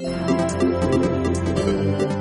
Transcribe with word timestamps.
thank 0.00 0.12
you 2.12 2.17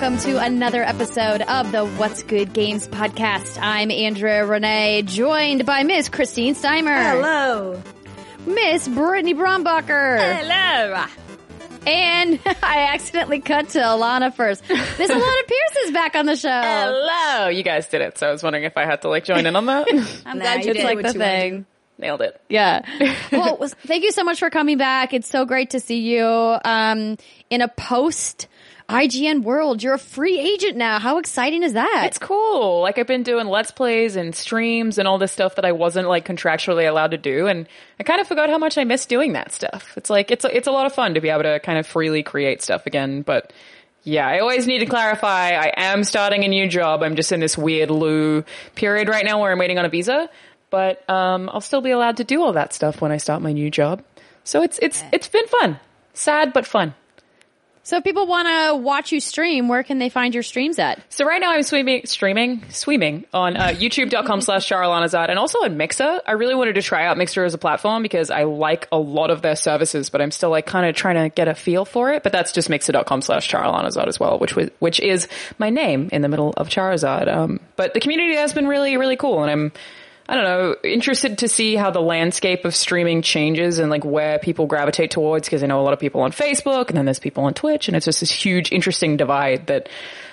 Welcome 0.00 0.18
to 0.20 0.42
another 0.42 0.82
episode 0.82 1.42
of 1.42 1.72
the 1.72 1.84
What's 1.84 2.22
Good 2.22 2.54
Games 2.54 2.88
podcast. 2.88 3.58
I'm 3.60 3.90
Andrea 3.90 4.46
Renee, 4.46 5.02
joined 5.02 5.66
by 5.66 5.82
Miss 5.82 6.08
Christine 6.08 6.54
Steimer. 6.54 6.96
Hello. 6.96 7.82
Miss 8.46 8.88
Brittany 8.88 9.34
Brombacher. 9.34 10.38
Hello. 10.38 11.04
And 11.86 12.40
I 12.62 12.88
accidentally 12.94 13.40
cut 13.40 13.68
to 13.70 13.80
Alanah 13.80 14.32
first. 14.34 14.66
Miss 14.70 14.78
Alanah 15.10 15.46
Pearce 15.46 15.84
is 15.84 15.90
back 15.92 16.14
on 16.16 16.24
the 16.24 16.36
show. 16.36 16.48
Hello, 16.48 17.48
you 17.48 17.62
guys 17.62 17.86
did 17.88 18.00
it. 18.00 18.16
So 18.16 18.26
I 18.26 18.32
was 18.32 18.42
wondering 18.42 18.64
if 18.64 18.78
I 18.78 18.86
had 18.86 19.02
to 19.02 19.10
like 19.10 19.24
join 19.24 19.44
in 19.44 19.54
on 19.54 19.66
that. 19.66 19.86
I'm 20.24 20.38
Nah, 20.38 20.44
glad 20.44 20.64
you 20.64 20.72
did 20.72 20.84
like 20.84 21.02
the 21.02 21.12
thing. 21.12 21.66
Nailed 21.98 22.22
it. 22.22 22.40
Yeah. 22.48 22.80
Well, 23.30 23.68
thank 23.86 24.04
you 24.04 24.12
so 24.12 24.24
much 24.24 24.38
for 24.38 24.48
coming 24.48 24.78
back. 24.78 25.12
It's 25.12 25.28
so 25.28 25.44
great 25.44 25.70
to 25.70 25.80
see 25.80 25.98
you 26.00 26.24
um, 26.24 27.18
in 27.50 27.60
a 27.60 27.68
post 27.68 28.48
IGN 28.90 29.42
world. 29.42 29.82
You're 29.82 29.94
a 29.94 29.98
free 29.98 30.38
agent 30.38 30.76
now. 30.76 30.98
How 30.98 31.18
exciting 31.18 31.62
is 31.62 31.74
that? 31.74 32.02
It's 32.06 32.18
cool. 32.18 32.80
Like 32.82 32.98
I've 32.98 33.06
been 33.06 33.22
doing 33.22 33.46
let's 33.46 33.70
plays 33.70 34.16
and 34.16 34.34
streams 34.34 34.98
and 34.98 35.06
all 35.06 35.18
this 35.18 35.32
stuff 35.32 35.54
that 35.54 35.64
I 35.64 35.72
wasn't 35.72 36.08
like 36.08 36.26
contractually 36.26 36.88
allowed 36.88 37.12
to 37.12 37.18
do, 37.18 37.46
and 37.46 37.68
I 37.98 38.02
kind 38.02 38.20
of 38.20 38.26
forgot 38.26 38.50
how 38.50 38.58
much 38.58 38.76
I 38.76 38.84
miss 38.84 39.06
doing 39.06 39.32
that 39.34 39.52
stuff. 39.52 39.96
It's 39.96 40.10
like 40.10 40.30
it's 40.30 40.44
it's 40.44 40.66
a 40.66 40.72
lot 40.72 40.86
of 40.86 40.92
fun 40.92 41.14
to 41.14 41.20
be 41.20 41.28
able 41.28 41.44
to 41.44 41.60
kind 41.60 41.78
of 41.78 41.86
freely 41.86 42.22
create 42.22 42.62
stuff 42.62 42.86
again, 42.86 43.22
but. 43.22 43.52
Yeah, 44.02 44.26
I 44.26 44.38
always 44.38 44.66
need 44.66 44.78
to 44.78 44.86
clarify. 44.86 45.50
I 45.50 45.74
am 45.76 46.04
starting 46.04 46.42
a 46.44 46.48
new 46.48 46.66
job. 46.70 47.02
I'm 47.02 47.16
just 47.16 47.32
in 47.32 47.40
this 47.40 47.58
weird 47.58 47.90
loo 47.90 48.46
period 48.74 49.10
right 49.10 49.26
now 49.26 49.38
where 49.42 49.52
I'm 49.52 49.58
waiting 49.58 49.78
on 49.78 49.84
a 49.84 49.90
visa, 49.90 50.30
but 50.70 51.08
um, 51.10 51.50
I'll 51.52 51.60
still 51.60 51.82
be 51.82 51.90
allowed 51.90 52.16
to 52.16 52.24
do 52.24 52.40
all 52.40 52.54
that 52.54 52.72
stuff 52.72 53.02
when 53.02 53.12
I 53.12 53.18
start 53.18 53.42
my 53.42 53.52
new 53.52 53.70
job. 53.70 54.02
So 54.42 54.62
it's 54.62 54.78
it's 54.80 55.04
it's 55.12 55.28
been 55.28 55.46
fun, 55.46 55.78
sad 56.14 56.54
but 56.54 56.66
fun. 56.66 56.94
So 57.82 57.96
if 57.96 58.04
people 58.04 58.26
want 58.26 58.46
to 58.46 58.76
watch 58.76 59.10
you 59.10 59.20
stream, 59.20 59.66
where 59.66 59.82
can 59.82 59.98
they 59.98 60.10
find 60.10 60.34
your 60.34 60.42
streams 60.42 60.78
at? 60.78 61.02
So 61.08 61.24
right 61.24 61.40
now 61.40 61.52
I'm 61.52 61.62
swimming, 61.62 62.04
streaming, 62.04 62.62
swimming 62.68 63.24
on 63.32 63.56
uh, 63.56 63.68
youtube.com 63.68 64.42
slash 64.42 64.68
Charalanahzard 64.68 65.28
and 65.28 65.38
also 65.38 65.60
on 65.64 65.76
Mixer. 65.76 66.20
I 66.26 66.32
really 66.32 66.54
wanted 66.54 66.74
to 66.74 66.82
try 66.82 67.06
out 67.06 67.16
Mixer 67.16 67.42
as 67.44 67.54
a 67.54 67.58
platform 67.58 68.02
because 68.02 68.30
I 68.30 68.44
like 68.44 68.86
a 68.92 68.98
lot 68.98 69.30
of 69.30 69.40
their 69.40 69.56
services, 69.56 70.10
but 70.10 70.20
I'm 70.20 70.30
still 70.30 70.50
like 70.50 70.66
kind 70.66 70.86
of 70.86 70.94
trying 70.94 71.16
to 71.16 71.34
get 71.34 71.48
a 71.48 71.54
feel 71.54 71.84
for 71.84 72.12
it. 72.12 72.22
But 72.22 72.32
that's 72.32 72.52
just 72.52 72.68
mixer.com 72.68 73.22
slash 73.22 73.50
Charalanahzard 73.50 74.08
as 74.08 74.20
well, 74.20 74.38
which 74.38 74.54
was, 74.54 74.68
which 74.78 75.00
is 75.00 75.26
my 75.58 75.70
name 75.70 76.10
in 76.12 76.20
the 76.20 76.28
middle 76.28 76.52
of 76.58 76.68
Charizard. 76.68 77.34
Um, 77.34 77.60
but 77.76 77.94
the 77.94 78.00
community 78.00 78.36
has 78.36 78.52
been 78.52 78.68
really, 78.68 78.98
really 78.98 79.16
cool 79.16 79.42
and 79.42 79.50
I'm, 79.50 79.72
I 80.30 80.36
don't 80.36 80.44
know, 80.44 80.76
interested 80.84 81.38
to 81.38 81.48
see 81.48 81.74
how 81.74 81.90
the 81.90 82.00
landscape 82.00 82.64
of 82.64 82.76
streaming 82.76 83.20
changes 83.20 83.80
and 83.80 83.90
like 83.90 84.04
where 84.04 84.38
people 84.38 84.66
gravitate 84.66 85.10
towards 85.10 85.48
because 85.48 85.64
I 85.64 85.66
know 85.66 85.80
a 85.80 85.82
lot 85.82 85.92
of 85.92 85.98
people 85.98 86.20
on 86.20 86.30
Facebook 86.30 86.86
and 86.86 86.96
then 86.96 87.04
there's 87.04 87.18
people 87.18 87.42
on 87.46 87.52
Twitch 87.52 87.88
and 87.88 87.96
it's 87.96 88.06
just 88.06 88.20
this 88.20 88.30
huge 88.30 88.70
interesting 88.70 89.16
divide 89.16 89.66
that 89.66 89.88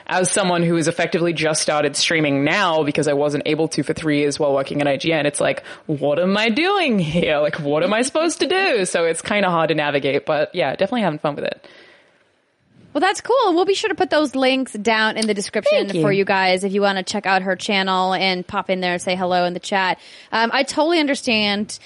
as 0.05 0.29
someone 0.29 0.61
who 0.61 0.75
has 0.75 0.87
effectively 0.87 1.33
just 1.33 1.63
started 1.63 1.95
streaming 1.95 2.43
now 2.43 2.83
because 2.83 3.07
I 3.07 3.13
wasn't 3.13 3.47
able 3.47 3.69
to 3.69 3.81
for 3.81 3.93
three 3.93 4.19
years 4.19 4.37
while 4.37 4.53
working 4.53 4.81
at 4.83 4.87
IGN, 4.87 5.25
it's 5.25 5.41
like, 5.41 5.65
what 5.87 6.19
am 6.19 6.37
I 6.37 6.49
doing 6.49 6.99
here? 6.99 7.39
Like, 7.39 7.59
what 7.59 7.81
am 7.81 7.91
I 7.91 8.03
supposed 8.03 8.41
to 8.41 8.47
do? 8.47 8.85
So 8.85 9.05
it's 9.05 9.23
kind 9.23 9.47
of 9.47 9.51
hard 9.51 9.69
to 9.69 9.75
navigate, 9.75 10.27
but 10.27 10.53
yeah, 10.53 10.75
definitely 10.75 11.01
having 11.01 11.17
fun 11.17 11.33
with 11.33 11.45
it. 11.45 11.67
Well, 12.97 13.01
that's 13.07 13.21
cool. 13.21 13.53
We'll 13.53 13.65
be 13.65 13.75
sure 13.75 13.89
to 13.89 13.95
put 13.95 14.09
those 14.09 14.33
links 14.33 14.73
down 14.73 15.17
in 15.17 15.27
the 15.27 15.35
description 15.35 15.93
you. 15.93 16.01
for 16.01 16.11
you 16.11 16.25
guys 16.25 16.63
if 16.63 16.73
you 16.73 16.81
want 16.81 16.97
to 16.97 17.03
check 17.03 17.27
out 17.27 17.43
her 17.43 17.55
channel 17.55 18.11
and 18.15 18.45
pop 18.47 18.71
in 18.71 18.79
there 18.81 18.93
and 18.93 18.99
say 18.99 19.15
hello 19.15 19.45
in 19.45 19.53
the 19.53 19.59
chat. 19.59 19.99
Um, 20.31 20.49
I 20.51 20.63
totally 20.63 20.99
understand 20.99 21.77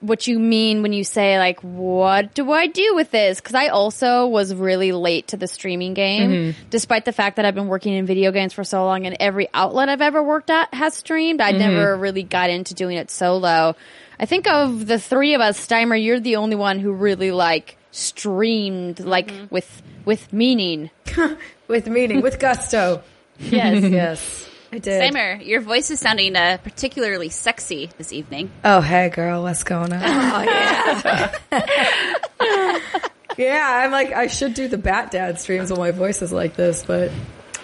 what 0.00 0.26
you 0.26 0.36
mean 0.40 0.82
when 0.82 0.92
you 0.92 1.04
say 1.04 1.38
like, 1.38 1.60
what 1.60 2.34
do 2.34 2.50
I 2.50 2.66
do 2.66 2.96
with 2.96 3.12
this? 3.12 3.40
Cause 3.40 3.54
I 3.54 3.68
also 3.68 4.26
was 4.26 4.52
really 4.52 4.90
late 4.90 5.28
to 5.28 5.36
the 5.36 5.46
streaming 5.46 5.94
game, 5.94 6.30
Mm-hmm. 6.30 6.60
despite 6.70 7.04
the 7.04 7.12
fact 7.12 7.36
that 7.36 7.44
I've 7.44 7.54
been 7.54 7.68
working 7.68 7.92
in 7.94 8.04
video 8.04 8.32
games 8.32 8.52
for 8.52 8.64
so 8.64 8.84
long 8.84 9.06
and 9.06 9.16
every 9.20 9.46
outlet 9.54 9.88
I've 9.88 10.00
ever 10.02 10.20
worked 10.20 10.50
at 10.50 10.74
has 10.74 10.92
streamed. 10.94 11.40
I 11.40 11.52
never 11.52 11.92
Mm-hmm. 11.92 12.00
really 12.02 12.22
got 12.24 12.50
into 12.50 12.74
doing 12.74 12.96
it 12.96 13.12
solo. 13.12 13.76
I 14.18 14.26
think 14.26 14.48
of 14.48 14.88
the 14.88 14.98
three 14.98 15.34
of 15.34 15.40
us, 15.40 15.64
Steimer, 15.64 15.94
you're 16.02 16.18
the 16.18 16.34
only 16.34 16.56
one 16.56 16.80
who 16.80 16.90
really 16.90 17.30
like 17.30 17.76
streamed 17.90 19.00
like 19.00 19.32
with, 19.50 19.82
with 20.04 20.32
meaning. 20.32 20.90
With 21.68 21.86
meaning, 21.86 22.22
with 22.22 22.38
gusto. 22.38 23.02
Yes. 23.38 23.84
Yes, 23.92 24.48
I 24.72 24.78
did. 24.78 25.02
Steimer, 25.02 25.46
your 25.46 25.60
voice 25.60 25.90
is 25.90 26.00
sounding 26.00 26.34
uh, 26.34 26.58
particularly 26.62 27.28
sexy 27.28 27.90
this 27.98 28.12
evening. 28.12 28.50
Oh, 28.64 28.80
hey, 28.80 29.10
girl, 29.10 29.42
what's 29.42 29.64
going 29.64 29.92
on? 29.92 30.02
oh, 30.02 30.42
yeah. 31.52 32.80
yeah, 33.38 33.82
I'm 33.84 33.92
like, 33.92 34.12
I 34.12 34.26
should 34.26 34.54
do 34.54 34.66
the 34.68 34.76
Bat 34.76 35.12
Dad 35.12 35.40
streams 35.40 35.70
when 35.70 35.78
my 35.78 35.90
voice 35.90 36.20
is 36.20 36.32
like 36.32 36.56
this, 36.56 36.84
but 36.84 37.10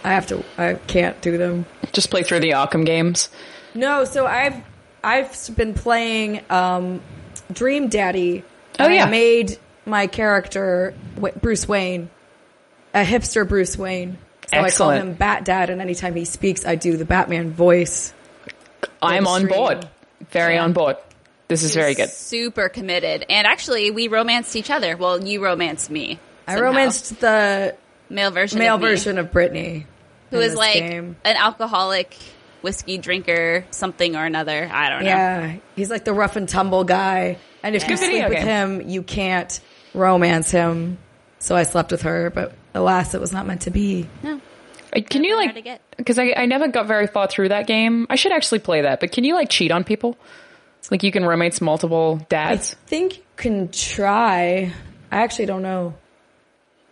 I 0.04 0.12
have 0.12 0.26
to, 0.28 0.44
I 0.56 0.74
can't 0.74 1.20
do 1.20 1.38
them. 1.38 1.66
Just 1.92 2.10
play 2.10 2.22
through 2.22 2.40
the 2.40 2.50
Arkham 2.50 2.86
games. 2.86 3.28
No, 3.74 4.04
so 4.04 4.26
I've, 4.26 4.62
I've 5.02 5.50
been 5.56 5.74
playing, 5.74 6.40
um, 6.50 7.00
Dream 7.52 7.88
Daddy. 7.88 8.44
Oh, 8.78 8.88
yeah. 8.88 9.04
I 9.06 9.10
made 9.10 9.58
my 9.86 10.06
character, 10.06 10.94
Wa- 11.16 11.30
Bruce 11.40 11.66
Wayne, 11.68 12.10
a 12.92 13.04
hipster 13.04 13.46
Bruce 13.48 13.76
Wayne. 13.76 14.18
So 14.50 14.58
I 14.58 14.70
call 14.70 14.90
him 14.90 15.14
Bat 15.14 15.44
Dad, 15.46 15.70
and 15.70 15.80
anytime 15.80 16.14
he 16.14 16.24
speaks, 16.24 16.66
I 16.66 16.74
do 16.76 16.96
the 16.96 17.04
Batman 17.04 17.50
voice. 17.52 18.12
I'm 19.02 19.26
on 19.26 19.46
board. 19.46 19.88
Very 20.30 20.58
on 20.58 20.72
board. 20.72 20.96
This 21.48 21.62
is 21.62 21.74
very 21.74 21.94
good. 21.94 22.08
Super 22.10 22.68
committed. 22.68 23.26
And 23.28 23.46
actually, 23.46 23.90
we 23.90 24.08
romanced 24.08 24.56
each 24.56 24.70
other. 24.70 24.96
Well, 24.96 25.22
you 25.24 25.42
romanced 25.42 25.90
me. 25.90 26.18
I 26.46 26.58
romanced 26.60 27.20
the 27.20 27.74
male 28.10 28.30
version 28.30 28.58
male 28.58 28.74
of 28.76 28.80
me, 28.82 28.86
version 28.88 29.18
of 29.18 29.32
Brittany. 29.32 29.86
who 30.30 30.36
in 30.38 30.42
is 30.42 30.52
this 30.52 30.58
like 30.58 30.74
game. 30.74 31.16
an 31.24 31.36
alcoholic 31.36 32.16
whiskey 32.62 32.98
drinker, 32.98 33.64
something 33.70 34.14
or 34.16 34.24
another. 34.24 34.68
I 34.70 34.88
don't 34.90 35.00
know. 35.04 35.08
Yeah, 35.08 35.56
he's 35.76 35.90
like 35.90 36.04
the 36.04 36.12
rough 36.14 36.36
and 36.36 36.48
tumble 36.48 36.84
guy. 36.84 37.38
And 37.62 37.74
if 37.74 37.82
you 37.84 37.88
Good 37.90 37.98
sleep 37.98 38.10
video 38.12 38.28
with 38.28 38.38
game. 38.38 38.46
him, 38.80 38.88
you 38.88 39.02
can't 39.02 39.58
romance 39.94 40.50
him. 40.50 40.98
So 41.38 41.54
I 41.56 41.62
slept 41.64 41.90
with 41.92 42.02
her, 42.02 42.30
but 42.30 42.52
alas, 42.74 43.14
it 43.14 43.20
was 43.20 43.32
not 43.32 43.46
meant 43.46 43.62
to 43.62 43.70
be. 43.70 44.08
No. 44.22 44.40
Uh, 44.96 45.00
Can 45.08 45.24
you 45.24 45.36
Never 45.36 45.52
hard 45.52 45.66
like, 45.66 45.80
because 45.96 46.18
I, 46.18 46.32
I 46.36 46.46
never 46.46 46.68
got 46.68 46.86
very 46.86 47.06
far 47.06 47.26
through 47.26 47.48
that 47.50 47.66
game. 47.66 48.06
I 48.08 48.16
should 48.16 48.32
actually 48.32 48.60
play 48.60 48.82
that, 48.82 49.00
but 49.00 49.12
can 49.12 49.24
you 49.24 49.34
like 49.34 49.48
cheat 49.50 49.70
on 49.72 49.84
people? 49.84 50.16
It's 50.78 50.90
like 50.90 51.02
you 51.02 51.10
can 51.12 51.24
romance 51.24 51.60
multiple 51.60 52.24
dads. 52.28 52.74
I 52.74 52.88
think 52.88 53.16
you 53.18 53.22
can 53.36 53.68
try. 53.70 54.72
I 55.10 55.16
actually 55.22 55.46
don't 55.46 55.62
know. 55.62 55.94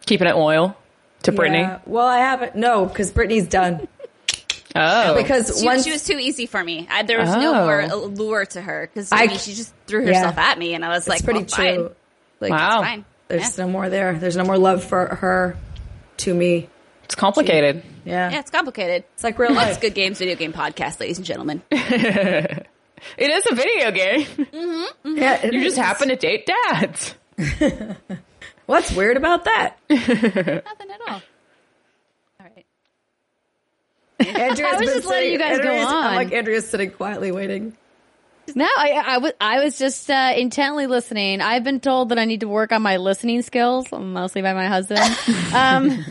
keeping 0.07 0.27
it 0.27 0.35
loyal 0.37 0.77
to 1.25 1.33
Brittany. 1.33 1.69
Well, 1.87 2.07
I 2.07 2.19
haven't. 2.19 2.57
No, 2.57 2.87
because 2.87 3.11
Brittany's 3.13 3.47
done. 3.49 3.87
Oh, 4.75 5.15
Because 5.15 5.61
She, 5.61 5.67
once 5.67 5.85
she 5.85 5.93
was 5.93 6.05
too 6.05 6.17
easy 6.19 6.47
for 6.47 6.63
me. 6.65 6.89
I, 6.91 7.03
there 7.03 7.19
was 7.21 7.29
no 7.29 7.55
Oh. 7.55 7.65
more 7.67 7.81
allure 7.81 8.47
to 8.47 8.61
her 8.63 8.89
because 8.93 9.13
I- 9.13 9.25
I 9.25 9.27
mean, 9.27 9.37
she 9.39 9.53
just 9.53 9.73
threw 9.87 10.01
yeah. 10.07 10.15
herself 10.15 10.39
at 10.39 10.59
me, 10.59 10.75
and 10.75 10.85
I 10.85 10.89
was 10.89 11.07
like, 11.07 11.23
pretty 11.25 11.41
well, 11.41 11.49
true. 11.49 11.89
Fine. 11.89 11.97
Like, 12.43 12.51
Wow. 12.51 12.83
Fine. 12.83 13.05
there's 13.29 13.57
Yeah. 13.59 13.65
no 13.65 13.71
more 13.71 13.89
there. 13.89 14.15
There's 14.19 14.37
no 14.37 14.45
more 14.45 14.59
love 14.59 14.85
for 14.85 15.07
her 15.17 15.57
to 16.19 16.35
me. 16.35 16.69
it's 17.05 17.15
complicated. 17.15 17.83
Yeah, 18.05 18.31
Yeah, 18.31 18.41
it's 18.41 18.51
complicated. 18.51 19.05
it's 19.15 19.25
like 19.25 19.39
real 19.39 19.53
Let's 19.53 19.73
life. 19.73 19.81
good 19.81 19.95
games 19.95 20.19
video 20.19 20.35
game 20.37 20.53
podcast, 20.53 21.01
ladies 21.01 21.19
and 21.19 21.27
gentlemen. 21.27 21.63
It 23.19 23.31
is 23.31 23.45
a 23.51 23.55
video 23.57 23.91
game. 23.91 24.21
Mm-hmm, 24.27 24.57
mm-hmm. 25.09 25.17
Yeah, 25.19 25.45
it 25.45 25.53
you 25.53 25.65
just 25.65 25.77
happen 25.77 26.07
to 26.09 26.15
date 26.15 26.47
dads. 26.71 27.17
What's 28.67 28.93
weird 28.93 29.17
about 29.17 29.45
that? 29.47 29.77
Nothing 29.91 30.11
at 30.13 31.01
all. 31.09 31.21
All 32.41 32.47
right. 32.55 32.65
Andrea's 34.21 34.61
I 34.61 34.77
was 34.77 34.81
been 34.81 34.89
just 34.99 35.07
letting 35.09 35.33
you 35.33 35.39
guys 35.39 35.59
go 35.59 35.65
Andrea's- 35.65 35.87
I'm 35.89 35.95
on. 35.97 36.15
like 36.15 36.33
Andrea's 36.33 36.69
sitting 36.71 36.91
quietly 36.93 37.33
waiting. 37.33 37.77
No, 38.55 38.65
I, 38.65 39.03
I 39.05 39.19
was 39.19 39.33
I 39.41 39.65
was 39.65 39.79
just 39.79 40.11
uh, 40.11 40.33
intently 40.37 40.87
listening. 40.87 41.41
I've 41.41 41.65
been 41.65 41.81
told 41.81 42.11
that 42.11 42.19
I 42.19 42.25
need 42.25 42.41
to 42.41 42.49
work 42.49 42.73
on 42.73 42.83
my 42.83 42.97
listening 42.99 43.43
skills, 43.43 43.87
mostly 43.93 44.43
by 44.43 44.55
my 44.55 44.67
husband. 44.67 45.01
Um, 45.53 46.03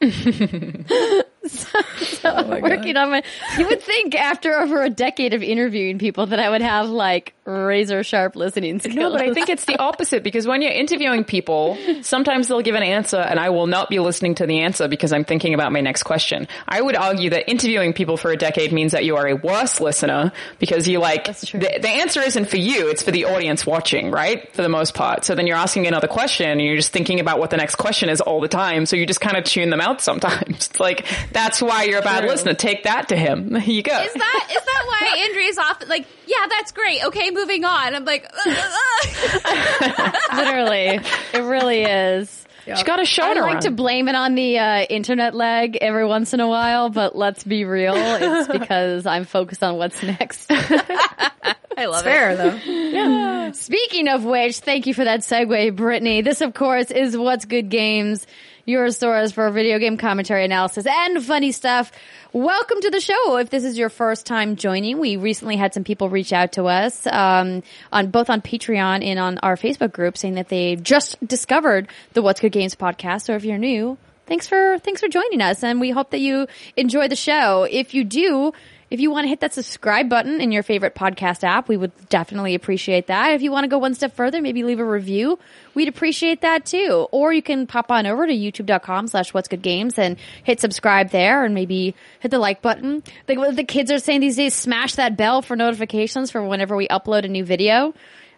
Oh 2.24 2.44
my 2.46 2.60
God. 2.60 2.62
working 2.62 2.96
on 2.96 3.10
my. 3.10 3.22
You 3.56 3.66
would 3.66 3.82
think 3.82 4.14
after 4.14 4.54
over 4.58 4.82
a 4.82 4.90
decade 4.90 5.34
of 5.34 5.42
interviewing 5.42 5.98
people 5.98 6.26
that 6.26 6.40
I 6.40 6.50
would 6.50 6.62
have 6.62 6.88
like 6.88 7.34
razor 7.44 8.02
sharp 8.02 8.36
listening 8.36 8.78
skills. 8.80 8.96
No, 8.98 9.12
but 9.12 9.22
I 9.22 9.32
think 9.32 9.48
it's 9.48 9.64
the 9.64 9.78
opposite 9.78 10.22
because 10.24 10.46
when 10.46 10.60
you're 10.60 10.72
interviewing 10.72 11.22
people, 11.24 11.78
sometimes 12.02 12.48
they'll 12.48 12.62
give 12.62 12.74
an 12.74 12.82
answer 12.82 13.18
and 13.18 13.38
I 13.38 13.50
will 13.50 13.68
not 13.68 13.88
be 13.88 14.00
listening 14.00 14.34
to 14.36 14.46
the 14.46 14.60
answer 14.60 14.88
because 14.88 15.12
I'm 15.12 15.24
thinking 15.24 15.54
about 15.54 15.72
my 15.72 15.80
next 15.80 16.02
question. 16.02 16.48
I 16.66 16.80
would 16.80 16.96
argue 16.96 17.30
that 17.30 17.48
interviewing 17.48 17.92
people 17.92 18.16
for 18.16 18.30
a 18.32 18.36
decade 18.36 18.72
means 18.72 18.92
that 18.92 19.04
you 19.04 19.16
are 19.16 19.28
a 19.28 19.34
worse 19.34 19.80
listener 19.80 20.32
because 20.58 20.88
you 20.88 20.98
like, 20.98 21.26
the, 21.26 21.78
the 21.80 21.88
answer 21.88 22.20
isn't 22.20 22.46
for 22.46 22.56
you, 22.56 22.88
it's 22.88 23.02
for 23.02 23.12
the 23.12 23.26
audience 23.26 23.64
watching, 23.64 24.10
right? 24.10 24.52
For 24.52 24.62
the 24.62 24.68
most 24.68 24.94
part. 24.94 25.24
So 25.24 25.34
then 25.34 25.46
you're 25.46 25.56
asking 25.56 25.86
another 25.86 26.08
question 26.08 26.50
and 26.50 26.60
you're 26.60 26.76
just 26.76 26.92
thinking 26.92 27.20
about 27.20 27.38
what 27.38 27.50
the 27.50 27.56
next 27.56 27.76
question 27.76 28.08
is 28.08 28.20
all 28.20 28.40
the 28.40 28.48
time. 28.48 28.84
So 28.84 28.96
you 28.96 29.06
just 29.06 29.20
kind 29.20 29.36
of 29.36 29.44
tune 29.44 29.70
them 29.70 29.80
out 29.80 30.00
sometimes. 30.00 30.48
It's 30.68 30.80
like, 30.80 31.06
that's 31.38 31.62
why 31.62 31.84
you're 31.84 32.00
a 32.00 32.02
bad 32.02 32.20
True. 32.20 32.30
listener. 32.30 32.54
Take 32.54 32.82
that 32.84 33.08
to 33.08 33.16
him. 33.16 33.48
There 33.58 33.62
you 33.62 33.82
go. 33.82 33.98
Is 34.00 34.12
that 34.12 34.48
is 34.50 34.64
that 34.64 34.84
why 34.86 35.24
Andrea's 35.28 35.58
off? 35.58 35.88
Like, 35.88 36.06
yeah, 36.26 36.46
that's 36.48 36.72
great. 36.72 37.04
Okay, 37.06 37.30
moving 37.30 37.64
on. 37.64 37.94
I'm 37.94 38.04
like, 38.04 38.24
"Uh, 38.24 38.50
uh, 38.50 39.42
uh." 39.44 40.12
literally, 40.36 41.00
it 41.32 41.42
really 41.42 41.82
is. 41.82 42.44
She's 42.64 42.82
got 42.82 43.00
a 43.00 43.04
show 43.06 43.22
I 43.22 43.32
like 43.32 43.54
run. 43.54 43.62
to 43.62 43.70
blame 43.70 44.08
it 44.08 44.14
on 44.14 44.34
the 44.34 44.58
uh, 44.58 44.82
internet 44.82 45.34
lag 45.34 45.76
every 45.76 46.06
once 46.06 46.34
in 46.34 46.40
a 46.40 46.46
while, 46.48 46.90
but 46.90 47.16
let's 47.16 47.42
be 47.42 47.64
real, 47.64 47.94
it's 47.96 48.48
because 48.52 49.06
I'm 49.06 49.24
focused 49.24 49.62
on 49.62 49.78
what's 49.78 50.02
next. 50.02 50.50
I 50.50 51.86
love 51.86 52.04
it. 52.06 52.10
Fair 52.10 52.36
though. 52.36 53.52
Speaking 53.52 54.08
of 54.08 54.24
which, 54.24 54.58
thank 54.58 54.86
you 54.86 54.92
for 54.92 55.04
that 55.04 55.20
segue, 55.20 55.76
Brittany. 55.76 56.20
This, 56.20 56.42
of 56.42 56.52
course, 56.52 56.90
is 56.90 57.16
What's 57.16 57.46
Good 57.46 57.70
Games, 57.70 58.26
source 58.68 59.32
for 59.32 59.50
video 59.50 59.78
game 59.78 59.96
commentary 59.96 60.44
analysis 60.44 60.84
and 60.86 61.24
funny 61.24 61.52
stuff. 61.52 61.90
Welcome 62.34 62.82
to 62.82 62.90
the 62.90 63.00
show. 63.00 63.38
If 63.38 63.48
this 63.48 63.64
is 63.64 63.78
your 63.78 63.88
first 63.88 64.26
time 64.26 64.56
joining, 64.56 64.98
we 64.98 65.16
recently 65.16 65.56
had 65.56 65.72
some 65.72 65.84
people 65.84 66.10
reach 66.10 66.34
out 66.34 66.52
to 66.52 66.66
us 66.66 67.06
um, 67.06 67.62
on 67.90 68.10
both 68.10 68.28
on 68.28 68.42
Patreon 68.42 69.02
and 69.02 69.18
on 69.18 69.38
our 69.38 69.56
Facebook 69.56 69.92
group 69.92 70.18
saying 70.18 70.34
that 70.34 70.50
they 70.50 70.76
just 70.76 71.16
discovered 71.26 71.88
the 72.12 72.20
What's 72.20 72.40
Good 72.40 72.52
Games 72.52 72.74
podcast. 72.74 73.22
So 73.22 73.34
if 73.36 73.44
you're 73.46 73.56
new, 73.56 73.96
thanks 74.26 74.46
for 74.46 74.78
thanks 74.80 75.00
for 75.00 75.08
joining 75.08 75.40
us, 75.40 75.64
and 75.64 75.80
we 75.80 75.88
hope 75.88 76.10
that 76.10 76.20
you 76.20 76.46
enjoy 76.76 77.08
the 77.08 77.16
show. 77.16 77.62
If 77.62 77.94
you 77.94 78.04
do. 78.04 78.52
If 78.90 79.00
you 79.00 79.10
want 79.10 79.24
to 79.24 79.28
hit 79.28 79.40
that 79.40 79.52
subscribe 79.52 80.08
button 80.08 80.40
in 80.40 80.50
your 80.50 80.62
favorite 80.62 80.94
podcast 80.94 81.44
app, 81.44 81.68
we 81.68 81.76
would 81.76 81.92
definitely 82.08 82.54
appreciate 82.54 83.08
that. 83.08 83.32
If 83.32 83.42
you 83.42 83.52
want 83.52 83.64
to 83.64 83.68
go 83.68 83.78
one 83.78 83.94
step 83.94 84.14
further, 84.14 84.40
maybe 84.40 84.62
leave 84.62 84.80
a 84.80 84.84
review, 84.84 85.38
we'd 85.74 85.88
appreciate 85.88 86.40
that 86.40 86.64
too. 86.64 87.06
Or 87.10 87.32
you 87.32 87.42
can 87.42 87.66
pop 87.66 87.90
on 87.90 88.06
over 88.06 88.26
to 88.26 88.32
youtube.com 88.32 89.08
slash 89.08 89.34
what's 89.34 89.48
good 89.48 89.62
games 89.62 89.98
and 89.98 90.16
hit 90.42 90.60
subscribe 90.60 91.10
there 91.10 91.44
and 91.44 91.54
maybe 91.54 91.94
hit 92.20 92.30
the 92.30 92.38
like 92.38 92.62
button. 92.62 93.02
Like 93.28 93.38
what 93.38 93.56
the 93.56 93.64
kids 93.64 93.90
are 93.90 93.98
saying 93.98 94.20
these 94.20 94.36
days, 94.36 94.54
smash 94.54 94.94
that 94.94 95.16
bell 95.16 95.42
for 95.42 95.54
notifications 95.54 96.30
for 96.30 96.42
whenever 96.42 96.74
we 96.74 96.88
upload 96.88 97.24
a 97.24 97.28
new 97.28 97.44
video. 97.44 97.92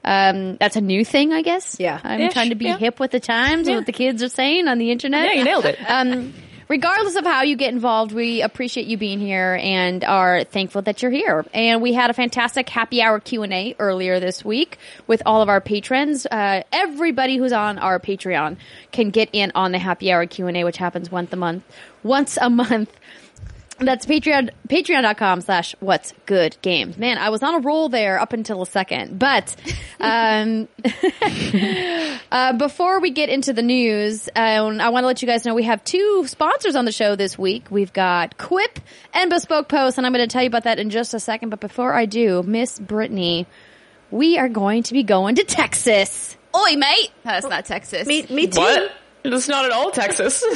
Um, 0.05 0.57
that's 0.57 0.77
a 0.77 0.81
new 0.81 1.05
thing, 1.05 1.33
I 1.33 1.43
guess. 1.43 1.77
Yeah. 1.79 2.01
I'm 2.03 2.21
Ish, 2.23 2.33
trying 2.33 2.49
to 2.51 2.55
be 2.55 2.67
yeah. 2.67 2.79
hip 2.79 2.99
with 2.99 3.11
the 3.11 3.21
times, 3.21 3.69
and 3.69 3.77
what 3.77 3.87
the 3.87 3.93
kids 3.93 4.23
are 4.23 4.29
saying 4.29 4.67
on 4.67 4.79
the 4.79 4.91
internet. 4.91 5.27
Yeah, 5.27 5.35
you 5.35 5.45
nailed 5.45 5.67
it. 5.67 5.79
Um, 5.89 6.33
regardless 6.71 7.17
of 7.17 7.25
how 7.25 7.43
you 7.43 7.57
get 7.57 7.75
involved, 7.75 8.13
we 8.13 8.43
appreciate 8.43 8.87
you 8.87 8.97
being 8.97 9.19
here 9.19 9.59
and 9.61 10.05
are 10.05 10.45
thankful 10.45 10.81
that 10.83 11.03
you're 11.03 11.11
here. 11.11 11.45
And 11.53 11.83
we 11.83 11.93
had 11.93 12.11
a 12.11 12.15
fantastic 12.15 12.69
happy 12.69 13.03
hour 13.03 13.19
Q 13.19 13.43
and 13.43 13.53
A 13.53 13.75
earlier 13.81 14.21
this 14.21 14.45
week 14.45 14.79
with 15.09 15.21
all 15.27 15.43
of 15.43 15.49
our 15.49 15.61
patrons. 15.61 16.27
Uh, 16.27 16.63
everybody 16.73 17.37
who's 17.37 17.53
on 17.53 17.79
our 17.79 17.99
Patreon 17.99 18.57
can 18.93 19.11
get 19.11 19.31
in 19.33 19.51
on 19.57 19.73
the 19.73 19.81
happy 19.81 20.13
hour 20.13 20.25
Q 20.27 20.47
and 20.47 20.57
A, 20.57 20.65
which 20.65 20.77
happens 20.77 21.11
once 21.11 21.33
a 21.33 21.37
month. 21.37 21.65
Once 22.05 22.39
a 22.41 22.49
month. 22.49 22.97
That's 23.81 24.05
Patreon, 24.05 24.51
patreon.com 24.69 25.41
slash 25.41 25.75
what's 25.81 26.13
good 26.27 26.55
games. 26.61 26.99
Man, 26.99 27.17
I 27.17 27.31
was 27.31 27.43
on 27.43 27.55
a 27.55 27.61
roll 27.61 27.89
there 27.89 28.21
up 28.21 28.35
until 28.35 28.61
a 28.61 28.67
second, 28.67 29.19
but, 29.19 29.57
um, 30.01 30.69
uh, 32.31 32.53
before 32.59 33.01
we 33.01 33.11
get 33.11 33.31
into 33.31 33.55
the 33.55 33.63
news, 33.63 34.29
um, 34.37 34.83
I 34.83 34.91
want 34.91 35.05
to 35.05 35.07
let 35.07 35.23
you 35.23 35.29
guys 35.29 35.47
know 35.47 35.55
we 35.55 35.63
have 35.63 35.83
two 35.83 36.25
sponsors 36.27 36.77
on 36.77 36.85
the 36.85 36.93
show 36.93 37.17
this 37.17 37.39
week. 37.39 37.71
We've 37.71 37.93
got 37.93 38.37
Quip 38.37 38.81
and 39.15 39.31
Bespoke 39.31 39.69
Post, 39.69 39.97
and 39.97 40.07
I'm 40.07 40.13
going 40.13 40.29
to 40.29 40.33
tell 40.33 40.43
you 40.43 40.49
about 40.49 40.65
that 40.65 40.79
in 40.79 40.91
just 40.91 41.15
a 41.15 41.21
second. 41.21 41.49
But 41.49 41.61
before 41.61 41.95
I 41.95 42.05
do, 42.05 42.43
Miss 42.43 42.79
Brittany, 42.79 43.47
we 44.11 44.37
are 44.37 44.51
going 44.51 44.83
to 44.85 44.93
be 44.93 45.05
going 45.05 45.37
to 45.37 45.45
Texas. 45.45 46.37
Oi, 46.55 46.77
mate. 46.77 47.11
That's 47.25 47.47
not 47.47 47.65
Texas. 47.65 48.07
Me, 48.07 48.27
me 48.29 48.47
too. 48.47 48.61
What? 48.61 48.93
It's 49.25 49.49
not 49.49 49.65
at 49.65 49.73
all 49.73 49.91
Texas. 49.91 50.43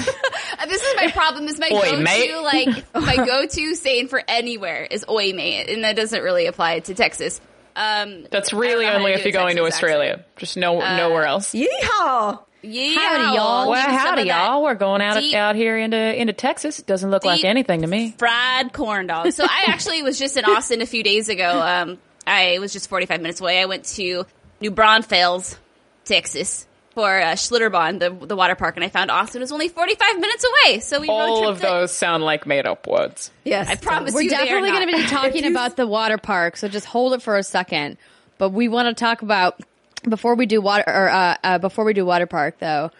Uh, 0.56 0.66
This 0.66 0.82
is 0.82 0.96
my 0.96 1.10
problem. 1.10 1.48
Is 1.48 1.58
my 1.58 1.68
Oi, 1.72 1.80
go-to 1.90 2.02
mate. 2.02 2.32
like 2.42 2.84
my 2.94 3.16
go-to 3.16 3.74
saying 3.74 4.06
for 4.08 4.22
anywhere 4.28 4.84
is 4.88 5.04
"oi, 5.08 5.32
mate," 5.32 5.68
and 5.68 5.82
that 5.84 5.96
doesn't 5.96 6.22
really 6.22 6.46
apply 6.46 6.78
to 6.80 6.94
Texas. 6.94 7.40
Um, 7.76 8.26
That's 8.30 8.52
really 8.52 8.84
don't 8.84 8.92
know 8.94 8.98
how 8.98 8.98
only 8.98 9.12
if 9.14 9.24
you're 9.24 9.32
going 9.32 9.56
to 9.56 9.64
Australia. 9.64 10.10
accent. 10.12 10.36
Just 10.36 10.56
no, 10.56 10.78
nowhere 10.78 11.24
else. 11.24 11.52
Yeehaw! 11.54 12.38
Yeah, 12.62 12.94
Howdy, 12.94 13.36
y'all. 13.36 13.62
we'll 13.64 13.70
Well, 13.72 13.88
howdy, 13.90 14.22
y'all. 14.22 14.62
We're 14.62 14.74
going 14.74 15.02
out 15.02 15.18
deep- 15.20 15.34
out 15.34 15.56
here 15.56 15.76
into 15.76 15.96
into 15.98 16.32
Texas. 16.32 16.78
Doesn't 16.82 17.10
look 17.10 17.24
like 17.24 17.44
anything 17.44 17.80
to 17.82 17.86
me. 17.88 18.14
fried 18.16 18.72
corn 18.72 19.06
dogs. 19.08 19.34
So 19.36 19.44
I 19.44 19.64
actually 19.66 20.02
was 20.02 20.18
just 20.18 20.36
in 20.36 20.44
Austin 20.44 20.80
a 20.82 20.86
few 20.86 21.02
days 21.02 21.28
ago. 21.28 21.60
Um, 21.60 21.98
I 22.26 22.58
was 22.60 22.72
just 22.72 22.88
45 22.88 23.20
minutes 23.20 23.40
away. 23.40 23.60
I 23.60 23.66
went 23.66 23.84
to 23.96 24.24
New 24.60 24.70
Braunfels, 24.70 25.58
Texas 26.04 26.66
for 26.94 27.20
uh, 27.20 27.32
Schlitterbahn, 27.32 27.98
the, 27.98 28.26
the 28.26 28.36
water 28.36 28.54
park, 28.54 28.76
and 28.76 28.84
I 28.84 28.88
found 28.88 29.10
Austin 29.10 29.40
was 29.40 29.52
only 29.52 29.68
45 29.68 30.18
minutes 30.18 30.44
away. 30.44 30.80
So 30.80 31.00
we 31.00 31.08
All 31.08 31.38
tripped 31.42 31.50
of 31.50 31.58
it. 31.58 31.62
those 31.62 31.92
sound 31.92 32.22
like 32.24 32.46
made 32.46 32.66
up 32.66 32.86
words. 32.86 33.30
Yes. 33.44 33.68
I 33.68 33.74
promise 33.76 34.14
We're 34.14 34.22
you 34.22 34.30
definitely 34.30 34.70
going 34.70 34.88
to 34.90 34.96
be 34.96 35.02
talking 35.08 35.44
about 35.46 35.76
the 35.76 35.86
water 35.86 36.18
park, 36.18 36.56
so 36.56 36.68
just 36.68 36.86
hold 36.86 37.12
it 37.14 37.22
for 37.22 37.36
a 37.36 37.42
second. 37.42 37.98
But 38.38 38.50
we 38.50 38.68
want 38.68 38.88
to 38.96 38.98
talk 39.00 39.22
about 39.22 39.60
before 40.08 40.34
we 40.34 40.46
do 40.46 40.60
water 40.60 40.84
or 40.86 41.08
uh, 41.10 41.36
uh, 41.42 41.58
before 41.58 41.84
we 41.84 41.92
do 41.94 42.04
water 42.06 42.26
park 42.26 42.56
though. 42.58 42.90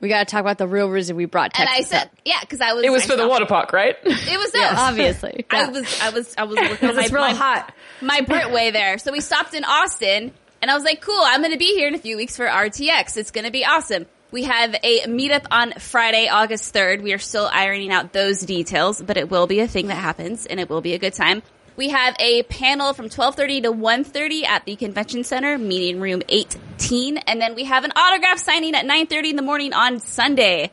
We 0.00 0.08
got 0.08 0.26
to 0.26 0.30
talk 0.30 0.40
about 0.40 0.58
the 0.58 0.66
real 0.68 0.90
reason 0.90 1.16
we 1.16 1.24
brought 1.24 1.58
And 1.58 1.66
I 1.66 1.80
said, 1.80 2.02
up. 2.02 2.10
yeah, 2.26 2.38
because 2.40 2.60
I 2.60 2.74
was. 2.74 2.84
It 2.84 2.90
was 2.90 3.06
for 3.06 3.16
the 3.16 3.26
water 3.26 3.46
park, 3.46 3.72
right? 3.72 3.96
It 4.04 4.38
was 4.38 4.52
this. 4.52 4.72
obviously. 4.76 5.46
I 5.48 5.68
was, 5.68 6.00
I 6.02 6.10
was, 6.10 6.34
I 6.36 6.44
was 6.44 6.56
working 6.70 6.88
on 6.90 6.96
my, 6.96 7.02
It's 7.04 7.12
real 7.12 7.22
my, 7.22 7.32
hot. 7.32 7.72
my 8.02 8.20
Brit 8.20 8.50
way 8.52 8.70
there. 8.70 8.98
So 8.98 9.12
we 9.12 9.20
stopped 9.20 9.54
in 9.54 9.64
Austin, 9.64 10.32
and 10.64 10.70
I 10.70 10.74
was 10.74 10.82
like, 10.82 11.02
"Cool, 11.02 11.20
I'm 11.20 11.42
going 11.42 11.52
to 11.52 11.58
be 11.58 11.74
here 11.74 11.88
in 11.88 11.94
a 11.94 11.98
few 11.98 12.16
weeks 12.16 12.38
for 12.38 12.46
RTX. 12.46 13.18
It's 13.18 13.30
going 13.30 13.44
to 13.44 13.50
be 13.52 13.66
awesome." 13.66 14.06
We 14.30 14.44
have 14.44 14.74
a 14.82 15.02
meetup 15.02 15.44
on 15.50 15.74
Friday, 15.74 16.28
August 16.28 16.72
3rd. 16.72 17.02
We 17.02 17.12
are 17.12 17.18
still 17.18 17.50
ironing 17.52 17.92
out 17.92 18.14
those 18.14 18.40
details, 18.40 19.02
but 19.02 19.18
it 19.18 19.30
will 19.30 19.46
be 19.46 19.60
a 19.60 19.68
thing 19.68 19.88
that 19.88 19.96
happens, 19.96 20.46
and 20.46 20.58
it 20.58 20.70
will 20.70 20.80
be 20.80 20.94
a 20.94 20.98
good 20.98 21.12
time. 21.12 21.42
We 21.76 21.90
have 21.90 22.16
a 22.18 22.44
panel 22.44 22.94
from 22.94 23.10
12:30 23.10 23.64
to 23.64 23.72
1:30 23.72 24.44
at 24.46 24.64
the 24.64 24.76
convention 24.76 25.22
center, 25.22 25.58
meeting 25.58 26.00
room 26.00 26.22
18, 26.30 27.18
and 27.18 27.42
then 27.42 27.54
we 27.54 27.64
have 27.64 27.84
an 27.84 27.92
autograph 27.94 28.38
signing 28.38 28.74
at 28.74 28.86
9:30 28.86 29.28
in 29.30 29.36
the 29.36 29.42
morning 29.42 29.74
on 29.74 30.00
Sunday. 30.00 30.70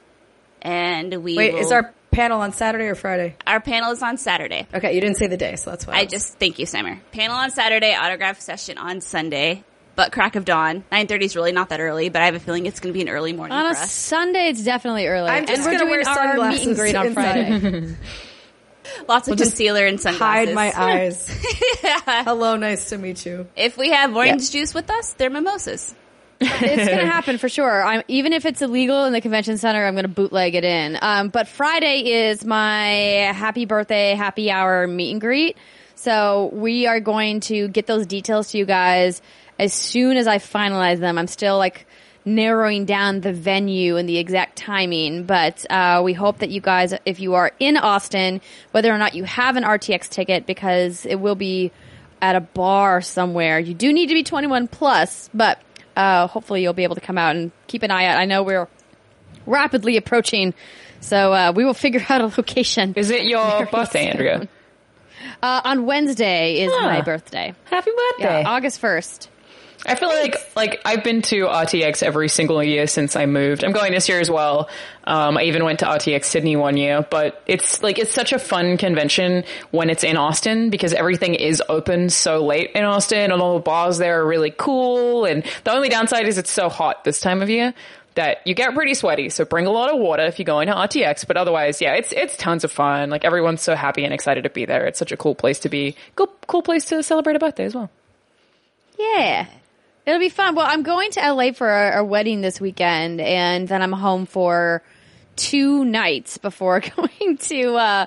And 0.61 1.21
we 1.21 1.35
Wait, 1.35 1.53
will- 1.53 1.59
is 1.59 1.73
our 1.73 1.93
panel 2.11 2.39
on 2.39 2.53
Saturday 2.53 2.85
or 2.85 2.95
Friday? 2.95 3.35
our 3.45 3.59
panel 3.59 3.91
is 3.91 4.01
on 4.01 4.17
Saturday. 4.17 4.67
Okay, 4.73 4.95
you 4.95 5.01
didn't 5.01 5.17
say 5.17 5.27
the 5.27 5.37
day, 5.37 5.55
so 5.57 5.71
that's 5.71 5.85
why. 5.85 5.95
I 5.97 6.03
was- 6.03 6.11
just 6.11 6.39
thank 6.39 6.59
you, 6.59 6.65
Summer. 6.65 6.99
Panel 7.11 7.35
on 7.35 7.51
Saturday, 7.51 7.93
autograph 7.95 8.39
session 8.39 8.77
on 8.77 9.01
Sunday. 9.01 9.63
But 10.01 10.11
crack 10.11 10.35
of 10.35 10.45
dawn, 10.45 10.83
nine 10.91 11.05
thirty 11.05 11.25
is 11.25 11.35
really 11.35 11.51
not 11.51 11.69
that 11.69 11.79
early, 11.79 12.09
but 12.09 12.23
I 12.23 12.25
have 12.25 12.33
a 12.33 12.39
feeling 12.39 12.65
it's 12.65 12.79
going 12.79 12.91
to 12.91 12.97
be 12.97 13.03
an 13.03 13.09
early 13.09 13.33
morning 13.33 13.55
on 13.55 13.71
for 13.71 13.79
a 13.79 13.83
us. 13.83 13.91
Sunday, 13.91 14.47
it's 14.47 14.63
definitely 14.63 15.05
early. 15.05 15.29
I'm 15.29 15.45
just 15.45 15.59
and 15.59 15.63
we're 15.63 15.77
gonna 15.77 15.91
doing 15.91 15.91
wear 15.91 16.09
our 16.09 16.15
sunglasses 16.15 16.59
meet 16.59 16.67
and 16.69 16.75
greet 16.75 16.95
on. 16.95 17.13
Friday. 17.13 17.95
Lots 19.07 19.27
of 19.27 19.37
just 19.37 19.51
concealer 19.51 19.85
and 19.85 20.01
sunglasses. 20.01 20.55
hide 20.55 20.55
my 20.55 20.73
eyes. 20.75 21.27
Hello, 22.25 22.55
nice 22.55 22.89
to 22.89 22.97
meet 22.97 23.23
you. 23.27 23.47
If 23.55 23.77
we 23.77 23.91
have 23.91 24.15
orange 24.15 24.49
juice 24.49 24.73
with 24.73 24.89
us, 24.89 25.13
they're 25.13 25.29
mimosas. 25.29 25.93
it's 26.39 26.49
going 26.59 26.77
to 26.99 27.05
happen 27.05 27.37
for 27.37 27.47
sure. 27.47 27.83
I'm, 27.83 28.01
even 28.07 28.33
if 28.33 28.47
it's 28.47 28.63
illegal 28.63 29.05
in 29.05 29.13
the 29.13 29.21
convention 29.21 29.59
center, 29.59 29.85
I'm 29.85 29.93
going 29.93 30.05
to 30.05 30.09
bootleg 30.09 30.55
it 30.55 30.63
in. 30.63 30.97
Um, 30.99 31.29
but 31.29 31.47
Friday 31.47 32.09
is 32.09 32.43
my 32.43 32.87
happy 33.35 33.65
birthday, 33.65 34.15
happy 34.15 34.49
hour 34.49 34.87
meet 34.87 35.11
and 35.11 35.21
greet. 35.21 35.57
So 35.93 36.49
we 36.53 36.87
are 36.87 36.99
going 36.99 37.41
to 37.41 37.67
get 37.67 37.85
those 37.85 38.07
details 38.07 38.49
to 38.53 38.57
you 38.57 38.65
guys 38.65 39.21
as 39.61 39.73
soon 39.73 40.17
as 40.17 40.27
I 40.27 40.39
finalize 40.39 40.99
them. 40.99 41.17
I'm 41.17 41.27
still 41.27 41.57
like 41.57 41.85
narrowing 42.25 42.85
down 42.85 43.21
the 43.21 43.31
venue 43.31 43.95
and 43.97 44.09
the 44.09 44.17
exact 44.17 44.57
timing, 44.57 45.23
but 45.23 45.65
uh, 45.71 46.01
we 46.03 46.13
hope 46.13 46.39
that 46.39 46.49
you 46.49 46.59
guys, 46.61 46.93
if 47.05 47.19
you 47.19 47.35
are 47.35 47.51
in 47.59 47.77
Austin, 47.77 48.41
whether 48.71 48.91
or 48.93 48.97
not 48.97 49.13
you 49.15 49.23
have 49.23 49.55
an 49.55 49.63
RTX 49.63 50.09
ticket, 50.09 50.45
because 50.45 51.05
it 51.05 51.15
will 51.15 51.35
be 51.35 51.71
at 52.21 52.35
a 52.35 52.39
bar 52.41 53.01
somewhere. 53.01 53.59
You 53.59 53.73
do 53.73 53.91
need 53.93 54.07
to 54.07 54.13
be 54.13 54.23
21 54.23 54.67
plus, 54.67 55.29
but 55.33 55.59
uh, 55.95 56.27
hopefully 56.27 56.61
you'll 56.61 56.73
be 56.73 56.83
able 56.83 56.95
to 56.95 57.01
come 57.01 57.17
out 57.17 57.35
and 57.35 57.51
keep 57.67 57.81
an 57.83 57.91
eye 57.91 58.05
out. 58.05 58.17
I 58.17 58.25
know 58.25 58.43
we're 58.43 58.67
rapidly 59.45 59.97
approaching, 59.97 60.53
so 60.99 61.33
uh, 61.33 61.53
we 61.55 61.65
will 61.65 61.73
figure 61.73 62.05
out 62.09 62.21
a 62.21 62.25
location. 62.25 62.93
Is 62.95 63.09
it 63.09 63.23
your 63.25 63.65
birthday, 63.67 64.03
soon. 64.03 64.11
Andrea? 64.11 64.47
Uh, 65.41 65.61
on 65.63 65.85
Wednesday 65.87 66.61
is 66.61 66.71
Huh. 66.71 66.81
my 66.85 67.01
birthday. 67.01 67.53
Happy 67.65 67.89
birthday. 67.91 68.41
Yeah, 68.41 68.49
August 68.49 68.79
1st. 68.81 69.27
I 69.85 69.95
feel 69.95 70.09
like 70.09 70.35
like 70.55 70.81
I've 70.85 71.03
been 71.03 71.21
to 71.23 71.45
RTX 71.47 72.03
every 72.03 72.29
single 72.29 72.63
year 72.63 72.85
since 72.85 73.15
I 73.15 73.25
moved. 73.25 73.63
I'm 73.63 73.71
going 73.71 73.91
this 73.91 74.07
year 74.07 74.19
as 74.19 74.29
well. 74.29 74.69
Um, 75.03 75.37
I 75.37 75.43
even 75.43 75.63
went 75.63 75.79
to 75.79 75.85
RTX 75.85 76.25
Sydney 76.25 76.55
one 76.55 76.77
year, 76.77 77.05
but 77.09 77.41
it's 77.47 77.81
like 77.81 77.97
it's 77.97 78.13
such 78.13 78.31
a 78.31 78.37
fun 78.39 78.77
convention 78.77 79.43
when 79.71 79.89
it's 79.89 80.03
in 80.03 80.17
Austin 80.17 80.69
because 80.69 80.93
everything 80.93 81.33
is 81.33 81.63
open 81.67 82.09
so 82.09 82.45
late 82.45 82.71
in 82.75 82.83
Austin, 82.83 83.31
and 83.31 83.41
all 83.41 83.55
the 83.55 83.63
bars 83.63 83.97
there 83.97 84.21
are 84.21 84.27
really 84.27 84.51
cool. 84.51 85.25
And 85.25 85.43
the 85.63 85.73
only 85.73 85.89
downside 85.89 86.27
is 86.27 86.37
it's 86.37 86.51
so 86.51 86.69
hot 86.69 87.03
this 87.03 87.19
time 87.19 87.41
of 87.41 87.49
year 87.49 87.73
that 88.15 88.45
you 88.45 88.53
get 88.53 88.75
pretty 88.75 88.93
sweaty. 88.93 89.29
So 89.29 89.45
bring 89.45 89.65
a 89.65 89.71
lot 89.71 89.91
of 89.91 89.99
water 89.99 90.23
if 90.23 90.37
you're 90.37 90.45
going 90.45 90.67
to 90.67 90.73
RTX. 90.73 91.25
But 91.25 91.37
otherwise, 91.37 91.81
yeah, 91.81 91.93
it's 91.93 92.11
it's 92.11 92.37
tons 92.37 92.63
of 92.63 92.71
fun. 92.71 93.09
Like 93.09 93.25
everyone's 93.25 93.61
so 93.63 93.73
happy 93.75 94.05
and 94.05 94.13
excited 94.13 94.43
to 94.43 94.49
be 94.51 94.65
there. 94.65 94.85
It's 94.85 94.99
such 94.99 95.11
a 95.11 95.17
cool 95.17 95.33
place 95.33 95.59
to 95.59 95.69
be. 95.69 95.95
Cool, 96.15 96.31
cool 96.45 96.61
place 96.61 96.85
to 96.85 97.01
celebrate 97.01 97.35
a 97.35 97.39
birthday 97.39 97.65
as 97.65 97.73
well. 97.73 97.89
Yeah. 98.99 99.47
It'll 100.05 100.19
be 100.19 100.29
fun. 100.29 100.55
Well, 100.55 100.65
I'm 100.67 100.83
going 100.83 101.11
to 101.11 101.33
LA 101.33 101.51
for 101.51 101.69
a, 101.69 101.99
a 101.99 102.03
wedding 102.03 102.41
this 102.41 102.59
weekend, 102.59 103.21
and 103.21 103.67
then 103.67 103.81
I'm 103.81 103.91
home 103.91 104.25
for 104.25 104.81
two 105.35 105.85
nights 105.85 106.37
before 106.37 106.79
going 106.95 107.37
to 107.37 107.75
uh, 107.75 108.05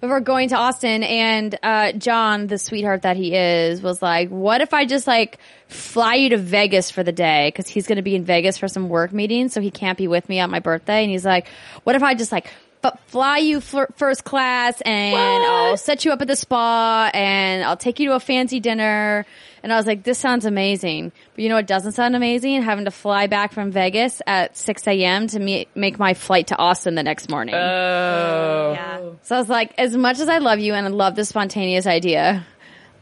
before 0.00 0.20
going 0.20 0.48
to 0.48 0.56
Austin. 0.56 1.04
And 1.04 1.56
uh, 1.62 1.92
John, 1.92 2.48
the 2.48 2.58
sweetheart 2.58 3.02
that 3.02 3.16
he 3.16 3.34
is, 3.34 3.80
was 3.80 4.02
like, 4.02 4.28
"What 4.28 4.60
if 4.60 4.74
I 4.74 4.86
just 4.86 5.06
like 5.06 5.38
fly 5.68 6.16
you 6.16 6.30
to 6.30 6.36
Vegas 6.36 6.90
for 6.90 7.04
the 7.04 7.12
day? 7.12 7.48
Because 7.48 7.68
he's 7.68 7.86
going 7.86 7.96
to 7.96 8.02
be 8.02 8.16
in 8.16 8.24
Vegas 8.24 8.58
for 8.58 8.66
some 8.66 8.88
work 8.88 9.12
meetings, 9.12 9.52
so 9.52 9.60
he 9.60 9.70
can't 9.70 9.96
be 9.96 10.08
with 10.08 10.28
me 10.28 10.40
on 10.40 10.50
my 10.50 10.58
birthday." 10.58 11.02
And 11.02 11.10
he's 11.12 11.24
like, 11.24 11.46
"What 11.84 11.94
if 11.94 12.02
I 12.02 12.14
just 12.14 12.32
like." 12.32 12.50
But 12.82 13.00
fly 13.06 13.38
you 13.38 13.60
first 13.60 14.22
class 14.22 14.80
and 14.82 15.16
I'll 15.16 15.76
set 15.76 16.04
you 16.04 16.12
up 16.12 16.22
at 16.22 16.28
the 16.28 16.36
spa 16.36 17.10
and 17.12 17.64
I'll 17.64 17.76
take 17.76 17.98
you 17.98 18.10
to 18.10 18.14
a 18.14 18.20
fancy 18.20 18.60
dinner. 18.60 19.26
And 19.66 19.72
I 19.72 19.78
was 19.78 19.86
like, 19.86 20.04
this 20.04 20.16
sounds 20.16 20.44
amazing. 20.44 21.10
But 21.34 21.42
you 21.42 21.48
know 21.48 21.56
what 21.56 21.66
doesn't 21.66 21.90
sound 21.90 22.14
amazing? 22.14 22.62
Having 22.62 22.84
to 22.84 22.92
fly 22.92 23.26
back 23.26 23.52
from 23.52 23.72
Vegas 23.72 24.22
at 24.24 24.56
6 24.56 24.86
a.m. 24.86 25.26
to 25.26 25.40
me- 25.40 25.66
make 25.74 25.98
my 25.98 26.14
flight 26.14 26.46
to 26.46 26.56
Austin 26.56 26.94
the 26.94 27.02
next 27.02 27.28
morning. 27.28 27.56
Oh. 27.56 28.72
Yeah. 28.74 29.00
so 29.22 29.34
I 29.34 29.38
was 29.40 29.48
like, 29.48 29.74
as 29.76 29.96
much 29.96 30.20
as 30.20 30.28
I 30.28 30.38
love 30.38 30.60
you 30.60 30.74
and 30.74 30.86
I 30.86 30.90
love 30.90 31.16
this 31.16 31.30
spontaneous 31.30 31.84
idea, 31.84 32.46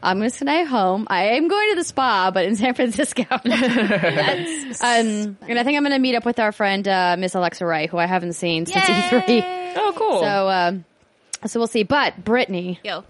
I'm 0.01 0.17
going 0.17 0.31
to 0.31 0.35
stay 0.35 0.65
home. 0.65 1.05
I 1.07 1.35
am 1.35 1.47
going 1.47 1.69
to 1.69 1.75
the 1.75 1.83
spa, 1.83 2.31
but 2.31 2.45
in 2.45 2.55
San 2.55 2.73
Francisco. 2.73 3.25
um, 3.29 3.41
and 3.43 4.75
I 4.81 5.63
think 5.63 5.77
I'm 5.77 5.83
going 5.83 5.91
to 5.91 5.99
meet 5.99 6.15
up 6.15 6.25
with 6.25 6.39
our 6.39 6.51
friend, 6.51 6.87
uh, 6.87 7.15
Miss 7.19 7.35
Alexa 7.35 7.63
Wright, 7.63 7.87
who 7.87 7.99
I 7.99 8.07
haven't 8.07 8.33
seen 8.33 8.65
since 8.65 8.83
E3. 8.83 9.73
Oh, 9.75 9.93
cool. 9.95 10.21
So, 10.21 10.49
um, 10.49 10.85
so 11.45 11.59
we'll 11.59 11.67
see. 11.67 11.83
But 11.83 12.23
Brittany, 12.23 12.79
Yo. 12.83 13.03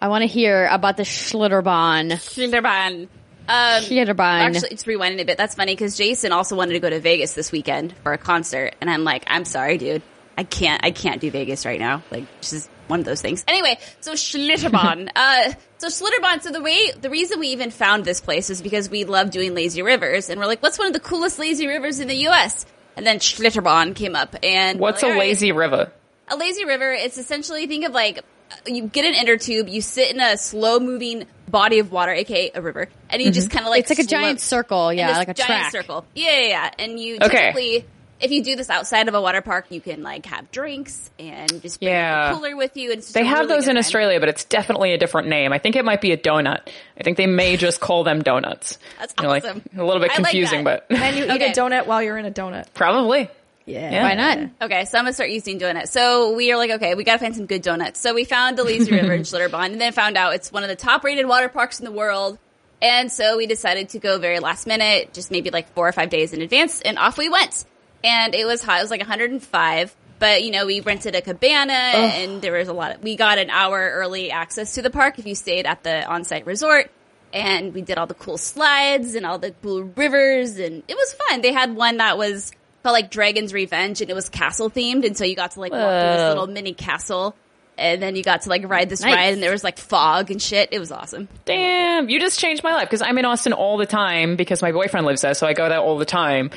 I 0.00 0.08
want 0.08 0.22
to 0.22 0.28
hear 0.28 0.66
about 0.66 0.96
the 0.96 1.02
Schlitterbahn. 1.02 2.12
Schlitterbahn. 2.12 3.08
Um, 3.48 3.82
Schlitterbahn. 3.82 4.40
Actually, 4.40 4.68
it's 4.70 4.84
rewinding 4.84 5.20
a 5.20 5.24
bit. 5.24 5.38
That's 5.38 5.54
funny 5.54 5.72
because 5.72 5.96
Jason 5.96 6.32
also 6.32 6.54
wanted 6.54 6.74
to 6.74 6.80
go 6.80 6.90
to 6.90 7.00
Vegas 7.00 7.32
this 7.32 7.50
weekend 7.50 7.94
for 8.02 8.12
a 8.12 8.18
concert, 8.18 8.74
and 8.80 8.90
I'm 8.90 9.04
like, 9.04 9.24
I'm 9.26 9.44
sorry, 9.44 9.78
dude, 9.78 10.02
I 10.36 10.44
can't, 10.44 10.84
I 10.84 10.90
can't 10.90 11.20
do 11.20 11.30
Vegas 11.30 11.64
right 11.66 11.80
now. 11.80 12.02
Like, 12.10 12.24
it's 12.38 12.50
just 12.50 12.70
one 12.86 13.00
of 13.00 13.06
those 13.06 13.20
things. 13.22 13.44
Anyway, 13.48 13.78
so 14.00 14.12
Schlitterbahn. 14.12 15.10
uh, 15.16 15.52
so 15.78 15.88
Schlitterbahn. 15.88 16.42
So 16.42 16.52
the 16.52 16.60
way, 16.62 16.92
the 16.92 17.10
reason 17.10 17.40
we 17.40 17.48
even 17.48 17.70
found 17.70 18.04
this 18.04 18.20
place 18.20 18.50
is 18.50 18.62
because 18.62 18.88
we 18.90 19.04
love 19.04 19.30
doing 19.30 19.54
lazy 19.54 19.82
rivers, 19.82 20.28
and 20.30 20.38
we're 20.40 20.46
like, 20.46 20.62
what's 20.62 20.78
one 20.78 20.86
of 20.86 20.92
the 20.92 21.00
coolest 21.00 21.38
lazy 21.38 21.66
rivers 21.66 22.00
in 22.00 22.08
the 22.08 22.16
U.S. 22.16 22.66
And 22.96 23.06
then 23.06 23.18
Schlitterbahn 23.18 23.94
came 23.94 24.14
up, 24.14 24.36
and 24.42 24.78
What's 24.78 25.02
we're 25.02 25.08
a 25.08 25.10
like, 25.10 25.16
"All 25.16 25.20
right." 25.22 25.28
lazy 25.28 25.52
river? 25.52 25.92
A 26.28 26.36
lazy 26.36 26.64
river, 26.66 26.92
it's 26.92 27.16
essentially 27.16 27.66
think 27.66 27.86
of 27.86 27.92
like 27.92 28.22
you 28.66 28.86
get 28.86 29.04
an 29.04 29.14
inner 29.14 29.36
tube, 29.36 29.68
you 29.68 29.80
sit 29.80 30.10
in 30.14 30.20
a 30.20 30.36
slow 30.36 30.78
moving 30.80 31.26
body 31.48 31.78
of 31.78 31.90
water, 31.92 32.12
aka 32.12 32.50
a 32.54 32.62
river, 32.62 32.88
and 33.10 33.22
you 33.22 33.30
just 33.30 33.48
mm-hmm. 33.48 33.56
kind 33.58 33.66
of 33.66 33.70
like 33.70 33.80
It's 33.80 33.90
like 33.90 33.98
a 34.00 34.04
giant 34.04 34.40
circle, 34.40 34.92
yeah, 34.92 35.16
like 35.18 35.28
a 35.28 35.34
giant 35.34 35.70
track. 35.70 35.72
circle. 35.72 36.04
Yeah, 36.14 36.40
yeah, 36.40 36.46
yeah. 36.48 36.70
And 36.78 37.00
you 37.00 37.16
Okay. 37.22 37.28
typically, 37.52 37.84
if 38.20 38.32
you 38.32 38.42
do 38.42 38.56
this 38.56 38.68
outside 38.68 39.06
of 39.08 39.14
a 39.14 39.20
water 39.20 39.40
park, 39.40 39.66
you 39.70 39.80
can 39.80 40.02
like 40.02 40.26
have 40.26 40.50
drinks 40.50 41.08
and 41.20 41.62
just 41.62 41.78
bring 41.80 41.92
Yeah. 41.92 42.30
a 42.30 42.34
cooler 42.34 42.56
with 42.56 42.76
you. 42.76 42.90
And 42.90 42.98
it's 42.98 43.12
They 43.12 43.24
have 43.24 43.40
really 43.40 43.54
those 43.54 43.68
in 43.68 43.74
time. 43.74 43.78
Australia, 43.78 44.18
but 44.20 44.28
it's 44.28 44.44
definitely 44.44 44.92
a 44.92 44.98
different 44.98 45.28
name. 45.28 45.52
I 45.52 45.58
think 45.58 45.76
it 45.76 45.84
might 45.84 46.00
be 46.00 46.10
a 46.12 46.16
donut. 46.16 46.60
I 46.98 47.02
think 47.04 47.16
they 47.16 47.26
may 47.26 47.56
just 47.56 47.80
call 47.80 48.02
them 48.04 48.22
donuts. 48.22 48.78
That's 48.98 49.14
You're 49.20 49.30
like, 49.30 49.44
awesome. 49.44 49.62
a 49.76 49.84
little 49.84 50.00
bit 50.02 50.10
I 50.10 50.14
like 50.14 50.24
confusing, 50.32 50.64
but 50.64 50.86
And 50.90 51.16
you 51.16 51.24
eat 51.26 51.30
Okay. 51.30 51.50
a 51.52 51.54
donut 51.54 51.86
while 51.86 52.02
you're 52.02 52.18
in 52.18 52.24
a 52.26 52.30
donut. 52.32 52.66
probably. 52.74 53.30
Yeah. 53.68 53.90
Yeah. 53.90 54.02
Why 54.02 54.14
not? 54.14 54.50
Okay, 54.62 54.84
so 54.86 54.98
I'm 54.98 55.04
gonna 55.04 55.12
start 55.12 55.30
using 55.30 55.58
donuts. 55.58 55.92
So 55.92 56.34
we 56.34 56.50
are 56.52 56.56
like, 56.56 56.70
okay, 56.70 56.94
we 56.94 57.04
gotta 57.04 57.18
find 57.18 57.36
some 57.36 57.46
good 57.46 57.62
donuts. 57.62 58.00
So 58.00 58.14
we 58.14 58.24
found 58.24 58.56
the 58.56 58.64
Lazy 58.64 58.90
River 58.90 59.12
in 59.14 59.22
Schlitterbahn, 59.22 59.72
and 59.72 59.80
then 59.80 59.92
found 59.92 60.16
out 60.16 60.34
it's 60.34 60.50
one 60.50 60.62
of 60.62 60.68
the 60.68 60.76
top 60.76 61.04
rated 61.04 61.26
water 61.26 61.48
parks 61.48 61.78
in 61.78 61.84
the 61.84 61.92
world. 61.92 62.38
And 62.80 63.10
so 63.10 63.36
we 63.36 63.46
decided 63.46 63.90
to 63.90 63.98
go 63.98 64.18
very 64.18 64.38
last 64.38 64.66
minute, 64.66 65.12
just 65.12 65.30
maybe 65.30 65.50
like 65.50 65.72
four 65.74 65.88
or 65.88 65.92
five 65.92 66.10
days 66.10 66.32
in 66.32 66.40
advance, 66.40 66.80
and 66.80 66.98
off 66.98 67.18
we 67.18 67.28
went. 67.28 67.64
And 68.02 68.34
it 68.34 68.46
was 68.46 68.62
hot; 68.62 68.78
it 68.78 68.82
was 68.82 68.90
like 68.90 69.00
105. 69.00 69.96
But 70.20 70.42
you 70.42 70.50
know, 70.50 70.66
we 70.66 70.80
rented 70.80 71.14
a 71.14 71.20
cabana, 71.20 71.72
and 71.72 72.42
there 72.42 72.52
was 72.52 72.68
a 72.68 72.72
lot. 72.72 72.96
Of, 72.96 73.02
we 73.02 73.16
got 73.16 73.38
an 73.38 73.50
hour 73.50 73.90
early 73.94 74.30
access 74.30 74.74
to 74.74 74.82
the 74.82 74.90
park 74.90 75.18
if 75.18 75.26
you 75.26 75.34
stayed 75.34 75.66
at 75.66 75.82
the 75.82 76.04
on-site 76.06 76.46
resort. 76.46 76.90
And 77.30 77.74
we 77.74 77.82
did 77.82 77.98
all 77.98 78.06
the 78.06 78.14
cool 78.14 78.38
slides 78.38 79.14
and 79.14 79.26
all 79.26 79.38
the 79.38 79.52
cool 79.62 79.82
rivers, 79.82 80.56
and 80.58 80.82
it 80.88 80.96
was 80.96 81.12
fun. 81.12 81.42
They 81.42 81.52
had 81.52 81.76
one 81.76 81.98
that 81.98 82.16
was 82.16 82.52
called 82.82 82.92
like 82.94 83.10
Dragon's 83.10 83.52
Revenge, 83.52 84.00
and 84.00 84.10
it 84.10 84.14
was 84.14 84.28
castle 84.28 84.70
themed, 84.70 85.04
and 85.06 85.16
so 85.16 85.24
you 85.24 85.34
got 85.36 85.52
to 85.52 85.60
like 85.60 85.72
walk 85.72 85.80
through 85.80 86.10
this 86.16 86.28
little 86.28 86.46
mini 86.46 86.74
castle, 86.74 87.34
and 87.76 88.00
then 88.02 88.16
you 88.16 88.22
got 88.22 88.42
to 88.42 88.48
like 88.48 88.68
ride 88.68 88.88
this 88.88 89.02
Nice. 89.02 89.14
ride, 89.14 89.32
and 89.34 89.42
there 89.42 89.52
was 89.52 89.64
like 89.64 89.78
fog 89.78 90.30
and 90.30 90.40
shit. 90.40 90.70
It 90.72 90.78
was 90.78 90.90
awesome. 90.92 91.28
Damn, 91.44 92.08
you 92.08 92.20
just 92.20 92.38
changed 92.38 92.62
my 92.64 92.72
life 92.74 92.88
because 92.88 93.02
I'm 93.02 93.18
in 93.18 93.24
Austin 93.24 93.52
all 93.52 93.76
the 93.78 93.86
time 93.86 94.36
because 94.36 94.62
my 94.62 94.72
boyfriend 94.72 95.06
lives 95.06 95.22
there, 95.22 95.34
so 95.34 95.46
I 95.46 95.52
go 95.54 95.68
there 95.68 95.78
all 95.80 95.98
the 95.98 96.04
time. 96.06 96.50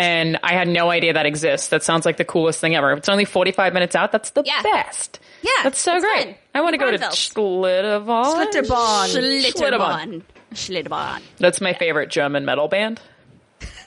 And 0.00 0.38
I 0.44 0.52
had 0.52 0.68
no 0.68 0.90
idea 0.90 1.14
that 1.14 1.26
exists. 1.26 1.70
That 1.70 1.82
sounds 1.82 2.06
like 2.06 2.18
the 2.18 2.24
coolest 2.24 2.60
thing 2.60 2.76
ever. 2.76 2.92
It's 2.92 3.08
only 3.08 3.24
45 3.24 3.72
minutes 3.74 3.96
out. 3.96 4.12
That's 4.12 4.30
the 4.30 4.44
Yeah. 4.46 4.62
best. 4.62 5.18
Yeah, 5.42 5.50
That's 5.64 5.80
so 5.80 5.98
great. 5.98 6.24
fun. 6.24 6.34
I 6.54 6.60
want 6.60 6.74
to 6.74 6.78
go 6.78 6.88
to. 6.92 6.98
Schlitterbahn. 6.98 8.46
Schlitterbahn. 8.52 9.52
Schlitterbahn. 9.52 10.22
Schlitterbahn. 10.54 11.20
That's 11.38 11.60
my 11.60 11.72
favorite 11.72 12.10
German 12.10 12.44
metal 12.44 12.68
band. 12.68 13.00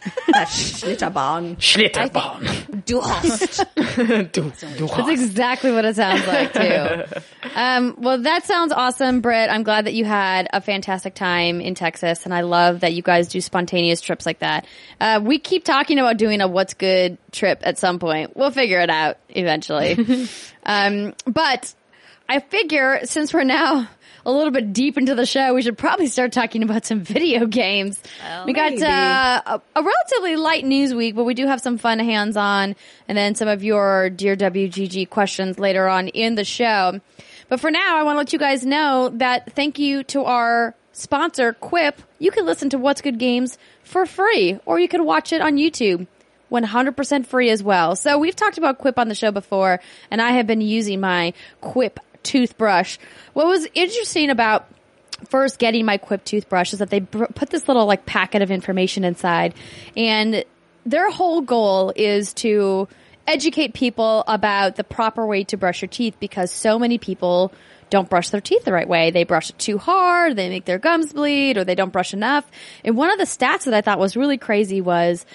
Schlitterbahn. 0.02 1.58
Schlitterbahn. 1.58 2.86
Du 2.86 3.00
hast. 3.02 3.66
Du, 4.32 4.52
du 4.52 4.88
That's 4.88 5.10
exactly 5.10 5.72
what 5.72 5.86
it 5.86 5.96
sounds 5.96 6.26
like 6.26 6.54
too. 6.54 7.22
um, 7.56 7.96
well, 8.00 8.20
that 8.22 8.46
sounds 8.46 8.72
awesome, 8.72 9.22
Britt. 9.22 9.50
I'm 9.50 9.64
glad 9.64 9.86
that 9.86 9.94
you 9.94 10.06
had 10.06 10.48
a 10.54 10.62
fantastic 10.62 11.14
time 11.14 11.62
in 11.62 11.76
Texas, 11.76 12.26
and 12.26 12.34
I 12.34 12.42
love 12.42 12.80
that 12.80 12.94
you 12.94 13.02
guys 13.02 13.28
do 13.28 13.42
spontaneous 13.42 14.02
trips 14.02 14.26
like 14.26 14.40
that. 14.40 14.66
Uh, 15.00 15.20
we 15.24 15.40
keep 15.40 15.64
talking 15.66 16.00
about 16.00 16.18
doing 16.18 16.42
a 16.42 16.48
"What's 16.48 16.74
Good" 16.74 17.18
trip 17.32 17.60
at 17.64 17.78
some 17.78 18.00
point. 18.00 18.36
We'll 18.36 18.52
figure 18.52 18.80
it 18.80 18.90
out 18.90 19.18
eventually. 19.30 20.28
um, 20.64 21.14
but 21.26 21.74
I 22.30 22.40
figure 22.40 23.02
since 23.04 23.34
we're 23.34 23.44
now 23.44 23.88
a 24.26 24.32
little 24.32 24.52
bit 24.52 24.74
deep 24.74 24.98
into 24.98 25.16
the 25.16 25.26
show, 25.26 25.54
we 25.54 25.62
should 25.62 25.78
probably 25.78 26.08
start 26.08 26.32
talking 26.32 26.64
about 26.64 26.86
some 26.86 27.02
video 27.02 27.46
games. 27.46 28.02
we 28.46 28.54
got 28.54 28.74
uh, 28.82 29.42
a, 29.46 29.62
a 29.80 29.84
relatively 29.84 30.36
light 30.36 30.66
news 30.66 30.94
week, 30.94 31.16
but 31.16 31.24
we 31.24 31.34
do 31.34 31.48
have 31.48 31.62
some 31.62 31.78
fun 31.78 32.00
hands-on, 32.00 32.76
and 33.08 33.18
then 33.18 33.36
some 33.36 33.48
of 33.48 33.64
your 33.64 34.10
dear 34.10 34.36
WGG 34.36 35.10
questions 35.10 35.60
later 35.60 35.88
on 35.88 36.08
in 36.10 36.36
the 36.36 36.46
show. 36.46 37.00
But 37.50 37.60
for 37.60 37.72
now, 37.72 37.98
I 37.98 38.04
want 38.04 38.16
to 38.16 38.20
let 38.20 38.34
you 38.34 38.40
guys 38.40 38.66
know 38.66 39.10
that 39.16 39.54
thank 39.54 39.80
you 39.80 40.04
to 40.06 40.24
our 40.24 40.76
sponsor, 40.94 41.54
Quip. 41.54 42.02
You 42.20 42.32
can 42.32 42.46
listen 42.46 42.70
to 42.70 42.78
What's 42.78 43.02
Good 43.02 43.20
Games 43.20 43.58
for 43.84 44.06
free, 44.06 44.60
or 44.66 44.80
you 44.80 44.88
can 44.88 45.06
watch 45.06 45.34
it 45.34 45.42
on 45.42 45.58
YouTube. 45.58 46.08
100% 46.52 47.26
free 47.26 47.50
as 47.50 47.64
well. 47.64 47.96
So 47.96 48.20
we've 48.20 48.36
talked 48.36 48.58
about 48.58 48.78
Quip 48.78 49.00
on 49.00 49.08
the 49.08 49.16
show 49.16 49.32
before, 49.32 49.80
and 50.10 50.22
I 50.22 50.32
have 50.32 50.48
been 50.48 50.60
using 50.60 51.00
my 51.00 51.34
Quip 51.62 52.00
toothbrush. 52.24 52.98
What 53.34 53.48
was 53.48 53.68
interesting 53.74 54.30
about 54.30 54.68
first 55.30 55.60
getting 55.60 55.86
my 55.86 55.98
Quip 55.98 56.24
toothbrush 56.24 56.74
is 56.74 56.80
that 56.80 56.90
they 56.90 57.02
put 57.02 57.50
this 57.50 57.68
little 57.68 57.86
like 57.86 58.06
packet 58.06 58.42
of 58.42 58.52
information 58.52 59.04
inside, 59.04 59.54
and 59.96 60.44
their 60.86 61.12
whole 61.12 61.42
goal 61.42 61.94
is 61.96 62.34
to 62.36 62.88
educate 63.28 63.74
people 63.74 64.24
about 64.28 64.76
the 64.76 64.84
proper 64.84 65.26
way 65.26 65.44
to 65.46 65.58
brush 65.58 65.82
your 65.82 65.90
teeth 65.90 66.16
because 66.20 66.52
so 66.52 66.80
many 66.80 66.98
people 66.98 67.54
don't 67.92 68.10
brush 68.10 68.30
their 68.30 68.42
teeth 68.42 68.64
the 68.64 68.74
right 68.74 68.88
way. 68.88 69.12
They 69.12 69.26
brush 69.26 69.50
it 69.50 69.60
too 69.60 69.78
hard, 69.78 70.36
they 70.36 70.50
make 70.50 70.66
their 70.66 70.80
gums 70.80 71.14
bleed, 71.14 71.58
or 71.58 71.64
they 71.64 71.76
don't 71.76 71.92
brush 71.92 72.14
enough. 72.14 72.50
And 72.84 72.98
one 72.98 73.12
of 73.12 73.20
the 73.20 73.26
stats 73.26 73.66
that 73.66 73.74
I 73.74 73.82
thought 73.82 74.00
was 74.00 74.18
really 74.18 74.38
crazy 74.38 74.82
was 74.82 75.26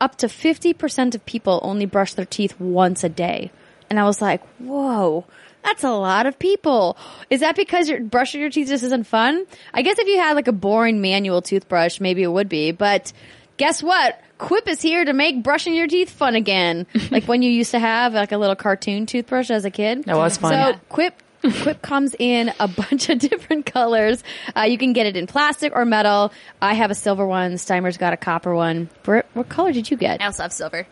up 0.00 0.16
to 0.16 0.28
50% 0.28 1.14
of 1.14 1.26
people 1.26 1.58
only 1.62 1.86
brush 1.86 2.12
their 2.12 2.26
teeth 2.26 2.60
once 2.60 3.02
a 3.02 3.08
day. 3.08 3.50
And 3.88 3.98
I 3.98 4.04
was 4.04 4.20
like, 4.20 4.42
whoa, 4.58 5.24
that's 5.66 5.84
a 5.84 5.90
lot 5.90 6.26
of 6.26 6.38
people. 6.38 6.96
Is 7.28 7.40
that 7.40 7.56
because 7.56 7.88
your 7.88 8.00
brushing 8.00 8.40
your 8.40 8.50
teeth 8.50 8.68
just 8.68 8.84
isn't 8.84 9.06
fun? 9.06 9.46
I 9.74 9.82
guess 9.82 9.98
if 9.98 10.06
you 10.06 10.18
had 10.18 10.34
like 10.34 10.48
a 10.48 10.52
boring 10.52 11.00
manual 11.00 11.42
toothbrush, 11.42 12.00
maybe 12.00 12.22
it 12.22 12.30
would 12.30 12.48
be, 12.48 12.70
but 12.70 13.12
guess 13.56 13.82
what? 13.82 14.20
Quip 14.38 14.68
is 14.68 14.80
here 14.80 15.04
to 15.04 15.12
make 15.12 15.42
brushing 15.42 15.74
your 15.74 15.86
teeth 15.86 16.10
fun 16.10 16.36
again. 16.36 16.86
like 17.10 17.24
when 17.24 17.42
you 17.42 17.50
used 17.50 17.72
to 17.72 17.78
have 17.78 18.14
like 18.14 18.32
a 18.32 18.38
little 18.38 18.56
cartoon 18.56 19.06
toothbrush 19.06 19.50
as 19.50 19.64
a 19.64 19.70
kid. 19.70 20.04
That 20.04 20.16
was 20.16 20.36
fun. 20.36 20.52
So 20.52 20.56
Yeah. 20.56 20.78
Quip 20.88 21.22
Quip 21.62 21.82
comes 21.82 22.14
in 22.18 22.52
a 22.58 22.68
bunch 22.90 23.08
of 23.08 23.18
different 23.18 23.66
colors. 23.66 24.22
Uh, 24.56 24.62
you 24.62 24.78
can 24.78 24.92
get 24.92 25.06
it 25.06 25.16
in 25.16 25.26
plastic 25.26 25.72
or 25.74 25.84
metal. 25.84 26.32
I 26.60 26.74
have 26.74 26.90
a 26.90 26.94
silver 26.94 27.26
one. 27.26 27.52
Steimer's 27.54 27.96
got 27.96 28.12
a 28.12 28.16
copper 28.16 28.54
one. 28.54 28.88
Britt, 29.02 29.26
what 29.34 29.48
color 29.48 29.72
did 29.72 29.90
you 29.90 29.96
get? 29.96 30.20
I 30.20 30.26
also 30.26 30.42
have 30.42 30.52
silver. 30.52 30.86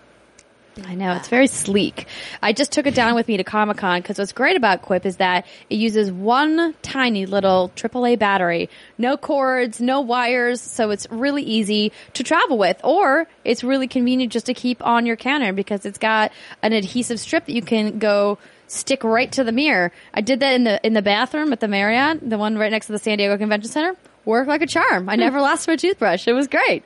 I 0.82 0.94
know 0.96 1.14
it's 1.14 1.28
very 1.28 1.46
sleek. 1.46 2.06
I 2.42 2.52
just 2.52 2.72
took 2.72 2.86
it 2.86 2.94
down 2.94 3.14
with 3.14 3.28
me 3.28 3.36
to 3.36 3.44
Comic 3.44 3.76
Con 3.76 4.00
because 4.00 4.18
what's 4.18 4.32
great 4.32 4.56
about 4.56 4.82
Quip 4.82 5.06
is 5.06 5.18
that 5.18 5.46
it 5.70 5.76
uses 5.76 6.10
one 6.10 6.74
tiny 6.82 7.26
little 7.26 7.70
AAA 7.76 8.18
battery, 8.18 8.68
no 8.98 9.16
cords, 9.16 9.80
no 9.80 10.00
wires, 10.00 10.60
so 10.60 10.90
it's 10.90 11.06
really 11.10 11.42
easy 11.42 11.92
to 12.14 12.24
travel 12.24 12.58
with. 12.58 12.80
Or 12.82 13.28
it's 13.44 13.62
really 13.62 13.86
convenient 13.86 14.32
just 14.32 14.46
to 14.46 14.54
keep 14.54 14.84
on 14.84 15.06
your 15.06 15.16
counter 15.16 15.52
because 15.52 15.86
it's 15.86 15.98
got 15.98 16.32
an 16.62 16.72
adhesive 16.72 17.20
strip 17.20 17.46
that 17.46 17.54
you 17.54 17.62
can 17.62 18.00
go 18.00 18.38
stick 18.66 19.04
right 19.04 19.30
to 19.30 19.44
the 19.44 19.52
mirror. 19.52 19.92
I 20.12 20.22
did 20.22 20.40
that 20.40 20.54
in 20.54 20.64
the 20.64 20.84
in 20.84 20.94
the 20.94 21.02
bathroom 21.02 21.52
at 21.52 21.60
the 21.60 21.68
Marriott, 21.68 22.28
the 22.28 22.38
one 22.38 22.58
right 22.58 22.72
next 22.72 22.86
to 22.86 22.92
the 22.92 22.98
San 22.98 23.18
Diego 23.18 23.38
Convention 23.38 23.70
Center 23.70 23.96
worked 24.24 24.48
like 24.48 24.62
a 24.62 24.66
charm. 24.66 25.08
I 25.08 25.16
never 25.16 25.40
lost 25.40 25.68
my 25.68 25.76
toothbrush. 25.76 26.26
It 26.26 26.32
was 26.32 26.48
great. 26.48 26.84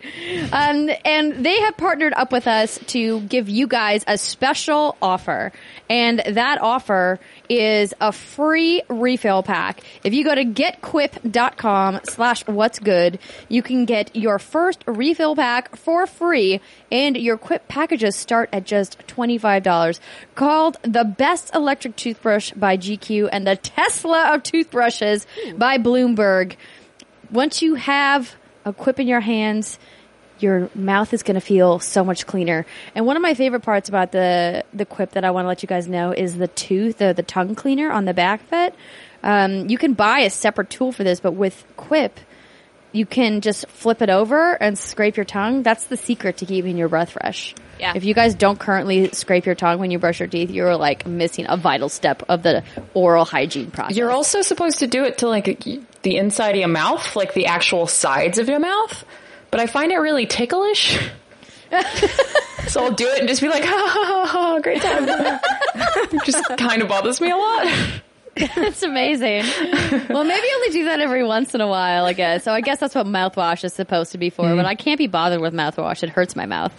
Um, 0.53 0.91
and 1.05 1.45
they 1.45 1.61
have 1.61 1.77
partnered 1.77 2.13
up 2.15 2.33
with 2.33 2.47
us 2.47 2.79
to 2.89 3.21
give 3.21 3.49
you 3.49 3.67
guys 3.67 4.05
a 4.07 4.19
special 4.19 4.97
offer. 5.01 5.53
And 5.89 6.21
that 6.27 6.61
offer 6.61 7.19
is 7.49 7.95
a 8.01 8.13
free 8.13 8.83
refill 8.89 9.43
pack. 9.43 9.81
If 10.05 10.13
you 10.13 10.25
go 10.25 10.35
to 10.35 10.45
getquip.com 10.45 12.01
slash 12.05 12.47
what's 12.47 12.79
good, 12.79 13.19
you 13.49 13.63
can 13.63 13.85
get 13.85 14.15
your 14.15 14.39
first 14.39 14.85
refill 14.87 15.35
pack 15.35 15.77
for 15.77 16.07
free 16.07 16.61
and 16.91 17.17
your 17.17 17.37
Quip 17.39 17.69
packages 17.69 18.17
start 18.17 18.49
at 18.53 18.65
just 18.65 18.99
$25. 19.07 20.01
Called 20.35 20.77
the 20.83 21.05
best 21.05 21.55
electric 21.55 21.97
toothbrush 21.97 22.53
by 22.53 22.77
GQ 22.77 23.29
and 23.33 23.47
the 23.47 23.57
Tesla 23.57 24.35
of 24.35 24.43
toothbrushes 24.43 25.27
by 25.57 25.79
Bloomberg 25.79 26.57
once 27.31 27.63
you 27.63 27.75
have 27.75 28.35
a 28.65 28.73
quip 28.73 29.01
in 29.01 29.07
your 29.07 29.21
hands, 29.21 29.79
your 30.41 30.71
mouth 30.75 31.13
is 31.13 31.23
going 31.23 31.35
to 31.35 31.41
feel 31.41 31.79
so 31.79 32.05
much 32.05 32.27
cleaner. 32.27 32.65
And 32.95 33.07
one 33.07 33.17
of 33.17 33.23
my 33.23 33.35
favorite 33.35 33.61
parts 33.61 33.89
about 33.89 34.13
the 34.13 34.65
the 34.73 34.85
quip 34.85 35.13
that 35.13 35.25
I 35.25 35.31
want 35.31 35.45
to 35.45 35.49
let 35.49 35.63
you 35.63 35.67
guys 35.67 35.89
know 35.89 36.13
is 36.13 36.37
the 36.37 36.49
tooth, 36.49 36.99
the, 36.99 37.13
the 37.13 37.23
tongue 37.23 37.55
cleaner 37.55 37.91
on 37.91 38.05
the 38.05 38.15
back 38.15 38.41
of 38.43 38.53
it. 38.53 38.75
Um, 39.23 39.69
you 39.69 39.79
can 39.79 39.95
buy 39.95 40.21
a 40.21 40.31
separate 40.31 40.71
tool 40.71 40.93
for 40.93 41.03
this, 41.05 41.21
but 41.21 41.33
with 41.33 41.65
Quip, 41.77 42.21
you 42.93 43.05
can 43.05 43.41
just 43.41 43.67
flip 43.69 44.01
it 44.01 44.11
over 44.11 44.53
and 44.63 44.79
scrape 44.79 45.17
your 45.17 45.25
tongue. 45.25 45.63
That's 45.63 45.87
the 45.87 45.97
secret 45.97 46.39
to 46.39 46.47
keeping 46.47 46.77
your 46.77 46.89
breath 46.89 47.11
fresh. 47.11 47.55
Yeah. 47.79 47.93
If 47.95 48.05
you 48.05 48.15
guys 48.15 48.35
don't 48.35 48.59
currently 48.59 49.11
scrape 49.11 49.47
your 49.47 49.55
tongue 49.55 49.79
when 49.79 49.91
you 49.91 49.99
brush 49.99 50.21
your 50.21 50.29
teeth, 50.29 50.51
you're 50.51 50.77
like 50.77 51.07
missing 51.07 51.47
a 51.49 51.57
vital 51.57 51.89
step 51.89 52.23
of 52.29 52.43
the 52.43 52.65
oral 52.95 53.25
hygiene 53.25 53.71
process. 53.71 53.97
You're 53.97 54.11
also 54.11 54.43
supposed 54.43 54.81
to 54.81 54.87
do 54.87 55.05
it 55.05 55.19
to 55.19 55.29
like 55.29 55.47
the 56.03 56.17
inside 56.17 56.51
of 56.51 56.57
your 56.57 56.69
mouth, 56.69 57.17
like 57.17 57.35
the 57.35 57.47
actual 57.47 57.87
sides 57.87 58.39
of 58.39 58.49
your 58.49 58.61
mouth. 58.61 59.05
But 59.51 59.61
I 59.61 59.67
find 59.67 59.93
it 59.93 59.97
really 59.97 60.27
ticklish. 60.27 60.99
so 62.69 62.85
I'll 62.85 62.93
do 62.93 63.09
it 63.09 63.21
and 63.21 63.29
just 63.29 63.41
be 63.41 63.49
like, 63.49 63.65
ha 63.65 63.89
ha 63.89 64.05
ha, 64.05 64.27
ha 64.27 64.61
great 64.61 64.83
time. 64.83 65.05
it 65.09 66.23
just 66.25 66.45
kind 66.57 66.83
of 66.83 66.89
bothers 66.89 67.21
me 67.21 67.31
a 67.31 67.37
lot. 67.37 67.67
That's 68.55 68.83
amazing. 68.83 69.45
well, 70.09 70.25
maybe 70.25 70.47
only 70.55 70.71
do 70.71 70.85
that 70.85 71.01
every 71.01 71.25
once 71.25 71.55
in 71.55 71.61
a 71.61 71.67
while, 71.67 72.05
I 72.05 72.13
guess. 72.13 72.45
So 72.45 72.53
I 72.53 72.61
guess 72.61 72.79
that's 72.79 72.95
what 72.95 73.07
mouthwash 73.07 73.65
is 73.65 73.73
supposed 73.73 74.13
to 74.13 74.19
be 74.19 74.31
for. 74.31 74.55
But 74.55 74.65
I 74.65 74.75
can't 74.77 74.99
be 74.99 75.09
bothered 75.09 75.41
with 75.41 75.53
mouthwash; 75.53 76.03
it 76.03 76.11
hurts 76.11 76.37
my 76.37 76.47
mouth. 76.47 76.73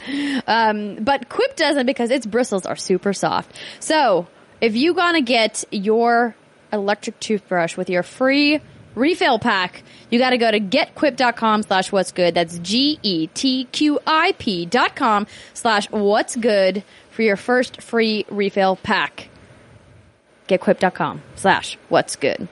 Um, 0.47 0.95
but 1.03 1.27
Quip 1.29 1.55
doesn't 1.55 1.85
because 1.85 2.11
its 2.11 2.25
bristles 2.25 2.65
are 2.65 2.77
super 2.77 3.13
soft. 3.13 3.53
So 3.79 4.27
if 4.61 4.75
you 4.75 4.93
gonna 4.93 5.21
get 5.21 5.65
your 5.71 6.35
electric 6.71 7.19
toothbrush 7.19 7.75
with 7.75 7.89
your 7.89 8.03
free 8.03 8.61
refill 8.99 9.39
pack, 9.39 9.83
you 10.09 10.19
got 10.19 10.31
to 10.31 10.37
go 10.37 10.51
to 10.51 10.59
getquip.com 10.59 11.63
slash 11.63 11.91
what's 11.91 12.11
good. 12.11 12.35
That's 12.35 12.59
G 12.59 12.99
E 13.01 13.27
T 13.27 13.65
Q 13.71 13.99
I 14.05 14.33
P 14.33 14.65
dot 14.65 14.95
com 14.95 15.25
slash 15.53 15.89
what's 15.89 16.35
good 16.35 16.83
for 17.11 17.21
your 17.23 17.37
first 17.37 17.81
free 17.81 18.25
refill 18.29 18.75
pack 18.75 19.29
getquip.com 20.49 21.21
slash 21.35 21.77
what's 21.89 22.15
good. 22.15 22.47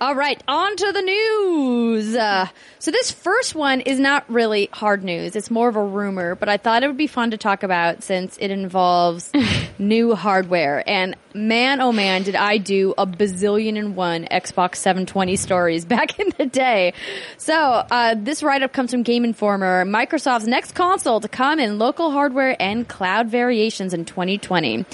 All 0.00 0.14
right, 0.14 0.42
on 0.48 0.76
to 0.76 0.92
the 0.92 1.02
news. 1.02 2.16
Uh, 2.16 2.48
so 2.78 2.90
this 2.90 3.10
first 3.10 3.54
one 3.54 3.80
is 3.80 4.00
not 4.00 4.28
really 4.28 4.68
hard 4.72 5.04
news. 5.04 5.36
It's 5.36 5.50
more 5.50 5.68
of 5.68 5.76
a 5.76 5.84
rumor, 5.84 6.34
but 6.34 6.48
I 6.48 6.56
thought 6.56 6.82
it 6.82 6.88
would 6.88 6.96
be 6.96 7.06
fun 7.06 7.30
to 7.30 7.38
talk 7.38 7.62
about 7.62 8.02
since 8.02 8.36
it 8.38 8.50
involves 8.50 9.30
new 9.78 10.14
hardware. 10.14 10.82
And 10.88 11.14
man, 11.36 11.80
oh 11.80 11.92
man, 11.92 12.22
did 12.22 12.34
I 12.34 12.58
do 12.58 12.94
a 12.98 13.06
bazillion 13.06 13.78
and 13.78 13.94
one 13.94 14.24
Xbox 14.24 14.76
720 14.76 15.36
stories 15.36 15.84
back 15.96 16.18
in 16.18 16.32
the 16.38 16.46
day. 16.46 16.94
So, 17.36 17.54
uh, 17.54 18.14
this 18.18 18.42
write-up 18.42 18.72
comes 18.72 18.90
from 18.90 19.02
Game 19.02 19.24
Informer. 19.24 19.84
Microsoft's 19.84 20.46
next 20.46 20.74
console 20.74 21.20
to 21.20 21.28
come 21.28 21.60
in 21.60 21.78
local 21.78 22.10
hardware 22.10 22.56
and 22.60 22.88
cloud 22.88 23.28
variations 23.28 23.94
in 23.94 24.04
2020. 24.04 24.84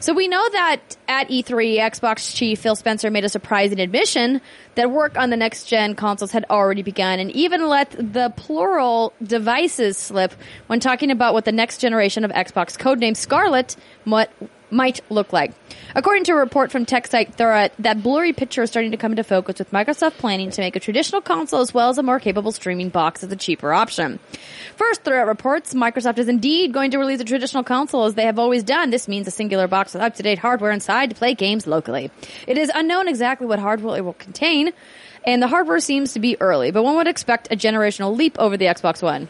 So 0.00 0.14
we 0.14 0.28
know 0.28 0.48
that 0.50 0.96
at 1.08 1.28
E3, 1.28 1.78
Xbox 1.78 2.34
chief 2.34 2.60
Phil 2.60 2.76
Spencer 2.76 3.10
made 3.10 3.24
a 3.24 3.28
surprising 3.28 3.80
admission 3.80 4.40
that 4.76 4.90
work 4.90 5.18
on 5.18 5.30
the 5.30 5.36
next 5.36 5.64
gen 5.64 5.96
consoles 5.96 6.30
had 6.30 6.46
already 6.50 6.82
begun 6.82 7.18
and 7.18 7.30
even 7.32 7.68
let 7.68 7.90
the 7.90 8.32
plural 8.36 9.12
devices 9.22 9.96
slip 9.96 10.32
when 10.68 10.78
talking 10.78 11.10
about 11.10 11.34
what 11.34 11.44
the 11.44 11.52
next 11.52 11.78
generation 11.78 12.24
of 12.24 12.30
Xbox 12.30 12.78
codenamed 12.78 13.16
Scarlett 13.16 13.76
might, 14.04 14.30
might 14.70 15.00
look 15.10 15.32
like. 15.32 15.52
According 15.94 16.24
to 16.24 16.32
a 16.32 16.36
report 16.36 16.70
from 16.70 16.84
tech 16.84 17.06
site 17.06 17.36
Thurrott, 17.36 17.70
that 17.78 18.02
blurry 18.02 18.32
picture 18.32 18.62
is 18.62 18.70
starting 18.70 18.90
to 18.90 18.96
come 18.96 19.12
into 19.12 19.24
focus 19.24 19.58
with 19.58 19.70
Microsoft 19.70 20.18
planning 20.18 20.50
to 20.50 20.60
make 20.60 20.76
a 20.76 20.80
traditional 20.80 21.20
console 21.20 21.60
as 21.60 21.72
well 21.72 21.88
as 21.88 21.98
a 21.98 22.02
more 22.02 22.20
capable 22.20 22.52
streaming 22.52 22.88
box 22.88 23.24
as 23.24 23.32
a 23.32 23.36
cheaper 23.36 23.72
option. 23.72 24.18
First, 24.76 25.04
Thurrott 25.04 25.26
reports 25.26 25.74
Microsoft 25.74 26.18
is 26.18 26.28
indeed 26.28 26.72
going 26.72 26.90
to 26.90 26.98
release 26.98 27.20
a 27.20 27.24
traditional 27.24 27.64
console 27.64 28.04
as 28.04 28.14
they 28.14 28.24
have 28.24 28.38
always 28.38 28.62
done. 28.62 28.90
This 28.90 29.08
means 29.08 29.26
a 29.26 29.30
singular 29.30 29.66
box 29.66 29.94
with 29.94 30.02
up-to-date 30.02 30.38
hardware 30.38 30.70
inside 30.70 31.10
to 31.10 31.16
play 31.16 31.34
games 31.34 31.66
locally. 31.66 32.10
It 32.46 32.58
is 32.58 32.70
unknown 32.74 33.08
exactly 33.08 33.46
what 33.46 33.58
hardware 33.58 33.96
it 33.96 34.04
will 34.04 34.12
contain, 34.12 34.72
and 35.24 35.42
the 35.42 35.48
hardware 35.48 35.80
seems 35.80 36.12
to 36.12 36.20
be 36.20 36.40
early, 36.40 36.70
but 36.70 36.82
one 36.82 36.96
would 36.96 37.08
expect 37.08 37.48
a 37.50 37.56
generational 37.56 38.16
leap 38.16 38.38
over 38.38 38.56
the 38.56 38.66
Xbox 38.66 39.02
One. 39.02 39.28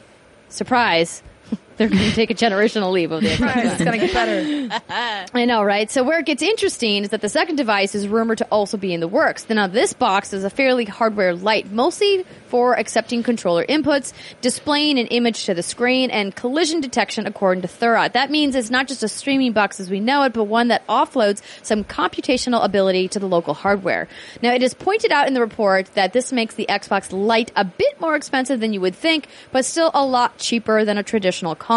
Surprise. 0.49 1.23
They're 1.79 1.89
going 1.89 2.03
to 2.03 2.13
take 2.13 2.33
a 2.33 2.35
generational 2.35 2.91
leap 2.91 3.13
of 3.13 3.23
the 3.23 3.29
Xbox 3.29 3.57
One. 3.57 3.67
it's 3.67 3.85
gonna 3.85 3.99
get 3.99 4.13
better. 4.13 4.83
I 5.35 5.45
know, 5.45 5.63
right? 5.63 5.89
So 5.89 6.03
where 6.03 6.19
it 6.19 6.27
gets 6.27 6.43
interesting 6.43 7.05
is 7.05 7.11
that 7.11 7.21
the 7.21 7.29
second 7.29 7.55
device 7.55 7.95
is 7.95 8.09
rumored 8.09 8.39
to 8.39 8.47
also 8.47 8.77
be 8.77 8.93
in 8.93 8.99
the 8.99 9.07
works. 9.07 9.49
Now 9.49 9.69
this 9.69 9.93
box 9.93 10.33
is 10.33 10.43
a 10.43 10.51
fairly 10.51 10.85
hardware 10.85 11.37
light, 11.37 11.71
mostly 11.71 12.27
for 12.49 12.77
accepting 12.77 13.23
controller 13.23 13.65
inputs, 13.65 14.13
displaying 14.41 14.99
an 14.99 15.07
image 15.09 15.45
to 15.45 15.55
the 15.55 15.63
screen, 15.63 16.11
and 16.11 16.35
collision 16.35 16.81
detection 16.81 17.27
according 17.27 17.63
to 17.63 17.69
Thurrott. 17.69 18.15
That 18.15 18.31
means 18.31 18.57
it's 18.57 18.71
not 18.71 18.89
just 18.89 19.03
a 19.05 19.09
streaming 19.09 19.53
box 19.53 19.79
as 19.79 19.89
we 19.89 20.01
know 20.01 20.25
it, 20.25 20.33
but 20.33 20.45
one 20.45 20.69
that 20.69 20.85
offloads 20.89 21.43
some 21.63 21.85
computational 21.85 22.65
ability 22.65 23.07
to 23.09 23.21
the 23.21 23.29
local 23.29 23.55
hardware. 23.55 24.09
Now 24.43 24.53
it 24.53 24.63
is 24.65 24.75
pointed 24.75 25.13
out 25.13 25.29
in 25.29 25.35
the 25.35 25.41
report 25.41 25.95
that 25.95 26.13
this 26.13 26.33
makes 26.33 26.57
the 26.57 26.67
Xbox 26.69 27.13
Lite 27.13 27.53
a 27.55 27.65
bit 27.65 28.01
more 28.01 28.17
expensive 28.17 28.59
than 28.59 28.73
you 28.73 28.81
would 28.81 28.97
think, 28.97 29.29
but 29.53 29.65
still 29.65 29.93
a 29.95 30.05
lot 30.05 30.39
cheaper 30.39 30.85
than 30.85 30.99
a 30.99 31.05
traditional 31.05 31.55
console. 31.55 31.68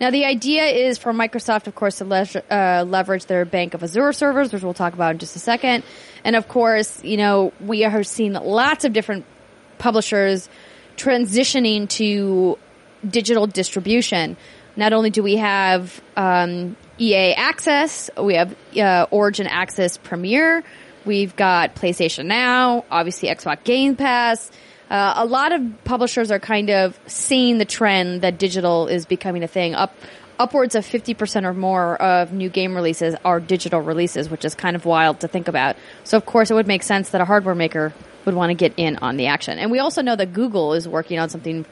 Now 0.00 0.10
the 0.10 0.24
idea 0.24 0.64
is 0.64 0.98
for 0.98 1.12
Microsoft, 1.12 1.66
of 1.66 1.74
course, 1.74 1.98
to 1.98 2.04
le- 2.04 2.42
uh, 2.50 2.84
leverage 2.86 3.26
their 3.26 3.44
bank 3.44 3.74
of 3.74 3.82
Azure 3.82 4.12
servers, 4.12 4.52
which 4.52 4.62
we'll 4.62 4.74
talk 4.74 4.92
about 4.92 5.12
in 5.12 5.18
just 5.18 5.34
a 5.36 5.38
second. 5.38 5.84
And 6.24 6.36
of 6.36 6.48
course, 6.48 7.02
you 7.02 7.16
know, 7.16 7.52
we 7.60 7.84
are 7.84 8.02
seeing 8.02 8.34
lots 8.34 8.84
of 8.84 8.92
different 8.92 9.24
publishers 9.78 10.48
transitioning 10.96 11.88
to 11.88 12.58
digital 13.08 13.46
distribution. 13.46 14.36
Not 14.76 14.92
only 14.92 15.10
do 15.10 15.22
we 15.22 15.36
have 15.36 16.00
um, 16.16 16.76
EA 16.98 17.34
Access, 17.34 18.10
we 18.20 18.34
have 18.34 18.54
uh, 18.76 19.06
Origin 19.10 19.46
Access 19.46 19.96
Premier, 19.96 20.62
we've 21.04 21.34
got 21.34 21.74
PlayStation 21.74 22.26
Now, 22.26 22.84
obviously 22.90 23.28
Xbox 23.28 23.64
Game 23.64 23.96
Pass. 23.96 24.50
Uh, 24.90 25.14
a 25.16 25.24
lot 25.24 25.52
of 25.52 25.62
publishers 25.84 26.30
are 26.30 26.38
kind 26.38 26.70
of 26.70 26.98
seeing 27.06 27.58
the 27.58 27.64
trend 27.64 28.22
that 28.22 28.38
digital 28.38 28.88
is 28.88 29.04
becoming 29.06 29.42
a 29.42 29.48
thing. 29.48 29.74
Up 29.74 29.94
upwards 30.38 30.74
of 30.74 30.86
50% 30.86 31.44
or 31.44 31.52
more 31.52 32.00
of 32.00 32.32
new 32.32 32.48
game 32.48 32.74
releases 32.74 33.16
are 33.24 33.40
digital 33.40 33.80
releases, 33.80 34.30
which 34.30 34.44
is 34.44 34.54
kind 34.54 34.76
of 34.76 34.84
wild 34.84 35.20
to 35.20 35.28
think 35.28 35.48
about. 35.48 35.76
So 36.04 36.16
of 36.16 36.24
course 36.24 36.50
it 36.50 36.54
would 36.54 36.68
make 36.68 36.82
sense 36.84 37.10
that 37.10 37.20
a 37.20 37.24
hardware 37.24 37.56
maker 37.56 37.92
would 38.24 38.34
want 38.34 38.50
to 38.50 38.54
get 38.54 38.72
in 38.76 38.96
on 38.96 39.16
the 39.16 39.26
action. 39.26 39.58
And 39.58 39.70
we 39.70 39.80
also 39.80 40.00
know 40.00 40.14
that 40.14 40.32
Google 40.32 40.74
is 40.74 40.86
working 40.86 41.18
on 41.18 41.28
something 41.28 41.66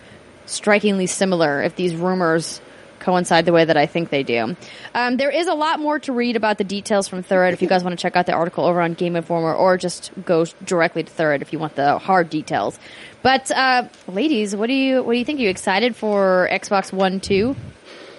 strikingly 0.47 1.07
similar 1.07 1.63
if 1.63 1.77
these 1.77 1.95
rumors 1.95 2.61
coincide 3.07 3.45
the 3.47 3.53
way 3.53 3.65
that 3.65 3.77
I 3.77 3.87
think 3.87 4.11
they 4.11 4.25
do. 4.25 4.57
Um, 4.95 5.17
there 5.17 5.31
is 5.31 5.47
a 5.47 5.55
lot 5.55 5.79
more 5.79 5.99
to 6.01 6.13
read 6.13 6.35
about 6.35 6.59
the 6.59 6.65
details 6.65 7.07
from 7.07 7.23
Thurrott 7.23 7.53
if 7.53 7.63
you 7.63 7.69
guys 7.69 7.85
want 7.85 7.97
to 7.97 8.03
check 8.03 8.17
out 8.17 8.27
the 8.27 8.33
article 8.33 8.65
over 8.65 8.81
on 8.83 8.95
Game 8.95 9.15
Informer 9.15 9.55
or 9.55 9.77
just 9.79 10.11
go 10.25 10.45
directly 10.65 11.05
to 11.05 11.11
Thurrott 11.13 11.41
if 11.41 11.53
you 11.53 11.61
want 11.61 11.77
the 11.77 11.99
hard 11.99 12.29
details. 12.29 12.79
But 13.23 13.51
uh, 13.53 13.89
ladies, 14.09 14.55
what 14.57 14.67
do 14.67 14.73
you 14.75 15.03
what 15.05 15.13
do 15.13 15.19
you 15.19 15.25
think? 15.25 15.39
Are 15.39 15.43
you 15.45 15.51
excited 15.51 15.95
for 15.97 16.49
Xbox 16.51 16.93
One 16.93 17.21
two? 17.21 17.55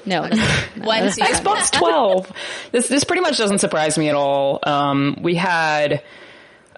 No, 0.05 0.21
that's- 0.23 0.67
no, 0.77 0.85
One, 0.87 0.99
two. 1.11 1.21
Xbox 1.21 1.69
12. 1.71 2.31
This 2.71 2.87
this 2.87 3.03
pretty 3.03 3.21
much 3.21 3.37
doesn't 3.37 3.59
surprise 3.59 3.97
me 3.97 4.07
at 4.07 4.15
all. 4.15 4.59
Um, 4.63 5.17
we 5.21 5.35
had 5.35 6.01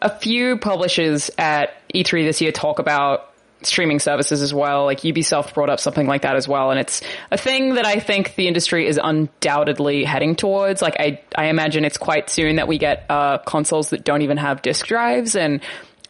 a 0.02 0.10
few 0.18 0.58
publishers 0.58 1.30
at 1.38 1.76
E3 1.94 2.26
this 2.26 2.42
year 2.42 2.52
talk 2.52 2.80
about 2.80 3.29
streaming 3.62 4.00
services 4.00 4.42
as 4.42 4.54
well. 4.54 4.86
Like 4.86 5.02
Ubisoft 5.02 5.54
brought 5.54 5.70
up 5.70 5.80
something 5.80 6.08
like 6.08 6.22
that 6.22 6.36
as 6.36 6.48
well. 6.48 6.72
And 6.72 6.80
it's 6.80 7.02
a 7.32 7.38
thing 7.38 7.76
that 7.76 7.86
I 7.86 8.00
think 8.00 8.36
the 8.36 8.48
industry 8.48 8.88
is 8.88 9.00
undoubtedly 9.02 10.04
heading 10.04 10.36
towards. 10.36 10.82
Like 10.82 10.96
I, 11.00 11.22
I 11.36 11.46
imagine 11.46 11.86
it's 11.86 11.98
quite 11.98 12.30
soon 12.30 12.58
that 12.58 12.68
we 12.68 12.78
get, 12.78 13.06
uh, 13.10 13.40
consoles 13.40 13.90
that 13.90 14.04
don't 14.04 14.22
even 14.22 14.38
have 14.38 14.62
disk 14.62 14.86
drives 14.86 15.36
and 15.36 15.62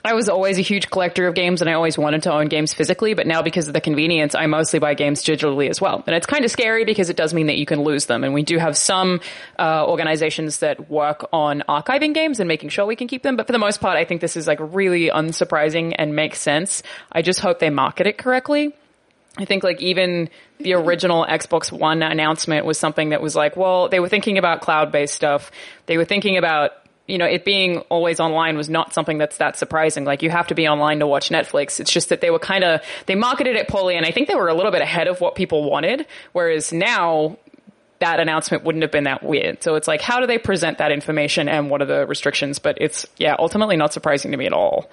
I 0.04 0.14
was 0.14 0.30
always 0.30 0.58
a 0.58 0.62
huge 0.62 0.90
collector 0.90 1.28
of 1.28 1.36
games 1.36 1.60
and 1.60 1.70
I 1.70 1.74
always 1.74 1.98
wanted 1.98 2.24
to 2.24 2.34
own 2.34 2.48
games 2.48 2.74
physically, 2.74 3.14
but 3.16 3.28
now 3.28 3.42
because 3.42 3.68
of 3.68 3.74
the 3.74 3.82
convenience, 3.82 4.34
I 4.34 4.46
mostly 4.46 4.80
buy 4.80 4.94
games 4.94 5.24
digitally 5.24 5.70
as 5.70 5.82
well. 5.82 6.04
And 6.08 6.16
it's 6.16 6.26
kind 6.26 6.46
of 6.46 6.52
scary 6.52 6.86
because 6.86 7.10
it 7.10 7.18
does 7.18 7.34
mean 7.34 7.48
that 7.48 7.58
you 7.58 7.66
can 7.66 7.84
lose 7.84 8.06
them. 8.06 8.24
And 8.24 8.34
we 8.34 8.44
do 8.44 8.58
have 8.58 8.78
some 8.78 9.20
uh, 9.58 9.86
organizations 9.86 10.60
that 10.60 10.90
work 10.90 11.28
on 11.34 11.64
archiving 11.68 12.14
games 12.14 12.40
and 12.40 12.48
making 12.48 12.70
sure 12.70 12.86
we 12.86 12.96
can 12.96 13.10
keep 13.10 13.24
them. 13.24 13.36
But 13.36 13.46
for 13.46 13.52
the 13.52 13.60
most 13.60 13.82
part, 13.82 13.98
I 13.98 14.06
think 14.06 14.22
this 14.22 14.38
is 14.38 14.48
like 14.48 14.60
really 14.62 15.10
unsurprising 15.10 15.96
and 15.98 16.16
makes 16.16 16.40
sense. 16.40 16.82
I 17.12 17.22
just 17.22 17.42
hope 17.42 17.60
they 17.60 17.70
market 17.70 18.08
it 18.08 18.18
correctly. 18.18 18.74
I 19.38 19.44
think 19.46 19.64
like 19.64 19.82
even 19.82 20.30
the 20.60 20.74
original 20.74 21.26
Xbox 21.26 21.72
One 21.72 22.04
announcement 22.04 22.66
was 22.66 22.80
something 22.80 23.10
that 23.10 23.22
was 23.22 23.36
like, 23.36 23.58
well, 23.58 23.90
they 23.90 24.00
were 24.00 24.10
thinking 24.10 24.38
about 24.38 24.62
cloud 24.62 24.94
based 24.94 25.14
stuff. 25.14 25.52
They 25.88 25.98
were 25.98 26.06
thinking 26.06 26.38
about 26.38 26.72
you 27.10 27.17
know, 27.17 27.26
it 27.26 27.43
being 27.43 27.80
always 27.89 28.19
online 28.19 28.56
was 28.56 28.69
not 28.69 28.93
something 28.93 29.17
that's 29.17 29.38
that 29.38 29.58
surprising. 29.58 30.06
Like 30.06 30.22
you 30.22 30.30
have 30.30 30.48
to 30.48 30.56
be 30.56 30.67
online 30.67 31.00
to 31.00 31.08
watch 31.08 31.30
Netflix. 31.30 31.80
It's 31.80 31.91
just 31.91 32.10
that 32.10 32.22
they 32.22 32.30
were 32.30 32.39
kind 32.39 32.63
of, 32.63 32.82
they 33.08 33.15
marketed 33.15 33.56
it 33.56 33.67
poorly 33.67 33.95
and 33.95 34.06
I 34.06 34.12
think 34.12 34.28
they 34.28 34.36
were 34.36 34.48
a 34.48 34.54
little 34.54 34.72
bit 34.72 34.84
ahead 34.84 35.08
of 35.08 35.19
what 35.19 35.34
people 35.36 35.69
wanted. 35.69 36.06
Whereas 36.34 36.72
now 36.72 37.38
that 37.98 38.19
announcement 38.19 38.63
wouldn't 38.63 38.84
have 38.84 38.91
been 38.91 39.06
that 39.06 39.24
weird. 39.24 39.63
So 39.63 39.76
it's 39.76 39.88
like, 39.88 40.02
how 40.02 40.19
do 40.19 40.28
they 40.28 40.38
present 40.38 40.78
that 40.78 40.91
information 40.91 41.50
and 41.50 41.69
what 41.69 41.82
are 41.82 41.86
the 41.86 42.06
restrictions? 42.06 42.60
But 42.60 42.78
it's, 42.80 43.08
yeah, 43.17 43.36
ultimately 43.39 43.76
not 43.76 43.91
surprising 43.91 44.32
to 44.32 44.38
me 44.38 44.45
at 44.45 44.54
all. 44.54 44.89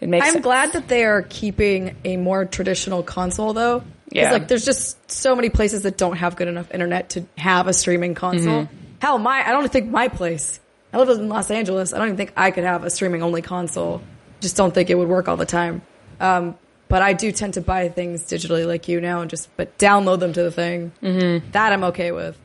It 0.00 0.08
makes 0.08 0.26
I'm 0.26 0.34
sense. 0.34 0.42
glad 0.42 0.72
that 0.74 0.88
they 0.88 1.04
are 1.04 1.22
keeping 1.22 1.96
a 2.04 2.18
more 2.18 2.44
traditional 2.44 3.02
console 3.02 3.54
though. 3.54 3.82
Yeah. 4.10 4.32
Like 4.32 4.48
there's 4.48 4.64
just 4.64 5.10
so 5.10 5.34
many 5.34 5.48
places 5.48 5.82
that 5.82 5.96
don't 5.96 6.16
have 6.16 6.36
good 6.36 6.48
enough 6.48 6.70
internet 6.70 7.10
to 7.10 7.24
have 7.38 7.66
a 7.66 7.72
streaming 7.72 8.14
console. 8.14 8.64
Mm-hmm. 8.64 8.74
Hell, 9.00 9.18
my 9.18 9.46
I 9.46 9.52
don't 9.52 9.70
think 9.72 9.88
my 9.88 10.08
place. 10.08 10.60
I 10.92 10.98
live 10.98 11.08
in 11.10 11.28
Los 11.28 11.50
Angeles. 11.50 11.92
I 11.92 11.98
don't 11.98 12.08
even 12.08 12.16
think 12.16 12.32
I 12.36 12.50
could 12.50 12.64
have 12.64 12.84
a 12.84 12.90
streaming 12.90 13.22
only 13.22 13.42
console. 13.42 14.02
Just 14.40 14.56
don't 14.56 14.72
think 14.72 14.90
it 14.90 14.96
would 14.96 15.08
work 15.08 15.28
all 15.28 15.36
the 15.36 15.46
time. 15.46 15.82
Um, 16.18 16.56
but 16.88 17.02
I 17.02 17.12
do 17.12 17.30
tend 17.30 17.54
to 17.54 17.60
buy 17.60 17.88
things 17.88 18.24
digitally 18.26 18.66
like 18.66 18.88
you 18.88 19.00
now 19.00 19.20
and 19.20 19.30
just 19.30 19.54
but 19.56 19.78
download 19.78 20.18
them 20.18 20.32
to 20.32 20.42
the 20.42 20.50
thing. 20.50 20.92
Mm-hmm. 21.02 21.50
That 21.52 21.72
I'm 21.72 21.84
okay 21.84 22.10
with. 22.10 22.38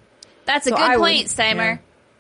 That's 0.46 0.68
a 0.68 0.70
So 0.70 0.76
good 0.76 0.86
I 0.86 0.98
point, 0.98 1.28
Steimer. 1.28 1.80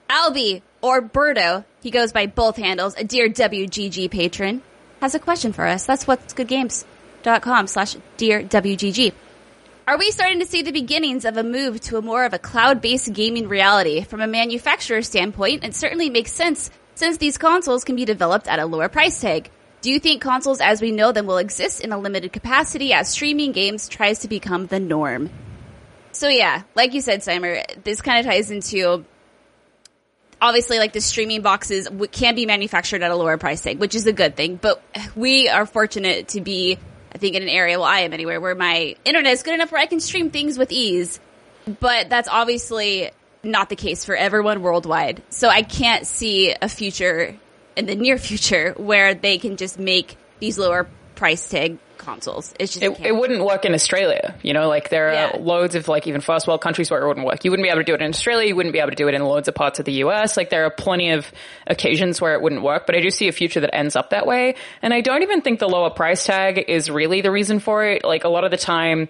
Albie 0.09 0.61
or 0.81 1.01
Birdo, 1.01 1.65
he 1.81 1.91
goes 1.91 2.11
by 2.11 2.25
both 2.25 2.57
handles, 2.57 2.95
a 2.97 3.03
dear 3.03 3.29
WGG 3.29 4.09
patron, 4.09 4.61
has 5.01 5.13
a 5.15 5.19
question 5.19 5.53
for 5.53 5.65
us. 5.65 5.85
That's 5.85 6.07
what's 6.07 6.33
goodgames.com 6.33 7.67
slash 7.67 7.95
dear 8.17 8.41
WGG. 8.43 9.13
Are 9.87 9.99
we 9.99 10.09
starting 10.09 10.39
to 10.39 10.47
see 10.47 10.63
the 10.63 10.71
beginnings 10.71 11.25
of 11.25 11.37
a 11.37 11.43
move 11.43 11.79
to 11.81 11.97
a 11.97 12.01
more 12.01 12.25
of 12.25 12.33
a 12.33 12.39
cloud-based 12.39 13.13
gaming 13.13 13.47
reality? 13.47 14.03
From 14.03 14.19
a 14.19 14.25
manufacturer 14.25 15.03
standpoint, 15.03 15.63
it 15.63 15.75
certainly 15.75 16.09
makes 16.09 16.31
sense 16.31 16.71
since 16.95 17.17
these 17.17 17.37
consoles 17.37 17.83
can 17.83 17.95
be 17.95 18.03
developed 18.03 18.47
at 18.47 18.57
a 18.57 18.65
lower 18.65 18.89
price 18.89 19.21
tag. 19.21 19.51
Do 19.81 19.91
you 19.91 19.99
think 19.99 20.23
consoles 20.23 20.59
as 20.59 20.81
we 20.81 20.89
know 20.89 21.11
them 21.11 21.27
will 21.27 21.37
exist 21.37 21.81
in 21.81 21.91
a 21.91 21.99
limited 21.99 22.33
capacity 22.33 22.93
as 22.93 23.09
streaming 23.09 23.51
games 23.51 23.87
tries 23.87 24.19
to 24.19 24.27
become 24.27 24.65
the 24.65 24.79
norm? 24.79 25.29
So 26.13 26.29
yeah, 26.29 26.63
like 26.73 26.95
you 26.95 27.01
said, 27.01 27.19
Steimer, 27.19 27.63
this 27.83 28.01
kind 28.01 28.17
of 28.17 28.25
ties 28.25 28.49
into 28.49 29.05
obviously 30.41 30.79
like 30.79 30.93
the 30.93 31.01
streaming 31.01 31.43
boxes 31.43 31.87
can 32.11 32.33
be 32.33 32.47
manufactured 32.47 33.03
at 33.03 33.11
a 33.11 33.15
lower 33.15 33.37
price 33.37 33.61
tag, 33.61 33.77
which 33.77 33.93
is 33.93 34.07
a 34.07 34.13
good 34.13 34.35
thing. 34.35 34.55
But 34.55 34.81
we 35.15 35.47
are 35.47 35.67
fortunate 35.67 36.29
to 36.29 36.41
be, 36.41 36.79
I 37.15 37.17
think, 37.17 37.37
in 37.37 37.43
an 37.43 37.49
area, 37.49 37.79
well, 37.79 37.87
I 37.87 37.99
am 38.01 38.11
anywhere 38.11 38.41
where 38.41 38.55
my 38.55 38.97
internet 39.05 39.31
is 39.31 39.41
good 39.41 39.53
enough 39.53 39.71
where 39.71 39.79
I 39.79 39.85
can 39.85 40.01
stream 40.01 40.31
things 40.31 40.57
with 40.57 40.69
ease. 40.73 41.21
But 41.79 42.09
that's 42.09 42.27
obviously 42.27 43.09
not 43.41 43.69
the 43.69 43.77
case 43.77 44.03
for 44.03 44.17
everyone 44.17 44.61
worldwide. 44.61 45.23
So 45.29 45.47
I 45.47 45.61
can't 45.61 46.05
see 46.05 46.53
a 46.61 46.67
future 46.67 47.37
in 47.77 47.85
the 47.85 47.95
near 47.95 48.17
future 48.29 48.73
where 48.75 49.13
they 49.13 49.37
can 49.37 49.55
just 49.55 49.79
make 49.79 50.17
these 50.39 50.59
lower 50.59 50.89
price 51.15 51.47
tag 51.47 51.77
consoles. 52.05 52.53
It's 52.59 52.73
just 52.73 52.83
it, 52.83 53.05
it 53.07 53.15
wouldn't 53.15 53.43
work 53.43 53.65
in 53.65 53.73
Australia. 53.73 54.35
You 54.43 54.53
know, 54.53 54.67
like 54.69 54.89
there 54.89 55.09
are 55.09 55.13
Yeah. 55.13 55.37
loads 55.39 55.75
of 55.75 55.87
like 55.87 56.07
even 56.07 56.21
first 56.21 56.47
world 56.47 56.61
countries 56.61 56.89
where 56.89 57.01
it 57.01 57.07
wouldn't 57.07 57.25
work. 57.25 57.43
You 57.43 57.51
wouldn't 57.51 57.65
be 57.65 57.69
able 57.69 57.81
to 57.81 57.85
do 57.85 57.93
it 57.95 58.01
in 58.01 58.09
Australia. 58.09 58.47
You 58.47 58.55
wouldn't 58.55 58.73
be 58.73 58.79
able 58.79 58.91
to 58.91 58.95
do 58.95 59.07
it 59.07 59.13
in 59.15 59.23
loads 59.23 59.47
of 59.47 59.55
parts 59.55 59.79
of 59.79 59.85
the 59.85 59.93
US. 60.03 60.37
Like 60.37 60.49
there 60.49 60.65
are 60.65 60.69
plenty 60.69 61.09
of 61.11 61.29
occasions 61.67 62.21
where 62.21 62.33
it 62.35 62.41
wouldn't 62.41 62.61
work, 62.61 62.85
but 62.85 62.95
I 62.95 63.01
do 63.01 63.09
see 63.09 63.27
a 63.27 63.31
future 63.31 63.59
that 63.61 63.75
ends 63.75 63.95
up 63.95 64.11
that 64.11 64.25
way. 64.25 64.55
And 64.81 64.93
I 64.93 65.01
don't 65.01 65.23
even 65.23 65.41
think 65.41 65.59
the 65.59 65.67
lower 65.67 65.89
price 65.89 66.23
tag 66.25 66.63
is 66.67 66.89
really 66.89 67.21
the 67.21 67.31
reason 67.31 67.59
for 67.59 67.83
it. 67.85 68.03
Like 68.03 68.23
a 68.23 68.29
lot 68.29 68.43
of 68.45 68.51
the 68.51 68.57
time, 68.57 69.07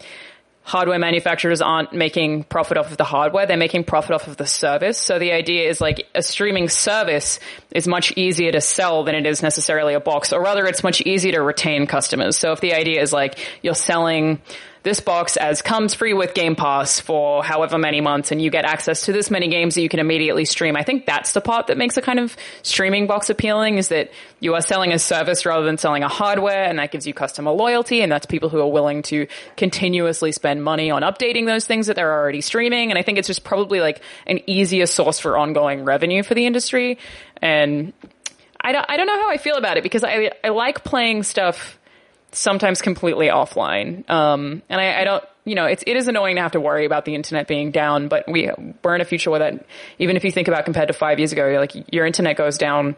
hardware 0.66 0.98
manufacturers 0.98 1.62
aren't 1.62 1.94
making 1.94 2.44
profit 2.44 2.76
off 2.76 2.90
of 2.90 2.98
the 2.98 3.04
hardware, 3.04 3.46
they're 3.46 3.56
making 3.56 3.84
profit 3.84 4.12
off 4.12 4.28
of 4.28 4.36
the 4.36 4.48
service. 4.48 4.98
So 4.98 5.20
the 5.20 5.32
idea 5.32 5.70
is 5.70 5.80
like 5.80 6.08
a 6.16 6.24
streaming 6.24 6.70
service 6.70 7.40
is 7.72 7.88
much 7.88 8.12
easier 8.18 8.52
to 8.52 8.60
sell 8.60 9.04
than 9.04 9.14
it 9.14 9.28
is 9.28 9.44
necessarily 9.44 9.94
a 9.94 10.00
box, 10.00 10.34
or 10.34 10.42
rather 10.42 10.66
it's 10.66 10.84
much 10.84 11.02
easier 11.02 11.34
to 11.34 11.42
retain 11.42 11.86
customers. 11.86 12.36
So 12.36 12.52
if 12.52 12.62
the 12.62 12.74
idea 12.74 13.00
is 13.00 13.14
like 13.14 13.38
you're 13.62 13.76
selling 13.76 14.42
this 14.86 15.00
box 15.00 15.36
as 15.36 15.64
comes 15.64 15.96
free 15.96 16.14
with 16.14 16.36
Game 16.36 16.56
Pass 16.56 17.00
for 17.00 17.44
however 17.44 17.78
many 17.78 18.02
months 18.02 18.32
and 18.32 18.40
you 18.40 18.52
get 18.52 18.66
access 18.66 19.02
to 19.06 19.12
this 19.12 19.32
many 19.32 19.48
games 19.48 19.74
that 19.76 19.82
you 19.82 19.90
can 19.90 20.00
immediately 20.00 20.46
stream. 20.46 20.78
I 20.78 20.84
think 20.84 21.08
that's 21.08 21.34
the 21.34 21.42
part 21.42 21.68
that 21.68 21.78
makes 21.78 21.98
a 21.98 22.04
kind 22.04 22.20
of 22.20 22.38
streaming 22.62 23.08
box 23.08 23.32
appealing 23.32 23.80
is 23.80 23.90
that 23.90 24.12
you 24.40 24.54
are 24.54 24.62
selling 24.62 24.94
a 24.94 25.00
service 25.00 25.44
rather 25.44 25.66
than 25.66 25.80
selling 25.80 26.04
a 26.04 26.08
hardware 26.08 26.66
and 26.66 26.78
that 26.78 26.92
gives 26.92 27.08
you 27.08 27.16
customer 27.16 27.50
loyalty 27.50 28.02
and 28.02 28.12
that's 28.12 28.28
people 28.28 28.48
who 28.48 28.60
are 28.60 28.72
willing 28.72 29.02
to 29.02 29.26
continuously 29.58 30.32
spend 30.32 30.64
money 30.64 30.92
on 30.92 31.02
updating 31.02 31.48
those 31.48 31.66
things 31.66 31.88
that 31.88 31.96
they're 31.96 32.14
already 32.14 32.42
streaming. 32.42 32.92
And 32.92 33.00
I 33.00 33.02
think 33.02 33.18
it's 33.18 33.28
just 33.28 33.44
probably 33.44 33.80
like 33.80 34.04
an 34.28 34.40
easier 34.48 34.86
source 34.86 35.20
for 35.20 35.36
ongoing 35.36 35.84
revenue 35.84 36.22
for 36.22 36.36
the 36.36 36.46
industry. 36.46 37.00
And 37.42 37.92
I 38.62 38.72
don't, 38.72 38.86
I 38.88 38.98
don't 38.98 39.08
know 39.08 39.20
how 39.20 39.32
I 39.32 39.38
feel 39.38 39.56
about 39.56 39.78
it 39.78 39.84
because 39.84 40.04
I, 40.04 40.32
I 40.44 40.50
like 40.50 40.84
playing 40.84 41.24
stuff 41.24 41.80
sometimes 42.36 42.82
completely 42.82 43.28
offline. 43.28 44.08
Um, 44.10 44.62
and 44.70 44.82
I, 44.82 45.02
I 45.02 45.04
don't, 45.04 45.24
you 45.46 45.56
know, 45.56 45.66
it's, 45.66 45.84
it 45.88 45.96
is 45.96 46.08
annoying 46.08 46.36
to 46.36 46.42
have 46.42 46.52
to 46.52 46.60
worry 46.60 46.86
about 46.86 47.06
the 47.06 47.16
internet 47.16 47.48
being 47.48 47.72
down, 47.72 48.08
but 48.08 48.26
we, 48.28 48.50
we're 48.84 48.96
in 48.96 49.02
a 49.02 49.06
future 49.06 49.32
where 49.32 49.40
that, 49.40 49.66
even 50.00 50.18
if 50.18 50.24
you 50.24 50.32
think 50.32 50.48
about 50.48 50.66
compared 50.66 50.88
to 50.88 50.94
five 50.94 51.20
years 51.20 51.32
ago, 51.32 51.56
like 51.60 51.94
your 51.94 52.06
internet 52.06 52.36
goes 52.36 52.58
down 52.58 52.96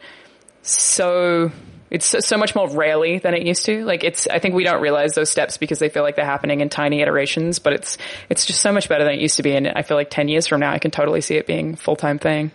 so, 0.62 1.52
it's 1.90 2.06
so, 2.06 2.20
so 2.20 2.38
much 2.38 2.56
more 2.56 2.70
rarely 2.70 3.20
than 3.20 3.34
it 3.34 3.44
used 3.44 3.66
to. 3.66 3.86
Like 3.86 4.04
it's, 4.04 4.28
I 4.28 4.40
think 4.40 4.56
we 4.56 4.64
don't 4.64 4.82
realize 4.82 5.14
those 5.14 5.30
steps 5.30 5.58
because 5.58 5.80
they 5.80 5.90
feel 5.90 6.04
like 6.04 6.16
they're 6.16 6.26
happening 6.26 6.62
in 6.62 6.70
tiny 6.70 7.02
iterations, 7.02 7.60
but 7.60 7.74
it's, 7.74 7.98
it's 8.30 8.46
just 8.46 8.62
so 8.62 8.72
much 8.72 8.90
better 8.90 9.04
than 9.04 9.14
it 9.14 9.22
used 9.22 9.38
to 9.38 9.44
be. 9.44 9.56
And 9.56 9.68
I 9.68 9.84
feel 9.84 9.98
like 9.98 10.10
10 10.10 10.28
years 10.28 10.48
from 10.48 10.60
now, 10.60 10.72
I 10.72 10.80
can 10.80 10.92
totally 10.92 11.22
see 11.22 11.36
it 11.36 11.46
being 11.46 11.74
a 11.74 11.78
full-time 11.78 12.20
thing. 12.20 12.52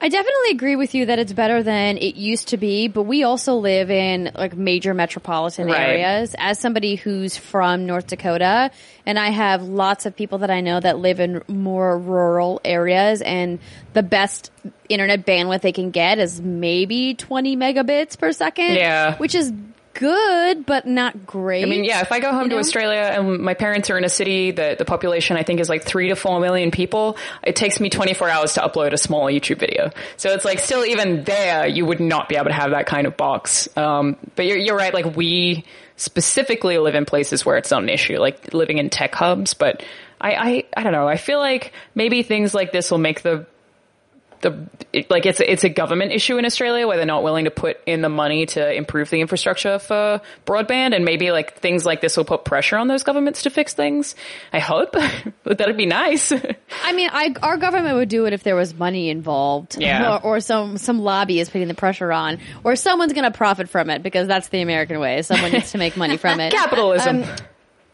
I 0.00 0.08
definitely 0.08 0.50
agree 0.52 0.76
with 0.76 0.94
you 0.94 1.06
that 1.06 1.18
it's 1.18 1.32
better 1.32 1.62
than 1.62 1.98
it 1.98 2.14
used 2.14 2.48
to 2.48 2.56
be, 2.56 2.86
but 2.86 3.02
we 3.02 3.24
also 3.24 3.54
live 3.56 3.90
in 3.90 4.30
like 4.34 4.56
major 4.56 4.94
metropolitan 4.94 5.66
Right. 5.66 5.80
areas. 5.80 6.36
As 6.38 6.60
somebody 6.60 6.94
who's 6.94 7.36
from 7.36 7.84
North 7.84 8.06
Dakota, 8.06 8.70
and 9.04 9.18
I 9.18 9.30
have 9.30 9.64
lots 9.64 10.06
of 10.06 10.14
people 10.14 10.38
that 10.38 10.50
I 10.50 10.60
know 10.60 10.78
that 10.78 10.98
live 10.98 11.18
in 11.18 11.42
more 11.48 11.98
rural 11.98 12.60
areas, 12.64 13.22
and 13.22 13.58
the 13.92 14.04
best 14.04 14.52
internet 14.88 15.26
bandwidth 15.26 15.62
they 15.62 15.72
can 15.72 15.90
get 15.90 16.20
is 16.20 16.40
maybe 16.40 17.14
20 17.14 17.56
megabits 17.56 18.16
per 18.16 18.30
second. 18.30 18.74
Yeah. 18.76 19.16
Which 19.16 19.34
is 19.34 19.52
good, 19.98 20.64
but 20.64 20.86
not 20.86 21.26
great. 21.26 21.64
I 21.64 21.66
mean, 21.66 21.82
yeah, 21.82 22.00
if 22.02 22.12
I 22.12 22.20
go 22.20 22.30
home 22.30 22.44
You 22.44 22.50
to 22.50 22.54
know? 22.54 22.60
Australia 22.60 23.00
and 23.00 23.40
my 23.40 23.54
parents 23.54 23.90
are 23.90 23.98
in 23.98 24.04
a 24.04 24.08
city 24.08 24.52
that 24.52 24.78
the 24.78 24.84
population 24.84 25.36
I 25.36 25.42
think 25.42 25.58
is 25.58 25.68
like 25.68 25.82
three 25.82 26.08
to 26.10 26.14
four 26.16 26.38
million 26.38 26.70
people, 26.70 27.16
it 27.42 27.56
takes 27.56 27.80
me 27.80 27.90
24 27.90 28.30
hours 28.30 28.54
to 28.54 28.60
upload 28.60 28.92
a 28.92 28.96
small 28.96 29.26
YouTube 29.26 29.58
video. 29.58 29.90
So 30.16 30.30
it's 30.30 30.44
like 30.44 30.60
still 30.60 30.84
even 30.84 31.24
there, 31.24 31.66
you 31.66 31.84
would 31.84 31.98
not 31.98 32.28
be 32.28 32.36
able 32.36 32.46
to 32.46 32.52
have 32.52 32.70
that 32.70 32.86
kind 32.86 33.08
of 33.08 33.16
box. 33.16 33.68
Um, 33.76 34.16
but 34.36 34.46
you're, 34.46 34.56
you're 34.56 34.76
right, 34.76 34.94
like 34.94 35.16
we 35.16 35.64
specifically 35.96 36.78
live 36.78 36.94
in 36.94 37.04
places 37.04 37.44
where 37.44 37.56
it's 37.56 37.72
not 37.72 37.82
an 37.82 37.88
issue, 37.88 38.18
like 38.18 38.54
living 38.54 38.78
in 38.78 38.90
tech 38.90 39.12
hubs, 39.16 39.54
but 39.54 39.82
I, 40.20 40.32
I, 40.34 40.64
I 40.76 40.82
don't 40.84 40.92
know, 40.92 41.08
I 41.08 41.16
feel 41.16 41.40
like 41.40 41.72
maybe 41.96 42.22
things 42.22 42.54
like 42.54 42.70
this 42.70 42.92
will 42.92 42.98
make 42.98 43.22
the 43.22 43.46
the 44.40 44.68
it, 44.92 45.10
like 45.10 45.26
it's 45.26 45.40
it's 45.40 45.64
a 45.64 45.68
government 45.68 46.12
issue 46.12 46.38
in 46.38 46.44
Australia 46.44 46.86
where 46.86 46.96
they're 46.96 47.06
not 47.06 47.22
willing 47.22 47.44
to 47.46 47.50
put 47.50 47.78
in 47.86 48.02
the 48.02 48.08
money 48.08 48.46
to 48.46 48.72
improve 48.72 49.10
the 49.10 49.20
infrastructure 49.20 49.78
for 49.78 50.20
broadband, 50.46 50.94
and 50.94 51.04
maybe 51.04 51.30
like 51.30 51.58
things 51.58 51.84
like 51.84 52.00
this 52.00 52.16
will 52.16 52.24
put 52.24 52.44
pressure 52.44 52.76
on 52.76 52.88
those 52.88 53.02
governments 53.02 53.42
to 53.42 53.50
fix 53.50 53.74
things. 53.74 54.14
I 54.52 54.60
hope 54.60 54.94
that'd 55.44 55.76
be 55.76 55.86
nice. 55.86 56.32
I 56.84 56.92
mean, 56.92 57.10
I, 57.12 57.34
our 57.42 57.56
government 57.56 57.96
would 57.96 58.08
do 58.08 58.26
it 58.26 58.32
if 58.32 58.42
there 58.42 58.56
was 58.56 58.74
money 58.74 59.10
involved, 59.10 59.76
Yeah. 59.78 60.16
or, 60.18 60.22
or 60.36 60.40
some 60.40 60.76
some 60.78 61.00
lobby 61.00 61.40
is 61.40 61.50
putting 61.50 61.68
the 61.68 61.74
pressure 61.74 62.12
on, 62.12 62.38
or 62.64 62.76
someone's 62.76 63.12
going 63.12 63.24
to 63.30 63.36
profit 63.36 63.68
from 63.68 63.90
it 63.90 64.02
because 64.02 64.28
that's 64.28 64.48
the 64.48 64.62
American 64.62 64.98
way. 65.00 65.22
Someone 65.22 65.52
needs 65.52 65.72
to 65.72 65.78
make 65.78 65.96
money 65.96 66.16
from 66.16 66.40
it. 66.40 66.52
Capitalism. 66.52 67.22
Um, 67.24 67.36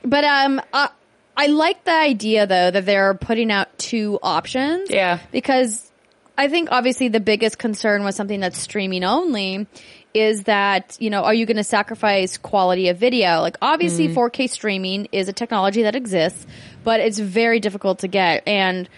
but 0.05 0.25
um, 0.25 0.61
uh, 0.73 0.89
I 1.37 1.47
like 1.47 1.85
the 1.85 1.93
idea 1.95 2.47
though 2.47 2.71
that 2.71 2.85
they're 2.87 3.15
putting 3.15 3.51
out 3.51 3.77
two 3.79 4.19
options. 4.23 4.91
Yeah. 4.91 5.19
because 5.33 5.91
I 6.37 6.49
think 6.49 6.69
obviously 6.73 7.09
the 7.09 7.21
biggest 7.21 7.59
concern 7.59 8.05
with 8.05 8.15
something 8.15 8.41
that's 8.41 8.59
streaming 8.59 9.05
only 9.05 9.67
is 10.13 10.45
that, 10.45 10.97
you 11.01 11.11
know, 11.11 11.23
are 11.23 11.35
you 11.35 11.47
going 11.47 11.57
to 11.57 11.65
sacrifice 11.65 12.39
quality 12.39 12.89
of 12.89 12.99
video? 12.99 13.41
Like 13.41 13.57
obviously 13.63 14.09
4K 14.09 14.51
streaming 14.51 15.09
is 15.13 15.29
a 15.29 15.33
technology 15.33 15.83
that 15.83 15.95
exists, 15.95 16.47
but 16.83 17.01
it's 17.01 17.19
very 17.19 17.61
difficult 17.61 18.01
to 18.01 18.09
get. 18.09 18.47
And 18.47 18.89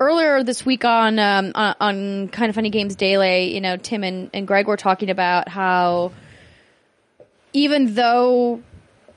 earlier 0.00 0.42
this 0.42 0.64
week 0.64 0.84
on, 0.84 1.18
um, 1.18 1.52
on, 1.54 1.74
on 1.80 2.28
Kind 2.28 2.50
of 2.50 2.54
Funny 2.54 2.70
Games 2.70 2.96
Daily, 2.96 3.54
you 3.54 3.60
know, 3.60 3.76
Tim 3.76 4.04
and, 4.04 4.30
and 4.34 4.46
Greg 4.46 4.66
were 4.66 4.76
talking 4.76 5.10
about 5.10 5.48
how 5.48 6.12
even 7.52 7.94
though 7.94 8.62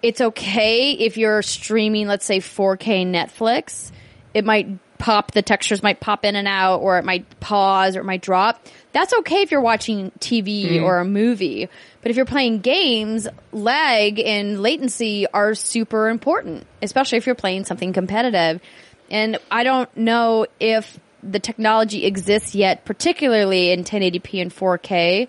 it's 0.01 0.21
okay 0.21 0.91
if 0.93 1.17
you're 1.17 1.41
streaming, 1.41 2.07
let's 2.07 2.25
say 2.25 2.39
4K 2.39 3.05
Netflix, 3.05 3.91
it 4.33 4.45
might 4.45 4.67
pop, 4.99 5.31
the 5.31 5.41
textures 5.41 5.81
might 5.81 5.99
pop 5.99 6.23
in 6.23 6.35
and 6.35 6.47
out, 6.47 6.77
or 6.81 6.99
it 6.99 7.05
might 7.05 7.39
pause, 7.39 7.95
or 7.95 8.01
it 8.01 8.05
might 8.05 8.21
drop. 8.21 8.63
That's 8.91 9.13
okay 9.19 9.41
if 9.41 9.51
you're 9.51 9.61
watching 9.61 10.11
TV 10.19 10.65
mm-hmm. 10.65 10.83
or 10.83 10.99
a 10.99 11.05
movie. 11.05 11.69
But 12.01 12.11
if 12.11 12.17
you're 12.17 12.25
playing 12.25 12.59
games, 12.59 13.27
lag 13.51 14.19
and 14.19 14.61
latency 14.61 15.25
are 15.27 15.55
super 15.55 16.09
important, 16.09 16.67
especially 16.81 17.17
if 17.17 17.25
you're 17.25 17.35
playing 17.35 17.65
something 17.65 17.93
competitive. 17.93 18.61
And 19.09 19.39
I 19.49 19.63
don't 19.63 19.95
know 19.97 20.45
if 20.59 20.99
the 21.23 21.39
technology 21.39 22.05
exists 22.05 22.53
yet, 22.53 22.85
particularly 22.85 23.71
in 23.71 23.83
1080p 23.83 24.41
and 24.41 24.53
4K, 24.53 25.27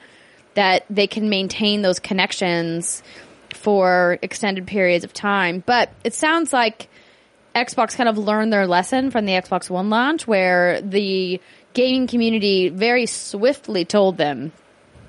that 0.55 0.85
they 0.91 1.07
can 1.07 1.31
maintain 1.31 1.83
those 1.83 1.99
connections 1.99 3.03
for 3.55 4.19
extended 4.23 4.67
periods 4.67 5.05
of 5.05 5.13
time. 5.13 5.63
But 5.65 5.91
it 6.05 6.15
sounds 6.15 6.53
like 6.53 6.89
Xbox 7.55 7.97
kind 7.97 8.09
of 8.09 8.17
learned 8.17 8.53
their 8.53 8.67
lesson 8.67 9.11
from 9.11 9.27
the 9.27 9.33
Xbox 9.33 9.69
One 9.69 9.91
launch 9.91 10.27
where 10.27 10.81
the 10.81 11.41
gaming 11.73 12.07
community 12.07 12.69
very 12.69 13.07
swiftly 13.07 13.85
told 13.85 14.17
them, 14.17 14.53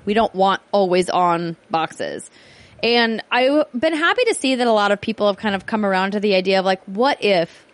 we 0.04 0.14
don't 0.14 0.34
want 0.34 0.60
always 0.72 1.08
on 1.08 1.56
boxes. 1.70 2.30
And 2.82 3.22
I've 3.30 3.66
been 3.78 3.94
happy 3.94 4.24
to 4.24 4.34
see 4.34 4.56
that 4.56 4.66
a 4.66 4.72
lot 4.72 4.90
of 4.90 5.00
people 5.00 5.28
have 5.28 5.36
kind 5.36 5.54
of 5.54 5.66
come 5.66 5.86
around 5.86 6.12
to 6.12 6.20
the 6.20 6.34
idea 6.34 6.58
of 6.58 6.64
like, 6.64 6.82
what 6.84 7.22
if 7.22 7.64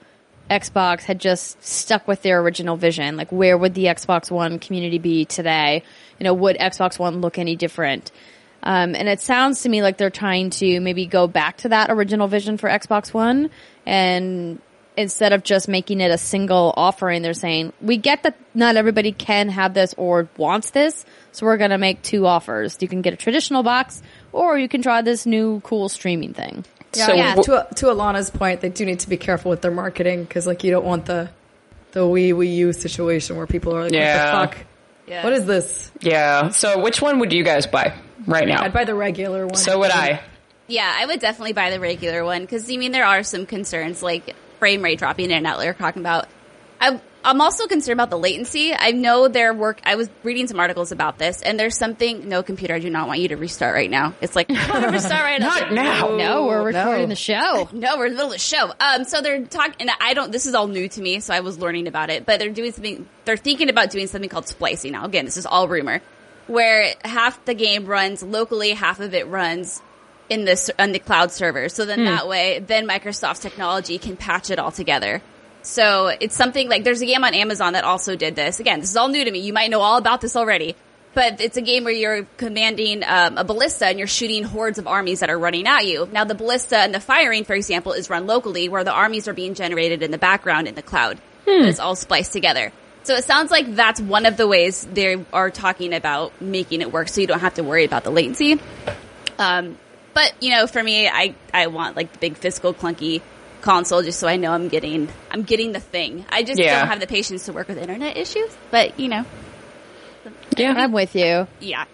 Xbox 0.51 1.05
had 1.05 1.19
just 1.19 1.63
stuck 1.63 2.07
with 2.07 2.23
their 2.23 2.41
original 2.41 2.77
vision? 2.77 3.17
Like, 3.17 3.33
where 3.33 3.57
would 3.57 3.75
the 3.75 3.87
Xbox 3.87 4.31
One 4.31 4.59
community 4.59 4.99
be 4.99 5.25
today? 5.25 5.83
You 6.19 6.25
know, 6.25 6.35
would 6.35 6.59
Xbox 6.59 6.99
One 6.99 7.21
look 7.21 7.39
any 7.39 7.57
different? 7.57 8.11
Um, 8.63 8.95
and 8.95 9.09
it 9.09 9.21
sounds 9.21 9.63
to 9.63 9.69
me 9.69 9.83
like 9.83 9.99
they're 9.99 10.11
trying 10.11 10.51
to 10.51 10.81
maybe 10.81 11.07
go 11.07 11.27
back 11.27 11.59
to 11.59 11.69
that 11.71 11.91
original 11.91 12.27
vision 12.29 12.57
for 12.59 12.69
Xbox 12.69 13.15
One 13.15 13.51
and 13.87 14.61
instead 14.99 15.33
of 15.33 15.45
just 15.45 15.69
making 15.69 16.01
it 16.01 16.11
a 16.11 16.19
single 16.19 16.75
offering, 16.77 17.23
they're 17.23 17.33
saying, 17.33 17.73
we 17.81 17.97
get 17.97 18.25
that 18.25 18.37
not 18.53 18.77
everybody 18.77 19.13
can 19.13 19.49
have 19.49 19.73
this 19.73 19.95
or 19.97 20.29
wants 20.37 20.71
this. 20.71 21.07
So 21.31 21.47
we're 21.47 21.57
going 21.57 21.71
to 21.71 21.79
make 21.79 22.03
two 22.03 22.27
offers. 22.27 22.77
You 22.81 22.89
can 22.89 23.01
get 23.01 23.13
a 23.13 23.17
traditional 23.17 23.63
box 23.63 24.03
or 24.33 24.59
you 24.59 24.69
can 24.69 24.83
try 24.83 25.03
this 25.03 25.25
new 25.25 25.61
cool 25.61 25.89
streaming 25.89 26.35
thing. 26.35 26.65
Yeah, 26.95 27.07
So 27.07 27.15
yeah. 27.15 27.35
to 27.37 27.69
to 27.77 27.87
Alanah's 27.87 28.31
point, 28.31 28.61
they 28.61 28.71
do 28.71 28.85
need 28.85 29.01
to 29.01 29.09
be 29.09 29.19
careful 29.19 29.51
with 29.51 29.63
their 29.63 29.71
marketing 29.71 30.25
because 30.25 30.47
like 30.47 30.65
you 30.65 30.71
don't 30.73 30.85
want 30.87 31.05
the 31.05 31.31
the 31.93 32.01
Wii 32.01 32.33
Wii 32.33 32.57
U 32.57 32.73
situation 32.73 33.37
where 33.37 33.47
people 33.47 33.77
are 33.77 33.85
like, 33.85 33.93
Yeah. 33.93 34.41
"What 34.41 34.51
the 34.51 34.57
fuck? 34.57 34.67
Yeah. 35.07 35.23
What 35.25 35.33
is 35.35 35.45
this?" 35.45 35.93
Yeah. 36.01 36.49
So 36.49 36.81
which 36.83 37.03
one 37.03 37.19
would 37.21 37.33
you 37.33 37.45
guys 37.45 37.67
buy 37.67 37.93
right 38.27 38.47
now? 38.47 38.63
I'd 38.63 38.73
buy 38.73 38.85
the 38.85 38.95
regular 38.95 39.47
one. 39.47 39.57
so 39.57 39.79
would 39.79 39.91
I. 39.91 40.21
Yeah, 40.67 40.93
I 40.95 41.07
would 41.07 41.21
definitely 41.21 41.55
buy 41.55 41.71
the 41.71 41.81
regular 41.81 42.25
one 42.25 42.43
because 42.43 42.71
I 42.71 42.77
mean 42.77 42.93
there 42.93 43.07
are 43.07 43.23
some 43.23 43.47
concerns 43.47 44.03
like 44.03 44.37
frame 44.59 44.83
rate 44.83 44.99
dropping 44.99 45.27
in 45.27 45.33
and 45.33 45.47
out. 45.47 45.59
Like 45.59 45.65
you're 45.65 45.75
talking 45.75 46.03
about. 46.03 46.29
I, 46.81 47.01
I'm 47.25 47.41
also 47.41 47.67
concerned 47.67 47.95
about 47.99 48.11
the 48.11 48.19
latency. 48.19 48.73
I 48.73 48.93
know 48.93 49.27
their 49.27 49.53
work. 49.53 49.81
I 49.83 49.97
was 49.97 50.09
reading 50.23 50.47
some 50.47 50.61
articles 50.61 50.93
about 50.93 51.19
this, 51.19 51.43
and 51.43 51.59
there's 51.59 51.77
something. 51.77 52.29
No, 52.29 52.43
computer, 52.43 52.75
I 52.75 52.79
do 52.79 52.91
not 52.91 53.09
want 53.09 53.21
you 53.21 53.29
to 53.29 53.37
restart 53.37 53.75
right 53.75 53.91
now. 53.91 54.15
It's 54.21 54.37
like 54.37 54.51
I 54.51 54.71
want 54.71 54.85
to 54.85 54.91
restart 54.91 55.23
right 55.23 55.41
now. 55.41 55.49
Not 55.49 55.73
now. 55.73 56.17
No, 56.17 56.47
we're 56.47 56.63
recording 56.63 57.03
no. 57.03 57.07
the 57.07 57.17
show. 57.17 57.69
No, 57.79 57.97
we're 57.97 58.07
in 58.07 58.13
the 58.13 58.17
middle 58.17 58.31
of 58.31 58.33
the 58.33 58.39
show. 58.39 58.73
Um, 58.81 59.05
so 59.05 59.21
they're 59.21 59.45
talking, 59.45 59.75
and 59.81 59.91
I 60.01 60.15
don't. 60.15 60.31
This 60.31 60.47
is 60.47 60.55
all 60.55 60.69
new 60.69 60.89
to 60.89 61.01
me, 61.01 61.21
so 61.21 61.35
I 61.35 61.41
was 61.41 61.59
learning 61.59 61.87
about 61.87 62.11
it. 62.11 62.25
But 62.25 62.39
they're 62.39 62.51
doing 62.51 62.73
something. 62.73 63.09
They're 63.25 63.37
thinking 63.37 63.69
about 63.69 63.91
doing 63.91 64.07
something 64.07 64.31
called 64.31 64.47
splicing. 64.47 64.93
Now, 64.93 65.05
again, 65.05 65.25
this 65.25 65.37
is 65.37 65.47
all 65.47 65.69
rumor, 65.69 66.01
where 66.49 66.95
half 67.05 67.45
the 67.45 67.55
game 67.55 67.87
runs 67.87 68.23
locally, 68.23 68.71
half 68.71 69.01
of 69.01 69.15
it 69.15 69.29
runs 69.29 69.81
in 70.29 70.45
the 70.45 70.75
on 70.79 70.93
the 70.93 70.99
cloud 70.99 71.33
server. 71.33 71.69
So 71.69 71.87
then 71.87 72.05
that 72.05 72.29
way, 72.29 72.59
then 72.59 72.87
Microsoft's 72.87 73.41
technology 73.41 73.99
can 73.99 74.17
patch 74.17 74.51
it 74.51 74.59
all 74.59 74.73
together. 74.73 75.23
So 75.63 76.07
it's 76.09 76.35
something 76.35 76.69
like 76.69 76.85
there's 76.85 77.03
a 77.03 77.07
game 77.07 77.25
on 77.25 77.35
Amazon 77.35 77.75
that 77.75 77.85
also 77.85 78.17
did 78.17 78.37
this. 78.37 78.61
Again, 78.61 78.81
this 78.81 78.91
is 78.91 78.97
all 78.97 79.09
new 79.09 79.25
to 79.25 79.31
me. 79.31 79.41
You 79.41 79.53
might 79.53 79.71
know 79.71 79.81
all 79.81 79.99
about 79.99 80.21
this 80.21 80.37
already. 80.37 80.77
But 81.15 81.41
it's 81.41 81.57
a 81.57 81.63
game 81.63 81.85
where 81.85 81.93
you're 81.93 82.25
commanding 82.37 83.03
um, 83.05 83.39
a 83.39 83.45
ballista 83.45 83.87
and 83.87 83.99
you're 83.99 84.07
shooting 84.07 84.45
hordes 84.45 84.79
of 84.79 84.87
armies 84.87 85.21
that 85.21 85.31
are 85.31 85.39
running 85.39 85.67
at 85.67 85.87
you. 85.87 86.09
Now, 86.13 86.25
the 86.25 86.35
ballista 86.35 86.77
and 86.77 86.95
the 86.95 87.01
firing, 87.01 87.45
for 87.45 87.55
example, 87.55 87.93
is 87.93 88.09
run 88.11 88.27
locally, 88.27 88.69
where 88.69 88.85
the 88.85 88.93
armies 88.93 89.27
are 89.27 89.33
being 89.33 89.55
generated 89.55 90.03
in 90.03 90.11
the 90.11 90.19
background 90.19 90.69
in 90.69 90.75
the 90.75 90.83
cloud. 90.83 91.19
But 91.45 91.69
It's 91.69 91.81
all 91.81 91.97
spliced 91.97 92.33
together. 92.33 92.73
So 93.09 93.15
it 93.15 93.25
sounds 93.25 93.51
like 93.51 93.75
that's 93.75 94.03
one 94.03 94.27
of 94.27 94.37
the 94.37 94.47
ways 94.47 94.87
they 94.93 95.25
are 95.33 95.51
talking 95.51 95.95
about 95.95 96.43
making 96.43 96.83
it 96.83 96.93
work, 96.93 97.09
so 97.09 97.23
you 97.23 97.27
don't 97.27 97.41
have 97.41 97.55
to 97.55 97.63
worry 97.65 97.87
about 97.87 98.05
the 98.05 98.11
latency. 98.11 98.61
Um, 99.39 99.79
but 100.13 100.35
you 100.43 100.51
know, 100.51 100.67
for 100.67 100.83
me, 100.83 101.09
I 101.09 101.35
I 101.55 101.69
want 101.69 101.97
like 101.97 102.13
the 102.13 102.19
big 102.19 102.37
fiscal 102.37 102.75
clunky 102.75 103.23
console 103.63 104.03
just 104.03 104.19
so 104.21 104.29
I 104.29 104.37
know 104.37 104.53
I'm 104.53 104.69
getting 104.69 105.09
I'm 105.31 105.43
getting 105.43 105.73
the 105.73 105.81
thing. 105.81 106.27
I 106.29 106.43
just 106.43 106.61
Yeah. 106.61 106.81
don't 106.81 106.89
have 106.89 107.01
the 107.01 107.07
patience 107.07 107.47
to 107.47 107.55
work 107.55 107.69
with 107.69 107.79
internet 107.79 108.19
issues. 108.19 108.55
But 108.71 109.01
you 109.01 109.09
know, 109.09 109.25
Yeah. 110.59 110.75
I'm 110.77 110.93
with 110.93 111.17
you. 111.17 111.47
yeah. 111.61 111.87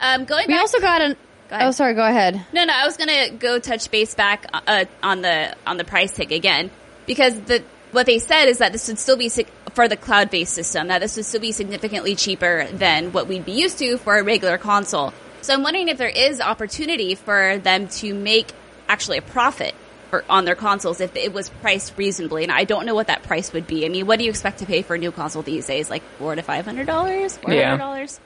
Um, 0.00 0.24
going 0.24 0.46
We 0.48 0.54
back, 0.54 0.62
also 0.62 0.80
got 0.80 1.02
an. 1.02 1.16
Go. 1.50 1.58
Oh, 1.60 1.70
sorry. 1.72 1.92
Go 1.92 2.06
ahead. 2.06 2.40
no, 2.54 2.64
no. 2.64 2.72
I 2.72 2.86
was 2.86 2.96
gonna 2.96 3.28
go 3.32 3.58
touch 3.58 3.90
base 3.90 4.14
back 4.14 4.46
uh, 4.54 4.86
on 5.02 5.20
the 5.20 5.54
on 5.66 5.76
the 5.76 5.84
price 5.84 6.12
tag 6.12 6.32
again 6.32 6.70
because 7.06 7.38
the 7.38 7.62
what 7.92 8.06
they 8.06 8.18
said 8.18 8.46
is 8.48 8.58
that 8.58 8.72
this 8.72 8.88
would 8.88 8.98
still 8.98 9.16
be 9.16 9.28
sig- 9.28 9.46
for 9.78 9.86
the 9.86 9.96
cloud 9.96 10.28
based 10.28 10.54
system. 10.54 10.88
That 10.88 10.98
this 10.98 11.14
would 11.14 11.24
still 11.24 11.40
be 11.40 11.52
significantly 11.52 12.16
cheaper 12.16 12.66
than 12.72 13.12
what 13.12 13.28
we'd 13.28 13.44
be 13.44 13.52
used 13.52 13.78
to 13.78 13.96
for 13.98 14.18
a 14.18 14.24
regular 14.24 14.58
console. 14.58 15.14
So 15.40 15.54
I'm 15.54 15.62
wondering 15.62 15.86
if 15.86 15.98
there 15.98 16.08
is 16.08 16.40
opportunity 16.40 17.14
for 17.14 17.58
them 17.58 17.86
to 18.00 18.12
make 18.12 18.50
actually 18.88 19.18
a 19.18 19.22
profit 19.22 19.76
for, 20.10 20.24
on 20.28 20.44
their 20.46 20.56
consoles 20.56 21.00
if 21.00 21.14
it 21.14 21.32
was 21.32 21.48
priced 21.48 21.96
reasonably. 21.96 22.42
And 22.42 22.50
I 22.50 22.64
don't 22.64 22.86
know 22.86 22.94
what 22.96 23.06
that 23.06 23.22
price 23.22 23.52
would 23.52 23.68
be. 23.68 23.86
I 23.86 23.88
mean, 23.88 24.08
what 24.08 24.18
do 24.18 24.24
you 24.24 24.30
expect 24.30 24.58
to 24.58 24.66
pay 24.66 24.82
for 24.82 24.96
a 24.96 24.98
new 24.98 25.12
console 25.12 25.42
these 25.42 25.68
days? 25.68 25.88
Like 25.88 26.02
four 26.18 26.34
to 26.34 26.42
five 26.42 26.64
hundred 26.64 26.88
dollars, 26.88 27.36
four 27.36 27.54
hundred 27.54 27.78
dollars. 27.78 28.18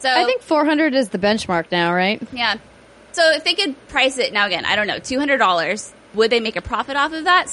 So 0.00 0.10
I 0.10 0.26
think 0.26 0.42
400 0.42 0.92
is 0.92 1.08
the 1.08 1.18
benchmark 1.18 1.72
now, 1.72 1.94
right? 1.94 2.22
yeah. 2.34 2.56
So 3.12 3.32
if 3.32 3.44
they 3.44 3.54
could 3.54 3.74
price 3.88 4.18
it 4.18 4.34
now 4.34 4.44
again, 4.44 4.66
I 4.66 4.76
don't 4.76 4.86
know, 4.86 4.98
two 4.98 5.18
hundred 5.18 5.38
dollars, 5.38 5.90
would 6.12 6.30
they 6.30 6.40
make 6.40 6.56
a 6.56 6.62
profit 6.62 6.98
off 6.98 7.14
of 7.14 7.24
that? 7.24 7.50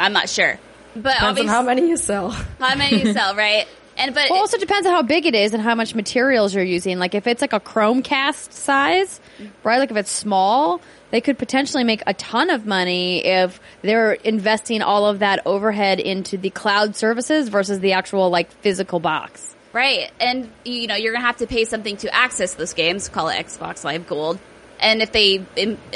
I'm 0.00 0.12
not 0.12 0.28
sure. 0.28 0.58
But 1.02 1.14
Depends 1.14 1.40
on 1.40 1.46
how 1.46 1.62
many 1.62 1.88
you 1.88 1.96
sell. 1.96 2.30
how 2.30 2.74
many 2.74 3.04
you 3.04 3.12
sell, 3.12 3.34
right? 3.36 3.66
And 3.96 4.14
but 4.14 4.30
Well, 4.30 4.40
also 4.40 4.58
depends 4.58 4.86
on 4.86 4.92
how 4.92 5.02
big 5.02 5.26
it 5.26 5.34
is 5.34 5.52
and 5.52 5.62
how 5.62 5.74
much 5.74 5.94
materials 5.94 6.54
you're 6.54 6.62
using. 6.64 6.98
Like 6.98 7.14
if 7.14 7.26
it's 7.26 7.40
like 7.40 7.52
a 7.52 7.58
Chromecast 7.60 8.52
size, 8.52 9.20
right? 9.64 9.78
Like 9.78 9.90
if 9.90 9.96
it's 9.96 10.10
small, 10.10 10.80
they 11.10 11.20
could 11.20 11.36
potentially 11.36 11.82
make 11.82 12.02
a 12.06 12.14
ton 12.14 12.50
of 12.50 12.64
money 12.64 13.24
if 13.24 13.60
they're 13.82 14.12
investing 14.12 14.82
all 14.82 15.06
of 15.06 15.18
that 15.18 15.40
overhead 15.46 15.98
into 15.98 16.36
the 16.36 16.50
cloud 16.50 16.94
services 16.94 17.48
versus 17.48 17.80
the 17.80 17.92
actual 17.94 18.30
like 18.30 18.50
physical 18.52 19.00
box. 19.00 19.56
Right. 19.72 20.10
And, 20.20 20.50
you 20.64 20.86
know, 20.86 20.94
you're 20.94 21.12
going 21.12 21.22
to 21.22 21.26
have 21.26 21.38
to 21.38 21.46
pay 21.46 21.64
something 21.64 21.96
to 21.98 22.14
access 22.14 22.54
those 22.54 22.74
games, 22.74 23.08
call 23.08 23.28
it 23.28 23.36
Xbox 23.44 23.84
Live 23.84 24.06
Gold. 24.06 24.38
And 24.80 25.02
if 25.02 25.10
they, 25.10 25.44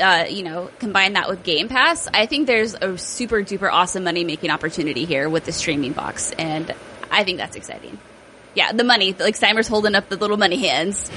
uh, 0.02 0.24
you 0.28 0.42
know, 0.42 0.70
combine 0.78 1.12
that 1.12 1.28
with 1.28 1.44
Game 1.44 1.68
Pass, 1.68 2.08
I 2.12 2.26
think 2.26 2.46
there's 2.46 2.74
a 2.74 2.98
super 2.98 3.42
duper 3.42 3.72
awesome 3.72 4.04
money 4.04 4.24
making 4.24 4.50
opportunity 4.50 5.04
here 5.04 5.28
with 5.28 5.44
the 5.44 5.52
streaming 5.52 5.92
box. 5.92 6.32
And 6.32 6.74
I 7.10 7.24
think 7.24 7.38
that's 7.38 7.54
exciting. 7.54 7.98
Yeah, 8.54 8.72
the 8.72 8.84
money, 8.84 9.12
like 9.12 9.36
Steimer's 9.36 9.68
holding 9.68 9.94
up 9.94 10.08
the 10.08 10.16
little 10.16 10.36
money 10.36 10.56
hands. 10.56 11.10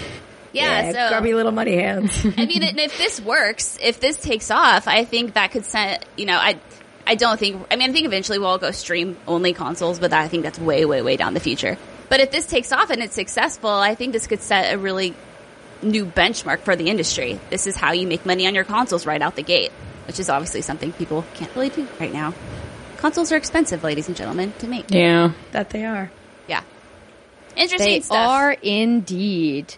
Yeah, 0.54 0.92
so. 0.92 1.10
grubby 1.10 1.34
little 1.34 1.52
money 1.52 1.76
hands. 1.76 2.26
I 2.38 2.46
mean, 2.46 2.64
and 2.64 2.80
if 2.80 2.98
this 2.98 3.20
works, 3.20 3.78
if 3.82 4.00
this 4.00 4.18
takes 4.18 4.52
off, 4.52 4.88
I 4.88 5.04
think 5.04 5.34
that 5.34 5.52
could 5.52 5.66
send, 5.66 6.06
you 6.16 6.26
know, 6.26 6.38
I, 6.38 6.60
I 7.06 7.16
don't 7.16 7.38
think, 7.38 7.66
I 7.70 7.76
mean, 7.76 7.90
I 7.90 7.94
think 7.94 8.06
eventually 8.06 8.40
we'll 8.40 8.48
all 8.50 8.58
go 8.58 8.72
stream 8.72 9.18
only 9.28 9.54
consoles, 9.54 10.00
but 10.00 10.14
I 10.14 10.28
think 10.28 10.44
that's 10.44 10.60
way, 10.60 10.86
way, 10.86 11.02
way 11.02 11.18
down 11.18 11.34
the 11.34 11.40
future. 11.42 11.78
But 12.08 12.20
if 12.20 12.32
this 12.32 12.46
takes 12.46 12.72
off 12.72 12.90
and 12.90 13.02
it's 13.02 13.16
successful, 13.16 13.70
I 13.70 13.96
think 13.96 14.14
this 14.14 14.28
could 14.28 14.42
set 14.42 14.74
a 14.74 14.78
really 14.78 15.14
new 15.82 16.06
benchmark 16.06 16.60
for 16.60 16.76
the 16.76 16.90
industry. 16.90 17.40
This 17.50 17.68
is 17.68 17.76
how 17.76 17.92
you 17.92 18.08
make 18.08 18.26
money 18.26 18.48
on 18.48 18.56
your 18.56 18.64
consoles 18.64 19.06
right 19.06 19.22
out 19.22 19.36
the 19.36 19.44
gate, 19.44 19.72
which 20.08 20.20
is 20.20 20.30
obviously 20.30 20.62
something 20.62 20.92
people 20.94 21.26
can't 21.36 21.54
really 21.56 21.70
do 21.70 21.88
right 22.00 22.12
now. 22.14 22.34
Consoles 22.98 23.32
are 23.32 23.36
expensive, 23.38 23.84
ladies 23.84 24.08
and 24.08 24.16
gentlemen, 24.18 24.54
to 24.60 24.68
make. 24.68 24.86
Yeah. 24.90 25.32
that 25.52 25.70
they 25.70 25.86
are. 25.86 26.12
Yeah. 26.48 26.62
Interesting 27.56 27.88
They 27.90 28.00
stuff. 28.02 28.18
are 28.30 28.52
indeed. 28.52 29.74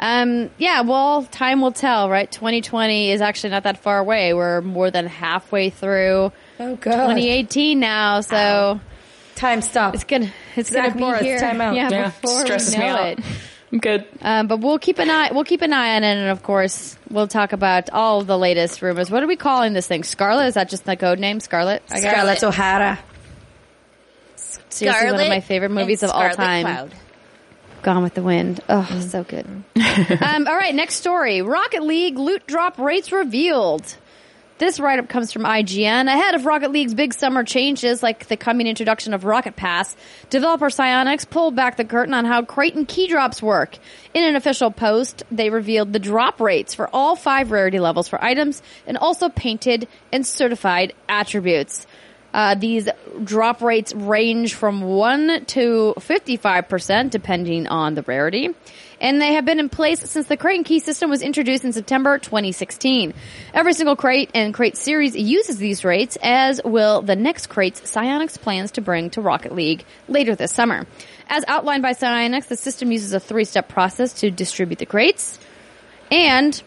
Um, 0.00 0.50
yeah, 0.58 0.82
well, 0.82 1.24
time 1.24 1.60
will 1.60 1.72
tell, 1.72 2.08
right? 2.08 2.30
2020 2.30 3.10
is 3.10 3.20
actually 3.20 3.50
not 3.50 3.64
that 3.64 3.78
far 3.82 3.98
away. 3.98 4.32
We're 4.32 4.60
more 4.60 4.90
than 4.92 5.06
halfway 5.06 5.70
through 5.70 6.30
Oh 6.60 6.76
god. 6.76 6.92
2018 6.92 7.80
now, 7.80 8.20
so 8.20 8.80
Time 9.34 9.60
stop. 9.62 9.94
it's 9.94 10.04
gonna 10.04 10.32
It's 10.56 10.70
Zach 10.70 10.82
gonna 10.88 10.94
be 10.94 11.00
Morris, 11.00 11.22
here. 11.22 11.40
time 11.40 11.60
out. 11.60 11.74
Yeah, 11.74 11.88
Yeah, 11.90 12.04
before 12.10 12.40
stresses 12.44 12.74
we 12.74 12.80
me 12.80 12.86
know 12.86 12.96
out. 12.96 13.06
it. 13.18 13.24
I'm 13.70 13.78
good. 13.78 14.06
Um, 14.22 14.46
but 14.46 14.60
we'll 14.60 14.78
keep 14.78 14.98
an 14.98 15.10
eye. 15.10 15.30
We'll 15.32 15.44
keep 15.44 15.62
an 15.62 15.72
eye 15.72 15.96
on 15.96 16.04
it, 16.04 16.16
and 16.16 16.30
of 16.30 16.42
course, 16.42 16.96
we'll 17.10 17.28
talk 17.28 17.52
about 17.52 17.90
all 17.90 18.22
the 18.22 18.38
latest 18.38 18.80
rumors. 18.80 19.10
What 19.10 19.22
are 19.22 19.26
we 19.26 19.36
calling 19.36 19.74
this 19.74 19.86
thing? 19.86 20.04
Scarlett? 20.04 20.48
Is 20.48 20.54
that 20.54 20.70
just 20.70 20.84
the 20.84 20.96
code 20.96 21.18
name? 21.18 21.40
Scarlett? 21.40 21.82
I 21.90 22.00
guess. 22.00 22.12
Scarlett 22.12 22.44
O'Hara. 22.44 22.98
Seriously, 24.70 25.12
one 25.12 25.20
of 25.20 25.28
my 25.28 25.40
favorite 25.40 25.70
movies 25.70 26.02
of 26.02 26.10
all 26.10 26.20
Scarlett 26.30 26.36
time. 26.36 26.64
Cloud. 26.64 26.94
Gone 27.82 28.02
with 28.02 28.14
the 28.14 28.22
Wind. 28.22 28.60
Oh, 28.68 29.06
so 29.08 29.22
good. 29.22 29.46
um, 29.46 30.46
all 30.46 30.56
right, 30.56 30.74
next 30.74 30.94
story. 30.94 31.42
Rocket 31.42 31.82
League 31.82 32.18
loot 32.18 32.46
drop 32.46 32.78
rates 32.78 33.12
revealed. 33.12 33.96
This 34.58 34.80
write 34.80 34.98
up 34.98 35.08
comes 35.08 35.32
from 35.32 35.44
IGN. 35.44 36.12
Ahead 36.12 36.34
of 36.34 36.44
Rocket 36.44 36.72
League's 36.72 36.92
big 36.92 37.14
summer 37.14 37.44
changes, 37.44 38.02
like 38.02 38.26
the 38.26 38.36
coming 38.36 38.66
introduction 38.66 39.14
of 39.14 39.24
Rocket 39.24 39.54
Pass, 39.54 39.96
developer 40.30 40.66
Psyonix 40.66 41.30
pulled 41.30 41.54
back 41.54 41.76
the 41.76 41.84
curtain 41.84 42.12
on 42.12 42.24
how 42.24 42.42
crate 42.42 42.74
and 42.74 42.86
key 42.88 43.06
drops 43.06 43.40
work. 43.40 43.78
In 44.14 44.24
an 44.24 44.34
official 44.34 44.72
post, 44.72 45.22
they 45.30 45.50
revealed 45.50 45.92
the 45.92 46.00
drop 46.00 46.40
rates 46.40 46.74
for 46.74 46.90
all 46.92 47.14
five 47.14 47.52
rarity 47.52 47.78
levels 47.78 48.08
for 48.08 48.22
items 48.22 48.60
and 48.84 48.96
also 48.96 49.28
painted 49.28 49.86
and 50.12 50.26
certified 50.26 50.92
attributes. 51.08 51.86
Uh, 52.34 52.56
these 52.56 52.88
drop 53.22 53.62
rates 53.62 53.94
range 53.94 54.54
from 54.54 54.82
1 54.82 55.44
to 55.46 55.94
55% 55.96 57.10
depending 57.10 57.68
on 57.68 57.94
the 57.94 58.02
rarity. 58.02 58.50
And 59.00 59.20
they 59.20 59.34
have 59.34 59.44
been 59.44 59.60
in 59.60 59.68
place 59.68 60.00
since 60.00 60.26
the 60.26 60.36
crate 60.36 60.56
and 60.56 60.66
key 60.66 60.80
system 60.80 61.08
was 61.08 61.22
introduced 61.22 61.64
in 61.64 61.72
September 61.72 62.18
2016. 62.18 63.14
Every 63.54 63.72
single 63.72 63.94
crate 63.94 64.30
and 64.34 64.52
crate 64.52 64.76
series 64.76 65.14
uses 65.14 65.58
these 65.58 65.84
rates, 65.84 66.18
as 66.20 66.60
will 66.64 67.02
the 67.02 67.14
next 67.14 67.46
crates 67.46 67.80
Psyonix 67.80 68.40
plans 68.40 68.72
to 68.72 68.80
bring 68.80 69.10
to 69.10 69.20
Rocket 69.20 69.54
League 69.54 69.84
later 70.08 70.34
this 70.34 70.52
summer. 70.52 70.86
As 71.28 71.44
outlined 71.46 71.82
by 71.82 71.92
Psyonix, 71.92 72.46
the 72.48 72.56
system 72.56 72.90
uses 72.90 73.12
a 73.12 73.20
three-step 73.20 73.68
process 73.68 74.14
to 74.14 74.30
distribute 74.30 74.78
the 74.78 74.86
crates. 74.86 75.38
And 76.10 76.60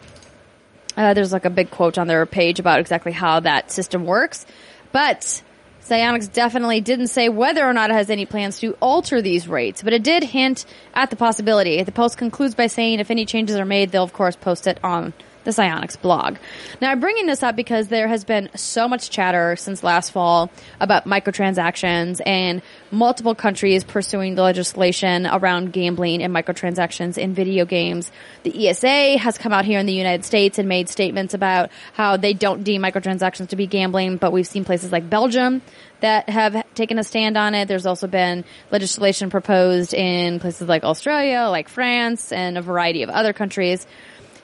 uh, 0.96 1.14
there's 1.14 1.32
like 1.32 1.44
a 1.44 1.50
big 1.50 1.70
quote 1.70 1.98
on 1.98 2.06
their 2.06 2.24
page 2.26 2.60
about 2.60 2.80
exactly 2.80 3.12
how 3.12 3.40
that 3.40 3.70
system 3.70 4.04
works. 4.04 4.46
But 4.92 5.42
Psyonix 5.84 6.32
definitely 6.32 6.80
didn't 6.80 7.08
say 7.08 7.28
whether 7.28 7.66
or 7.66 7.72
not 7.72 7.90
it 7.90 7.94
has 7.94 8.08
any 8.08 8.24
plans 8.24 8.60
to 8.60 8.76
alter 8.80 9.20
these 9.20 9.48
rates, 9.48 9.82
but 9.82 9.92
it 9.92 10.04
did 10.04 10.22
hint 10.22 10.64
at 10.94 11.10
the 11.10 11.16
possibility. 11.16 11.82
The 11.82 11.92
post 11.92 12.16
concludes 12.16 12.54
by 12.54 12.68
saying 12.68 13.00
if 13.00 13.10
any 13.10 13.26
changes 13.26 13.56
are 13.56 13.64
made, 13.64 13.90
they'll 13.90 14.04
of 14.04 14.12
course 14.12 14.36
post 14.36 14.66
it 14.66 14.78
on 14.84 15.12
the 15.44 15.50
Psyonix 15.50 16.00
blog. 16.00 16.36
Now 16.80 16.90
I'm 16.90 17.00
bringing 17.00 17.26
this 17.26 17.42
up 17.42 17.56
because 17.56 17.88
there 17.88 18.08
has 18.08 18.24
been 18.24 18.48
so 18.54 18.88
much 18.88 19.10
chatter 19.10 19.56
since 19.56 19.82
last 19.82 20.10
fall 20.10 20.50
about 20.80 21.04
microtransactions 21.04 22.20
and 22.24 22.62
multiple 22.90 23.34
countries 23.34 23.84
pursuing 23.84 24.34
the 24.34 24.42
legislation 24.42 25.26
around 25.26 25.72
gambling 25.72 26.22
and 26.22 26.34
microtransactions 26.34 27.18
in 27.18 27.34
video 27.34 27.64
games. 27.64 28.10
The 28.42 28.68
ESA 28.68 29.18
has 29.18 29.38
come 29.38 29.52
out 29.52 29.64
here 29.64 29.78
in 29.78 29.86
the 29.86 29.92
United 29.92 30.24
States 30.24 30.58
and 30.58 30.68
made 30.68 30.88
statements 30.88 31.34
about 31.34 31.70
how 31.94 32.16
they 32.16 32.34
don't 32.34 32.64
deem 32.64 32.82
microtransactions 32.82 33.48
to 33.48 33.56
be 33.56 33.66
gambling, 33.66 34.16
but 34.16 34.32
we've 34.32 34.46
seen 34.46 34.64
places 34.64 34.92
like 34.92 35.08
Belgium 35.08 35.62
that 36.00 36.28
have 36.28 36.64
taken 36.74 36.98
a 36.98 37.04
stand 37.04 37.38
on 37.38 37.54
it. 37.54 37.68
There's 37.68 37.86
also 37.86 38.08
been 38.08 38.44
legislation 38.70 39.30
proposed 39.30 39.94
in 39.94 40.40
places 40.40 40.68
like 40.68 40.84
Australia, 40.84 41.46
like 41.48 41.68
France, 41.68 42.32
and 42.32 42.58
a 42.58 42.62
variety 42.62 43.02
of 43.04 43.08
other 43.08 43.32
countries. 43.32 43.86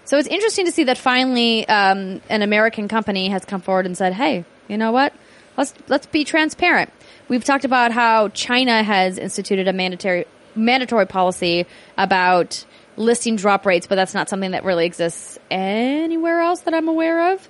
So 0.08 0.16
it's 0.16 0.26
interesting 0.26 0.64
to 0.64 0.72
see 0.72 0.84
that 0.84 0.96
finally 0.96 1.68
um, 1.68 2.22
an 2.30 2.40
American 2.40 2.88
company 2.88 3.28
has 3.28 3.44
come 3.44 3.60
forward 3.60 3.84
and 3.84 3.94
said, 3.94 4.14
"Hey, 4.14 4.46
you 4.66 4.78
know 4.78 4.90
what? 4.90 5.12
Let's 5.58 5.74
let's 5.88 6.06
be 6.06 6.24
transparent." 6.24 6.90
We've 7.28 7.44
talked 7.44 7.66
about 7.66 7.92
how 7.92 8.28
China 8.28 8.82
has 8.82 9.18
instituted 9.18 9.68
a 9.68 9.74
mandatory 9.74 10.24
mandatory 10.54 11.06
policy 11.06 11.66
about 11.98 12.64
listing 12.96 13.36
drop 13.36 13.66
rates, 13.66 13.86
but 13.86 13.96
that's 13.96 14.14
not 14.14 14.30
something 14.30 14.52
that 14.52 14.64
really 14.64 14.86
exists 14.86 15.38
anywhere 15.50 16.40
else 16.40 16.60
that 16.60 16.72
I'm 16.72 16.88
aware 16.88 17.34
of. 17.34 17.46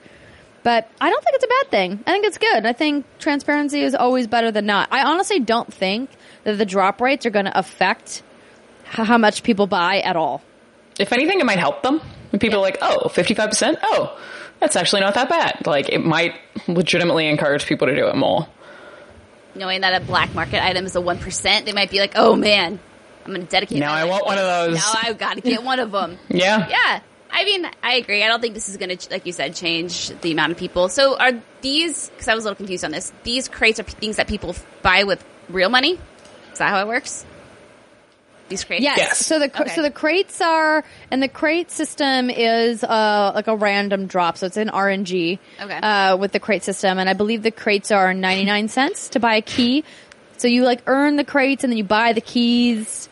But 0.64 0.90
I 1.00 1.10
don't 1.10 1.22
think 1.22 1.36
it's 1.36 1.44
a 1.44 1.62
bad 1.62 1.70
thing. 1.70 2.02
I 2.08 2.10
think 2.10 2.26
it's 2.26 2.38
good. 2.38 2.66
I 2.66 2.72
think 2.72 3.06
transparency 3.20 3.82
is 3.82 3.94
always 3.94 4.26
better 4.26 4.50
than 4.50 4.66
not. 4.66 4.88
I 4.90 5.04
honestly 5.04 5.38
don't 5.38 5.72
think 5.72 6.10
that 6.42 6.58
the 6.58 6.66
drop 6.66 7.00
rates 7.00 7.24
are 7.24 7.30
going 7.30 7.44
to 7.44 7.56
affect 7.56 8.24
how 8.82 9.16
much 9.16 9.44
people 9.44 9.68
buy 9.68 10.00
at 10.00 10.16
all. 10.16 10.42
If 10.98 11.12
anything, 11.12 11.38
it 11.38 11.46
might 11.46 11.60
help 11.60 11.84
them. 11.84 12.00
When 12.30 12.40
people 12.40 12.58
are 12.58 12.62
like, 12.62 12.78
oh, 12.82 13.08
55%? 13.08 13.78
Oh, 13.82 14.18
that's 14.60 14.76
actually 14.76 15.00
not 15.00 15.14
that 15.14 15.28
bad. 15.28 15.66
Like, 15.66 15.88
it 15.88 16.04
might 16.04 16.34
legitimately 16.66 17.28
encourage 17.28 17.66
people 17.66 17.86
to 17.86 17.94
do 17.94 18.06
it 18.08 18.16
more. 18.16 18.46
Knowing 19.54 19.80
that 19.80 20.00
a 20.00 20.04
black 20.04 20.34
market 20.34 20.62
item 20.62 20.84
is 20.84 20.94
a 20.94 21.00
1%, 21.00 21.64
they 21.64 21.72
might 21.72 21.90
be 21.90 21.98
like, 22.00 22.12
oh 22.16 22.36
man, 22.36 22.78
I'm 23.24 23.32
going 23.34 23.44
to 23.44 23.50
dedicate 23.50 23.78
Now 23.78 23.92
I 23.92 24.04
want 24.04 24.24
one 24.26 24.38
of 24.38 24.44
those. 24.44 24.76
Now 24.76 24.92
I've 25.02 25.18
got 25.18 25.34
to 25.34 25.40
get 25.40 25.62
one 25.62 25.80
of 25.80 25.90
them. 25.90 26.18
Yeah. 26.28 26.68
Yeah. 26.68 27.00
I 27.30 27.44
mean, 27.44 27.68
I 27.82 27.94
agree. 27.96 28.24
I 28.24 28.28
don't 28.28 28.40
think 28.40 28.54
this 28.54 28.68
is 28.68 28.78
going 28.78 28.96
to, 28.96 29.10
like 29.10 29.26
you 29.26 29.32
said, 29.32 29.54
change 29.54 30.08
the 30.22 30.32
amount 30.32 30.52
of 30.52 30.58
people. 30.58 30.88
So 30.88 31.16
are 31.18 31.32
these, 31.60 32.08
because 32.08 32.26
I 32.28 32.34
was 32.34 32.44
a 32.44 32.48
little 32.48 32.56
confused 32.56 32.84
on 32.84 32.90
this, 32.90 33.12
these 33.22 33.48
crates 33.48 33.78
are 33.78 33.82
p- 33.84 33.92
things 33.92 34.16
that 34.16 34.28
people 34.28 34.54
buy 34.82 35.04
with 35.04 35.22
real 35.50 35.68
money? 35.68 35.98
Is 36.52 36.58
that 36.58 36.70
how 36.70 36.80
it 36.80 36.88
works? 36.88 37.26
These 38.48 38.64
crates? 38.64 38.82
Yes. 38.82 38.98
Yes. 38.98 39.26
So 39.26 39.38
the 39.38 39.46
Okay. 39.46 39.74
so 39.74 39.82
the 39.82 39.90
crates 39.90 40.40
are 40.40 40.84
and 41.10 41.22
the 41.22 41.28
crate 41.28 41.70
system 41.70 42.30
is 42.30 42.82
uh 42.82 43.32
like 43.34 43.46
a 43.46 43.56
random 43.56 44.06
drop. 44.06 44.38
So 44.38 44.46
it's 44.46 44.56
an 44.56 44.68
RNG. 44.68 45.38
Okay. 45.60 45.78
Uh, 45.78 46.16
with 46.16 46.32
the 46.32 46.40
crate 46.40 46.62
system, 46.62 46.98
and 46.98 47.08
I 47.08 47.12
believe 47.12 47.42
the 47.42 47.50
crates 47.50 47.90
are 47.90 48.14
ninety 48.14 48.44
nine 48.44 48.68
cents 48.68 49.10
to 49.10 49.20
buy 49.20 49.36
a 49.36 49.42
key. 49.42 49.84
So 50.38 50.48
you 50.48 50.64
like 50.64 50.82
earn 50.86 51.16
the 51.16 51.24
crates 51.24 51.64
and 51.64 51.72
then 51.72 51.78
you 51.78 51.84
buy 51.84 52.12
the 52.12 52.20
keys. 52.20 53.08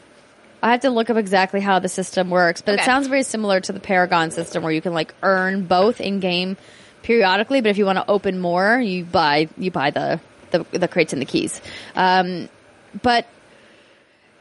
I 0.63 0.71
have 0.71 0.81
to 0.81 0.91
look 0.91 1.11
up 1.11 1.17
exactly 1.17 1.61
how 1.61 1.79
the 1.81 1.89
system 1.89 2.31
works, 2.31 2.63
but 2.63 2.75
it 2.75 2.81
sounds 2.85 3.07
very 3.09 3.23
similar 3.23 3.61
to 3.61 3.73
the 3.73 3.79
Paragon 3.81 4.31
system 4.31 4.63
where 4.63 4.73
you 4.73 4.81
can 4.81 4.95
like 4.95 5.15
earn 5.23 5.65
both 5.67 6.01
in 6.01 6.19
game 6.19 6.57
periodically. 7.03 7.61
But 7.61 7.71
if 7.71 7.79
you 7.79 7.85
want 7.85 7.99
to 7.99 8.09
open 8.11 8.39
more, 8.41 8.79
you 8.81 9.05
buy 9.05 9.49
you 9.59 9.71
buy 9.71 9.91
the 9.91 10.19
the, 10.51 10.65
the 10.73 10.89
crates 10.89 11.13
and 11.13 11.21
the 11.21 11.27
keys. 11.27 11.61
Um, 11.95 12.49
but 13.03 13.27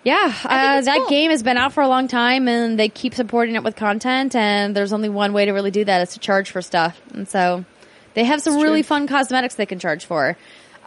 yeah, 0.06 0.34
uh, 0.46 0.82
that 0.82 0.98
cool. 1.00 1.10
game 1.10 1.32
has 1.32 1.42
been 1.44 1.58
out 1.58 1.74
for 1.74 1.82
a 1.82 1.88
long 1.88 2.08
time, 2.08 2.48
and 2.48 2.80
they 2.80 2.90
keep 2.90 3.16
supporting 3.16 3.56
it 3.56 3.64
with 3.64 3.76
content. 3.76 4.36
And 4.36 4.76
there's 4.76 4.94
only 4.94 5.10
one 5.10 5.34
way 5.34 5.46
to 5.46 5.52
really 5.52 5.72
do 5.72 5.84
that 5.84 6.02
is 6.04 6.14
to 6.14 6.20
charge 6.20 6.52
for 6.52 6.62
stuff. 6.62 7.02
And 7.14 7.28
so 7.28 7.66
they 8.14 8.24
have 8.24 8.40
some 8.42 8.58
really 8.62 8.84
fun 8.84 9.08
cosmetics 9.08 9.56
they 9.56 9.66
can 9.66 9.80
charge 9.80 10.06
for. 10.06 10.38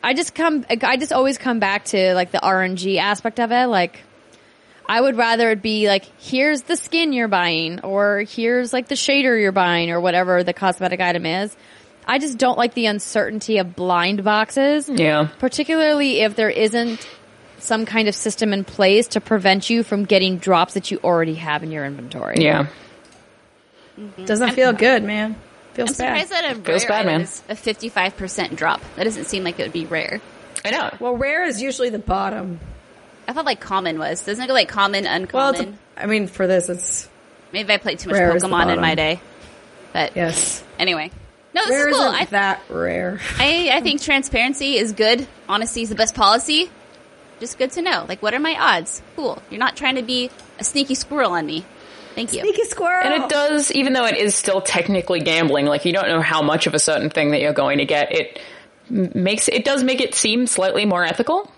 I 0.02 0.14
just 0.14 0.34
come, 0.34 0.64
I 0.70 0.96
just 0.96 1.12
always 1.12 1.36
come 1.36 1.58
back 1.58 1.86
to 1.86 2.14
like 2.14 2.30
the 2.30 2.38
RNG 2.38 2.98
aspect 2.98 3.40
of 3.40 3.50
it. 3.50 3.66
Like, 3.66 4.00
I 4.88 5.00
would 5.00 5.16
rather 5.16 5.50
it 5.50 5.60
be 5.60 5.88
like, 5.88 6.04
here's 6.18 6.62
the 6.62 6.76
skin 6.76 7.12
you're 7.12 7.26
buying, 7.28 7.80
or 7.80 8.20
here's 8.20 8.72
like 8.72 8.86
the 8.86 8.94
shader 8.94 9.38
you're 9.38 9.50
buying, 9.52 9.90
or 9.90 10.00
whatever 10.00 10.44
the 10.44 10.52
cosmetic 10.54 11.00
item 11.00 11.26
is. 11.26 11.54
I 12.06 12.18
just 12.20 12.38
don't 12.38 12.56
like 12.56 12.72
the 12.72 12.86
uncertainty 12.86 13.58
of 13.58 13.76
blind 13.76 14.24
boxes 14.24 14.88
Yeah. 14.88 15.28
particularly 15.40 16.20
if 16.20 16.36
there 16.36 16.48
isn't 16.48 17.06
some 17.58 17.86
kind 17.86 18.08
of 18.08 18.14
system 18.14 18.52
in 18.52 18.64
place 18.64 19.08
to 19.08 19.20
prevent 19.20 19.68
you 19.70 19.82
from 19.82 20.04
getting 20.04 20.38
drops 20.38 20.74
that 20.74 20.90
you 20.90 20.98
already 21.02 21.34
have 21.34 21.62
in 21.62 21.70
your 21.72 21.84
inventory. 21.84 22.36
Yeah. 22.38 22.66
Mm-hmm. 23.98 24.24
Doesn't 24.24 24.52
feel 24.52 24.72
good, 24.72 25.02
man. 25.02 25.36
Feels 25.74 25.90
I'm 25.90 25.96
bad. 26.06 26.28
surprised 26.28 26.30
that 26.30 26.56
a 26.56 26.60
Feels 26.60 26.84
bad, 26.84 27.06
man. 27.06 27.20
is 27.22 27.42
a 27.48 27.54
55% 27.54 28.56
drop. 28.56 28.80
That 28.96 29.04
doesn't 29.04 29.24
seem 29.24 29.44
like 29.44 29.58
it 29.58 29.62
would 29.64 29.72
be 29.72 29.86
rare. 29.86 30.20
I 30.64 30.70
know. 30.70 30.90
Well, 31.00 31.16
rare 31.16 31.44
is 31.44 31.60
usually 31.62 31.90
the 31.90 31.98
bottom. 31.98 32.60
I 33.26 33.32
thought 33.32 33.44
like 33.44 33.60
common 33.60 33.98
was. 33.98 34.24
Doesn't 34.24 34.42
it 34.42 34.46
go 34.48 34.54
like 34.54 34.68
common, 34.68 35.06
uncommon? 35.06 35.60
it's 35.60 35.70
a- 35.96 36.02
I 36.02 36.06
mean, 36.06 36.26
for 36.28 36.46
this, 36.46 36.68
it's 36.68 37.08
Maybe 37.52 37.72
I 37.72 37.78
played 37.78 37.98
too 37.98 38.10
much 38.10 38.18
rare 38.18 38.36
is 38.36 38.42
the 38.42 38.48
Pokemon 38.48 38.72
in 38.74 38.80
my 38.80 38.94
day. 38.94 39.20
But 39.92 40.14
yes. 40.16 40.62
anyway. 40.78 41.10
No, 41.54 41.62
this 41.62 41.70
Rare 41.70 41.88
is 41.88 41.96
cool. 41.96 42.04
isn't 42.04 42.14
I, 42.20 42.24
that 42.26 42.62
rare. 42.68 43.20
I, 43.38 43.70
I 43.72 43.80
think 43.80 44.02
transparency 44.02 44.76
is 44.76 44.92
good. 44.92 45.26
Honesty 45.48 45.82
is 45.82 45.88
the 45.88 45.94
best 45.94 46.14
policy. 46.14 46.70
Just 47.40 47.58
good 47.58 47.70
to 47.72 47.82
know. 47.82 48.04
Like, 48.08 48.22
what 48.22 48.34
are 48.34 48.40
my 48.40 48.56
odds? 48.58 49.02
Cool. 49.16 49.40
You're 49.50 49.60
not 49.60 49.76
trying 49.76 49.96
to 49.96 50.02
be 50.02 50.30
a 50.58 50.64
sneaky 50.64 50.94
squirrel 50.94 51.32
on 51.32 51.46
me. 51.46 51.64
Thank 52.14 52.32
you. 52.32 52.40
Sneaky 52.40 52.64
squirrel. 52.64 53.06
And 53.06 53.22
it 53.22 53.28
does, 53.28 53.70
even 53.70 53.92
though 53.92 54.06
it 54.06 54.16
is 54.16 54.34
still 54.34 54.60
technically 54.60 55.20
gambling, 55.20 55.66
like 55.66 55.84
you 55.84 55.92
don't 55.92 56.08
know 56.08 56.20
how 56.20 56.42
much 56.42 56.66
of 56.66 56.74
a 56.74 56.78
certain 56.78 57.10
thing 57.10 57.30
that 57.30 57.40
you're 57.40 57.52
going 57.52 57.78
to 57.78 57.84
get, 57.84 58.12
it 58.12 58.40
makes, 58.90 59.48
it 59.48 59.64
does 59.64 59.84
make 59.84 60.00
it 60.00 60.14
seem 60.14 60.46
slightly 60.46 60.84
more 60.84 61.04
ethical. 61.04 61.50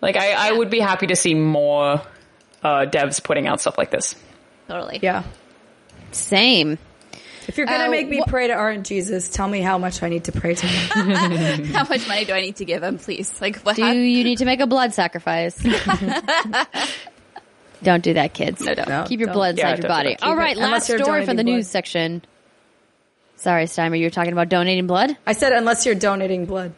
Like 0.00 0.16
I, 0.16 0.50
I 0.50 0.52
would 0.52 0.70
be 0.70 0.78
happy 0.78 1.08
to 1.08 1.16
see 1.16 1.34
more, 1.34 2.00
uh, 2.62 2.86
devs 2.86 3.22
putting 3.22 3.46
out 3.46 3.60
stuff 3.60 3.76
like 3.76 3.90
this. 3.90 4.14
Totally. 4.68 5.00
Yeah. 5.02 5.24
Same. 6.12 6.78
If 7.48 7.56
you're 7.56 7.66
gonna 7.66 7.84
Uh, 7.86 7.90
make 7.90 8.08
me 8.08 8.18
wha- 8.18 8.26
pray 8.26 8.46
to 8.48 8.52
RNGesus, 8.54 9.32
tell 9.32 9.48
me 9.48 9.60
how 9.60 9.78
much 9.78 10.02
I 10.02 10.08
need 10.10 10.24
to 10.24 10.32
pray 10.32 10.54
to 10.54 10.66
him. 10.66 11.64
How 11.72 11.84
much 11.84 12.06
money 12.06 12.26
do 12.26 12.34
I 12.34 12.42
need 12.42 12.56
to 12.56 12.64
give 12.66 12.82
him, 12.82 12.98
please? 12.98 13.32
Like, 13.40 13.56
what? 13.60 13.76
Do 13.76 13.84
you 13.86 14.22
need 14.22 14.38
to 14.38 14.44
make 14.44 14.60
a 14.60 14.66
blood 14.66 14.92
sacrifice? 14.94 15.58
don't 17.82 18.02
do 18.02 18.14
that, 18.14 18.34
kids. 18.34 18.60
No, 18.60 18.74
don't. 18.74 18.88
No, 18.88 19.04
Keep 19.08 19.20
your 19.20 19.26
don't. 19.28 19.34
blood 19.34 19.58
Yeah, 19.58 19.70
inside 19.70 19.82
your 19.82 19.88
body. 19.88 20.16
All 20.20 20.36
right, 20.36 20.56
it- 20.56 20.60
last 20.60 20.84
story 20.86 21.24
from 21.24 21.36
the 21.36 21.42
donating 21.42 21.54
news 21.56 21.68
section. 21.68 22.22
Sorry, 23.36 23.64
Steimer, 23.64 23.98
you 23.98 24.06
were 24.06 24.10
talking 24.10 24.32
about 24.32 24.48
donating 24.48 24.86
blood? 24.88 25.16
I 25.26 25.32
said 25.32 25.52
unless 25.52 25.86
you're 25.86 25.94
donating 25.94 26.44
blood. 26.44 26.72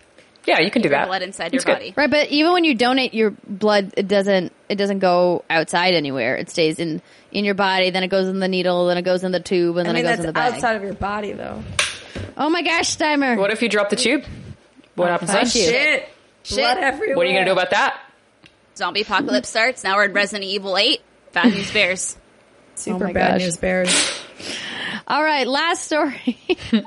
Yeah, 0.46 0.60
you 0.60 0.70
can 0.70 0.82
do 0.82 0.88
that. 0.88 1.06
blood 1.06 1.22
inside 1.22 1.54
It's 1.54 1.64
your 1.64 1.74
good. 1.74 1.80
body. 1.80 1.94
Right, 1.96 2.10
but 2.10 2.28
even 2.28 2.52
when 2.52 2.64
you 2.64 2.74
donate 2.74 3.12
your 3.14 3.30
blood, 3.46 3.92
it 3.96 4.08
doesn't 4.08 4.52
it 4.68 4.76
doesn't 4.76 5.00
go 5.00 5.44
outside 5.50 5.94
anywhere. 5.94 6.36
It 6.36 6.48
stays 6.50 6.78
in 6.78 7.02
in 7.30 7.44
your 7.44 7.54
body. 7.54 7.90
Then 7.90 8.02
it 8.02 8.08
goes 8.08 8.26
in 8.28 8.38
the 8.40 8.48
needle. 8.48 8.86
Then 8.86 8.96
it 8.98 9.02
goes 9.02 9.22
in 9.22 9.32
the 9.32 9.40
tube, 9.40 9.76
and 9.76 9.86
I 9.88 9.92
then 9.92 9.94
mean, 10.02 10.04
it 10.04 10.08
goes 10.08 10.16
that's 10.16 10.20
in 10.20 10.26
the 10.26 10.32
bag. 10.32 10.54
outside 10.54 10.76
of 10.76 10.82
your 10.82 10.94
body, 10.94 11.32
though. 11.32 11.62
Oh 12.36 12.48
my 12.50 12.62
gosh, 12.62 12.96
Steimer! 12.96 13.36
What 13.38 13.50
if 13.50 13.60
you 13.62 13.68
drop 13.68 13.90
the 13.90 13.96
tube? 13.96 14.24
What 14.94 15.08
happens 15.10 15.30
find 15.32 15.46
then? 15.46 15.62
you. 15.62 15.68
Shit. 15.70 16.08
Blood 16.50 16.78
everywhere. 16.78 17.16
What 17.16 17.26
are 17.26 17.28
you 17.28 17.34
gonna 17.34 17.46
do 17.46 17.52
about 17.52 17.70
that? 17.70 18.00
Zombie 18.76 19.02
apocalypse 19.02 19.48
starts. 19.48 19.84
Now 19.84 19.96
we're 19.96 20.06
in 20.06 20.12
Resident 20.14 20.44
Evil 20.48 20.76
8. 20.78 21.00
Bad 21.32 21.52
news 21.52 21.70
bears. 21.70 22.16
Super 22.76 23.08
Oh 23.08 23.12
bad 23.12 23.32
gosh. 23.34 23.40
news 23.42 23.56
bears. 23.58 24.22
All 25.06 25.22
right, 25.22 25.46
last 25.46 25.84
story. 25.84 26.38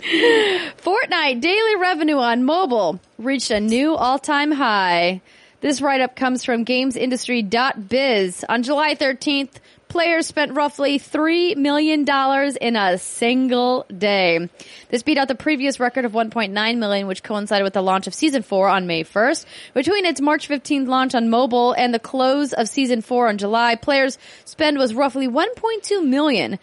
Fortnite 0.00 1.40
daily 1.40 1.76
revenue 1.76 2.18
on 2.18 2.44
mobile 2.44 3.00
reached 3.18 3.50
a 3.50 3.60
new 3.60 3.94
all-time 3.94 4.50
high. 4.50 5.20
This 5.60 5.82
write-up 5.82 6.16
comes 6.16 6.42
from 6.42 6.64
gamesindustry.biz. 6.64 8.44
On 8.48 8.62
July 8.62 8.94
13th, 8.94 9.50
players 9.88 10.26
spent 10.26 10.54
roughly 10.54 10.98
$3 10.98 11.56
million 11.56 12.06
in 12.60 12.76
a 12.76 12.96
single 12.96 13.84
day. 13.96 14.48
This 14.88 15.02
beat 15.02 15.18
out 15.18 15.28
the 15.28 15.34
previous 15.34 15.78
record 15.78 16.06
of 16.06 16.12
1.9 16.12 16.78
million, 16.78 17.06
which 17.06 17.22
coincided 17.22 17.64
with 17.64 17.74
the 17.74 17.82
launch 17.82 18.06
of 18.06 18.14
season 18.14 18.42
4 18.42 18.68
on 18.68 18.86
May 18.86 19.04
1st. 19.04 19.44
Between 19.74 20.06
its 20.06 20.22
March 20.22 20.48
15th 20.48 20.88
launch 20.88 21.14
on 21.14 21.28
mobile 21.28 21.72
and 21.72 21.92
the 21.92 21.98
close 21.98 22.54
of 22.54 22.68
season 22.68 23.02
4 23.02 23.28
on 23.28 23.36
July, 23.36 23.74
players' 23.74 24.16
spend 24.46 24.78
was 24.78 24.94
roughly 24.94 25.28
1.2 25.28 26.06
million 26.06 26.58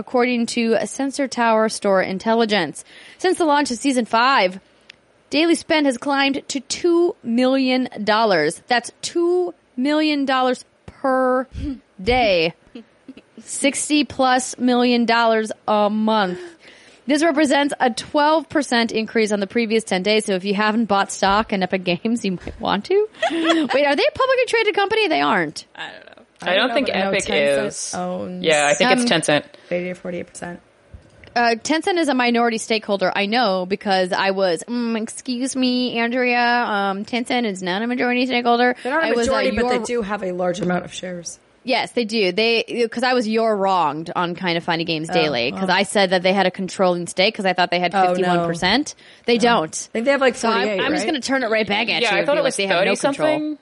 according 0.00 0.46
to 0.46 0.78
Sensor 0.86 1.28
Tower 1.28 1.68
Store 1.68 2.00
Intelligence. 2.00 2.84
Since 3.18 3.36
the 3.36 3.44
launch 3.44 3.70
of 3.70 3.76
season 3.76 4.06
5, 4.06 4.58
daily 5.28 5.54
spend 5.54 5.84
has 5.84 5.98
climbed 5.98 6.42
to 6.48 6.60
$2 6.60 7.16
million. 7.22 7.86
That's 8.04 8.90
$2 9.02 9.52
million 9.76 10.26
per 10.86 11.46
day. 12.02 12.54
60 13.42 14.04
plus 14.04 14.58
million 14.58 15.04
dollars 15.06 15.52
a 15.68 15.88
month. 15.90 16.38
This 17.06 17.22
represents 17.24 17.74
a 17.80 17.90
12% 17.90 18.92
increase 18.92 19.32
on 19.32 19.40
the 19.40 19.46
previous 19.46 19.82
10 19.84 20.02
days. 20.02 20.26
So 20.26 20.34
if 20.34 20.44
you 20.44 20.54
haven't 20.54 20.84
bought 20.84 21.10
stock 21.10 21.52
in 21.52 21.62
Epic 21.62 21.82
Games, 21.84 22.24
you 22.24 22.32
might 22.32 22.60
want 22.60 22.84
to. 22.86 23.08
Wait, 23.30 23.86
are 23.86 23.96
they 23.96 24.04
a 24.06 24.18
publicly 24.18 24.44
traded 24.46 24.74
company? 24.74 25.08
They 25.08 25.20
aren't. 25.20 25.66
I 25.74 25.90
don't, 25.90 26.06
know, 26.06 26.19
think 26.40 26.86
but 26.86 26.96
I 26.96 27.00
know 27.00 27.10
Epic 27.10 27.24
Tencent 27.24 27.66
is. 27.66 27.94
owns- 27.94 28.44
Yeah, 28.44 28.66
I 28.70 28.74
think 28.74 28.90
Um, 28.90 28.98
it's 29.00 29.10
Tencent. 29.10 29.44
80 29.70 29.90
or 29.90 29.94
48%. 29.94 30.58
Uh, 31.36 31.54
Tencent 31.62 31.96
is 31.98 32.08
a 32.08 32.14
minority 32.14 32.58
stakeholder. 32.58 33.12
I 33.14 33.26
know 33.26 33.64
because 33.64 34.10
I 34.12 34.32
was, 34.32 34.64
mm, 34.66 35.00
excuse 35.00 35.54
me, 35.54 35.96
Andrea, 35.98 36.40
um, 36.40 37.04
Tencent 37.04 37.44
is 37.44 37.62
not 37.62 37.82
a 37.82 37.86
majority 37.86 38.26
stakeholder. 38.26 38.74
They're 38.82 38.92
not 38.92 39.04
I 39.04 39.08
a 39.10 39.14
was, 39.14 39.28
uh, 39.28 39.32
majority, 39.32 39.50
but 39.56 39.64
your- 39.66 39.78
they 39.78 39.84
do 39.84 40.02
have 40.02 40.22
a 40.24 40.32
large 40.32 40.60
amount 40.60 40.84
of 40.84 40.92
shares. 40.92 41.38
Yes, 41.62 41.92
they 41.92 42.06
do. 42.06 42.32
They 42.32 42.64
because 42.66 43.02
I 43.02 43.12
was 43.12 43.28
your 43.28 43.54
wronged 43.54 44.10
on 44.16 44.34
Kinda 44.34 44.62
Funny 44.62 44.84
Games 44.84 45.08
Daily 45.10 45.52
because 45.52 45.68
oh. 45.68 45.72
I 45.74 45.82
said 45.82 46.08
that 46.10 46.22
they 46.22 46.32
had 46.32 46.46
a 46.46 46.50
controlling 46.50 47.06
stake 47.06 47.34
because 47.34 47.44
I 47.44 47.52
thought 47.52 47.70
they 47.70 47.78
had 47.78 47.94
Oh, 47.94 48.08
fifty 48.08 48.22
one 48.24 48.46
percent. 48.46 48.94
They 49.26 49.36
don't. 49.36 49.66
I 49.90 49.92
think 49.92 50.06
they 50.06 50.10
have 50.12 50.22
like 50.22 50.36
So 50.36 50.48
I'm, 50.48 50.80
I'm 50.80 50.92
just 50.94 51.04
going 51.06 51.20
to 51.20 51.26
turn 51.26 51.42
it 51.44 51.50
right 51.50 51.66
back 51.66 51.90
at 51.90 52.00
Yeah, 52.00 52.14
you. 52.14 52.22
I 52.22 52.24
thought 52.24 52.32
be 52.32 52.38
it 52.38 52.40
like, 52.40 52.44
was 52.44 52.56
they 52.56 52.66
have 52.66 52.78
thirty 52.78 52.90
no 52.92 52.96
control. 52.96 53.58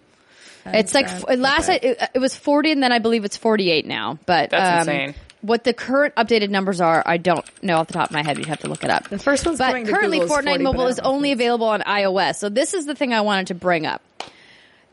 Something. 0.68 0.80
It's 0.80 0.94
like 0.94 1.06
f- 1.06 1.38
last 1.38 1.68
I, 1.68 1.74
it, 1.74 2.10
it 2.14 2.18
was 2.18 2.34
forty, 2.36 2.72
and 2.72 2.82
then 2.82 2.92
I 2.92 2.98
believe 2.98 3.24
it's 3.24 3.36
forty 3.36 3.70
eight 3.70 3.86
now. 3.86 4.18
But 4.26 4.50
That's 4.50 4.88
um, 4.88 4.94
insane. 4.94 5.14
What 5.40 5.62
the 5.62 5.72
current 5.72 6.14
updated 6.16 6.50
numbers 6.50 6.80
are, 6.80 7.00
I 7.06 7.16
don't 7.16 7.44
know 7.62 7.76
off 7.78 7.86
the 7.86 7.92
top 7.92 8.08
of 8.08 8.12
my 8.12 8.24
head. 8.24 8.38
You'd 8.38 8.48
have 8.48 8.58
to 8.60 8.68
look 8.68 8.82
it 8.82 8.90
up. 8.90 9.08
The 9.08 9.18
first 9.20 9.46
one's 9.46 9.58
But 9.58 9.68
coming 9.68 9.86
to 9.86 9.92
currently, 9.92 10.18
Google 10.18 10.36
Fortnite 10.36 10.44
40, 10.48 10.64
Mobile 10.64 10.86
is 10.88 10.98
only 10.98 11.30
available 11.30 11.68
on 11.68 11.80
iOS. 11.82 12.36
So 12.36 12.48
this 12.48 12.74
is 12.74 12.86
the 12.86 12.96
thing 12.96 13.12
I 13.14 13.20
wanted 13.20 13.46
to 13.48 13.54
bring 13.54 13.86
up. 13.86 14.02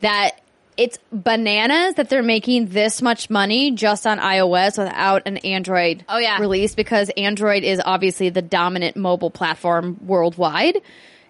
That 0.00 0.40
it's 0.76 0.98
bananas 1.10 1.94
that 1.94 2.10
they're 2.10 2.22
making 2.22 2.66
this 2.68 3.00
much 3.02 3.30
money 3.30 3.72
just 3.72 4.06
on 4.06 4.18
iOS 4.18 4.78
without 4.78 5.22
an 5.26 5.38
Android 5.38 6.04
Oh, 6.08 6.18
yeah. 6.18 6.38
release 6.38 6.74
because 6.74 7.10
Android 7.16 7.64
is 7.64 7.80
obviously 7.84 8.28
the 8.28 8.42
dominant 8.42 8.94
mobile 8.96 9.30
platform 9.30 9.96
worldwide. 10.06 10.80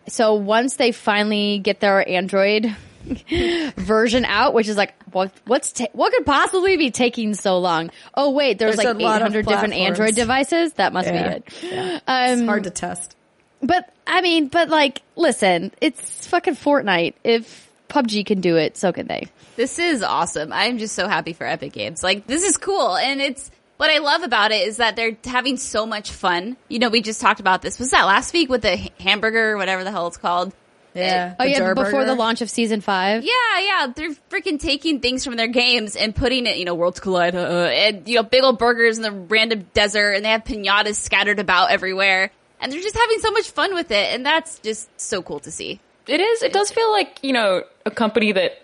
So 0.09 0.35
once 0.35 0.77
they 0.77 0.93
finally 0.93 1.59
get 1.59 1.81
their 1.81 2.07
Android 2.09 2.75
version 3.77 4.25
out, 4.25 4.55
which 4.55 4.69
is 4.69 4.77
like, 4.77 4.95
what, 5.13 5.33
what's 5.47 5.73
ta- 5.73 5.87
what 5.93 6.13
could 6.13 6.27
possibly 6.27 6.77
be 6.77 6.91
taking 6.91 7.35
so 7.35 7.59
long? 7.59 7.91
Oh 8.15 8.31
wait, 8.31 8.59
there's, 8.59 8.77
There's 8.77 8.87
like 8.87 8.97
a 8.97 9.03
lot 9.03 9.23
of 9.23 9.29
800 9.35 9.47
different. 9.47 9.75
Android 9.75 10.15
devices. 10.15 10.73
That 10.75 10.93
must 10.93 11.09
Yeah. 11.09 11.29
be 11.29 11.35
it. 11.37 11.53
Yeah. 11.63 12.01
Um, 12.07 12.39
It's 12.39 12.43
hard 12.49 12.65
to 12.65 12.71
test. 12.71 13.17
but 13.63 13.93
I 14.07 14.21
mean, 14.23 14.49
but 14.49 14.69
like, 14.69 15.03
listen, 15.17 15.73
it's 15.81 16.27
fucking 16.27 16.55
Fortnite. 16.57 17.15
If 17.25 17.71
PUBG 17.89 18.27
can 18.27 18.41
do 18.41 18.57
it, 18.57 18.77
so 18.77 18.93
can 18.93 19.07
they. 19.07 19.29
This 19.57 19.79
is 19.79 20.03
awesome. 20.03 20.53
I'm 20.53 20.79
just 20.79 20.95
so 20.95 21.09
happy 21.09 21.33
for 21.33 21.45
Epic 21.47 21.73
Games. 21.73 22.03
Like, 22.03 22.27
this 22.27 22.43
is 22.43 22.57
cool. 22.59 22.97
And 22.97 23.21
it's, 23.23 23.51
what 23.79 23.91
I 23.91 23.99
love 23.99 24.23
about 24.23 24.53
it 24.53 24.67
is 24.67 24.79
that 24.79 24.97
they're 24.97 25.17
having 25.25 25.57
so 25.57 25.87
much 25.87 26.11
fun. 26.11 26.57
You 26.69 26.79
know, 26.79 26.89
we 26.89 27.01
just 27.01 27.21
talked 27.21 27.41
about 27.41 27.63
this. 27.63 27.79
Was 27.79 27.91
that 27.91 28.05
last 28.05 28.35
week 28.35 28.49
with 28.51 28.63
the 28.63 28.77
hamburger 29.01 29.53
or 29.53 29.57
whatever 29.57 29.83
the 29.85 29.91
hell 29.93 30.09
it's 30.09 30.17
called? 30.17 30.53
Yeah. 30.97 31.35
Oh 31.39 31.45
The 31.45 31.51
yeah, 31.51 31.59
Jar 31.59 31.75
before 31.75 32.05
the 32.05 32.15
launch 32.15 32.41
of 32.41 32.51
season 32.51 32.81
five. 32.81 33.25
Yeah, 33.25 33.59
yeah. 33.61 33.87
They're 33.95 34.11
freaking 34.31 34.61
taking 34.61 35.01
things 35.01 35.25
from 35.25 35.37
their 35.37 35.49
games 35.49 35.97
and 35.97 36.15
putting 36.15 36.47
it, 36.47 36.57
you 36.59 36.65
know, 36.65 36.75
Worlds 36.75 37.01
Collide, 37.01 37.35
uh, 37.35 37.69
and, 37.73 38.09
you 38.09 38.17
know, 38.17 38.23
big 38.23 38.43
old 38.43 38.59
burgers 38.59 38.97
in 38.97 39.03
the 39.03 39.13
random 39.13 39.67
desert, 39.75 40.13
and 40.13 40.25
they 40.25 40.31
have 40.31 40.45
pinatas 40.45 40.97
scattered 40.97 41.39
about 41.39 41.71
everywhere. 41.71 42.31
And 42.61 42.73
they're 42.73 42.81
just 42.81 42.97
having 42.97 43.19
so 43.19 43.31
much 43.33 43.51
fun 43.51 43.75
with 43.75 43.91
it, 43.91 44.15
and 44.15 44.25
that's 44.25 44.59
just 44.61 44.89
so 45.01 45.23
cool 45.23 45.41
to 45.41 45.51
see. 45.51 45.81
It 46.07 46.21
is. 46.21 46.43
It 46.43 46.53
does 46.53 46.71
feel 46.71 46.91
like 46.91 47.19
you 47.23 47.33
know 47.33 47.65
a 47.85 47.91
company 47.91 48.33
that 48.33 48.63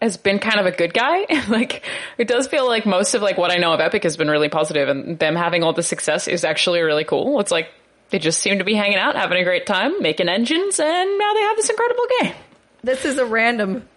has 0.00 0.16
been 0.16 0.38
kind 0.40 0.58
of 0.58 0.66
a 0.66 0.72
good 0.72 0.92
guy. 0.92 1.26
like 1.48 1.84
it 2.18 2.28
does 2.28 2.48
feel 2.48 2.66
like 2.66 2.84
most 2.84 3.14
of 3.14 3.22
like 3.22 3.38
what 3.38 3.50
I 3.50 3.56
know 3.56 3.72
of 3.72 3.80
Epic 3.80 4.02
has 4.02 4.16
been 4.16 4.28
really 4.28 4.48
positive, 4.48 4.88
and 4.88 5.18
them 5.18 5.36
having 5.36 5.62
all 5.62 5.72
the 5.72 5.82
success 5.82 6.28
is 6.28 6.44
actually 6.44 6.80
really 6.80 7.04
cool. 7.04 7.40
It's 7.40 7.52
like 7.52 7.68
they 8.12 8.18
just 8.20 8.38
seem 8.40 8.58
to 8.58 8.64
be 8.64 8.74
hanging 8.74 8.98
out, 8.98 9.16
having 9.16 9.38
a 9.38 9.42
great 9.44 9.66
time, 9.66 10.00
making 10.00 10.28
engines, 10.28 10.78
and 10.78 11.18
now 11.18 11.32
they 11.34 11.40
have 11.40 11.56
this 11.56 11.70
incredible 11.70 12.04
game. 12.20 12.34
This 12.84 13.04
is 13.04 13.16
a 13.18 13.24
random 13.24 13.88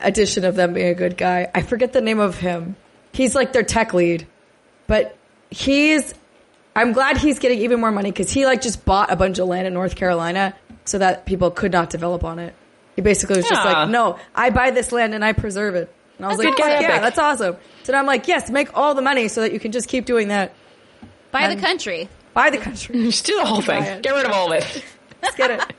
addition 0.00 0.44
of 0.44 0.56
them 0.56 0.72
being 0.72 0.88
a 0.88 0.94
good 0.94 1.16
guy. 1.16 1.48
I 1.54 1.62
forget 1.62 1.92
the 1.92 2.00
name 2.00 2.18
of 2.20 2.38
him. 2.38 2.74
He's 3.12 3.34
like 3.34 3.52
their 3.52 3.62
tech 3.62 3.92
lead, 3.94 4.26
but 4.86 5.16
he's. 5.50 6.14
I'm 6.74 6.92
glad 6.92 7.16
he's 7.18 7.38
getting 7.40 7.60
even 7.60 7.80
more 7.80 7.90
money 7.90 8.10
because 8.10 8.30
he 8.30 8.46
like 8.46 8.62
just 8.62 8.84
bought 8.84 9.12
a 9.12 9.16
bunch 9.16 9.38
of 9.38 9.46
land 9.48 9.66
in 9.66 9.74
North 9.74 9.94
Carolina 9.96 10.54
so 10.84 10.98
that 10.98 11.26
people 11.26 11.50
could 11.50 11.72
not 11.72 11.90
develop 11.90 12.24
on 12.24 12.38
it. 12.38 12.54
He 12.96 13.02
basically 13.02 13.36
was 13.38 13.48
just 13.48 13.64
like, 13.64 13.88
"No, 13.90 14.18
I 14.34 14.50
buy 14.50 14.70
this 14.70 14.90
land 14.92 15.12
and 15.14 15.24
I 15.24 15.32
preserve 15.32 15.74
it." 15.74 15.92
And 16.16 16.24
I 16.24 16.28
was 16.28 16.38
That's 16.38 16.48
like, 16.48 16.56
good 16.56 16.82
"Yeah, 16.82 16.88
Epic." 16.88 17.02
that's 17.02 17.18
awesome." 17.18 17.56
So 17.82 17.92
now 17.92 17.98
I'm 17.98 18.06
like, 18.06 18.26
"Yes, 18.28 18.50
make 18.50 18.76
all 18.76 18.94
the 18.94 19.02
money 19.02 19.28
so 19.28 19.40
that 19.42 19.52
you 19.52 19.60
can 19.60 19.72
just 19.72 19.88
keep 19.88 20.06
doing 20.06 20.28
that. 20.28 20.54
By 21.32 21.44
Um, 21.46 21.56
the 21.56 21.60
country. 21.60 22.08
Buy 22.34 22.50
the 22.50 22.58
country. 22.58 23.02
Just 23.04 23.26
do 23.26 23.36
the 23.36 23.44
whole 23.44 23.60
thing. 23.62 23.82
It. 23.82 24.02
Get 24.02 24.14
rid 24.14 24.26
of 24.26 24.32
all 24.32 24.52
of 24.52 24.58
it. 24.62 24.84
Let's 25.22 25.36
get 25.36 25.50
it." 25.50 25.60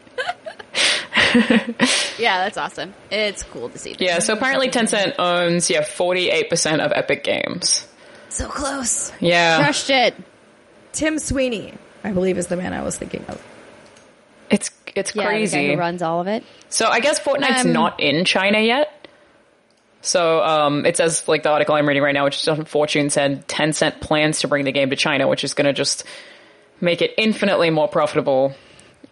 Yeah, 2.20 2.44
that's 2.44 2.58
awesome. 2.58 2.94
It's 3.10 3.42
cool 3.44 3.70
to 3.70 3.78
see. 3.78 3.96
Yeah. 3.98 4.20
So 4.20 4.34
apparently 4.34 4.70
Tencent 4.70 5.16
owns 5.18 5.70
yeah 5.70 5.82
48 5.84 6.50
percent 6.50 6.82
of 6.82 6.92
Epic 6.94 7.24
Games. 7.24 7.88
So 8.30 8.48
close. 8.48 9.12
Yeah. 9.20 9.60
Crushed 9.64 9.90
it. 9.90 10.14
Tim 10.92 11.18
Sweeney, 11.20 11.74
I 12.04 12.12
believe, 12.12 12.38
is 12.38 12.48
the 12.48 12.58
man 12.58 12.74
I 12.74 12.82
was 12.84 12.98
thinking 12.98 13.24
of. 13.28 13.42
It's 14.50 14.70
it's 14.94 15.16
Yeah, 15.16 15.24
the 15.24 15.26
guy 15.26 15.30
crazy. 15.30 15.68
who 15.74 15.78
runs 15.80 16.02
all 16.02 16.20
of 16.22 16.28
it. 16.28 16.44
So 16.70 16.88
I 16.88 17.00
guess 17.00 17.20
Fortnite's 17.20 17.66
Um, 17.66 17.72
not 17.74 18.00
in 18.02 18.26
China 18.26 18.60
yet. 18.60 19.08
So 20.02 20.44
um, 20.44 20.86
it 20.86 20.98
says, 20.98 21.28
like 21.28 21.44
the 21.44 21.50
article 21.50 21.76
I'm 21.76 21.88
reading 21.88 22.04
right 22.04 22.14
now, 22.14 22.26
which 22.26 22.36
is 22.42 22.48
on 22.48 22.66
Fortune, 22.66 23.10
said 23.10 23.48
Tencent 23.48 24.02
plans 24.02 24.42
to 24.42 24.48
bring 24.48 24.66
the 24.66 24.72
game 24.74 24.90
to 24.90 24.96
China, 24.96 25.28
which 25.28 25.44
is 25.44 25.54
going 25.54 25.66
to 25.66 25.74
just 25.74 26.04
make 26.82 27.02
it 27.02 27.14
infinitely 27.18 27.70
more 27.70 27.88
profitable. 27.88 28.54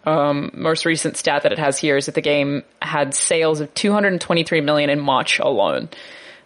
Um, 0.04 0.50
most 0.54 0.86
recent 0.86 1.16
stat 1.16 1.42
that 1.42 1.52
it 1.52 1.58
has 1.58 1.78
here 1.78 1.96
is 1.96 2.06
that 2.06 2.14
the 2.14 2.20
game 2.22 2.62
had 2.80 3.14
sales 3.14 3.60
of 3.60 3.72
223 3.74 4.60
million 4.62 4.88
in 4.90 4.98
March 5.00 5.38
alone. 5.38 5.88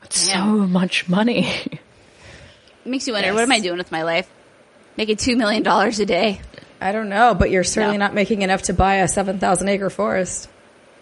That's 0.03 0.19
so 0.19 0.45
much 0.45 1.09
money. 1.09 1.47
It 1.47 1.79
makes 2.85 3.07
you 3.07 3.13
wonder, 3.15 3.33
what 3.33 3.43
am 3.45 3.53
I 3.53 3.61
doing 3.61 3.79
with 3.79 3.91
my 3.93 4.03
life? 4.03 4.29
Making 4.97 5.17
$2 5.17 5.37
million 5.37 5.67
a 5.67 6.05
day. 6.05 6.41
I 6.81 6.93
don't 6.93 7.09
know, 7.09 7.35
but 7.35 7.51
you're 7.51 7.65
certainly 7.65 7.97
No. 7.97 8.05
not 8.07 8.15
making 8.15 8.43
enough 8.43 8.63
to 8.63 8.75
buy 8.75 8.97
a 8.97 9.09
7,000 9.09 9.69
acre 9.69 9.89
forest. 9.89 10.51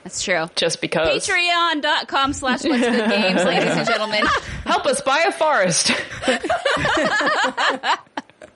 That's 0.04 0.22
true. 0.22 0.46
just 0.54 0.80
because. 0.80 1.26
Patreon.com 1.26 2.32
slash 2.34 2.64
what's 2.64 2.80
good 2.82 3.10
games, 3.10 3.44
ladies 3.44 3.76
and 3.76 3.86
gentlemen. 3.88 4.24
Help 4.64 4.86
us 4.86 5.00
buy 5.00 5.24
a 5.26 5.32
forest. 5.32 5.90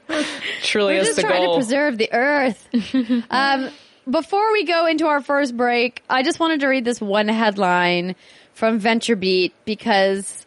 Truly 0.62 0.94
We're 0.94 1.00
is 1.00 1.06
just 1.08 1.16
the 1.16 1.22
trying 1.22 1.44
goal. 1.44 1.54
to 1.54 1.58
preserve 1.60 1.98
the 1.98 2.12
earth. 2.12 2.68
um, 3.30 3.70
before 4.08 4.52
we 4.52 4.64
go 4.64 4.86
into 4.86 5.06
our 5.06 5.20
first 5.20 5.56
break, 5.56 6.02
I 6.08 6.22
just 6.22 6.38
wanted 6.38 6.60
to 6.60 6.68
read 6.68 6.84
this 6.84 7.00
one 7.00 7.28
headline 7.28 8.14
from 8.54 8.80
VentureBeat 8.80 9.52
because 9.64 10.46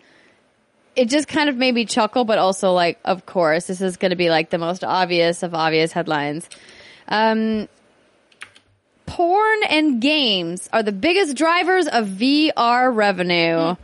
it 0.95 1.09
just 1.09 1.27
kind 1.27 1.49
of 1.49 1.57
made 1.57 1.73
me 1.73 1.85
chuckle, 1.85 2.25
but 2.25 2.37
also 2.37 2.71
like, 2.73 2.99
of 3.05 3.25
course, 3.25 3.67
this 3.67 3.81
is 3.81 3.97
going 3.97 4.11
to 4.11 4.17
be 4.17 4.29
like 4.29 4.49
the 4.49 4.57
most 4.57 4.83
obvious 4.83 5.43
of 5.43 5.53
obvious 5.53 5.91
headlines. 5.91 6.49
Um, 7.07 7.67
porn 9.05 9.63
and 9.69 10.01
games 10.01 10.69
are 10.71 10.83
the 10.83 10.91
biggest 10.91 11.35
drivers 11.35 11.87
of 11.87 12.07
VR 12.07 12.93
revenue. 12.93 13.75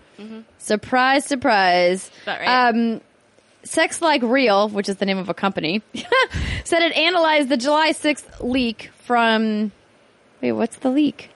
Surprise, 0.58 1.26
surprise. 1.26 2.10
About 2.24 2.40
right. 2.40 2.70
Um, 2.70 3.02
Sex 3.66 4.02
Like 4.02 4.22
Real, 4.24 4.70
which 4.70 4.88
is 4.90 4.98
the 4.98 5.06
name 5.06 5.18
of 5.18 5.28
a 5.30 5.34
company, 5.34 5.82
said 6.64 6.82
it 6.84 6.94
analyzed 6.96 7.50
the 7.50 7.58
July 7.58 7.92
6th 7.92 8.24
leak 8.42 8.92
from. 9.06 9.72
Wait, 10.42 10.52
what's 10.54 10.78
the 10.78 10.90
leak? 10.90 11.30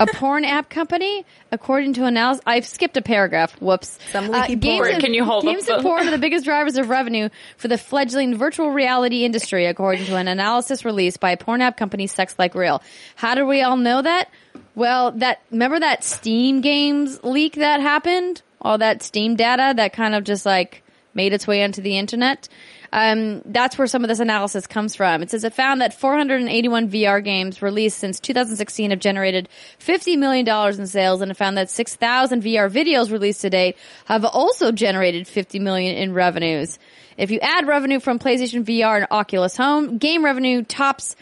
A 0.00 0.06
porn 0.06 0.44
app 0.44 0.68
company, 0.68 1.24
according 1.52 1.94
to 1.94 2.04
analysis. 2.04 2.42
I've 2.46 2.66
skipped 2.66 2.96
a 2.96 3.02
paragraph. 3.02 3.52
Whoops. 3.62 3.98
Uh, 4.08 4.12
Some 4.12 4.28
leaky 4.28 4.56
games 4.56 4.78
porn. 4.80 4.94
and- 4.94 5.02
Can 5.02 5.14
you 5.14 5.24
hold 5.24 5.44
Games 5.44 5.68
and 5.68 5.82
porn 5.82 6.06
are 6.08 6.10
the 6.10 6.18
biggest 6.26 6.44
drivers 6.44 6.76
of 6.76 6.88
revenue 6.90 7.28
for 7.56 7.68
the 7.68 7.78
fledgling 7.78 8.36
virtual 8.36 8.70
reality 8.70 9.24
industry, 9.24 9.66
according 9.66 10.04
to 10.06 10.16
an 10.16 10.26
analysis 10.28 10.84
released 10.84 11.20
by 11.20 11.34
porn 11.36 11.60
app 11.62 11.76
company 11.76 12.06
Sex 12.08 12.34
Like 12.38 12.54
Real. 12.54 12.82
How 13.14 13.34
do 13.36 13.46
we 13.46 13.62
all 13.62 13.76
know 13.76 14.02
that? 14.02 14.28
Well, 14.74 15.12
that 15.12 15.40
remember 15.50 15.78
that 15.80 16.02
Steam 16.04 16.60
games 16.60 17.22
leak 17.22 17.54
that 17.54 17.80
happened? 17.80 18.42
All 18.60 18.78
that 18.78 19.02
Steam 19.02 19.36
data 19.36 19.72
that 19.76 19.92
kind 19.92 20.14
of 20.16 20.24
just 20.24 20.44
like 20.44 20.82
made 21.16 21.32
its 21.32 21.46
way 21.46 21.64
onto 21.64 21.82
the 21.82 21.98
internet. 21.98 22.48
Um, 22.92 23.42
that's 23.44 23.76
where 23.76 23.88
some 23.88 24.04
of 24.04 24.08
this 24.08 24.20
analysis 24.20 24.66
comes 24.66 24.94
from. 24.94 25.22
It 25.22 25.30
says 25.30 25.42
it 25.42 25.54
found 25.54 25.80
that 25.80 25.92
481 25.92 26.88
VR 26.88 27.22
games 27.24 27.60
released 27.60 27.98
since 27.98 28.20
2016 28.20 28.90
have 28.90 29.00
generated 29.00 29.48
50 29.78 30.16
million 30.16 30.44
dollars 30.44 30.78
in 30.78 30.86
sales, 30.86 31.20
and 31.20 31.30
it 31.30 31.36
found 31.36 31.58
that 31.58 31.70
6,000 31.70 32.42
VR 32.42 32.70
videos 32.70 33.10
released 33.10 33.40
to 33.40 33.50
date 33.50 33.76
have 34.04 34.24
also 34.24 34.70
generated 34.70 35.26
50 35.26 35.58
million 35.58 35.96
in 35.96 36.12
revenues. 36.14 36.78
If 37.16 37.30
you 37.30 37.40
add 37.40 37.66
revenue 37.66 37.98
from 37.98 38.18
PlayStation 38.18 38.62
VR 38.64 38.98
and 38.98 39.06
Oculus 39.10 39.56
Home, 39.56 39.98
game 39.98 40.24
revenue 40.24 40.62
tops 40.62 41.16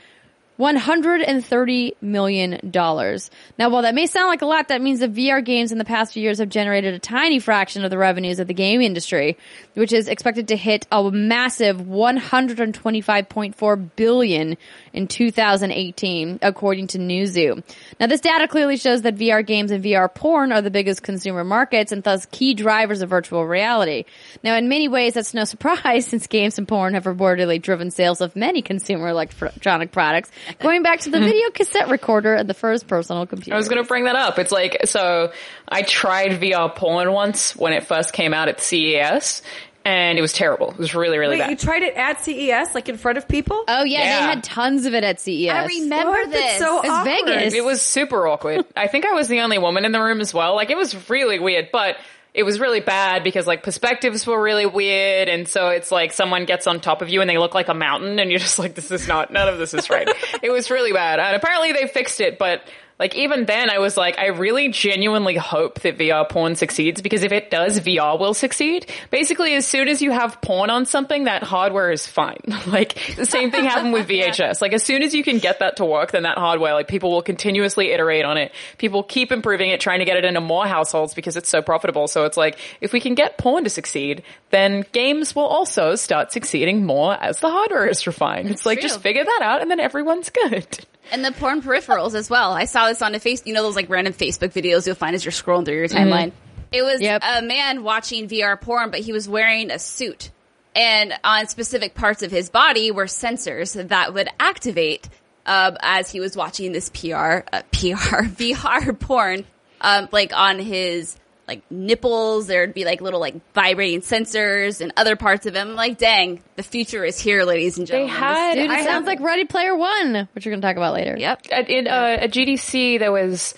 $130 0.58 1.92
million. 2.00 2.60
Now, 2.72 3.70
while 3.70 3.82
that 3.82 3.94
may 3.94 4.06
sound 4.06 4.28
like 4.28 4.42
a 4.42 4.46
lot, 4.46 4.68
that 4.68 4.80
means 4.80 5.00
the 5.00 5.08
VR 5.08 5.44
games 5.44 5.72
in 5.72 5.78
the 5.78 5.84
past 5.84 6.12
few 6.12 6.22
years 6.22 6.38
have 6.38 6.48
generated 6.48 6.94
a 6.94 6.98
tiny 6.98 7.40
fraction 7.40 7.84
of 7.84 7.90
the 7.90 7.98
revenues 7.98 8.38
of 8.38 8.46
the 8.46 8.54
game 8.54 8.80
industry, 8.80 9.36
which 9.74 9.92
is 9.92 10.08
expected 10.08 10.48
to 10.48 10.56
hit 10.56 10.86
a 10.92 11.10
massive 11.10 11.78
125.4 11.78 13.90
billion 13.96 14.56
in 14.94 15.08
2018, 15.08 16.38
according 16.40 16.86
to 16.86 16.98
Newzoo. 16.98 17.62
Now, 17.98 18.06
this 18.06 18.20
data 18.20 18.46
clearly 18.46 18.76
shows 18.76 19.02
that 19.02 19.16
VR 19.16 19.44
games 19.44 19.72
and 19.72 19.84
VR 19.84 20.12
porn 20.12 20.52
are 20.52 20.62
the 20.62 20.70
biggest 20.70 21.02
consumer 21.02 21.42
markets 21.42 21.90
and 21.90 22.02
thus 22.02 22.26
key 22.26 22.54
drivers 22.54 23.02
of 23.02 23.10
virtual 23.10 23.44
reality. 23.44 24.04
Now, 24.44 24.56
in 24.56 24.68
many 24.68 24.86
ways, 24.88 25.14
that's 25.14 25.34
no 25.34 25.44
surprise 25.54 26.06
since 26.06 26.28
games 26.28 26.58
and 26.58 26.66
porn 26.66 26.94
have 26.94 27.04
reportedly 27.04 27.60
driven 27.60 27.90
sales 27.90 28.20
of 28.20 28.36
many 28.36 28.62
consumer 28.62 29.08
electronic 29.08 29.90
products, 29.90 30.30
going 30.60 30.82
back 30.82 31.00
to 31.00 31.10
the 31.10 31.20
video 31.24 31.50
cassette 31.50 31.88
recorder 31.88 32.34
and 32.34 32.48
the 32.48 32.54
first 32.54 32.86
personal 32.86 33.26
computer. 33.26 33.54
I 33.54 33.58
was 33.58 33.68
going 33.68 33.82
to 33.82 33.88
bring 33.88 34.04
that 34.04 34.16
up. 34.16 34.38
It's 34.38 34.52
like, 34.52 34.86
so 34.86 35.32
I 35.68 35.82
tried 35.82 36.40
VR 36.40 36.74
porn 36.74 37.12
once 37.12 37.56
when 37.56 37.72
it 37.72 37.84
first 37.84 38.12
came 38.12 38.32
out 38.32 38.48
at 38.48 38.60
CES 38.60 39.42
and 39.84 40.18
it 40.18 40.22
was 40.22 40.32
terrible. 40.32 40.70
It 40.70 40.78
was 40.78 40.94
really, 40.94 41.18
really 41.18 41.38
Wait, 41.38 41.50
you 41.50 41.56
tried 41.56 41.82
it 41.82 41.94
at 41.94 42.20
CES, 42.24 42.74
like 42.74 42.88
in 42.88 42.96
front 42.96 43.18
of 43.18 43.28
people? 43.28 43.62
Oh 43.68 43.84
yeah, 43.84 44.00
Yeah. 44.00 44.20
they 44.20 44.26
had 44.26 44.44
tons 44.44 44.86
of 44.86 44.94
it 44.94 45.04
at 45.04 45.20
CES. 45.20 45.50
I 45.50 45.66
remember 45.66 46.10
What? 46.10 46.30
That's 46.30 46.42
this. 46.52 46.58
so 46.58 46.80
It's 46.80 46.88
awkward. 46.88 47.26
Vegas. 47.26 47.54
It 47.54 47.64
was 47.64 47.82
super 47.82 48.26
awkward. 48.26 48.64
I 48.76 48.86
think 48.86 49.04
I 49.04 49.12
was 49.12 49.28
the 49.28 49.40
only 49.40 49.58
woman 49.58 49.84
in 49.84 49.92
the 49.92 50.00
room 50.00 50.20
as 50.20 50.32
well. 50.32 50.54
Like 50.54 50.70
it 50.70 50.76
was 50.76 51.08
really 51.10 51.38
weird, 51.38 51.68
but 51.72 51.96
it 52.32 52.42
was 52.42 52.58
really 52.58 52.80
bad 52.80 53.22
because 53.22 53.46
like 53.46 53.62
perspectives 53.62 54.26
were 54.26 54.42
really 54.42 54.66
weird. 54.66 55.28
And 55.28 55.46
so 55.46 55.68
it's 55.68 55.92
like 55.92 56.12
someone 56.12 56.46
gets 56.46 56.66
on 56.66 56.80
top 56.80 57.00
of 57.00 57.08
you 57.08 57.20
and 57.20 57.30
they 57.30 57.38
look 57.38 57.54
like 57.54 57.68
a 57.68 57.74
mountain 57.74 58.18
and 58.18 58.30
you're 58.30 58.40
just 58.40 58.58
like, 58.58 58.74
this 58.74 58.90
is 58.90 59.06
not, 59.06 59.32
none 59.32 59.48
of 59.48 59.58
this 59.58 59.72
is 59.74 59.88
right. 59.90 60.08
it 60.42 60.50
was 60.50 60.68
really 60.70 60.92
bad. 60.92 61.20
And 61.20 61.36
apparently 61.36 61.72
they 61.72 61.86
fixed 61.86 62.20
it, 62.20 62.38
but 62.38 62.62
like 62.98 63.16
even 63.16 63.44
then 63.44 63.70
I 63.70 63.78
was 63.78 63.96
like, 63.96 64.18
I 64.18 64.28
really 64.28 64.68
genuinely 64.68 65.34
hope 65.36 65.80
that 65.80 65.98
VR 65.98 66.28
porn 66.28 66.54
succeeds 66.54 67.02
because 67.02 67.24
if 67.24 67.32
it 67.32 67.50
does, 67.50 67.80
VR 67.80 68.18
will 68.18 68.34
succeed. 68.34 68.90
Basically, 69.10 69.54
as 69.54 69.66
soon 69.66 69.88
as 69.88 70.00
you 70.00 70.12
have 70.12 70.40
porn 70.40 70.70
on 70.70 70.86
something, 70.86 71.24
that 71.24 71.42
hardware 71.42 71.90
is 71.90 72.06
fine. 72.06 72.40
like 72.66 72.94
the 73.16 73.26
same 73.26 73.50
thing 73.50 73.64
happened 73.64 73.92
with 73.92 74.08
VHS. 74.08 74.62
Like 74.62 74.72
as 74.72 74.82
soon 74.82 75.02
as 75.02 75.12
you 75.12 75.24
can 75.24 75.38
get 75.38 75.58
that 75.58 75.76
to 75.78 75.84
work, 75.84 76.12
then 76.12 76.22
that 76.22 76.38
hardware, 76.38 76.74
like 76.74 76.86
people 76.86 77.10
will 77.10 77.22
continuously 77.22 77.90
iterate 77.90 78.24
on 78.24 78.36
it. 78.36 78.52
People 78.78 79.02
keep 79.02 79.32
improving 79.32 79.70
it, 79.70 79.80
trying 79.80 79.98
to 79.98 80.04
get 80.04 80.16
it 80.16 80.24
into 80.24 80.40
more 80.40 80.66
households 80.66 81.14
because 81.14 81.36
it's 81.36 81.48
so 81.48 81.62
profitable. 81.62 82.06
So 82.06 82.24
it's 82.24 82.36
like, 82.36 82.58
if 82.80 82.92
we 82.92 83.00
can 83.00 83.14
get 83.14 83.38
porn 83.38 83.64
to 83.64 83.70
succeed, 83.70 84.22
then 84.50 84.84
games 84.92 85.34
will 85.34 85.46
also 85.46 85.96
start 85.96 86.30
succeeding 86.30 86.86
more 86.86 87.14
as 87.14 87.40
the 87.40 87.50
hardware 87.50 87.88
is 87.88 88.06
refined. 88.06 88.50
It's 88.50 88.64
like, 88.64 88.78
true. 88.78 88.88
just 88.88 89.00
figure 89.00 89.24
that 89.24 89.40
out 89.42 89.62
and 89.62 89.70
then 89.70 89.80
everyone's 89.80 90.30
good. 90.30 90.78
And 91.12 91.24
the 91.24 91.32
porn 91.32 91.62
peripherals 91.62 92.14
as 92.14 92.28
well. 92.30 92.52
I 92.52 92.64
saw 92.64 92.88
this 92.88 93.02
on 93.02 93.14
a 93.14 93.20
face, 93.20 93.42
you 93.46 93.54
know, 93.54 93.62
those 93.62 93.76
like 93.76 93.88
random 93.90 94.12
Facebook 94.14 94.52
videos 94.52 94.86
you'll 94.86 94.96
find 94.96 95.14
as 95.14 95.24
you're 95.24 95.32
scrolling 95.32 95.64
through 95.64 95.76
your 95.76 95.88
timeline. 95.88 96.32
It 96.72 96.82
was 96.82 97.00
Yep. 97.00 97.22
a 97.24 97.42
man 97.42 97.84
watching 97.84 98.28
VR 98.28 98.60
porn, 98.60 98.90
but 98.90 99.00
he 99.00 99.12
was 99.12 99.28
wearing 99.28 99.70
a 99.70 99.78
suit. 99.78 100.30
And 100.74 101.12
on 101.22 101.46
specific 101.46 101.94
parts 101.94 102.22
of 102.22 102.32
his 102.32 102.50
body 102.50 102.90
were 102.90 103.04
sensors 103.04 103.88
that 103.88 104.12
would 104.12 104.28
activate 104.40 105.08
um, 105.46 105.76
as 105.80 106.10
he 106.10 106.18
was 106.20 106.36
watching 106.36 106.72
this 106.72 106.88
PR, 106.88 107.42
uh, 107.52 107.62
PR, 107.72 108.24
VR 108.24 108.98
porn, 108.98 109.44
um, 109.80 110.08
like 110.10 110.32
on 110.34 110.58
his 110.58 111.16
like 111.46 111.62
nipples. 111.70 112.46
There'd 112.46 112.72
be 112.74 112.84
like 112.84 113.00
little 113.00 113.20
like 113.20 113.34
vibrating 113.52 114.00
sensors 114.00 114.80
and 114.80 114.92
other 114.96 115.16
parts 115.16 115.46
of 115.46 115.54
him. 115.54 115.74
Like, 115.74 115.98
dang, 115.98 116.42
the 116.56 116.62
future 116.62 117.04
is 117.04 117.18
here, 117.20 117.44
ladies 117.44 117.78
and 117.78 117.86
gentlemen. 117.86 118.12
They 118.14 118.18
had- 118.18 118.54
Dude, 118.54 118.64
it 118.64 118.70
I 118.70 118.76
sounds 118.84 118.88
have- 118.88 119.06
like 119.06 119.20
Ready 119.20 119.44
Player 119.44 119.76
One, 119.76 120.28
which 120.32 120.46
we're 120.46 120.50
going 120.52 120.60
to 120.62 120.66
talk 120.66 120.76
about 120.76 120.94
later. 120.94 121.16
Yep. 121.18 121.42
At, 121.52 121.68
in, 121.70 121.86
uh, 121.86 121.90
at 122.20 122.30
GDC, 122.30 122.98
there 122.98 123.12
was, 123.12 123.54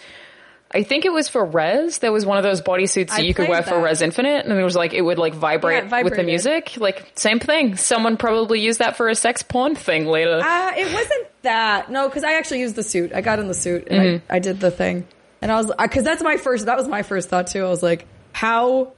I 0.72 0.82
think 0.82 1.05
it 1.05 1.12
was 1.12 1.28
for 1.28 1.45
Rez. 1.45 1.99
There 2.01 2.11
was 2.12 2.26
one 2.26 2.39
of 2.39 2.43
those 2.43 2.61
bodysuits 2.61 3.09
that 3.11 3.20
I 3.20 3.22
you 3.22 3.34
could 3.34 3.47
played 3.47 3.51
wear 3.51 3.62
for 3.62 3.76
that. 3.76 3.82
Rez 3.84 4.03
Infinite, 4.03 4.47
and 4.47 4.59
it 4.59 4.64
was 4.64 4.74
like 4.74 4.93
it 4.95 5.01
would 5.03 5.18
like 5.18 5.34
vibrate 5.34 5.84
Yeah, 5.89 6.03
with 6.03 6.16
the 6.16 6.24
music. 6.24 6.72
Like 6.78 7.12
same 7.14 7.39
thing. 7.39 7.76
Someone 7.76 8.16
probably 8.16 8.61
used 8.61 8.80
that 8.80 8.97
for 8.97 9.09
a 9.09 9.14
sex 9.14 9.43
porn 9.45 9.76
thing 9.76 10.07
later. 10.07 10.41
Uh, 10.43 10.72
it 10.76 10.93
wasn't 10.93 11.26
that. 11.43 11.89
No, 11.91 12.09
because 12.09 12.24
I 12.24 12.32
actually 12.34 12.61
used 12.61 12.74
the 12.74 12.82
suit. 12.82 13.12
I 13.14 13.20
got 13.20 13.39
in 13.39 13.47
the 13.47 13.55
suit 13.55 13.87
and 13.89 14.01
Mm-hmm. 14.20 14.32
I, 14.32 14.37
I 14.37 14.39
did 14.41 14.59
the 14.59 14.72
thing. 14.72 15.07
And 15.47 15.53
I 15.53 15.59
was, 15.59 15.70
because 15.80 16.03
that's 16.03 16.24
my 16.24 16.38
first, 16.38 16.66
that 16.66 16.76
was 16.76 16.88
my 16.88 17.05
first 17.05 17.28
thought 17.28 17.47
too. 17.47 17.64
I 17.64 17.68
was 17.68 17.80
like, 17.80 18.05
how, 18.32 18.94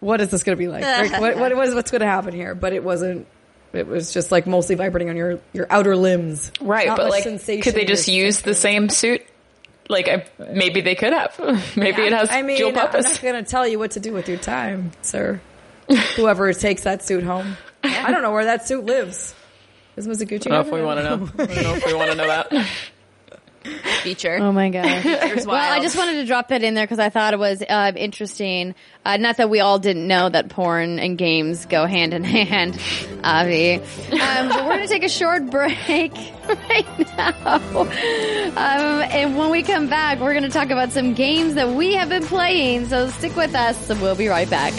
what 0.00 0.20
is 0.20 0.28
this 0.28 0.42
going 0.42 0.58
to 0.58 0.58
be 0.58 0.68
like? 0.68 0.82
Like, 0.82 1.18
what, 1.18 1.38
what 1.38 1.56
was, 1.56 1.74
what's 1.74 1.90
going 1.90 2.02
to 2.02 2.06
happen 2.06 2.34
here? 2.34 2.54
But 2.54 2.74
it 2.74 2.84
wasn't, 2.84 3.26
it 3.72 3.86
was 3.86 4.12
just 4.12 4.30
like 4.30 4.46
mostly 4.46 4.74
vibrating 4.74 5.08
on 5.08 5.16
your, 5.16 5.40
your 5.54 5.68
outer 5.70 5.96
limbs. 5.96 6.52
right, 6.60 6.88
Not 6.88 6.98
but 6.98 7.08
like, 7.08 7.22
sensation 7.22 7.62
could 7.62 7.72
they 7.72 7.86
just 7.86 8.08
use 8.08 8.42
the 8.42 8.54
same 8.54 8.90
suit? 8.90 9.22
Like, 9.88 10.06
I, 10.06 10.26
maybe 10.52 10.82
they 10.82 10.94
could 10.94 11.14
have. 11.14 11.34
maybe 11.78 12.02
it 12.02 12.12
has 12.12 12.28
I 12.30 12.42
mean, 12.42 12.58
dual 12.58 12.68
I'm 12.68 12.74
purpose. 12.74 13.06
not 13.06 13.22
going 13.22 13.42
to 13.42 13.50
tell 13.50 13.66
you 13.66 13.78
what 13.78 13.92
to 13.92 14.00
do 14.00 14.12
with 14.12 14.28
your 14.28 14.36
time, 14.36 14.92
sir. 15.00 15.40
Whoever 16.16 16.52
takes 16.52 16.82
that 16.82 17.02
suit 17.02 17.24
home. 17.24 17.56
I 17.82 18.12
don't 18.12 18.20
know 18.20 18.32
where 18.32 18.44
that 18.44 18.68
suit 18.68 18.84
lives. 18.84 19.34
Is 19.96 20.06
Mizuguchi? 20.06 20.48
I 20.48 20.50
don't 20.50 20.50
know 20.50 20.60
if 20.60 20.70
we 20.72 20.82
want 20.82 21.00
to 21.00 21.04
know. 21.04 21.30
I 21.38 21.46
don't 21.46 21.62
know 21.62 21.74
if 21.74 21.86
we 21.86 21.94
want 21.94 22.10
to 22.10 22.16
know 22.18 22.26
that. 22.26 22.68
Feature. 24.02 24.38
Oh 24.40 24.52
my 24.52 24.70
god. 24.70 25.04
Well, 25.46 25.54
I 25.54 25.80
just 25.80 25.96
wanted 25.96 26.14
to 26.14 26.24
drop 26.26 26.48
that 26.48 26.62
in 26.62 26.74
there 26.74 26.84
because 26.84 26.98
I 26.98 27.08
thought 27.08 27.34
it 27.34 27.38
was 27.38 27.62
uh, 27.62 27.92
interesting. 27.94 28.74
Uh, 29.04 29.16
not 29.16 29.36
that 29.36 29.48
we 29.50 29.60
all 29.60 29.78
didn't 29.78 30.06
know 30.06 30.28
that 30.28 30.48
porn 30.48 30.98
and 30.98 31.16
games 31.18 31.66
go 31.66 31.86
hand 31.86 32.14
in 32.14 32.24
hand, 32.24 32.78
Avi. 33.24 33.74
Um, 33.74 33.80
but 34.48 34.64
we're 34.64 34.76
going 34.76 34.82
to 34.82 34.88
take 34.88 35.04
a 35.04 35.08
short 35.08 35.46
break 35.50 36.12
right 36.48 37.16
now. 37.16 37.60
Um, 37.62 39.02
and 39.10 39.36
when 39.36 39.50
we 39.50 39.62
come 39.62 39.88
back, 39.88 40.20
we're 40.20 40.32
going 40.32 40.44
to 40.44 40.50
talk 40.50 40.70
about 40.70 40.92
some 40.92 41.14
games 41.14 41.54
that 41.54 41.68
we 41.68 41.94
have 41.94 42.08
been 42.08 42.24
playing. 42.24 42.86
So 42.86 43.08
stick 43.10 43.36
with 43.36 43.54
us, 43.54 43.90
and 43.90 44.00
we'll 44.00 44.16
be 44.16 44.28
right 44.28 44.48
back. 44.48 44.72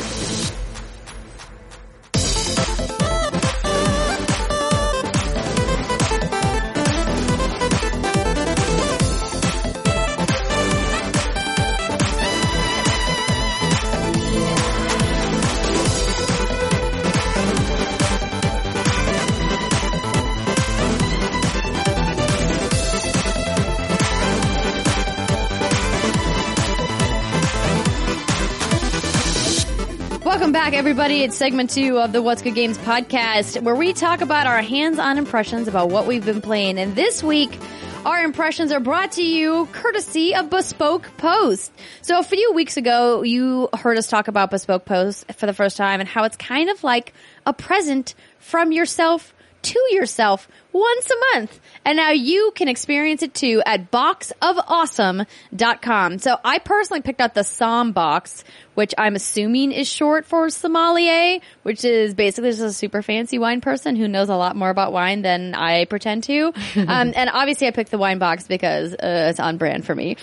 Everybody. 30.78 31.24
It's 31.24 31.36
segment 31.36 31.72
two 31.72 31.98
of 31.98 32.12
the 32.12 32.22
What's 32.22 32.44
Good 32.44 32.54
Games 32.54 32.78
podcast, 32.78 33.60
where 33.64 33.74
we 33.74 33.94
talk 33.94 34.22
about 34.22 34.46
our 34.46 34.62
hands-on 34.62 35.18
impressions 35.18 35.68
about 35.68 35.90
what 35.90 36.06
we've 36.06 36.24
been 36.24 36.40
playing. 36.40 36.78
And 36.78 36.96
this 36.96 37.24
week, 37.24 37.58
our 38.06 38.24
impressions 38.24 38.72
are 38.72 38.80
brought 38.80 39.14
to 39.14 39.24
you 39.24 39.68
courtesy 39.72 40.36
of 40.36 40.52
Bespoke 40.52 41.10
Post. 41.18 41.72
So 42.04 42.20
a 42.20 42.24
few 42.24 42.54
weeks 42.54 42.78
ago, 42.78 43.24
you 43.24 43.70
heard 43.76 43.98
us 43.98 44.06
talk 44.06 44.28
about 44.28 44.52
Bespoke 44.52 44.86
Post 44.86 45.32
for 45.34 45.48
the 45.48 45.54
first 45.54 45.78
time 45.78 46.00
and 46.00 46.08
how 46.08 46.26
it's 46.26 46.38
kind 46.38 46.70
of 46.70 46.84
like 46.84 47.12
a 47.48 47.54
present 47.54 48.14
from 48.38 48.72
yourself 48.72 49.34
to 49.64 49.80
yourself 49.90 50.48
once 50.78 51.10
a 51.10 51.16
month. 51.34 51.60
And 51.86 51.98
now 51.98 52.12
you 52.12 52.52
can 52.56 52.68
experience 52.68 53.24
it 53.24 53.34
too 53.34 53.64
at 53.66 53.90
boxofawesome.com. 53.92 56.20
So 56.20 56.38
I 56.44 56.60
personally 56.60 57.02
picked 57.02 57.22
out 57.22 57.34
the 57.34 57.44
Som 57.44 57.94
box, 57.94 58.44
which 58.76 58.94
I'm 58.98 59.16
assuming 59.16 59.72
is 59.72 59.88
short 59.88 60.26
for 60.26 60.50
sommelier, 60.50 61.40
which 61.64 61.86
is 61.86 62.14
basically 62.14 62.52
just 62.52 62.62
a 62.62 62.74
super 62.74 63.02
fancy 63.02 63.40
wine 63.40 63.62
person 63.62 63.96
who 63.96 64.08
knows 64.08 64.30
a 64.30 64.36
lot 64.36 64.56
more 64.56 64.70
about 64.70 64.92
wine 64.92 65.22
than 65.22 65.56
I 65.56 65.86
pretend 65.86 66.26
to. 66.26 66.48
um, 66.76 67.14
and 67.16 67.30
obviously 67.32 67.68
I 67.68 67.72
picked 67.72 67.92
the 67.92 67.98
wine 67.98 68.20
box 68.20 68.48
because 68.48 68.94
uh, 68.94 69.28
it's 69.30 69.40
on 69.40 69.58
brand 69.58 69.86
for 69.86 69.96
me. 69.96 70.18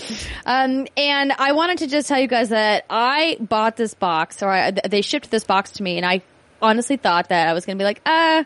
Um, 0.47 0.87
and 0.97 1.33
I 1.33 1.53
wanted 1.53 1.79
to 1.79 1.87
just 1.87 2.09
tell 2.09 2.21
you 2.21 2.29
guys 2.29 2.51
that 2.51 2.85
I 2.91 3.39
bought 3.41 3.77
this 3.77 3.95
box 3.95 4.43
or 4.43 4.51
I, 4.51 4.71
they 4.71 5.03
shipped 5.03 5.31
this 5.31 5.45
box 5.45 5.73
to 5.73 5.83
me 5.83 5.97
and 5.97 6.07
I 6.07 6.23
honestly 6.61 6.97
thought 6.97 7.29
that 7.29 7.49
I 7.49 7.53
was 7.53 7.67
going 7.67 7.79
to 7.79 7.83
be 7.83 7.85
like, 7.85 8.01
uh, 8.07 8.45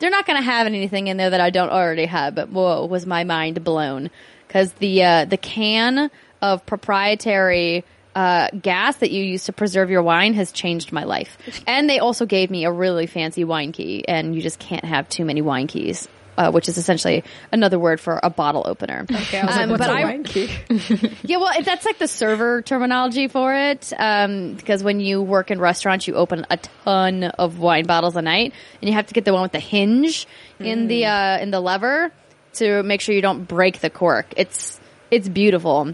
they're 0.00 0.10
not 0.10 0.26
going 0.26 0.38
to 0.38 0.44
have 0.44 0.66
anything 0.66 1.06
in 1.06 1.16
there 1.16 1.30
that 1.30 1.40
I 1.40 1.50
don't 1.50 1.70
already 1.70 2.06
have. 2.06 2.34
But 2.34 2.48
whoa, 2.48 2.86
was 2.86 3.06
my 3.06 3.24
mind 3.24 3.62
blown 3.62 4.10
because 4.48 4.72
the 4.74 5.04
uh, 5.04 5.24
the 5.26 5.36
can 5.36 6.10
of 6.42 6.66
proprietary 6.66 7.84
uh, 8.14 8.48
gas 8.60 8.96
that 8.96 9.10
you 9.10 9.22
use 9.22 9.44
to 9.44 9.52
preserve 9.52 9.90
your 9.90 10.02
wine 10.02 10.34
has 10.34 10.50
changed 10.50 10.90
my 10.92 11.04
life. 11.04 11.38
And 11.66 11.88
they 11.88 11.98
also 11.98 12.26
gave 12.26 12.50
me 12.50 12.64
a 12.64 12.72
really 12.72 13.06
fancy 13.06 13.44
wine 13.44 13.72
key, 13.72 14.04
and 14.08 14.34
you 14.34 14.42
just 14.42 14.58
can't 14.58 14.84
have 14.84 15.08
too 15.08 15.24
many 15.24 15.42
wine 15.42 15.68
keys. 15.68 16.08
Uh, 16.40 16.50
which 16.50 16.68
is 16.70 16.78
essentially 16.78 17.22
another 17.52 17.78
word 17.78 18.00
for 18.00 18.18
a 18.22 18.30
bottle 18.30 18.64
opener. 18.66 19.04
Okay, 19.12 19.38
I 19.40 19.44
was 19.44 19.54
like, 19.56 19.64
Um, 19.64 19.70
what's 19.72 19.86
but 19.86 19.90
a 19.90 19.98
I- 20.00 20.04
wine 20.04 20.24
key? 20.24 20.48
Yeah, 21.22 21.36
well, 21.36 21.52
that's 21.62 21.84
like 21.84 21.98
the 21.98 22.08
server 22.08 22.62
terminology 22.62 23.28
for 23.28 23.54
it. 23.54 23.92
Um, 23.98 24.54
because 24.54 24.82
when 24.82 25.00
you 25.00 25.20
work 25.20 25.50
in 25.50 25.60
restaurants, 25.60 26.08
you 26.08 26.14
open 26.14 26.46
a 26.48 26.56
ton 26.56 27.24
of 27.24 27.58
wine 27.58 27.84
bottles 27.84 28.16
a 28.16 28.22
night, 28.22 28.54
and 28.80 28.88
you 28.88 28.94
have 28.94 29.06
to 29.08 29.12
get 29.12 29.26
the 29.26 29.34
one 29.34 29.42
with 29.42 29.52
the 29.52 29.60
hinge 29.60 30.26
in 30.58 30.86
the 30.88 31.04
uh, 31.04 31.38
in 31.42 31.50
the 31.50 31.60
lever 31.60 32.10
to 32.54 32.82
make 32.84 33.02
sure 33.02 33.14
you 33.14 33.20
don't 33.22 33.44
break 33.46 33.80
the 33.80 33.90
cork. 33.90 34.26
It's 34.38 34.80
it's 35.10 35.28
beautiful. 35.28 35.92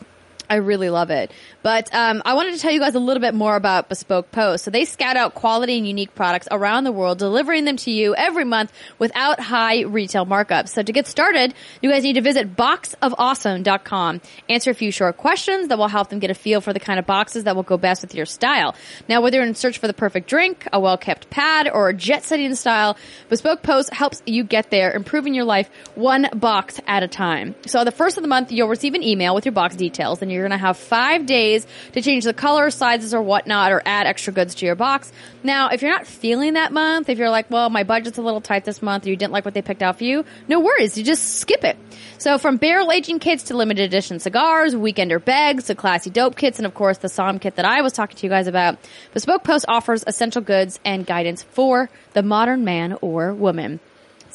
I 0.48 0.56
really 0.56 0.90
love 0.90 1.10
it. 1.10 1.30
But 1.62 1.92
um, 1.92 2.22
I 2.24 2.34
wanted 2.34 2.54
to 2.54 2.60
tell 2.60 2.70
you 2.70 2.78
guys 2.78 2.94
a 2.94 3.00
little 3.00 3.20
bit 3.20 3.34
more 3.34 3.56
about 3.56 3.88
Bespoke 3.88 4.30
Post. 4.30 4.64
So 4.64 4.70
they 4.70 4.84
scout 4.84 5.16
out 5.16 5.34
quality 5.34 5.76
and 5.78 5.86
unique 5.86 6.14
products 6.14 6.46
around 6.50 6.84
the 6.84 6.92
world, 6.92 7.18
delivering 7.18 7.64
them 7.64 7.76
to 7.78 7.90
you 7.90 8.14
every 8.14 8.44
month 8.44 8.72
without 8.98 9.40
high 9.40 9.82
retail 9.82 10.26
markups. 10.26 10.68
So 10.68 10.82
to 10.82 10.92
get 10.92 11.06
started, 11.06 11.54
you 11.82 11.90
guys 11.90 12.04
need 12.04 12.14
to 12.14 12.20
visit 12.20 12.54
boxofawesome.com. 12.56 14.20
Answer 14.48 14.70
a 14.70 14.74
few 14.74 14.92
short 14.92 15.16
questions 15.16 15.68
that 15.68 15.78
will 15.78 15.88
help 15.88 16.08
them 16.08 16.20
get 16.20 16.30
a 16.30 16.34
feel 16.34 16.60
for 16.60 16.72
the 16.72 16.80
kind 16.80 16.98
of 16.98 17.06
boxes 17.06 17.44
that 17.44 17.56
will 17.56 17.64
go 17.64 17.76
best 17.76 18.02
with 18.02 18.14
your 18.14 18.26
style. 18.26 18.76
Now, 19.08 19.20
whether 19.20 19.38
you're 19.38 19.46
in 19.46 19.54
search 19.54 19.78
for 19.78 19.88
the 19.88 19.94
perfect 19.94 20.28
drink, 20.28 20.68
a 20.72 20.78
well-kept 20.78 21.30
pad, 21.30 21.68
or 21.68 21.88
a 21.88 21.94
jet-setting 21.94 22.54
style, 22.54 22.96
Bespoke 23.28 23.62
Post 23.62 23.92
helps 23.92 24.22
you 24.26 24.44
get 24.44 24.70
there, 24.70 24.92
improving 24.92 25.34
your 25.34 25.44
life 25.44 25.68
one 25.96 26.28
box 26.34 26.80
at 26.86 27.02
a 27.02 27.08
time. 27.08 27.54
So 27.66 27.84
the 27.84 27.90
first 27.90 28.16
of 28.16 28.22
the 28.22 28.28
month, 28.28 28.52
you'll 28.52 28.68
receive 28.68 28.94
an 28.94 29.02
email 29.02 29.34
with 29.34 29.44
your 29.44 29.52
box 29.52 29.74
details, 29.74 30.22
and 30.22 30.30
you're 30.36 30.48
going 30.48 30.58
to 30.58 30.64
have 30.64 30.76
five 30.76 31.26
days 31.26 31.66
to 31.92 32.02
change 32.02 32.24
the 32.24 32.34
color, 32.34 32.70
sizes, 32.70 33.14
or 33.14 33.22
whatnot, 33.22 33.72
or 33.72 33.82
add 33.84 34.06
extra 34.06 34.32
goods 34.32 34.54
to 34.56 34.66
your 34.66 34.74
box. 34.74 35.12
Now, 35.42 35.70
if 35.70 35.82
you're 35.82 35.90
not 35.90 36.06
feeling 36.06 36.54
that 36.54 36.72
month, 36.72 37.08
if 37.08 37.18
you're 37.18 37.30
like, 37.30 37.50
well, 37.50 37.70
my 37.70 37.82
budget's 37.82 38.18
a 38.18 38.22
little 38.22 38.40
tight 38.40 38.64
this 38.64 38.82
month, 38.82 39.06
or 39.06 39.10
you 39.10 39.16
didn't 39.16 39.32
like 39.32 39.44
what 39.44 39.54
they 39.54 39.62
picked 39.62 39.82
out 39.82 39.98
for 39.98 40.04
you, 40.04 40.24
no 40.48 40.60
worries. 40.60 40.96
You 40.96 41.04
just 41.04 41.38
skip 41.40 41.64
it. 41.64 41.76
So 42.18 42.38
from 42.38 42.56
barrel 42.56 42.92
aging 42.92 43.18
kits 43.18 43.44
to 43.44 43.56
limited 43.56 43.84
edition 43.84 44.20
cigars, 44.20 44.74
weekender 44.74 45.22
bags, 45.22 45.64
to 45.64 45.74
classy 45.74 46.10
dope 46.10 46.36
kits, 46.36 46.58
and 46.58 46.66
of 46.66 46.74
course 46.74 46.98
the 46.98 47.08
Som 47.08 47.38
kit 47.38 47.56
that 47.56 47.64
I 47.64 47.82
was 47.82 47.92
talking 47.92 48.16
to 48.16 48.26
you 48.26 48.30
guys 48.30 48.46
about, 48.46 48.78
Bespoke 49.12 49.44
Post 49.44 49.66
offers 49.68 50.04
essential 50.06 50.42
goods 50.42 50.80
and 50.84 51.06
guidance 51.06 51.42
for 51.42 51.90
the 52.14 52.22
modern 52.22 52.64
man 52.64 52.96
or 53.00 53.34
woman. 53.34 53.80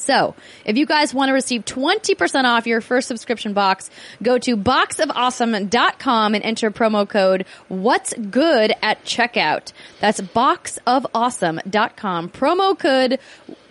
So, 0.02 0.34
if 0.64 0.76
you 0.76 0.86
guys 0.86 1.14
want 1.14 1.28
to 1.28 1.32
receive 1.32 1.64
20% 1.64 2.44
off 2.44 2.66
your 2.66 2.80
first 2.80 3.08
subscription 3.08 3.52
box, 3.52 3.90
go 4.22 4.38
to 4.38 4.56
boxofawesome.com 4.56 6.34
and 6.34 6.44
enter 6.44 6.70
promo 6.70 7.08
code 7.08 7.46
what's 7.68 8.14
good 8.14 8.74
at 8.82 9.04
checkout. 9.04 9.72
That's 10.00 10.20
boxofawesome.com. 10.20 12.30
Promo 12.30 12.78
code, 12.78 13.18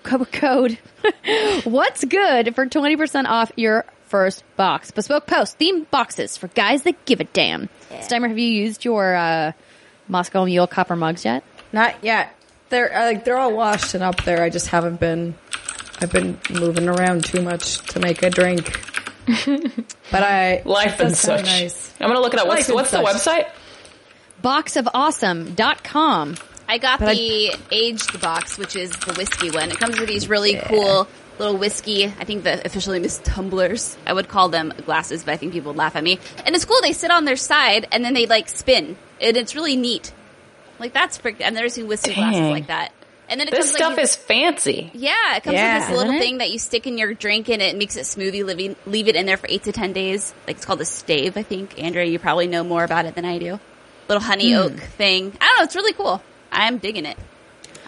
co- 0.03 0.25
code 0.25 0.77
what's 1.63 2.03
good 2.05 2.55
for 2.55 2.65
20% 2.65 3.25
off 3.25 3.51
your 3.55 3.85
first 4.07 4.43
box. 4.55 4.91
Bespoke 4.91 5.27
Post, 5.27 5.59
themed 5.59 5.89
boxes 5.89 6.37
for 6.37 6.47
guys 6.49 6.83
that 6.83 7.05
give 7.05 7.19
a 7.19 7.23
damn. 7.25 7.69
Steimer, 7.89 8.29
have 8.29 8.39
you 8.39 8.47
used 8.47 8.85
your, 8.85 9.15
uh, 9.15 9.51
Moscow 10.07 10.45
Mule 10.45 10.67
copper 10.67 10.95
mugs 10.95 11.25
yet? 11.25 11.43
Not 11.71 12.03
yet. 12.03 12.35
They're 12.69 12.93
uh, 12.93 13.05
like 13.05 13.25
they're 13.25 13.37
all 13.37 13.53
washed 13.53 13.93
and 13.95 14.03
up 14.03 14.23
there. 14.23 14.43
I 14.43 14.49
just 14.49 14.67
haven't 14.67 14.99
been. 14.99 15.35
I've 16.01 16.11
been 16.11 16.39
moving 16.49 16.87
around 16.89 17.25
too 17.25 17.41
much 17.41 17.77
to 17.93 17.99
make 17.99 18.23
a 18.23 18.29
drink. 18.29 18.79
but 20.11 20.23
I 20.23 20.61
Life 20.65 20.99
it 20.99 21.05
and 21.07 21.15
such. 21.15 21.45
Nice. 21.45 21.93
I'm 21.99 22.07
gonna 22.07 22.19
look 22.19 22.33
it 22.33 22.39
up. 22.39 22.47
What's, 22.47 22.69
what's 22.71 22.91
the 22.91 22.97
website? 22.97 23.47
Boxofawesome.com. 24.43 26.35
I 26.67 26.77
got 26.77 26.99
But 26.99 27.09
I- 27.09 27.13
the 27.15 27.55
aged 27.71 28.19
box, 28.21 28.57
which 28.57 28.75
is 28.75 28.91
the 28.91 29.13
whiskey 29.13 29.51
one. 29.51 29.69
It 29.71 29.79
comes 29.79 29.99
with 29.99 30.07
these 30.07 30.27
really 30.29 30.55
cool 30.65 31.07
little 31.37 31.57
whiskey. 31.57 32.05
I 32.05 32.23
think 32.23 32.43
the 32.43 32.65
official 32.65 32.93
name 32.93 33.03
is 33.03 33.19
tumblers. 33.19 33.97
I 34.05 34.13
would 34.13 34.27
call 34.27 34.49
them 34.49 34.73
glasses, 34.85 35.23
but 35.23 35.33
I 35.33 35.37
think 35.37 35.53
people 35.53 35.71
would 35.73 35.77
laugh 35.77 35.95
at 35.95 36.03
me. 36.03 36.19
And 36.45 36.55
it's 36.55 36.65
cool. 36.65 36.79
They 36.81 36.93
sit 36.93 37.11
on 37.11 37.25
their 37.25 37.35
side 37.35 37.87
and 37.91 38.03
then 38.05 38.13
they 38.13 38.25
like 38.25 38.47
spin, 38.49 38.95
and 39.19 39.37
it's 39.37 39.53
really 39.55 39.75
neat. 39.75 40.11
Like 40.79 40.93
that's 40.93 41.17
pretty. 41.17 41.43
I've 41.43 41.53
never 41.53 41.69
seen 41.69 41.87
whiskey 41.87 42.13
glasses 42.13 42.41
like 42.49 42.67
that. 42.67 42.91
And 43.31 43.39
then 43.39 43.47
it 43.47 43.51
This 43.51 43.67
comes 43.67 43.75
stuff 43.77 43.87
like 43.91 43.97
these- 43.97 44.09
is 44.09 44.15
fancy. 44.17 44.91
yeah, 44.93 45.37
it 45.37 45.43
comes 45.43 45.55
Yeah. 45.55 45.79
with 45.79 45.87
this 45.87 45.97
little 45.97 46.13
it? 46.15 46.19
thing 46.19 46.37
that 46.39 46.51
you 46.51 46.59
stick 46.59 46.85
in 46.85 46.97
your 46.97 47.13
drink 47.13 47.49
and 47.49 47.61
it 47.61 47.77
makes 47.77 47.95
it 47.95 48.01
smoothie. 48.01 48.43
Leave, 48.45 48.75
leave 48.85 49.07
it 49.07 49.15
in 49.15 49.25
there 49.25 49.37
for 49.37 49.47
eight 49.49 49.63
to 49.63 49.71
ten 49.71 49.93
days. 49.93 50.33
Like 50.45 50.57
it's 50.57 50.65
called 50.65 50.81
a 50.81 50.85
stave, 50.85 51.37
I 51.37 51.43
think. 51.43 51.81
Andrea, 51.81 52.05
you 52.05 52.19
probably 52.19 52.47
know 52.47 52.63
more 52.63 52.83
about 52.83 53.05
it 53.05 53.15
than 53.15 53.23
I 53.25 53.37
do. 53.39 53.59
Little 54.09 54.21
honey 54.21 54.51
hmm. 54.51 54.59
oak 54.59 54.73
thing. 54.79 55.31
I 55.39 55.45
don't 55.45 55.57
know. 55.59 55.63
It's 55.63 55.75
really 55.75 55.93
cool. 55.93 56.21
I'm 56.51 56.77
digging 56.77 57.05
it. 57.05 57.17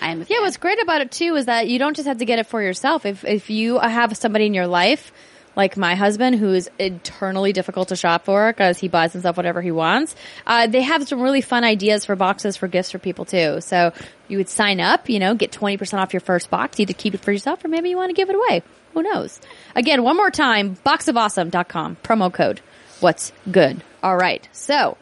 I'm 0.02 0.22
a 0.22 0.26
Yeah, 0.30 0.38
fan. 0.38 0.42
what's 0.44 0.58
great 0.58 0.82
about 0.82 1.02
it 1.02 1.12
too 1.12 1.36
is 1.36 1.46
that 1.48 1.68
you 1.68 1.78
don't 1.78 1.96
just 1.96 2.08
have 2.08 2.20
to 2.20 2.26
get 2.26 2.40
it 2.40 2.48
for 2.48 2.62
yourself. 2.62 3.06
If 3.06 3.26
if 3.26 3.50
you 3.50 3.80
have 3.80 4.16
somebody 4.18 4.46
in 4.46 4.54
your 4.54 4.68
life, 4.68 5.12
like 5.56 5.78
my 5.78 5.96
husband, 5.96 6.36
who 6.36 6.54
is 6.54 6.70
eternally 6.80 7.54
difficult 7.54 7.90
to 7.90 7.96
shop 7.96 8.26
for 8.26 8.52
because 8.52 8.78
he 8.78 8.88
buys 8.88 9.14
himself 9.14 9.38
whatever 9.38 9.62
he 9.62 9.72
wants, 9.72 10.16
uh, 10.48 10.68
they 10.68 10.82
have 10.82 11.08
some 11.08 11.22
really 11.22 11.42
fun 11.42 11.64
ideas 11.64 12.06
for 12.06 12.16
boxes 12.16 12.58
for 12.58 12.68
gifts 12.68 12.92
for 12.92 13.00
people 13.00 13.26
too. 13.26 13.62
So 13.62 13.94
you 14.28 14.38
would 14.38 14.50
sign 14.50 14.80
up, 14.80 15.10
you 15.10 15.20
know, 15.20 15.36
get 15.36 15.52
twenty 15.52 15.78
percent 15.78 16.02
off 16.02 16.14
your 16.14 16.22
first 16.22 16.50
box. 16.50 16.80
Either 16.80 16.94
keep 16.94 17.14
it 17.14 17.22
for 17.22 17.32
yourself 17.32 17.64
or 17.64 17.68
maybe 17.68 17.90
you 17.90 17.98
want 17.98 18.10
to 18.10 18.16
give 18.16 18.30
it 18.30 18.36
away. 18.36 18.64
Who 18.94 19.04
knows? 19.04 19.40
Again, 19.76 20.04
one 20.04 20.18
more 20.18 20.30
time, 20.32 20.76
boxofawesome.com 20.86 21.98
promo 22.04 22.32
code. 22.34 22.62
What's 23.00 23.32
good? 23.52 23.84
All 24.02 24.16
right, 24.16 24.48
so 24.52 24.98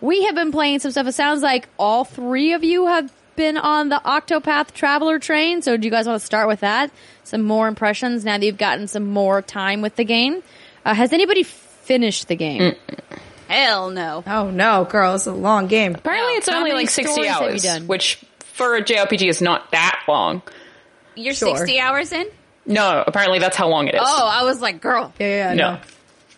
we 0.00 0.24
have 0.24 0.34
been 0.34 0.52
playing 0.52 0.80
some 0.80 0.90
stuff. 0.90 1.06
It 1.06 1.12
sounds 1.12 1.42
like 1.42 1.68
all 1.78 2.04
three 2.04 2.52
of 2.52 2.64
you 2.64 2.86
have 2.86 3.12
been 3.40 3.56
on 3.56 3.88
the 3.88 3.96
Octopath 4.04 4.72
Traveler 4.74 5.18
train. 5.18 5.62
So 5.62 5.78
do 5.78 5.86
you 5.86 5.90
guys 5.90 6.06
want 6.06 6.20
to 6.20 6.26
start 6.26 6.46
with 6.46 6.60
that? 6.60 6.90
Some 7.24 7.40
more 7.42 7.68
impressions 7.68 8.22
now 8.22 8.36
that 8.36 8.44
you've 8.44 8.58
gotten 8.58 8.86
some 8.86 9.06
more 9.06 9.40
time 9.40 9.80
with 9.80 9.96
the 9.96 10.04
game. 10.04 10.42
Uh, 10.84 10.92
has 10.94 11.14
anybody 11.14 11.42
finished 11.42 12.28
the 12.28 12.36
game? 12.36 12.74
Hell 13.48 13.88
no. 13.90 14.22
Oh 14.26 14.50
no, 14.50 14.84
girl, 14.84 15.14
it's 15.14 15.26
a 15.26 15.32
long 15.32 15.68
game. 15.68 15.94
Apparently, 15.94 16.34
it's 16.34 16.48
How 16.50 16.58
only 16.58 16.72
like 16.72 16.90
60 16.90 17.12
stories 17.12 17.30
have 17.30 17.40
you 17.40 17.48
hours, 17.48 17.62
done? 17.62 17.86
which 17.86 18.22
for 18.40 18.76
a 18.76 18.82
JRPG 18.82 19.26
is 19.28 19.40
not 19.40 19.70
that 19.72 20.02
long. 20.06 20.42
You're 21.16 21.32
Sure. 21.34 21.56
60 21.56 21.80
hours 21.80 22.12
in? 22.12 22.26
No, 22.66 23.02
apparently 23.06 23.38
that's 23.38 23.56
how 23.56 23.68
long 23.68 23.88
it 23.88 23.94
is. 23.94 24.02
Oh, 24.04 24.28
I 24.30 24.44
was 24.44 24.60
like, 24.60 24.82
girl. 24.82 25.14
Yeah, 25.18 25.54
yeah, 25.54 25.54
no. 25.54 25.78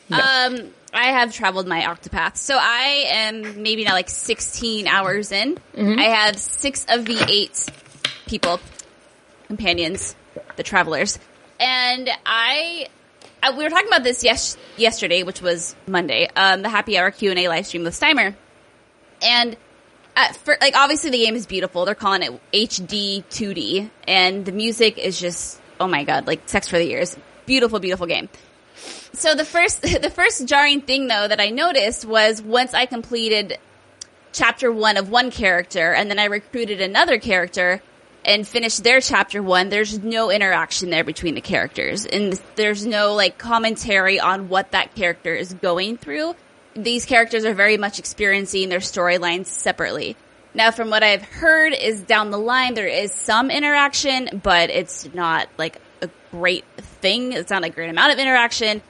no. 0.08 0.18
Um, 0.62 0.70
I 0.92 1.06
have 1.06 1.32
traveled 1.32 1.66
my 1.66 1.80
Octopath. 1.82 2.36
So 2.36 2.56
I 2.58 3.04
am 3.08 3.62
maybe 3.62 3.84
now 3.84 3.92
like 3.92 4.10
16 4.10 4.86
hours 4.86 5.32
in. 5.32 5.58
Mm-hmm. 5.74 5.98
I 5.98 6.04
have 6.04 6.38
six 6.38 6.84
of 6.88 7.06
the 7.06 7.24
eight 7.28 7.66
people, 8.26 8.60
companions, 9.46 10.14
the 10.56 10.62
travelers. 10.62 11.18
And 11.58 12.10
I, 12.26 12.88
I 13.42 13.56
we 13.56 13.64
were 13.64 13.70
talking 13.70 13.88
about 13.88 14.02
this 14.02 14.22
yes, 14.22 14.56
yesterday, 14.76 15.22
which 15.22 15.40
was 15.40 15.74
Monday, 15.86 16.28
um, 16.36 16.62
the 16.62 16.68
happy 16.68 16.98
hour 16.98 17.10
Q&A 17.10 17.48
live 17.48 17.66
stream 17.66 17.84
with 17.84 17.98
Steimer. 17.98 18.34
And 19.22 19.54
uh, 19.54 19.56
at 20.28 20.36
fir- 20.36 20.58
like 20.60 20.76
obviously 20.76 21.10
the 21.10 21.18
game 21.24 21.36
is 21.36 21.46
beautiful. 21.46 21.84
They're 21.84 21.94
calling 21.94 22.22
it 22.22 22.40
HD 22.52 23.24
2D 23.30 23.90
and 24.06 24.44
the 24.44 24.52
music 24.52 24.98
is 24.98 25.18
just 25.18 25.60
oh 25.80 25.86
my 25.86 26.04
god, 26.04 26.26
like 26.26 26.48
sex 26.48 26.68
for 26.68 26.78
the 26.78 26.90
ears. 26.90 27.16
Beautiful, 27.46 27.80
beautiful 27.80 28.06
game. 28.06 28.28
So 29.14 29.34
the 29.34 29.44
first 29.44 29.82
the 30.02 30.10
first 30.10 30.46
jarring 30.46 30.80
thing 30.80 31.08
though 31.08 31.28
that 31.28 31.40
I 31.40 31.50
noticed 31.50 32.04
was 32.04 32.42
once 32.42 32.74
I 32.74 32.86
completed 32.86 33.58
chapter 34.32 34.72
1 34.72 34.96
of 34.96 35.10
one 35.10 35.30
character 35.30 35.92
and 35.92 36.10
then 36.10 36.18
I 36.18 36.24
recruited 36.24 36.80
another 36.80 37.18
character 37.18 37.82
and 38.24 38.46
finished 38.46 38.84
their 38.84 39.00
chapter 39.00 39.42
1, 39.42 39.68
there's 39.68 39.98
no 39.98 40.30
interaction 40.30 40.90
there 40.90 41.04
between 41.04 41.34
the 41.34 41.40
characters 41.40 42.06
and 42.06 42.40
there's 42.54 42.86
no 42.86 43.14
like 43.14 43.36
commentary 43.36 44.20
on 44.20 44.48
what 44.48 44.70
that 44.72 44.94
character 44.94 45.34
is 45.34 45.54
going 45.54 45.96
through. 45.96 46.34
These 46.74 47.04
characters 47.04 47.44
are 47.44 47.52
very 47.52 47.76
much 47.76 47.98
experiencing 47.98 48.68
their 48.68 48.78
storylines 48.78 49.46
separately. 49.46 50.16
Now, 50.54 50.70
from 50.70 50.90
what 50.90 51.02
I've 51.02 51.22
heard, 51.22 51.72
is 51.72 52.02
down 52.02 52.30
the 52.30 52.38
line 52.38 52.74
there 52.74 52.86
is 52.86 53.12
some 53.12 53.50
interaction, 53.50 54.40
but 54.42 54.70
it's 54.70 55.12
not 55.14 55.48
like 55.58 55.78
a 56.02 56.10
great 56.30 56.64
thing. 57.00 57.32
It's 57.32 57.50
not 57.50 57.64
a 57.64 57.70
great 57.70 57.88
amount 57.88 58.12
of 58.12 58.18
interaction. 58.18 58.82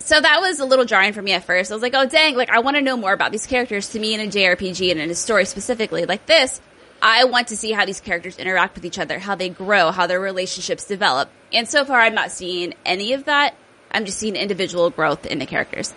So 0.00 0.20
that 0.20 0.40
was 0.40 0.60
a 0.60 0.64
little 0.64 0.84
jarring 0.84 1.12
for 1.12 1.22
me 1.22 1.32
at 1.32 1.44
first. 1.44 1.70
I 1.70 1.74
was 1.74 1.82
like, 1.82 1.94
oh 1.94 2.06
dang, 2.06 2.34
like 2.34 2.50
I 2.50 2.60
want 2.60 2.76
to 2.76 2.82
know 2.82 2.96
more 2.96 3.12
about 3.12 3.32
these 3.32 3.46
characters. 3.46 3.90
To 3.90 4.00
me, 4.00 4.14
in 4.14 4.20
a 4.20 4.26
JRPG 4.26 4.90
and 4.90 5.00
in 5.00 5.10
a 5.10 5.14
story 5.14 5.44
specifically 5.44 6.06
like 6.06 6.26
this, 6.26 6.60
I 7.02 7.24
want 7.24 7.48
to 7.48 7.56
see 7.56 7.72
how 7.72 7.84
these 7.84 8.00
characters 8.00 8.38
interact 8.38 8.74
with 8.74 8.84
each 8.84 8.98
other, 8.98 9.18
how 9.18 9.34
they 9.34 9.48
grow, 9.48 9.90
how 9.90 10.06
their 10.06 10.20
relationships 10.20 10.86
develop. 10.86 11.30
And 11.52 11.68
so 11.68 11.84
far, 11.84 12.00
I'm 12.00 12.14
not 12.14 12.30
seeing 12.30 12.74
any 12.84 13.12
of 13.12 13.24
that. 13.24 13.54
I'm 13.90 14.04
just 14.04 14.18
seeing 14.18 14.36
individual 14.36 14.90
growth 14.90 15.26
in 15.26 15.38
the 15.38 15.46
characters. 15.46 15.92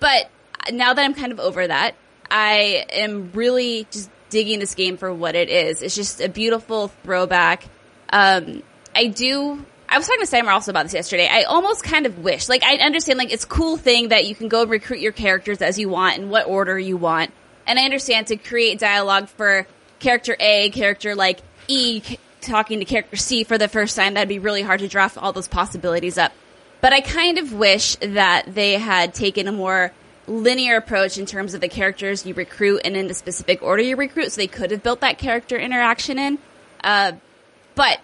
But 0.00 0.30
now 0.72 0.94
that 0.94 1.04
I'm 1.04 1.14
kind 1.14 1.32
of 1.32 1.40
over 1.40 1.66
that, 1.66 1.94
I 2.30 2.86
am 2.90 3.32
really 3.32 3.86
just 3.90 4.10
digging 4.30 4.58
this 4.58 4.74
game 4.74 4.96
for 4.96 5.12
what 5.12 5.34
it 5.34 5.48
is. 5.48 5.82
It's 5.82 5.94
just 5.94 6.20
a 6.20 6.28
beautiful 6.28 6.88
throwback. 7.02 7.64
Um, 8.10 8.62
I 8.94 9.06
do. 9.06 9.64
I 9.90 9.96
was 9.96 10.06
talking 10.06 10.24
to 10.24 10.30
Steimer 10.30 10.52
also 10.52 10.70
about 10.70 10.84
this 10.84 10.92
yesterday. 10.92 11.28
I 11.30 11.44
almost 11.44 11.82
kind 11.82 12.04
of 12.04 12.18
wish, 12.18 12.48
like, 12.48 12.62
I 12.62 12.76
understand, 12.76 13.18
like, 13.18 13.32
it's 13.32 13.44
a 13.44 13.48
cool 13.48 13.78
thing 13.78 14.08
that 14.08 14.26
you 14.26 14.34
can 14.34 14.48
go 14.48 14.66
recruit 14.66 15.00
your 15.00 15.12
characters 15.12 15.62
as 15.62 15.78
you 15.78 15.88
want 15.88 16.18
in 16.18 16.28
what 16.28 16.46
order 16.46 16.78
you 16.78 16.96
want. 16.96 17.32
And 17.66 17.78
I 17.78 17.84
understand 17.84 18.26
to 18.26 18.36
create 18.36 18.78
dialogue 18.78 19.28
for 19.28 19.66
character 19.98 20.36
A, 20.38 20.70
character 20.70 21.14
like 21.14 21.40
E, 21.68 22.02
talking 22.40 22.80
to 22.80 22.84
character 22.84 23.16
C 23.16 23.44
for 23.44 23.56
the 23.56 23.68
first 23.68 23.96
time, 23.96 24.14
that'd 24.14 24.28
be 24.28 24.38
really 24.38 24.62
hard 24.62 24.80
to 24.80 24.88
draft 24.88 25.16
all 25.16 25.32
those 25.32 25.48
possibilities 25.48 26.18
up. 26.18 26.32
But 26.80 26.92
I 26.92 27.00
kind 27.00 27.38
of 27.38 27.52
wish 27.52 27.96
that 27.96 28.54
they 28.54 28.74
had 28.74 29.14
taken 29.14 29.48
a 29.48 29.52
more 29.52 29.92
linear 30.26 30.76
approach 30.76 31.18
in 31.18 31.26
terms 31.26 31.54
of 31.54 31.60
the 31.60 31.68
characters 31.68 32.26
you 32.26 32.34
recruit 32.34 32.82
and 32.84 32.96
in 32.96 33.08
the 33.08 33.14
specific 33.14 33.62
order 33.62 33.82
you 33.82 33.96
recruit, 33.96 34.32
so 34.32 34.40
they 34.40 34.46
could 34.46 34.70
have 34.70 34.82
built 34.82 35.00
that 35.00 35.18
character 35.18 35.56
interaction 35.56 36.18
in. 36.18 36.38
Uh, 36.84 37.12
but 37.74 38.00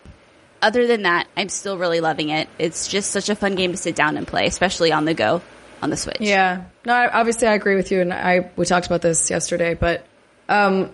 other 0.64 0.86
than 0.86 1.02
that, 1.02 1.28
I'm 1.36 1.48
still 1.48 1.76
really 1.78 2.00
loving 2.00 2.30
it. 2.30 2.48
It's 2.58 2.88
just 2.88 3.10
such 3.10 3.28
a 3.28 3.36
fun 3.36 3.54
game 3.54 3.72
to 3.72 3.76
sit 3.76 3.94
down 3.94 4.16
and 4.16 4.26
play, 4.26 4.46
especially 4.46 4.90
on 4.92 5.04
the 5.04 5.14
go 5.14 5.42
on 5.82 5.90
the 5.90 5.96
Switch. 5.96 6.16
Yeah. 6.20 6.64
No, 6.86 6.94
I, 6.94 7.08
obviously 7.20 7.46
I 7.46 7.54
agree 7.54 7.76
with 7.76 7.92
you, 7.92 8.00
and 8.00 8.12
I 8.12 8.50
we 8.56 8.64
talked 8.64 8.86
about 8.86 9.02
this 9.02 9.30
yesterday, 9.30 9.74
but 9.74 10.04
um, 10.48 10.90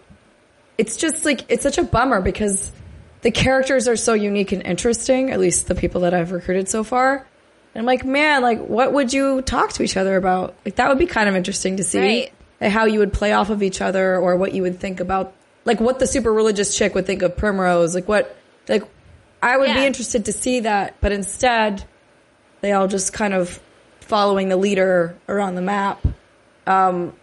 it's 0.76 0.96
just 0.96 1.24
like 1.24 1.50
it's 1.50 1.62
such 1.62 1.78
a 1.78 1.84
bummer 1.84 2.20
because 2.20 2.70
the 3.22 3.30
characters 3.30 3.86
are 3.86 3.96
so 3.96 4.14
unique 4.14 4.52
and 4.52 4.62
interesting. 4.62 5.30
At 5.30 5.38
least 5.40 5.68
the 5.68 5.74
people 5.74 6.02
that 6.02 6.14
I've 6.14 6.32
recruited 6.32 6.68
so 6.68 6.82
far. 6.84 7.26
And 7.72 7.82
I'm 7.82 7.86
like, 7.86 8.04
man, 8.04 8.42
like, 8.42 8.58
what 8.66 8.92
would 8.92 9.12
you 9.12 9.42
talk 9.42 9.74
to 9.74 9.84
each 9.84 9.96
other 9.96 10.16
about? 10.16 10.56
Like, 10.64 10.74
that 10.76 10.88
would 10.88 10.98
be 10.98 11.06
kind 11.06 11.28
of 11.28 11.36
interesting 11.36 11.76
to 11.76 11.84
see 11.84 12.00
Right. 12.00 12.32
like, 12.60 12.72
how 12.72 12.86
you 12.86 12.98
would 12.98 13.12
play 13.12 13.32
off 13.32 13.48
of 13.48 13.62
each 13.62 13.80
other, 13.80 14.16
or 14.16 14.34
what 14.34 14.52
you 14.54 14.62
would 14.62 14.80
think 14.80 14.98
about, 14.98 15.34
like, 15.64 15.78
what 15.80 16.00
the 16.00 16.06
super 16.08 16.32
religious 16.32 16.76
chick 16.76 16.96
would 16.96 17.06
think 17.06 17.22
of 17.22 17.36
Primrose. 17.36 17.94
Like, 17.94 18.08
what, 18.08 18.36
like, 18.68 18.82
I 19.42 19.56
would 19.56 19.72
be 19.72 19.86
interested 19.86 20.26
to 20.26 20.32
see 20.32 20.60
that, 20.60 20.96
but 21.00 21.12
instead, 21.12 21.84
they 22.60 22.72
all 22.72 22.88
just 22.88 23.12
kind 23.12 23.34
of 23.34 23.60
following 24.00 24.48
the 24.48 24.56
leader 24.56 25.16
around 25.28 25.54
the 25.54 25.62
map, 25.62 26.04
um, 26.66 27.14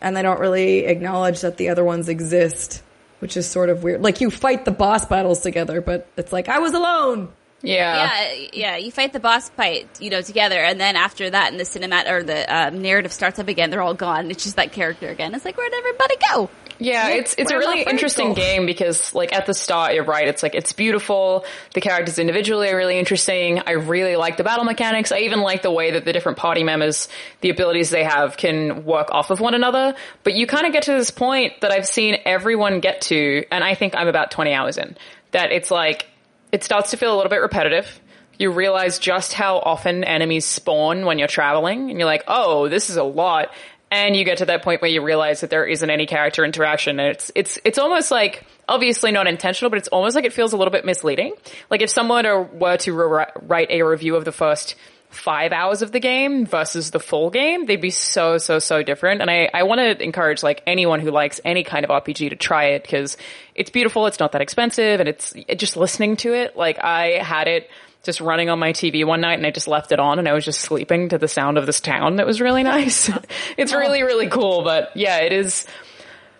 and 0.00 0.16
they 0.16 0.22
don't 0.22 0.40
really 0.40 0.86
acknowledge 0.86 1.40
that 1.40 1.56
the 1.56 1.68
other 1.68 1.84
ones 1.84 2.08
exist, 2.08 2.82
which 3.18 3.36
is 3.36 3.46
sort 3.46 3.68
of 3.68 3.82
weird. 3.82 4.02
Like, 4.02 4.20
you 4.20 4.30
fight 4.30 4.64
the 4.64 4.70
boss 4.70 5.06
battles 5.06 5.40
together, 5.40 5.80
but 5.80 6.06
it's 6.16 6.32
like 6.32 6.48
I 6.48 6.60
was 6.60 6.72
alone. 6.72 7.28
Yeah. 7.62 8.10
Yeah, 8.10 8.48
yeah. 8.52 8.76
You 8.76 8.92
fight 8.92 9.12
the 9.12 9.20
boss 9.20 9.48
fight, 9.50 9.88
you 10.00 10.10
know, 10.10 10.20
together, 10.22 10.58
and 10.58 10.80
then 10.80 10.94
after 10.94 11.28
that, 11.28 11.50
and 11.50 11.58
the 11.58 11.64
cinemat 11.64 12.10
or 12.10 12.22
the 12.22 12.44
um, 12.54 12.80
narrative 12.82 13.12
starts 13.12 13.38
up 13.38 13.48
again. 13.48 13.70
They're 13.70 13.82
all 13.82 13.94
gone. 13.94 14.30
It's 14.30 14.44
just 14.44 14.56
that 14.56 14.72
character 14.72 15.08
again. 15.08 15.34
It's 15.34 15.44
like, 15.44 15.56
where'd 15.56 15.72
everybody 15.72 16.16
go? 16.30 16.50
Yeah, 16.78 17.08
it's 17.08 17.34
it's 17.38 17.50
a 17.50 17.56
really 17.56 17.82
interesting 17.82 18.34
game 18.34 18.66
because 18.66 19.14
like 19.14 19.32
at 19.32 19.46
the 19.46 19.54
start 19.54 19.94
you're 19.94 20.04
right, 20.04 20.28
it's 20.28 20.42
like 20.42 20.54
it's 20.54 20.72
beautiful. 20.72 21.44
The 21.74 21.80
characters 21.80 22.18
individually 22.18 22.68
are 22.68 22.76
really 22.76 22.98
interesting. 22.98 23.60
I 23.60 23.72
really 23.72 24.16
like 24.16 24.36
the 24.36 24.44
battle 24.44 24.64
mechanics. 24.64 25.12
I 25.12 25.18
even 25.20 25.40
like 25.40 25.62
the 25.62 25.70
way 25.70 25.92
that 25.92 26.04
the 26.04 26.12
different 26.12 26.38
party 26.38 26.64
members, 26.64 27.08
the 27.40 27.50
abilities 27.50 27.90
they 27.90 28.04
have 28.04 28.36
can 28.36 28.84
work 28.84 29.08
off 29.10 29.30
of 29.30 29.40
one 29.40 29.54
another. 29.54 29.94
But 30.22 30.34
you 30.34 30.46
kind 30.46 30.66
of 30.66 30.72
get 30.72 30.84
to 30.84 30.92
this 30.92 31.10
point 31.10 31.60
that 31.62 31.70
I've 31.70 31.86
seen 31.86 32.18
everyone 32.24 32.80
get 32.80 33.02
to 33.02 33.44
and 33.50 33.64
I 33.64 33.74
think 33.74 33.94
I'm 33.96 34.08
about 34.08 34.30
20 34.30 34.52
hours 34.52 34.78
in. 34.78 34.96
That 35.32 35.52
it's 35.52 35.70
like 35.70 36.06
it 36.52 36.64
starts 36.64 36.90
to 36.90 36.96
feel 36.96 37.14
a 37.14 37.16
little 37.16 37.30
bit 37.30 37.40
repetitive. 37.40 38.00
You 38.38 38.50
realize 38.50 38.98
just 38.98 39.32
how 39.32 39.58
often 39.58 40.04
enemies 40.04 40.44
spawn 40.44 41.06
when 41.06 41.18
you're 41.18 41.26
traveling 41.26 41.90
and 41.90 41.98
you're 41.98 42.06
like, 42.06 42.24
"Oh, 42.28 42.68
this 42.68 42.90
is 42.90 42.96
a 42.96 43.02
lot." 43.02 43.50
And 43.90 44.16
you 44.16 44.24
get 44.24 44.38
to 44.38 44.46
that 44.46 44.62
point 44.62 44.82
where 44.82 44.90
you 44.90 45.02
realize 45.02 45.40
that 45.42 45.50
there 45.50 45.64
isn't 45.64 45.88
any 45.88 46.06
character 46.06 46.44
interaction. 46.44 46.98
And 46.98 47.10
it's 47.10 47.30
it's 47.34 47.58
it's 47.64 47.78
almost 47.78 48.10
like 48.10 48.44
obviously 48.68 49.12
not 49.12 49.28
intentional 49.28 49.70
but 49.70 49.78
it's 49.78 49.88
almost 49.88 50.16
like 50.16 50.24
it 50.24 50.32
feels 50.32 50.52
a 50.52 50.56
little 50.56 50.72
bit 50.72 50.84
misleading. 50.84 51.34
Like 51.70 51.82
if 51.82 51.90
someone 51.90 52.24
were 52.58 52.76
to 52.78 52.92
re- 52.92 53.26
write 53.42 53.70
a 53.70 53.82
review 53.82 54.16
of 54.16 54.24
the 54.24 54.32
first 54.32 54.74
five 55.08 55.52
hours 55.52 55.82
of 55.82 55.92
the 55.92 56.00
game 56.00 56.44
versus 56.44 56.90
the 56.90 56.98
full 56.98 57.30
game 57.30 57.64
they'd 57.64 57.80
be 57.80 57.90
so 57.90 58.38
so 58.38 58.58
so 58.58 58.82
different. 58.82 59.20
And 59.22 59.30
i 59.30 59.48
i 59.54 59.62
want 59.62 59.78
to 59.78 60.02
encourage 60.02 60.42
like 60.42 60.62
anyone 60.66 60.98
who 60.98 61.10
likes 61.10 61.40
any 61.44 61.62
kind 61.62 61.84
of 61.86 61.90
rpg 61.90 62.30
to 62.30 62.36
try 62.36 62.64
it 62.70 62.82
because 62.82 63.16
it's 63.54 63.70
beautiful 63.70 64.06
it's 64.06 64.18
not 64.18 64.32
that 64.32 64.42
expensive 64.42 64.98
and 64.98 65.08
it's 65.08 65.32
it, 65.46 65.60
just 65.60 65.76
listening 65.76 66.16
to 66.16 66.34
it 66.34 66.56
like 66.56 66.82
i 66.82 67.18
had 67.22 67.46
it 67.46 67.70
just 68.06 68.20
running 68.20 68.48
on 68.48 68.58
my 68.58 68.72
TV 68.72 69.04
one 69.04 69.20
night 69.20 69.38
and 69.38 69.46
I 69.46 69.50
just 69.50 69.68
left 69.68 69.92
it 69.92 70.00
on 70.00 70.18
and 70.18 70.26
I 70.26 70.32
was 70.32 70.44
just 70.44 70.60
sleeping 70.60 71.10
to 71.10 71.18
the 71.18 71.28
sound 71.28 71.58
of 71.58 71.66
this 71.66 71.80
town. 71.80 72.16
That 72.16 72.26
was 72.26 72.40
really 72.40 72.62
nice. 72.62 73.10
it's 73.58 73.74
really, 73.74 74.02
really 74.02 74.28
cool. 74.28 74.62
But 74.62 74.96
yeah, 74.96 75.18
it 75.18 75.32
is, 75.32 75.66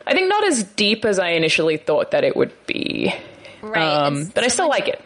I 0.06 0.14
think 0.14 0.28
not 0.28 0.44
as 0.44 0.64
deep 0.64 1.04
as 1.04 1.18
I 1.18 1.30
initially 1.30 1.76
thought 1.76 2.12
that 2.12 2.24
it 2.24 2.36
would 2.36 2.52
be. 2.66 3.14
Right. 3.60 3.82
Um, 3.82 4.30
but 4.34 4.44
I 4.44 4.48
still 4.48 4.68
like 4.68 4.88
it. 4.88 5.02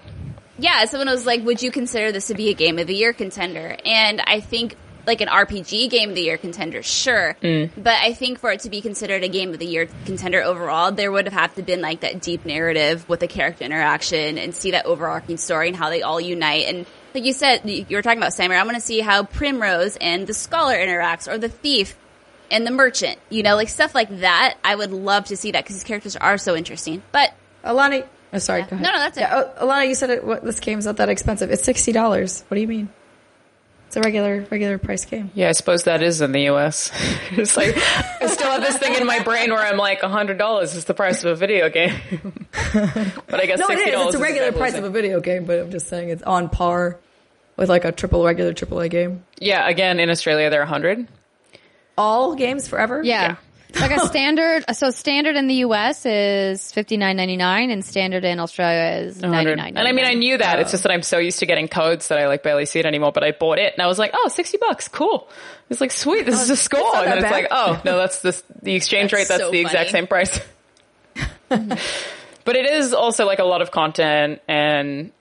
yeah, 0.59 0.85
someone 0.85 1.09
was 1.09 1.25
like, 1.25 1.43
"Would 1.45 1.63
you 1.63 1.71
consider 1.71 2.13
this 2.13 2.27
to 2.27 2.35
be 2.35 2.51
a 2.51 2.55
game 2.55 2.79
of 2.79 2.87
the 2.87 2.95
year 2.95 3.13
contender?" 3.13 3.77
And 3.87 4.21
I 4.21 4.41
think 4.41 4.77
like 5.11 5.21
an 5.21 5.29
RPG 5.29 5.91
game 5.91 6.11
of 6.11 6.15
the 6.15 6.23
year 6.23 6.39
contender, 6.39 6.83
sure. 6.83 7.37
Mm. 7.43 7.71
But 7.77 7.95
I 7.95 8.13
think 8.13 8.39
for 8.39 8.53
it 8.53 8.61
to 8.61 8.71
be 8.71 8.81
considered 8.81 9.25
a 9.25 9.29
game 9.29 9.53
of 9.53 9.59
the 9.59 9.67
year 9.67 9.89
contender 10.05 10.41
overall, 10.41 10.93
there 10.93 11.11
would 11.11 11.25
have 11.27 11.33
had 11.33 11.57
to 11.57 11.63
been 11.63 11.81
like 11.81 12.01
that 12.01 12.23
deep 12.23 12.47
narrative 12.47 13.09
with 13.09 13.19
the 13.21 13.27
character 13.27 13.65
interaction 13.65 14.39
and 14.39 14.55
see 14.55 14.71
that 14.71 14.87
overarching 14.87 15.37
story 15.37 15.69
and 15.69 15.77
how 15.77 15.91
they 15.91 16.03
all 16.03 16.21
unite. 16.21 16.67
And 16.67 16.87
like 17.13 17.25
you 17.25 17.33
said, 17.33 17.69
you 17.69 17.85
you 17.89 17.97
were 17.97 18.03
talking 18.03 18.19
about 18.19 18.33
Steimer. 18.33 18.57
I 18.57 18.63
want 18.63 18.77
to 18.77 18.81
see 18.81 19.01
how 19.01 19.25
Primrose 19.25 19.97
and 19.97 20.27
the 20.27 20.35
scholar 20.35 20.75
interacts, 20.75 21.27
or 21.27 21.39
the 21.39 21.49
thief 21.49 21.97
and 22.51 22.65
the 22.65 22.71
merchant. 22.71 23.19
You 23.31 23.43
know, 23.43 23.57
like 23.57 23.69
stuff 23.69 23.95
like 23.95 24.21
that. 24.21 24.57
I 24.63 24.77
would 24.77 24.93
love 24.93 25.27
to 25.27 25.37
see 25.37 25.51
that 25.51 25.65
because 25.65 25.77
these 25.77 25.85
characters 25.85 26.15
are 26.15 26.39
so 26.39 26.55
interesting. 26.55 27.03
But 27.11 27.35
Alanah, 27.65 28.07
oh, 28.33 28.39
sorry, 28.39 28.63
go 28.63 28.69
ahead. 28.69 28.83
No, 28.83 28.93
no, 28.93 28.99
that's 28.99 29.17
it. 29.19 29.23
Yeah, 29.23 29.43
oh, 29.59 29.67
Alanah, 29.67 29.89
you 29.89 29.97
said 29.97 30.11
it, 30.11 30.25
what, 30.25 30.45
this 30.45 30.61
game's 30.61 30.87
not 30.87 30.99
that 30.99 31.09
expensive. 31.09 31.51
It's 31.51 31.65
sixty 31.65 31.91
dollars. 31.91 32.45
What 32.49 32.55
do 32.55 32.61
you 32.61 32.69
mean? 32.69 32.89
It's 33.91 33.97
a 33.97 34.03
regular 34.03 34.47
regular 34.53 34.79
price 34.79 35.05
game. 35.05 35.33
Yeah, 35.35 35.49
I 35.49 35.53
suppose 35.53 35.83
that 35.83 36.01
is 36.01 36.21
in 36.21 36.31
the 36.31 36.43
US. 36.43 36.93
it's 37.33 37.57
like, 37.57 37.77
I 37.77 38.29
still 38.29 38.49
have 38.49 38.63
this 38.63 38.79
thing 38.79 38.95
in 38.95 39.05
my 39.05 39.19
brain 39.19 39.51
where 39.51 39.59
I'm 39.67 39.79
like, 39.79 40.01
$100 40.01 40.63
is 40.63 40.85
the 40.85 40.95
price 40.95 41.25
of 41.25 41.33
a 41.33 41.35
video 41.35 41.69
game. 41.69 41.99
but 42.73 43.41
I 43.41 43.47
guess 43.47 43.59
No, 43.59 43.67
$60 43.67 43.73
it 43.73 43.89
is. 43.89 44.07
It's 44.07 44.15
a 44.15 44.19
regular 44.21 44.53
price 44.53 44.75
the 44.75 44.79
of 44.79 44.85
a 44.85 44.91
video 44.91 45.19
game, 45.19 45.45
but 45.45 45.59
I'm 45.59 45.73
just 45.73 45.89
saying 45.89 46.11
it's 46.11 46.23
on 46.23 46.51
par 46.51 47.01
with 47.57 47.69
like 47.69 47.85
a 47.85 47.91
triple 47.91 48.25
regular 48.25 48.53
AAA 48.53 48.91
game. 48.91 49.25
Yeah, 49.41 49.69
again, 49.69 49.99
in 49.99 50.09
Australia, 50.09 50.51
they're 50.51 50.61
100 50.61 51.09
All 51.99 52.37
games 52.37 52.69
forever. 52.69 53.03
Yeah. 53.03 53.39
Like 53.79 53.91
a 53.91 54.01
standard, 54.07 54.65
so 54.73 54.91
standard 54.91 55.37
in 55.37 55.47
the 55.47 55.57
US 55.57 56.07
is 56.07 56.73
fifty 56.73 56.97
nine 56.97 57.17
ninety 57.17 57.37
nine, 57.37 57.71
and 57.71 57.85
standard 57.85 58.25
in 58.25 58.41
Australia 58.41 59.07
is 59.07 59.21
ninety 59.21 59.51
100. 59.51 59.77
And 59.77 59.87
I 59.87 59.93
mean, 59.93 60.05
I 60.05 60.15
knew 60.15 60.39
that. 60.39 60.61
It's 60.61 60.71
just 60.71 60.83
that 60.85 60.93
I'm 60.93 61.03
so 61.03 61.19
used 61.19 61.41
to 61.41 61.47
getting 61.47 61.69
codes 61.69 62.09
that 62.09 62.19
I 62.19 62.27
like 62.27 62.43
barely 62.43 62.67
see 62.67 62.79
it 62.79 62.87
anymore. 62.87 63.13
But 63.13 63.25
I 63.25 63.33
bought 63.33 63.59
it 63.59 63.73
and 63.73 63.83
I 63.83 63.87
was 63.87 63.99
like, 63.99 64.13
oh, 64.15 64.29
60 64.29 64.59
bucks. 64.59 64.89
Cool. 64.89 65.29
It's 65.69 65.81
like, 65.81 65.93
sweet. 65.93 66.27
This 66.27 66.39
oh, 66.39 66.43
is 66.43 66.51
a 66.51 66.57
score. 66.57 66.97
And 66.97 67.07
then 67.07 67.19
it's 67.19 67.25
bad. 67.25 67.33
like, 67.33 67.49
oh, 67.51 67.81
no, 67.85 67.97
that's 67.97 68.21
the, 68.21 68.43
the 68.63 68.75
exchange 68.75 69.11
That's 69.11 69.21
rate. 69.21 69.29
That's 69.29 69.43
so 69.43 69.51
the 69.51 69.61
exact 69.61 69.91
same 69.91 70.07
price. 70.07 70.41
but 71.49 72.57
it 72.57 72.67
is 72.67 72.93
also 72.93 73.27
like 73.27 73.39
a 73.39 73.45
lot 73.45 73.63
of 73.63 73.71
content 73.71 74.41
and 74.49 75.13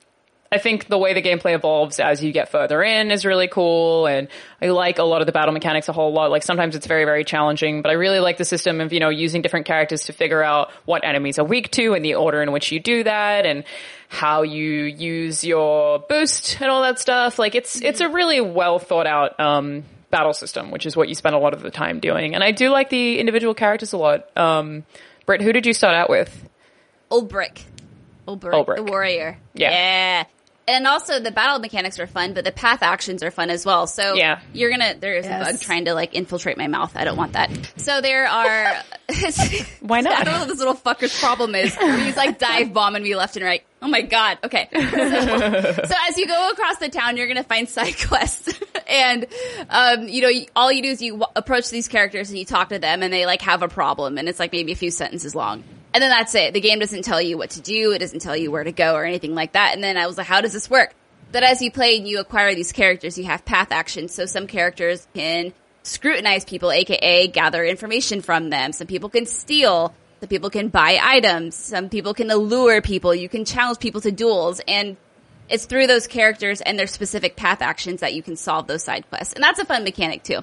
I 0.51 0.57
think 0.57 0.87
the 0.87 0.97
way 0.97 1.13
the 1.13 1.21
gameplay 1.21 1.53
evolves 1.53 1.99
as 1.99 2.23
you 2.23 2.31
get 2.31 2.49
further 2.49 2.81
in 2.81 3.11
is 3.11 3.23
really 3.23 3.47
cool, 3.47 4.07
and 4.07 4.27
I 4.59 4.69
like 4.69 4.97
a 4.97 5.03
lot 5.03 5.21
of 5.21 5.27
the 5.27 5.31
battle 5.31 5.53
mechanics 5.53 5.89
a 5.89 5.93
whole 5.93 6.11
lot. 6.11 6.31
Like 6.31 6.41
sometimes 6.41 6.75
it's 6.75 6.87
very, 6.87 7.05
very 7.05 7.23
challenging, 7.23 7.83
but 7.83 7.89
I 7.89 7.93
really 7.93 8.19
like 8.19 8.37
the 8.37 8.45
system 8.45 8.81
of, 8.81 8.91
you 8.91 8.99
know, 8.99 9.09
using 9.09 9.43
different 9.43 9.67
characters 9.67 10.05
to 10.05 10.13
figure 10.13 10.41
out 10.41 10.71
what 10.85 11.03
enemies 11.03 11.37
are 11.37 11.45
weak 11.45 11.69
to 11.71 11.93
and 11.93 12.03
the 12.03 12.15
order 12.15 12.41
in 12.41 12.51
which 12.51 12.71
you 12.71 12.79
do 12.79 13.03
that 13.03 13.45
and 13.45 13.63
how 14.07 14.41
you 14.41 14.85
use 14.85 15.43
your 15.43 15.99
boost 15.99 16.59
and 16.59 16.71
all 16.71 16.81
that 16.81 16.97
stuff. 16.97 17.37
Like 17.37 17.53
it's, 17.53 17.79
it's 17.79 18.01
a 18.01 18.09
really 18.09 18.41
well 18.41 18.79
thought 18.79 19.05
out, 19.05 19.39
um, 19.39 19.83
battle 20.09 20.33
system, 20.33 20.71
which 20.71 20.87
is 20.87 20.97
what 20.97 21.09
you 21.09 21.13
spend 21.13 21.35
a 21.35 21.37
lot 21.39 21.53
of 21.53 21.61
the 21.61 21.69
time 21.69 21.99
doing. 21.99 22.33
And 22.33 22.43
I 22.43 22.51
do 22.51 22.69
like 22.69 22.89
the 22.89 23.19
individual 23.19 23.53
characters 23.53 23.93
a 23.93 23.97
lot. 23.97 24.35
Um, 24.35 24.83
Britt, 25.27 25.43
who 25.43 25.53
did 25.53 25.67
you 25.67 25.73
start 25.73 25.93
out 25.93 26.09
with? 26.09 26.49
Olberic. 27.11 27.63
Old 28.27 28.39
Brick. 28.39 28.77
The 28.77 28.83
warrior. 28.83 29.37
Yeah. 29.53 29.71
Yeah. 29.71 30.23
And 30.69 30.87
also 30.87 31.19
the 31.19 31.31
battle 31.31 31.59
mechanics 31.59 31.99
are 31.99 32.07
fun, 32.07 32.33
but 32.33 32.43
the 32.43 32.51
path 32.51 32.81
actions 32.83 33.23
are 33.23 33.31
fun 33.31 33.49
as 33.49 33.65
well. 33.65 33.87
So 33.87 34.13
Yeah. 34.15 34.39
you're 34.53 34.69
gonna 34.69 34.95
there 34.99 35.15
is 35.17 35.25
Yes. 35.25 35.41
a 35.49 35.51
bug 35.51 35.61
trying 35.61 35.85
to 35.85 35.93
like 35.93 36.13
infiltrate 36.15 36.57
my 36.57 36.67
mouth. 36.67 36.91
I 36.95 37.03
don't 37.03 37.17
want 37.17 37.33
that. 37.33 37.49
So 37.77 38.01
there 38.01 38.27
are. 38.27 38.73
Why 39.81 40.01
not? 40.01 40.13
I 40.19 40.23
don't 40.23 40.33
know 40.33 40.39
what 40.39 40.47
this 40.47 40.59
little 40.59 40.75
fucker's 40.75 41.17
problem 41.19 41.55
is. 41.55 41.75
He's 42.03 42.17
like 42.17 42.39
dive 42.39 42.73
bombing 42.73 43.03
me 43.03 43.15
left 43.15 43.35
and 43.35 43.45
right. 43.45 43.63
Oh 43.81 43.87
my 43.87 44.01
god. 44.01 44.37
Okay. 44.43 44.67
So, 44.73 44.79
so 44.79 45.95
as 46.09 46.17
you 46.17 46.27
go 46.27 46.49
across 46.51 46.77
the 46.77 46.89
town, 46.89 47.17
you're 47.17 47.27
gonna 47.27 47.43
find 47.43 47.67
side 47.69 47.95
quests, 48.07 48.53
and 48.87 49.25
um, 49.69 50.07
you 50.07 50.21
know 50.21 50.31
all 50.55 50.71
you 50.71 50.81
do 50.83 50.89
is 50.89 51.01
you 51.01 51.13
w- 51.13 51.31
approach 51.35 51.69
these 51.69 51.87
characters 51.87 52.29
and 52.29 52.37
you 52.37 52.45
talk 52.45 52.69
to 52.69 52.79
them, 52.79 53.01
and 53.03 53.11
they 53.13 53.25
like 53.25 53.41
have 53.41 53.63
a 53.63 53.67
problem, 53.69 54.17
and 54.17 54.27
it's 54.27 54.39
like 54.39 54.51
maybe 54.51 54.73
a 54.73 54.75
few 54.75 54.91
sentences 54.91 55.33
long. 55.33 55.63
And 55.93 56.03
then 56.03 56.09
that's 56.09 56.35
it. 56.35 56.53
The 56.53 56.61
game 56.61 56.79
doesn't 56.79 57.03
tell 57.03 57.21
you 57.21 57.37
what 57.37 57.51
to 57.51 57.61
do. 57.61 57.91
It 57.91 57.99
doesn't 57.99 58.19
tell 58.19 58.37
you 58.37 58.51
where 58.51 58.63
to 58.63 58.71
go 58.71 58.93
or 58.95 59.05
anything 59.05 59.33
like 59.33 59.53
that. 59.53 59.73
And 59.73 59.83
then 59.83 59.97
I 59.97 60.07
was 60.07 60.17
like, 60.17 60.27
how 60.27 60.41
does 60.41 60.53
this 60.53 60.69
work? 60.69 60.93
That 61.31 61.43
as 61.43 61.61
you 61.61 61.71
play 61.71 61.97
and 61.97 62.07
you 62.07 62.19
acquire 62.19 62.53
these 62.55 62.71
characters, 62.71 63.17
you 63.17 63.25
have 63.25 63.45
path 63.45 63.71
actions. 63.71 64.13
So 64.13 64.25
some 64.25 64.47
characters 64.47 65.07
can 65.13 65.53
scrutinize 65.83 66.45
people, 66.45 66.71
aka 66.71 67.27
gather 67.27 67.63
information 67.63 68.21
from 68.21 68.49
them. 68.49 68.71
Some 68.73 68.87
people 68.87 69.09
can 69.09 69.25
steal. 69.25 69.93
Some 70.19 70.29
people 70.29 70.49
can 70.49 70.67
buy 70.67 70.99
items. 71.01 71.55
Some 71.55 71.89
people 71.89 72.13
can 72.13 72.29
allure 72.29 72.81
people. 72.81 73.15
You 73.15 73.29
can 73.29 73.45
challenge 73.45 73.79
people 73.79 74.01
to 74.01 74.11
duels. 74.11 74.61
And 74.67 74.97
it's 75.49 75.65
through 75.65 75.87
those 75.87 76.07
characters 76.07 76.61
and 76.61 76.77
their 76.77 76.87
specific 76.87 77.35
path 77.35 77.61
actions 77.61 78.01
that 78.01 78.13
you 78.13 78.21
can 78.21 78.35
solve 78.35 78.67
those 78.67 78.83
side 78.83 79.09
quests. 79.09 79.33
And 79.33 79.43
that's 79.43 79.59
a 79.59 79.65
fun 79.65 79.83
mechanic 79.83 80.23
too. 80.23 80.41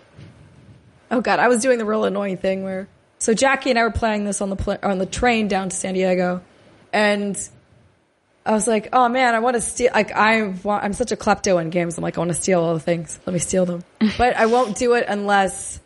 Oh 1.11 1.21
god, 1.21 1.39
I 1.39 1.49
was 1.49 1.63
doing 1.63 1.79
the 1.79 1.85
real 1.85 2.05
annoying 2.05 2.39
thing 2.39 2.65
where 2.65 2.89
so 3.19 3.35
Jackie 3.35 3.71
and 3.71 3.79
I 3.79 3.83
were 3.83 3.91
playing 3.91 4.25
this 4.25 4.41
on 4.41 4.51
the 4.51 4.57
pl- 4.57 4.79
on 4.83 4.99
the 4.99 5.07
train 5.07 5.49
down 5.49 5.69
to 5.71 5.77
San 5.77 5.95
Diego, 5.95 6.43
and 6.93 7.37
I 8.45 8.53
was 8.53 8.67
like, 8.69 8.91
oh 8.93 9.09
man, 9.09 9.35
I 9.35 9.41
want 9.41 9.55
to 9.57 9.61
steal. 9.61 9.91
Like 9.95 10.13
I 10.13 10.43
want, 10.63 10.85
I'm 10.85 10.93
such 10.93 11.13
a 11.13 11.17
klepto 11.17 11.61
in 11.61 11.71
games. 11.71 11.97
I'm 11.99 12.03
like, 12.03 12.17
I 12.17 12.21
want 12.21 12.31
to 12.31 12.35
steal 12.41 12.61
all 12.61 12.75
the 12.75 12.81
things. 12.81 13.19
Let 13.27 13.33
me 13.33 13.39
steal 13.39 13.67
them, 13.67 13.85
but 14.19 14.37
I 14.37 14.47
won't 14.47 14.77
do 14.77 14.95
it 14.95 15.07
unless 15.09 15.81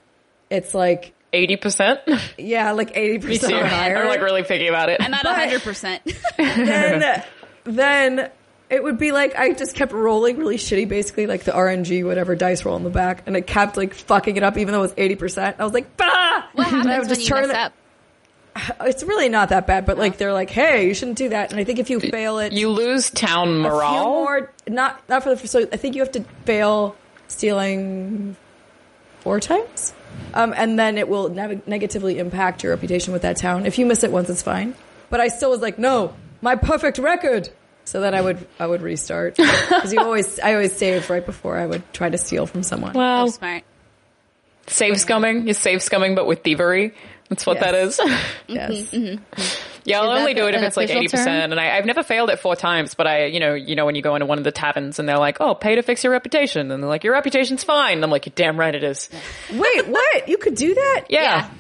it's 0.50 0.74
like 0.74 1.12
Eighty 1.32 1.56
percent. 1.56 2.00
yeah, 2.38 2.72
like 2.72 2.92
80% 2.94 3.52
or 3.52 3.64
higher. 3.64 3.98
I'm 3.98 4.08
like 4.08 4.20
really 4.20 4.42
picky 4.42 4.66
about 4.66 4.88
it. 4.88 5.00
I'm 5.00 5.14
at 5.14 5.22
But- 5.22 5.48
100%. 5.48 6.00
then 6.36 7.22
then 7.62 8.30
it 8.70 8.82
would 8.82 8.98
be 8.98 9.12
like 9.12 9.34
I 9.36 9.52
just 9.52 9.74
kept 9.74 9.92
rolling 9.92 10.36
really 10.38 10.56
shitty, 10.56 10.88
basically 10.88 11.26
like 11.26 11.44
the 11.44 11.52
RNG 11.52 12.04
whatever 12.04 12.34
dice 12.36 12.64
roll 12.64 12.76
in 12.76 12.84
the 12.84 12.90
back, 12.90 13.24
and 13.26 13.36
it 13.36 13.46
kept 13.46 13.76
like 13.76 13.94
fucking 13.94 14.36
it 14.36 14.42
up 14.42 14.56
even 14.56 14.72
though 14.72 14.78
it 14.78 14.82
was 14.82 14.94
eighty 14.96 15.16
percent. 15.16 15.56
I 15.58 15.64
was 15.64 15.72
like, 15.72 15.96
bah! 15.96 16.42
what 16.54 16.66
And 16.72 16.88
I 16.88 16.92
happens 16.94 17.08
would 17.08 17.08
when 17.08 17.08
just 17.18 17.28
you 17.28 17.34
mess 17.36 17.50
it- 17.50 17.56
up? 17.56 17.72
It's 18.86 19.02
really 19.04 19.28
not 19.28 19.50
that 19.50 19.66
bad, 19.66 19.86
but 19.86 19.96
like 19.98 20.16
they're 20.18 20.32
like, 20.32 20.50
hey, 20.50 20.86
you 20.88 20.94
shouldn't 20.94 21.18
do 21.18 21.28
that. 21.30 21.50
And 21.52 21.60
I 21.60 21.64
think 21.64 21.78
if 21.78 21.88
you 21.90 22.00
fail 22.00 22.38
it, 22.38 22.52
You 22.52 22.68
lose 22.70 23.08
town 23.10 23.48
a 23.48 23.52
few 23.52 23.62
morale. 23.62 24.04
more, 24.04 24.52
not 24.68 25.00
not 25.08 25.22
for 25.22 25.34
the 25.34 25.46
so 25.48 25.60
I 25.72 25.76
think 25.76 25.94
you 25.94 26.02
have 26.02 26.12
to 26.12 26.24
fail 26.44 26.96
stealing 27.28 28.36
four 29.20 29.38
times, 29.40 29.92
um, 30.34 30.52
and 30.56 30.78
then 30.78 30.98
it 30.98 31.08
will 31.08 31.28
neg- 31.28 31.66
negatively 31.66 32.18
impact 32.18 32.62
your 32.62 32.72
reputation 32.72 33.12
with 33.12 33.22
that 33.22 33.36
town. 33.36 33.66
If 33.66 33.78
you 33.78 33.86
miss 33.86 34.02
it 34.04 34.10
once, 34.12 34.28
it's 34.30 34.42
fine. 34.42 34.74
But 35.10 35.20
I 35.20 35.28
still 35.28 35.50
was 35.50 35.60
like, 35.60 35.78
no, 35.78 36.14
my 36.42 36.56
perfect 36.56 36.98
record. 36.98 37.50
So 37.84 38.00
then 38.00 38.14
I 38.14 38.20
would 38.20 38.46
I 38.58 38.66
would 38.66 38.82
restart 38.82 39.36
because 39.36 39.92
you 39.92 40.00
always 40.00 40.38
I 40.38 40.52
always 40.54 40.72
save 40.72 41.08
right 41.10 41.24
before 41.24 41.58
I 41.58 41.66
would 41.66 41.82
try 41.92 42.08
to 42.08 42.18
steal 42.18 42.46
from 42.46 42.62
someone. 42.62 42.92
Well, 42.92 43.28
smart. 43.28 43.64
save 44.66 44.94
scumming. 44.94 45.46
You 45.46 45.54
save 45.54 45.80
scumming, 45.80 46.14
but 46.14 46.26
with 46.26 46.42
thievery. 46.42 46.94
That's 47.28 47.46
what 47.46 47.60
that 47.60 47.74
is. 47.76 48.00
yes. 48.02 48.10
Mm-hmm, 48.48 48.96
mm-hmm, 48.96 48.96
mm-hmm. 48.96 49.80
yeah, 49.84 50.00
I'll 50.00 50.12
Is 50.12 50.18
only 50.18 50.34
do 50.34 50.48
it 50.48 50.54
if 50.56 50.62
it's 50.62 50.76
like 50.76 50.90
eighty 50.90 51.06
percent, 51.06 51.52
and 51.52 51.60
I, 51.60 51.76
I've 51.76 51.86
never 51.86 52.02
failed 52.02 52.28
it 52.30 52.40
four 52.40 52.56
times. 52.56 52.94
But 52.94 53.06
I, 53.06 53.26
you 53.26 53.38
know, 53.38 53.54
you 53.54 53.76
know, 53.76 53.86
when 53.86 53.94
you 53.94 54.02
go 54.02 54.16
into 54.16 54.26
one 54.26 54.38
of 54.38 54.42
the 54.44 54.50
taverns 54.50 54.98
and 54.98 55.08
they're 55.08 55.18
like, 55.18 55.40
"Oh, 55.40 55.54
pay 55.54 55.76
to 55.76 55.82
fix 55.82 56.02
your 56.02 56.12
reputation," 56.12 56.72
and 56.72 56.82
they're 56.82 56.90
like, 56.90 57.04
"Your 57.04 57.12
reputation's 57.12 57.62
fine." 57.62 57.94
And 57.98 58.04
I'm 58.04 58.10
like, 58.10 58.26
"You're 58.26 58.32
damn 58.34 58.58
right 58.58 58.74
it 58.74 58.82
is." 58.82 59.08
Wait, 59.52 59.86
what? 59.86 60.28
You 60.28 60.38
could 60.38 60.56
do 60.56 60.74
that? 60.74 61.04
Yeah, 61.08 61.22
Yeah. 61.22 61.50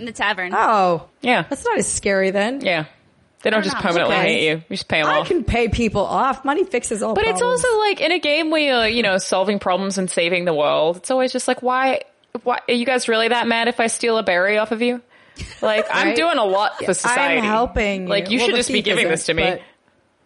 In 0.00 0.04
the 0.06 0.12
tavern. 0.12 0.52
Oh, 0.52 1.06
yeah, 1.20 1.42
that's 1.48 1.64
not 1.64 1.78
as 1.78 1.90
scary 1.90 2.32
then. 2.32 2.62
yeah. 2.62 2.86
They 3.42 3.50
don't 3.50 3.62
just 3.62 3.76
know. 3.76 3.80
permanently 3.82 4.16
Okay. 4.16 4.34
hate 4.34 4.46
you. 4.48 4.54
You 4.68 4.76
just 4.76 4.88
pay 4.88 5.00
them 5.02 5.10
I 5.10 5.18
off. 5.20 5.28
can 5.28 5.44
pay 5.44 5.68
people 5.68 6.04
off. 6.04 6.44
Money 6.44 6.64
fixes 6.64 7.02
all. 7.02 7.14
But 7.14 7.24
it's 7.24 7.40
problems. 7.40 7.64
also 7.64 7.78
like 7.78 8.00
in 8.00 8.12
a 8.12 8.18
game 8.18 8.50
where 8.50 8.60
you're, 8.60 8.86
you 8.88 9.02
know, 9.02 9.16
solving 9.18 9.58
problems 9.58 9.96
and 9.98 10.10
saving 10.10 10.44
the 10.44 10.52
world. 10.54 10.98
It's 10.98 11.10
always 11.10 11.32
just 11.32 11.48
like, 11.48 11.62
why, 11.62 12.02
why 12.42 12.58
are 12.68 12.74
you 12.74 12.84
guys 12.84 13.08
really 13.08 13.28
that 13.28 13.46
mad 13.48 13.68
if 13.68 13.80
I 13.80 13.86
steal 13.86 14.18
a 14.18 14.22
berry 14.22 14.58
off 14.58 14.72
of 14.72 14.82
you? 14.82 15.00
Like, 15.62 15.86
I'm 15.90 16.14
doing 16.14 16.36
a 16.36 16.44
lot 16.44 16.76
for 16.84 16.92
society. 16.92 17.38
I'm 17.38 17.44
helping. 17.44 18.06
Like, 18.06 18.30
you 18.30 18.38
Well, 18.38 18.46
should 18.48 18.54
the 18.54 18.58
just 18.58 18.68
be 18.68 18.74
thief 18.74 18.84
giving 18.84 19.04
isn't, 19.06 19.10
this 19.10 19.26
to 19.26 19.34
me. 19.34 19.42
but 19.44 19.62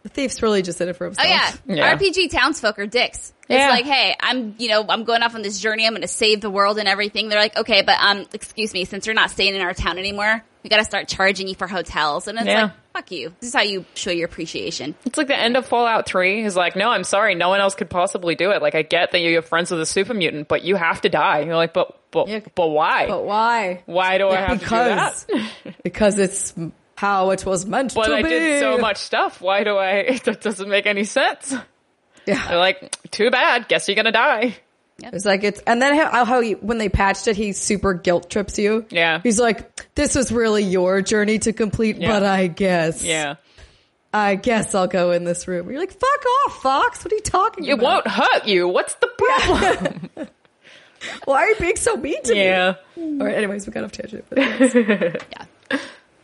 The 0.02 0.08
thief's 0.08 0.42
really 0.42 0.62
just 0.62 0.80
in 0.80 0.88
it 0.88 0.96
for 0.96 1.04
Oh 1.04 1.10
himself. 1.10 1.28
yeah. 1.28 1.74
Yeah. 1.76 1.96
RPG 1.96 2.30
townsfolk 2.30 2.80
are 2.80 2.86
dicks. 2.86 3.32
It's 3.48 3.50
Yeah. 3.58 3.68
like, 3.70 3.84
hey, 3.84 4.16
I'm, 4.18 4.56
you 4.58 4.68
know, 4.70 4.84
I'm 4.88 5.04
going 5.04 5.22
off 5.22 5.36
on 5.36 5.42
this 5.42 5.60
journey. 5.60 5.86
I'm 5.86 5.92
going 5.92 6.02
to 6.02 6.08
save 6.08 6.40
the 6.40 6.50
world 6.50 6.78
and 6.78 6.88
everything. 6.88 7.28
They're 7.28 7.38
like, 7.38 7.56
okay, 7.58 7.82
but 7.82 7.96
um, 8.00 8.26
excuse 8.32 8.72
me, 8.74 8.86
since 8.86 9.06
you're 9.06 9.14
not 9.14 9.30
staying 9.30 9.54
in 9.54 9.60
our 9.60 9.72
town 9.74 9.98
anymore, 9.98 10.42
we 10.64 10.70
got 10.70 10.78
to 10.78 10.84
start 10.84 11.06
charging 11.08 11.46
you 11.46 11.54
for 11.54 11.68
hotels. 11.68 12.26
And 12.26 12.38
it's 12.38 12.46
Yeah. 12.48 12.62
like, 12.62 12.72
fuck 12.94 13.10
you. 13.12 13.34
This 13.40 13.48
is 13.50 13.54
how 13.54 13.60
you 13.62 13.84
show 13.94 14.10
your 14.10 14.24
appreciation. 14.26 14.94
It's 15.04 15.18
like 15.18 15.26
the 15.28 15.38
end 15.38 15.56
of 15.58 15.66
Fallout 15.66 16.06
3 16.06 16.42
is 16.44 16.56
like, 16.56 16.74
no, 16.74 16.88
I'm 16.90 17.04
sorry, 17.04 17.34
no 17.34 17.50
one 17.50 17.60
else 17.60 17.74
could 17.74 17.90
possibly 17.90 18.34
do 18.34 18.50
it. 18.50 18.62
Like, 18.62 18.74
I 18.74 18.82
get 18.82 19.12
that 19.12 19.18
you're 19.20 19.42
friends 19.42 19.70
with 19.70 19.80
a 19.80 19.86
super 19.86 20.14
mutant, 20.14 20.48
but 20.48 20.64
you 20.64 20.74
have 20.76 21.02
to 21.02 21.08
die. 21.10 21.40
You're 21.40 21.54
like, 21.56 21.74
but, 21.74 21.96
but, 22.10 22.28
Yeah. 22.28 22.40
but 22.54 22.68
why? 22.68 23.06
But 23.06 23.24
why? 23.24 23.82
why 23.86 24.18
do 24.18 24.28
I 24.30 24.36
have 24.36 24.58
because 24.60 25.24
to 25.26 25.32
do 25.34 25.38
that? 25.64 25.74
because 25.84 26.18
it's 26.18 26.54
how 26.96 27.30
it 27.30 27.44
was 27.44 27.66
meant 27.66 27.94
But 27.94 28.06
to 28.06 28.14
I 28.14 28.22
be. 28.22 28.28
did 28.30 28.60
so 28.60 28.78
much 28.78 28.96
stuff. 28.96 29.40
Why 29.42 29.64
do 29.64 29.76
I? 29.76 30.18
That 30.24 30.40
doesn't 30.40 30.68
make 30.68 30.86
any 30.86 31.04
sense. 31.04 31.54
Yeah. 32.24 32.48
They're 32.48 32.56
like, 32.56 32.96
too 33.10 33.30
bad. 33.30 33.68
Guess 33.68 33.86
you're 33.88 33.96
gonna 33.96 34.12
die. 34.12 34.56
It's 35.02 35.24
like 35.24 35.42
it's 35.44 35.60
and 35.66 35.82
then 35.82 35.96
how, 35.96 36.24
how 36.24 36.40
he, 36.40 36.52
when 36.52 36.78
they 36.78 36.88
patched 36.88 37.26
it, 37.28 37.36
he 37.36 37.52
super 37.52 37.94
guilt 37.94 38.30
trips 38.30 38.58
you. 38.58 38.86
Yeah. 38.90 39.20
he's 39.22 39.40
like, 39.40 39.92
"This 39.94 40.14
was 40.14 40.30
really 40.32 40.62
your 40.62 41.02
journey 41.02 41.38
to 41.40 41.52
complete, 41.52 41.96
Yeah. 41.96 42.08
but 42.08 42.22
I 42.22 42.46
guess, 42.46 43.02
Yeah. 43.02 43.34
I 44.12 44.36
guess 44.36 44.74
I'll 44.74 44.86
go 44.86 45.10
in 45.10 45.24
this 45.24 45.48
room." 45.48 45.68
You're 45.70 45.80
like, 45.80 45.92
"Fuck 45.92 46.24
off, 46.46 46.62
Fawkes! 46.62 47.04
What 47.04 47.12
are 47.12 47.16
you 47.16 47.22
talking 47.22 47.64
It 47.64 47.72
about? 47.72 47.82
It 47.82 47.84
won't 47.84 48.06
hurt 48.08 48.46
you. 48.46 48.68
What's 48.68 48.94
the 48.94 49.08
problem? 49.18 50.10
Why 51.26 51.38
are 51.38 51.48
you 51.48 51.56
being 51.56 51.76
so 51.76 51.96
mean 51.96 52.22
to 52.22 52.34
yeah. 52.36 52.74
me?" 52.96 53.18
All 53.20 53.26
right, 53.26 53.34
anyways, 53.36 53.66
we 53.66 53.72
got 53.72 53.84
off 53.84 53.92
tangent. 53.92 54.24
But 54.30 54.38
anyways. 54.38 54.74
Yeah. 54.74 55.78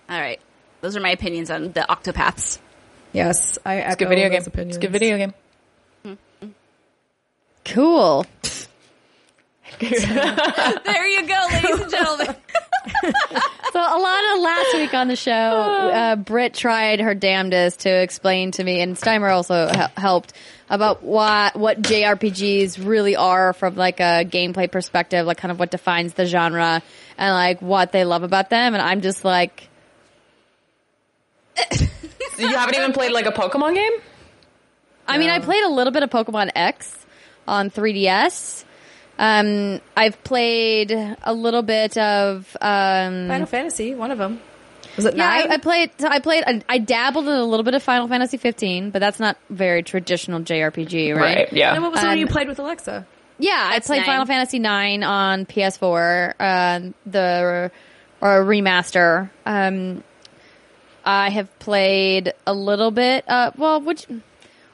All 0.08 0.20
right. 0.20 0.40
Those 0.80 0.96
are 0.96 1.00
my 1.00 1.10
opinions 1.10 1.50
on 1.50 1.72
the 1.72 1.84
Octopaths. 1.88 2.58
yes, 3.12 3.58
I 3.66 3.78
echo 3.78 3.96
Good 4.04 4.08
video 4.10 4.28
game. 4.30 4.38
those 4.38 4.46
opinions. 4.46 4.76
It's 4.76 4.84
a 4.84 4.86
good 4.86 4.92
video 4.92 5.18
game. 5.18 5.34
Cool. 7.70 8.26
There 9.80 11.08
you 11.08 11.26
go, 11.26 11.46
ladies 11.50 11.80
and 11.80 11.90
gentlemen. 11.90 12.36
So 13.72 13.78
Alanah 13.78 14.42
last 14.42 14.74
week 14.74 14.92
on 14.94 15.06
the 15.06 15.14
show, 15.14 15.30
uh, 15.32 16.16
Britt 16.16 16.54
tried 16.54 16.98
her 17.00 17.14
damnedest 17.14 17.80
to 17.80 17.88
explain 18.02 18.50
to 18.52 18.64
me, 18.64 18.80
and 18.80 18.96
Steimer 18.96 19.32
also 19.32 19.68
hel- 19.68 19.90
helped 19.96 20.32
about 20.68 21.04
what 21.04 21.54
what 21.56 21.80
JRPGs 21.80 22.84
really 22.84 23.14
are 23.14 23.52
from 23.52 23.76
like 23.76 24.00
a 24.00 24.24
gameplay 24.24 24.68
perspective, 24.70 25.24
like 25.24 25.36
kind 25.36 25.52
of 25.52 25.60
what 25.60 25.70
defines 25.70 26.14
the 26.14 26.26
genre 26.26 26.82
and 27.16 27.34
like 27.34 27.62
what 27.62 27.92
they 27.92 28.04
love 28.04 28.24
about 28.24 28.50
them. 28.50 28.74
And 28.74 28.82
I'm 28.82 29.02
just 29.02 29.24
like, 29.24 29.68
You 32.38 32.48
haven't 32.48 32.74
even 32.74 32.92
played 32.92 33.12
like 33.12 33.26
a 33.26 33.32
Pokemon 33.32 33.74
game? 33.74 33.92
I 35.06 35.18
mean, 35.18 35.30
I 35.30 35.38
played 35.38 35.62
a 35.62 35.68
little 35.70 35.92
bit 35.92 36.02
of 36.02 36.10
Pokemon 36.10 36.50
X 36.56 36.99
on 37.50 37.70
3DS. 37.70 38.64
Um, 39.18 39.80
I've 39.96 40.22
played 40.24 40.92
a 40.92 41.34
little 41.34 41.62
bit 41.62 41.98
of 41.98 42.56
um, 42.60 43.28
Final 43.28 43.46
Fantasy, 43.46 43.94
one 43.94 44.10
of 44.10 44.18
them. 44.18 44.40
Was 44.96 45.04
it 45.04 45.14
Yeah, 45.16 45.26
nine? 45.28 45.50
I, 45.50 45.54
I 45.54 45.58
played. 45.58 45.90
I 46.02 46.18
played. 46.20 46.42
I, 46.46 46.62
I 46.68 46.78
dabbled 46.78 47.26
in 47.28 47.34
a 47.34 47.44
little 47.44 47.64
bit 47.64 47.74
of 47.74 47.82
Final 47.82 48.08
Fantasy 48.08 48.38
15, 48.38 48.90
but 48.90 48.98
that's 49.00 49.20
not 49.20 49.36
very 49.50 49.82
traditional 49.82 50.40
JRPG, 50.40 51.14
right? 51.14 51.36
Right. 51.36 51.52
Yeah. 51.52 51.74
and 51.74 51.82
what 51.82 51.92
was 51.92 52.00
the 52.00 52.06
one 52.06 52.18
you 52.18 52.26
Um, 52.26 52.32
played 52.32 52.48
with 52.48 52.58
Alexa? 52.58 53.06
Yeah, 53.38 53.68
I 53.72 53.80
played 53.80 53.98
nine. 53.98 54.06
Final 54.06 54.26
Fantasy 54.26 54.58
9 54.58 55.02
on 55.02 55.46
PS4, 55.46 56.34
uh, 56.40 56.80
the 57.06 57.70
or 58.20 58.44
remaster. 58.44 59.30
Um, 59.46 60.02
I 61.04 61.30
have 61.30 61.58
played 61.58 62.32
a 62.46 62.52
little 62.52 62.90
bit. 62.90 63.24
Uh, 63.28 63.52
well, 63.56 63.80
would 63.80 64.04
you, 64.08 64.20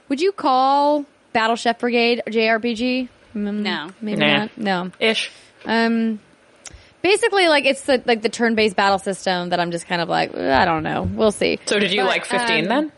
would 0.08 0.20
you 0.20 0.32
call 0.32 1.04
Battle 1.36 1.54
Chef 1.56 1.78
Brigade 1.78 2.22
JRPG? 2.26 3.08
Mm, 3.34 3.52
No. 3.62 3.90
maybe 4.00 4.20
Nah. 4.20 4.38
not. 4.38 4.56
No. 4.56 4.90
Ish. 4.98 5.30
Um, 5.66 6.18
basically, 7.02 7.46
like 7.48 7.66
it's 7.66 7.82
the 7.82 8.02
like 8.06 8.22
the 8.22 8.30
turn-based 8.30 8.74
battle 8.74 8.98
system 8.98 9.50
that 9.50 9.60
I'm 9.60 9.70
just 9.70 9.86
kind 9.86 10.00
of 10.00 10.08
like 10.08 10.34
I 10.34 10.64
don't 10.64 10.82
know. 10.82 11.02
We'll 11.02 11.32
see. 11.32 11.58
So 11.66 11.78
did 11.78 11.92
you 11.92 12.00
But, 12.00 12.06
like 12.06 12.24
15 12.24 12.72
um, 12.72 12.90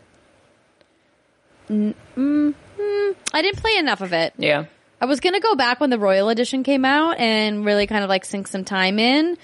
then? 1.69 1.95
I 3.33 3.41
didn't 3.41 3.57
play 3.59 3.75
enough 3.77 3.99
of 3.99 4.13
it. 4.13 4.33
Yeah. 4.37 4.65
I 5.01 5.05
was 5.05 5.19
gonna 5.19 5.41
go 5.41 5.55
back 5.55 5.81
when 5.81 5.89
the 5.89 5.99
Royal 5.99 6.29
Edition 6.29 6.63
came 6.63 6.85
out 6.85 7.19
and 7.19 7.65
really 7.65 7.87
kind 7.87 8.03
of 8.05 8.09
like 8.09 8.23
sink 8.23 8.47
some 8.47 8.63
time 8.63 8.99
in, 8.99 9.37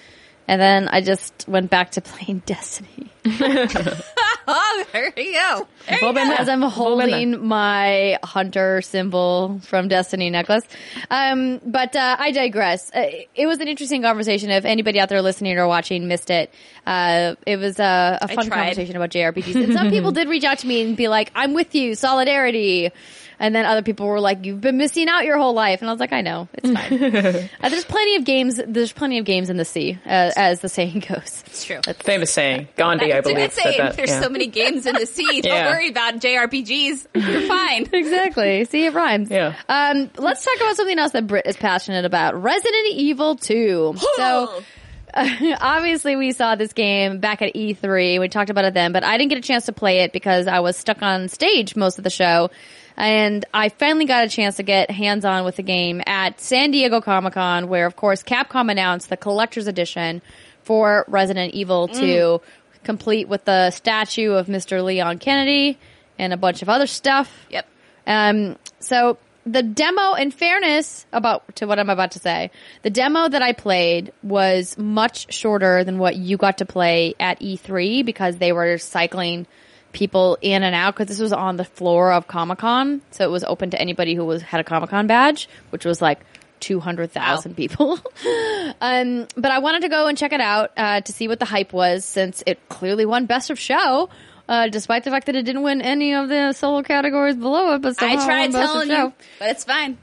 and 0.47 0.61
then 0.61 0.87
I 0.87 1.01
just 1.01 1.45
went 1.49 1.69
back 1.69 1.91
to 1.91 2.01
playing 2.11 2.43
Destiny. 2.45 3.11
Oh, 3.25 4.85
there 4.91 5.05
you 5.17 5.33
go. 5.33 5.67
There 5.87 5.99
you 6.01 6.13
go. 6.13 6.19
as 6.19 6.49
I'm 6.49 6.61
been 6.61 6.69
holding 6.69 7.45
my 7.45 8.17
hunter 8.23 8.81
symbol 8.81 9.59
from 9.63 9.87
Destiny 9.87 10.29
necklace. 10.29 10.63
Um, 11.09 11.59
but 11.65 11.95
uh, 11.95 12.17
I 12.19 12.31
digress. 12.31 12.91
Uh, 12.93 13.09
it 13.33 13.47
was 13.47 13.59
an 13.59 13.67
interesting 13.67 14.01
conversation. 14.01 14.49
If 14.49 14.65
anybody 14.65 14.99
out 14.99 15.09
there 15.09 15.21
listening 15.21 15.57
or 15.57 15.67
watching 15.67 16.07
missed 16.07 16.29
it, 16.29 16.53
uh, 16.85 17.35
it 17.45 17.57
was 17.57 17.79
a, 17.79 18.19
a 18.21 18.27
fun 18.27 18.49
conversation 18.49 18.95
about 18.95 19.09
JRPGs. 19.09 19.63
And 19.63 19.73
some 19.73 19.89
people 19.89 20.11
did 20.11 20.27
reach 20.27 20.43
out 20.43 20.59
to 20.59 20.67
me 20.67 20.81
and 20.81 20.95
be 20.95 21.07
like, 21.07 21.31
"I'm 21.35 21.53
with 21.53 21.75
you, 21.75 21.95
solidarity." 21.95 22.91
And 23.39 23.53
then 23.53 23.65
other 23.65 23.81
people 23.81 24.07
were 24.07 24.19
like, 24.19 24.45
"You've 24.45 24.61
been 24.61 24.77
missing 24.77 25.09
out 25.09 25.25
your 25.25 25.37
whole 25.37 25.53
life," 25.53 25.81
and 25.81 25.89
I 25.89 25.93
was 25.93 25.99
like, 25.99 26.13
"I 26.13 26.21
know, 26.21 26.47
it's 26.53 26.71
fine." 26.71 27.49
uh, 27.61 27.69
there's 27.69 27.85
plenty 27.85 28.15
of 28.15 28.23
games. 28.23 28.61
There's 28.65 28.93
plenty 28.93 29.17
of 29.17 29.25
games 29.25 29.49
in 29.49 29.57
the 29.57 29.65
sea, 29.65 29.99
uh, 30.05 30.31
as 30.35 30.61
the 30.61 30.69
saying 30.69 31.03
goes. 31.07 31.43
It's 31.45 31.65
true. 31.65 31.81
Famous 31.99 32.31
saying. 32.31 32.69
Gandhi, 32.77 33.11
I 33.15 33.17
It's 33.19 33.27
a 33.27 33.33
believe, 33.33 33.49
good 33.49 33.53
said 33.53 33.63
saying. 33.63 33.77
that. 33.79 33.95
There's 33.97 34.09
yeah. 34.09 34.21
so 34.21 34.29
many 34.29 34.47
games 34.47 34.85
in 34.85 34.95
the 34.95 35.05
sea. 35.05 35.23
Don't 35.41 35.53
Yeah. 35.53 35.69
worry 35.71 35.89
about 35.89 36.15
JRPGs. 36.15 37.07
You're 37.15 37.41
fine. 37.47 37.89
Exactly. 37.93 38.65
See, 38.65 38.85
it 38.85 38.93
rhymes. 38.93 39.29
Yeah. 39.29 39.55
Um, 39.69 40.09
let's 40.17 40.43
talk 40.45 40.55
about 40.57 40.75
something 40.75 40.99
else 40.99 41.11
that 41.13 41.27
Britt 41.27 41.45
is 41.47 41.57
passionate 41.57 42.05
about. 42.05 42.41
Resident 42.41 42.87
Evil 42.91 43.35
2. 43.35 43.95
so, 44.17 44.61
obviously 45.15 46.15
we 46.15 46.31
saw 46.31 46.55
this 46.55 46.73
game 46.73 47.19
back 47.19 47.41
at 47.41 47.53
E3. 47.55 48.19
We 48.19 48.27
talked 48.27 48.49
about 48.49 48.65
it 48.65 48.73
then, 48.73 48.91
but 48.91 49.03
I 49.03 49.17
didn't 49.17 49.29
get 49.29 49.37
a 49.37 49.41
chance 49.41 49.65
to 49.65 49.73
play 49.73 49.99
it 49.99 50.11
because 50.13 50.47
I 50.47 50.59
was 50.59 50.75
stuck 50.77 51.01
on 51.01 51.29
stage 51.29 51.75
most 51.75 51.97
of 51.97 52.03
the 52.03 52.09
show. 52.09 52.49
And 52.97 53.43
I 53.53 53.69
finally 53.69 54.05
got 54.05 54.25
a 54.25 54.29
chance 54.29 54.55
to 54.57 54.63
get 54.63 54.89
hands 54.89 55.25
on 55.25 55.43
with 55.43 55.57
the 55.57 55.63
game 55.63 56.01
at 56.05 56.39
San 56.39 56.71
Diego 56.71 57.01
Comic 57.01 57.33
Con, 57.33 57.67
where 57.67 57.85
of 57.85 57.95
course 57.95 58.23
Capcom 58.23 58.71
announced 58.71 59.09
the 59.09 59.17
collector's 59.17 59.67
edition 59.67 60.21
for 60.63 61.03
Resident 61.07 61.53
Evil 61.53 61.87
2, 61.89 62.41
complete 62.85 63.27
with 63.27 63.43
the 63.45 63.71
statue 63.71 64.31
of 64.31 64.47
Mr. 64.47 64.83
Leon 64.83 65.17
Kennedy 65.17 65.77
and 66.17 66.31
a 66.31 66.37
bunch 66.37 66.61
of 66.61 66.69
other 66.69 66.87
stuff. 66.87 67.45
Yep. 67.49 67.67
Um, 68.07 68.57
so 68.79 69.17
the 69.45 69.61
demo, 69.61 70.13
in 70.13 70.31
fairness 70.31 71.05
about 71.11 71.55
to 71.57 71.67
what 71.67 71.77
I'm 71.79 71.89
about 71.89 72.11
to 72.11 72.19
say, 72.19 72.51
the 72.81 72.89
demo 72.89 73.27
that 73.27 73.41
I 73.41 73.53
played 73.53 74.11
was 74.23 74.77
much 74.77 75.33
shorter 75.33 75.83
than 75.83 75.97
what 75.97 76.15
you 76.15 76.37
got 76.37 76.59
to 76.59 76.65
play 76.65 77.13
at 77.19 77.39
E3 77.39 78.05
because 78.05 78.37
they 78.37 78.51
were 78.51 78.77
cycling 78.77 79.45
people 79.91 80.37
in 80.41 80.63
and 80.63 80.75
out 80.75 80.93
because 80.93 81.07
this 81.07 81.19
was 81.19 81.31
on 81.31 81.57
the 81.57 81.63
floor 81.63 82.11
of 82.11 82.27
Comic 82.27 82.59
Con, 82.59 83.01
so 83.11 83.23
it 83.23 83.31
was 83.31 83.43
open 83.43 83.69
to 83.69 83.79
anybody 83.79 84.13
who 84.13 84.25
was 84.25 84.41
had 84.41 84.59
a 84.59 84.63
Comic 84.63 84.89
Con 84.89 85.07
badge, 85.07 85.49
which 85.69 85.85
was 85.85 86.01
like. 86.01 86.19
200,000 86.59 87.51
Wow. 87.51 87.55
people. 87.55 87.91
um, 88.81 89.27
but 89.35 89.51
I 89.51 89.59
wanted 89.59 89.81
to 89.83 89.89
go 89.89 90.07
and 90.07 90.17
check 90.17 90.33
it 90.33 90.41
out, 90.41 90.71
uh, 90.77 91.01
to 91.01 91.11
see 91.11 91.27
what 91.27 91.39
the 91.39 91.45
hype 91.45 91.73
was 91.73 92.05
since 92.05 92.43
it 92.45 92.59
clearly 92.69 93.05
won 93.05 93.25
best 93.25 93.49
of 93.49 93.59
show, 93.59 94.09
uh, 94.47 94.67
despite 94.67 95.03
the 95.03 95.11
fact 95.11 95.25
that 95.27 95.35
it 95.35 95.43
didn't 95.43 95.63
win 95.63 95.81
any 95.81 96.13
of 96.13 96.29
the 96.29 96.53
solo 96.53 96.81
categories 96.83 97.35
below 97.35 97.73
it, 97.75 97.81
but 97.81 98.01
I 98.01 98.15
tried 98.15 98.53
won 98.53 98.61
telling 98.61 98.89
you, 98.89 99.13
but 99.39 99.49
it's 99.49 99.63
fine. 99.63 99.97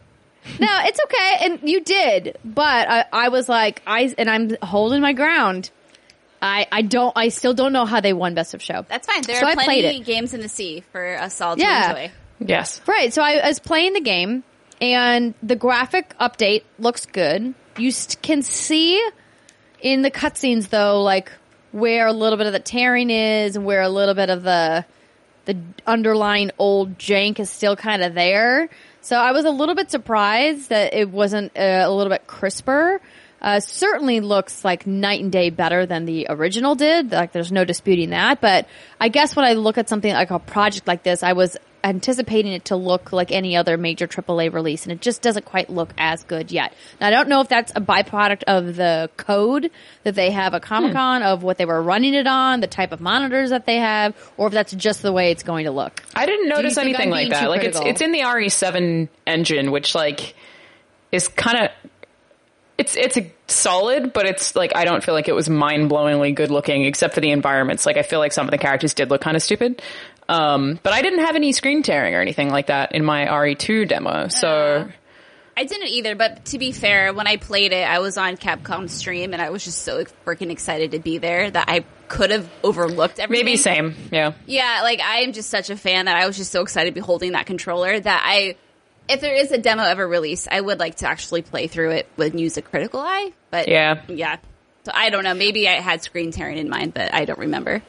No, 0.58 0.68
it's 0.82 0.98
okay, 1.04 1.36
and 1.46 1.68
you 1.68 1.80
did, 1.82 2.36
but 2.44 2.88
I, 2.88 3.04
I 3.12 3.28
was 3.28 3.48
like, 3.48 3.80
I 3.86 4.12
and 4.18 4.28
I'm 4.28 4.56
holding 4.60 5.00
my 5.00 5.12
ground. 5.12 5.70
I, 6.44 6.66
I 6.72 6.82
don't, 6.82 7.12
I 7.16 7.28
still 7.28 7.54
don't 7.54 7.72
know 7.72 7.84
how 7.86 8.00
they 8.00 8.12
won 8.12 8.34
Best 8.34 8.52
of 8.52 8.60
Show. 8.60 8.84
That's 8.88 9.06
fine. 9.06 9.22
There 9.22 9.36
So 9.38 9.46
are 9.46 9.50
I 9.50 9.54
played 9.54 9.64
plenty 9.82 9.98
it. 9.98 10.00
of 10.00 10.06
games 10.06 10.34
in 10.34 10.40
the 10.40 10.48
sea 10.48 10.82
for 10.90 11.16
us 11.16 11.40
all 11.40 11.54
to 11.54 11.62
Yeah. 11.62 11.90
enjoy. 11.90 12.10
Yes. 12.40 12.80
Right, 12.88 13.12
so 13.12 13.22
I, 13.22 13.34
I 13.34 13.46
was 13.46 13.60
playing 13.60 13.92
the 13.92 14.00
game, 14.00 14.42
and 14.82 15.32
the 15.42 15.54
graphic 15.54 16.14
update 16.20 16.64
looks 16.78 17.06
good. 17.06 17.54
You 17.78 17.92
st- 17.92 18.20
can 18.20 18.42
see 18.42 19.02
in 19.80 20.02
the 20.02 20.10
cutscenes 20.10 20.68
though, 20.68 21.02
like 21.02 21.32
where 21.70 22.06
a 22.08 22.12
little 22.12 22.36
bit 22.36 22.48
of 22.48 22.52
the 22.52 22.60
tearing 22.60 23.08
is, 23.08 23.56
and 23.56 23.64
where 23.64 23.80
a 23.80 23.88
little 23.88 24.14
bit 24.14 24.28
of 24.28 24.42
the 24.42 24.84
the 25.44 25.56
underlying 25.86 26.50
old 26.58 26.98
jank 26.98 27.40
is 27.40 27.48
still 27.48 27.76
kind 27.76 28.02
of 28.02 28.14
there. 28.14 28.68
So 29.00 29.16
I 29.16 29.32
was 29.32 29.44
a 29.44 29.50
little 29.50 29.74
bit 29.74 29.90
surprised 29.90 30.68
that 30.68 30.94
it 30.94 31.10
wasn't 31.10 31.56
uh, 31.56 31.82
a 31.84 31.90
little 31.90 32.10
bit 32.10 32.26
crisper. 32.26 33.00
Uh, 33.40 33.58
certainly 33.58 34.20
looks 34.20 34.64
like 34.64 34.86
night 34.86 35.20
and 35.20 35.32
day 35.32 35.50
better 35.50 35.84
than 35.84 36.04
the 36.04 36.26
original 36.28 36.76
did. 36.76 37.10
Like 37.10 37.32
there's 37.32 37.50
no 37.50 37.64
disputing 37.64 38.10
that. 38.10 38.40
But 38.40 38.68
I 39.00 39.08
guess 39.08 39.34
when 39.34 39.44
I 39.44 39.54
look 39.54 39.78
at 39.78 39.88
something 39.88 40.12
like 40.12 40.30
a 40.30 40.38
project 40.38 40.86
like 40.86 41.02
this, 41.02 41.24
I 41.24 41.32
was 41.32 41.56
anticipating 41.84 42.52
it 42.52 42.66
to 42.66 42.76
look 42.76 43.12
like 43.12 43.32
any 43.32 43.56
other 43.56 43.76
major 43.76 44.06
AAA 44.06 44.52
release, 44.52 44.84
and 44.84 44.92
it 44.92 45.00
just 45.00 45.22
doesn't 45.22 45.44
quite 45.44 45.70
look 45.70 45.92
as 45.98 46.24
good 46.24 46.52
yet. 46.52 46.72
Now 47.00 47.08
I 47.08 47.10
don't 47.10 47.28
know 47.28 47.40
if 47.40 47.48
that's 47.48 47.72
a 47.74 47.80
byproduct 47.80 48.44
of 48.44 48.76
the 48.76 49.10
code 49.16 49.70
that 50.04 50.14
they 50.14 50.30
have 50.30 50.54
at 50.54 50.62
Comic 50.62 50.92
Con 50.92 51.22
hmm. 51.22 51.26
of 51.26 51.42
what 51.42 51.58
they 51.58 51.64
were 51.64 51.82
running 51.82 52.14
it 52.14 52.26
on, 52.26 52.60
the 52.60 52.66
type 52.66 52.92
of 52.92 53.00
monitors 53.00 53.50
that 53.50 53.66
they 53.66 53.76
have, 53.76 54.14
or 54.36 54.48
if 54.48 54.52
that's 54.52 54.72
just 54.72 55.02
the 55.02 55.12
way 55.12 55.30
it's 55.30 55.42
going 55.42 55.64
to 55.64 55.70
look. 55.70 56.02
I 56.14 56.26
didn't 56.26 56.48
notice 56.48 56.78
anything 56.78 57.10
like 57.10 57.30
that. 57.30 57.48
Like 57.48 57.64
it's 57.64 57.80
it's 57.80 58.00
in 58.00 58.12
the 58.12 58.20
RE7 58.20 59.08
engine, 59.26 59.70
which 59.70 59.94
like 59.94 60.34
is 61.10 61.28
kind 61.28 61.64
of 61.64 61.70
it's 62.78 62.96
it's 62.96 63.16
a 63.16 63.30
solid, 63.46 64.12
but 64.12 64.26
it's 64.26 64.56
like 64.56 64.74
I 64.74 64.84
don't 64.84 65.04
feel 65.04 65.14
like 65.14 65.28
it 65.28 65.34
was 65.34 65.48
mind 65.48 65.90
blowingly 65.90 66.34
good 66.34 66.50
looking, 66.50 66.84
except 66.84 67.14
for 67.14 67.20
the 67.20 67.30
environments. 67.30 67.86
Like 67.86 67.96
I 67.96 68.02
feel 68.02 68.18
like 68.18 68.32
some 68.32 68.46
of 68.46 68.50
the 68.50 68.58
characters 68.58 68.94
did 68.94 69.10
look 69.10 69.20
kind 69.20 69.36
of 69.36 69.42
stupid. 69.42 69.82
Um, 70.32 70.78
but 70.82 70.92
I 70.92 71.02
didn't 71.02 71.20
have 71.20 71.36
any 71.36 71.52
screen 71.52 71.82
tearing 71.82 72.14
or 72.14 72.20
anything 72.20 72.48
like 72.50 72.66
that 72.68 72.92
in 72.94 73.04
my 73.04 73.26
RE2 73.26 73.88
demo. 73.88 74.28
So 74.28 74.88
I 75.56 75.64
didn't 75.64 75.88
either, 75.88 76.14
but 76.16 76.46
to 76.46 76.58
be 76.58 76.72
fair, 76.72 77.12
when 77.12 77.26
I 77.26 77.36
played 77.36 77.72
it, 77.72 77.86
I 77.86 77.98
was 77.98 78.16
on 78.16 78.36
Capcom 78.36 78.88
stream 78.88 79.32
and 79.34 79.42
I 79.42 79.50
was 79.50 79.64
just 79.64 79.82
so 79.82 80.04
freaking 80.26 80.50
excited 80.50 80.92
to 80.92 80.98
be 80.98 81.18
there 81.18 81.50
that 81.50 81.68
I 81.68 81.84
could 82.08 82.30
have 82.30 82.48
overlooked 82.64 83.18
everything. 83.18 83.44
maybe 83.46 83.56
same. 83.58 83.94
Yeah. 84.10 84.32
Yeah, 84.46 84.80
like 84.82 85.00
I 85.00 85.18
am 85.20 85.32
just 85.32 85.50
such 85.50 85.68
a 85.70 85.76
fan 85.76 86.06
that 86.06 86.16
I 86.16 86.26
was 86.26 86.36
just 86.36 86.50
so 86.52 86.62
excited 86.62 86.90
to 86.90 86.94
be 86.94 87.00
holding 87.04 87.32
that 87.32 87.46
controller 87.46 88.00
that 88.00 88.22
I, 88.24 88.56
if 89.08 89.20
there 89.20 89.34
is 89.34 89.52
a 89.52 89.58
demo 89.58 89.82
ever 89.82 90.06
released, 90.08 90.48
I 90.50 90.60
would 90.60 90.78
like 90.78 90.96
to 90.96 91.08
actually 91.08 91.42
play 91.42 91.66
through 91.66 91.90
it 91.90 92.08
with 92.16 92.34
use 92.34 92.56
a 92.56 92.62
critical 92.62 93.00
eye. 93.00 93.32
But 93.50 93.68
Yeah. 93.68 94.02
yeah. 94.08 94.36
So 94.84 94.92
I 94.94 95.10
don't 95.10 95.24
know. 95.24 95.34
Maybe 95.34 95.68
I 95.68 95.74
had 95.80 96.02
screen 96.02 96.32
tearing 96.32 96.58
in 96.58 96.68
mind, 96.68 96.94
but 96.94 97.12
I 97.14 97.24
don't 97.24 97.38
remember. 97.38 97.82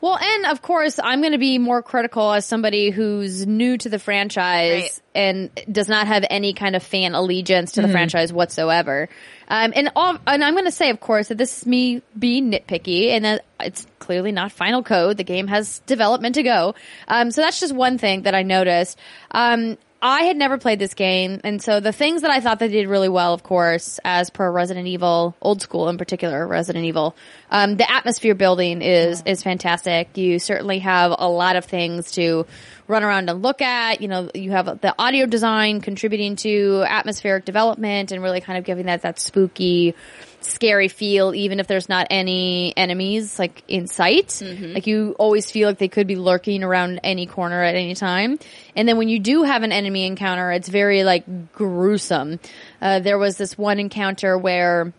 Well, 0.00 0.16
and 0.16 0.46
of 0.46 0.62
course, 0.62 1.00
I'm 1.02 1.20
going 1.20 1.32
to 1.32 1.38
be 1.38 1.58
more 1.58 1.82
critical 1.82 2.32
as 2.32 2.46
somebody 2.46 2.90
who's 2.90 3.46
new 3.46 3.76
to 3.78 3.88
the 3.88 3.98
franchise 3.98 4.82
Right. 4.82 5.00
and 5.14 5.50
does 5.70 5.88
not 5.88 6.06
have 6.06 6.24
any 6.30 6.52
kind 6.54 6.76
of 6.76 6.82
fan 6.82 7.14
allegiance 7.14 7.72
to 7.72 7.82
the 7.82 7.88
franchise 7.88 8.32
whatsoever. 8.32 9.08
Um, 9.48 9.72
and 9.74 9.90
all, 9.96 10.16
and 10.26 10.44
I'm 10.44 10.54
going 10.54 10.66
to 10.66 10.70
say, 10.70 10.90
of 10.90 11.00
course, 11.00 11.28
that 11.28 11.38
this 11.38 11.58
is 11.58 11.66
me 11.66 12.02
being 12.16 12.52
nitpicky, 12.52 13.08
and 13.10 13.24
that 13.24 13.44
it's 13.58 13.86
clearly 13.98 14.30
not 14.30 14.52
final 14.52 14.82
code. 14.82 15.16
The 15.16 15.24
game 15.24 15.48
has 15.48 15.80
development 15.80 16.36
to 16.36 16.42
go. 16.42 16.74
Um, 17.08 17.30
so 17.30 17.40
that's 17.40 17.58
just 17.58 17.74
one 17.74 17.98
thing 17.98 18.22
that 18.22 18.34
I 18.34 18.42
noticed. 18.42 18.98
Um, 19.32 19.78
I 20.00 20.22
had 20.24 20.36
never 20.36 20.58
played 20.58 20.78
this 20.78 20.94
game, 20.94 21.40
and 21.42 21.60
so 21.60 21.80
the 21.80 21.92
things 21.92 22.22
that 22.22 22.30
I 22.30 22.38
thought 22.38 22.60
they 22.60 22.68
did 22.68 22.86
really 22.86 23.08
well, 23.08 23.34
of 23.34 23.42
course, 23.42 23.98
as 24.04 24.30
per 24.30 24.48
Resident 24.48 24.86
Evil, 24.86 25.34
old 25.42 25.60
school 25.60 25.88
in 25.88 25.98
particular, 25.98 26.46
Resident 26.46 26.84
Evil, 26.84 27.16
um, 27.50 27.76
the 27.76 27.90
atmosphere 27.90 28.36
building 28.36 28.80
is 28.80 29.24
is 29.26 29.42
fantastic. 29.42 30.16
You 30.16 30.38
certainly 30.38 30.78
have 30.78 31.12
a 31.18 31.28
lot 31.28 31.56
of 31.56 31.64
things 31.64 32.12
to 32.12 32.46
run 32.86 33.02
around 33.02 33.28
and 33.28 33.42
look 33.42 33.60
at. 33.60 34.00
You 34.00 34.06
know, 34.06 34.30
you 34.34 34.52
have 34.52 34.80
the 34.80 34.94
audio 34.96 35.26
design 35.26 35.80
contributing 35.80 36.36
to 36.36 36.84
atmospheric 36.86 37.44
development 37.44 38.12
and 38.12 38.22
really 38.22 38.40
kind 38.40 38.56
of 38.56 38.64
giving 38.64 38.86
that 38.86 39.02
that 39.02 39.18
spooky, 39.18 39.96
scary 40.40 40.88
feel, 40.88 41.34
even 41.34 41.60
if 41.60 41.66
there's 41.66 41.88
not 41.88 42.06
any 42.10 42.72
enemies 42.76 43.38
like 43.38 43.62
in 43.68 43.86
sight. 43.86 44.40
Like 44.74 44.86
you 44.86 45.14
always 45.18 45.50
feel 45.50 45.68
like 45.68 45.78
they 45.78 45.88
could 45.88 46.06
be 46.06 46.16
lurking 46.16 46.62
around 46.62 47.00
any 47.02 47.26
corner 47.26 47.62
at 47.62 47.74
any 47.74 47.94
time. 47.94 48.38
And 48.76 48.88
then 48.88 48.96
when 48.98 49.08
you 49.08 49.18
do 49.18 49.42
have 49.42 49.62
an 49.62 49.72
enemy 49.72 50.06
encounter, 50.06 50.52
it's 50.52 50.68
very 50.68 51.04
like 51.04 51.52
gruesome. 51.52 52.40
Uh, 52.80 53.00
there 53.00 53.18
was 53.18 53.36
this 53.36 53.58
one 53.58 53.78
encounter 53.78 54.38
where 54.38 54.92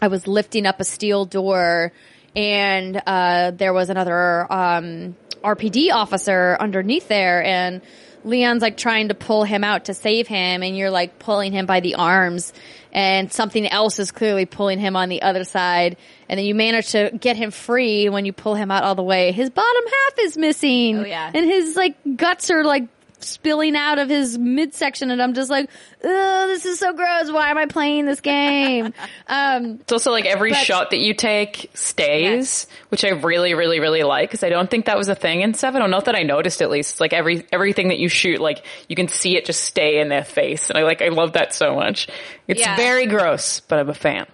I 0.00 0.08
was 0.08 0.26
lifting 0.26 0.66
up 0.66 0.80
a 0.80 0.84
steel 0.84 1.24
door 1.24 1.92
and 2.34 3.00
uh, 3.06 3.52
there 3.52 3.72
was 3.72 3.90
another 3.90 4.52
um, 4.52 5.16
RPD 5.42 5.92
officer 5.92 6.56
underneath 6.58 7.08
there 7.08 7.42
and 7.42 7.82
Leon's 8.24 8.62
like 8.62 8.76
trying 8.76 9.08
to 9.08 9.14
pull 9.14 9.44
him 9.44 9.64
out 9.64 9.86
to 9.86 9.94
save 9.94 10.28
him 10.28 10.62
and 10.62 10.76
you're 10.76 10.90
like 10.90 11.18
pulling 11.18 11.52
him 11.52 11.66
by 11.66 11.80
the 11.80 11.96
arms 11.96 12.52
and 12.92 13.32
something 13.32 13.66
else 13.66 13.98
is 13.98 14.12
clearly 14.12 14.46
pulling 14.46 14.78
him 14.78 14.96
on 14.96 15.08
the 15.08 15.22
other 15.22 15.44
side 15.44 15.96
and 16.28 16.38
then 16.38 16.46
you 16.46 16.54
manage 16.54 16.92
to 16.92 17.10
get 17.18 17.36
him 17.36 17.50
free 17.50 18.08
when 18.08 18.24
you 18.24 18.32
pull 18.32 18.54
him 18.54 18.70
out 18.70 18.84
all 18.84 18.94
the 18.94 19.02
way. 19.02 19.32
His 19.32 19.50
bottom 19.50 19.84
half 19.84 20.18
is 20.20 20.36
missing. 20.36 20.98
Oh, 20.98 21.04
yeah. 21.04 21.30
And 21.32 21.44
his 21.44 21.76
like 21.76 21.96
guts 22.16 22.50
are 22.50 22.64
like 22.64 22.84
spilling 23.24 23.76
out 23.76 23.98
of 23.98 24.08
his 24.08 24.36
midsection 24.38 25.10
and 25.10 25.22
I'm 25.22 25.34
just 25.34 25.50
like, 25.50 25.68
oh, 26.04 26.46
this 26.48 26.64
is 26.66 26.78
so 26.78 26.92
gross. 26.92 27.30
Why 27.30 27.50
am 27.50 27.58
I 27.58 27.66
playing 27.66 28.06
this 28.06 28.20
game? 28.20 28.92
um, 29.28 29.78
It's 29.80 29.92
also 29.92 30.10
like 30.10 30.26
every 30.26 30.50
But- 30.50 30.58
shot 30.64 30.90
that 30.90 30.98
you 30.98 31.14
take 31.14 31.70
stays, 31.74 32.66
which 32.90 33.04
I 33.04 33.10
really, 33.10 33.54
really, 33.54 33.80
really 33.80 34.02
like 34.02 34.28
because 34.30 34.42
I 34.42 34.48
don't 34.48 34.70
think 34.70 34.86
that 34.86 34.96
was 34.98 35.08
a 35.08 35.14
thing 35.14 35.40
in 35.42 35.54
seven. 35.54 35.82
Or 35.82 35.88
not 35.88 35.98
know 36.06 36.12
that 36.12 36.16
I 36.16 36.22
noticed 36.22 36.60
at 36.62 36.70
least. 36.70 36.92
It's 36.92 37.00
like 37.00 37.12
every 37.12 37.46
everything 37.52 37.88
that 37.88 37.98
you 37.98 38.08
shoot, 38.08 38.40
like 38.40 38.64
you 38.88 38.96
can 38.96 39.08
see 39.08 39.36
it 39.36 39.44
just 39.44 39.62
stay 39.64 40.00
in 40.00 40.08
their 40.08 40.24
face, 40.24 40.68
and 40.70 40.78
I 40.78 40.82
like 40.82 41.02
I 41.02 41.08
love 41.08 41.32
that 41.34 41.52
so 41.54 41.74
much. 41.74 42.08
It's 42.48 42.60
Yeah. 42.60 42.76
very 42.76 43.06
gross, 43.06 43.60
but 43.60 43.78
I'm 43.78 43.88
a 43.88 43.94
fan. 43.94 44.26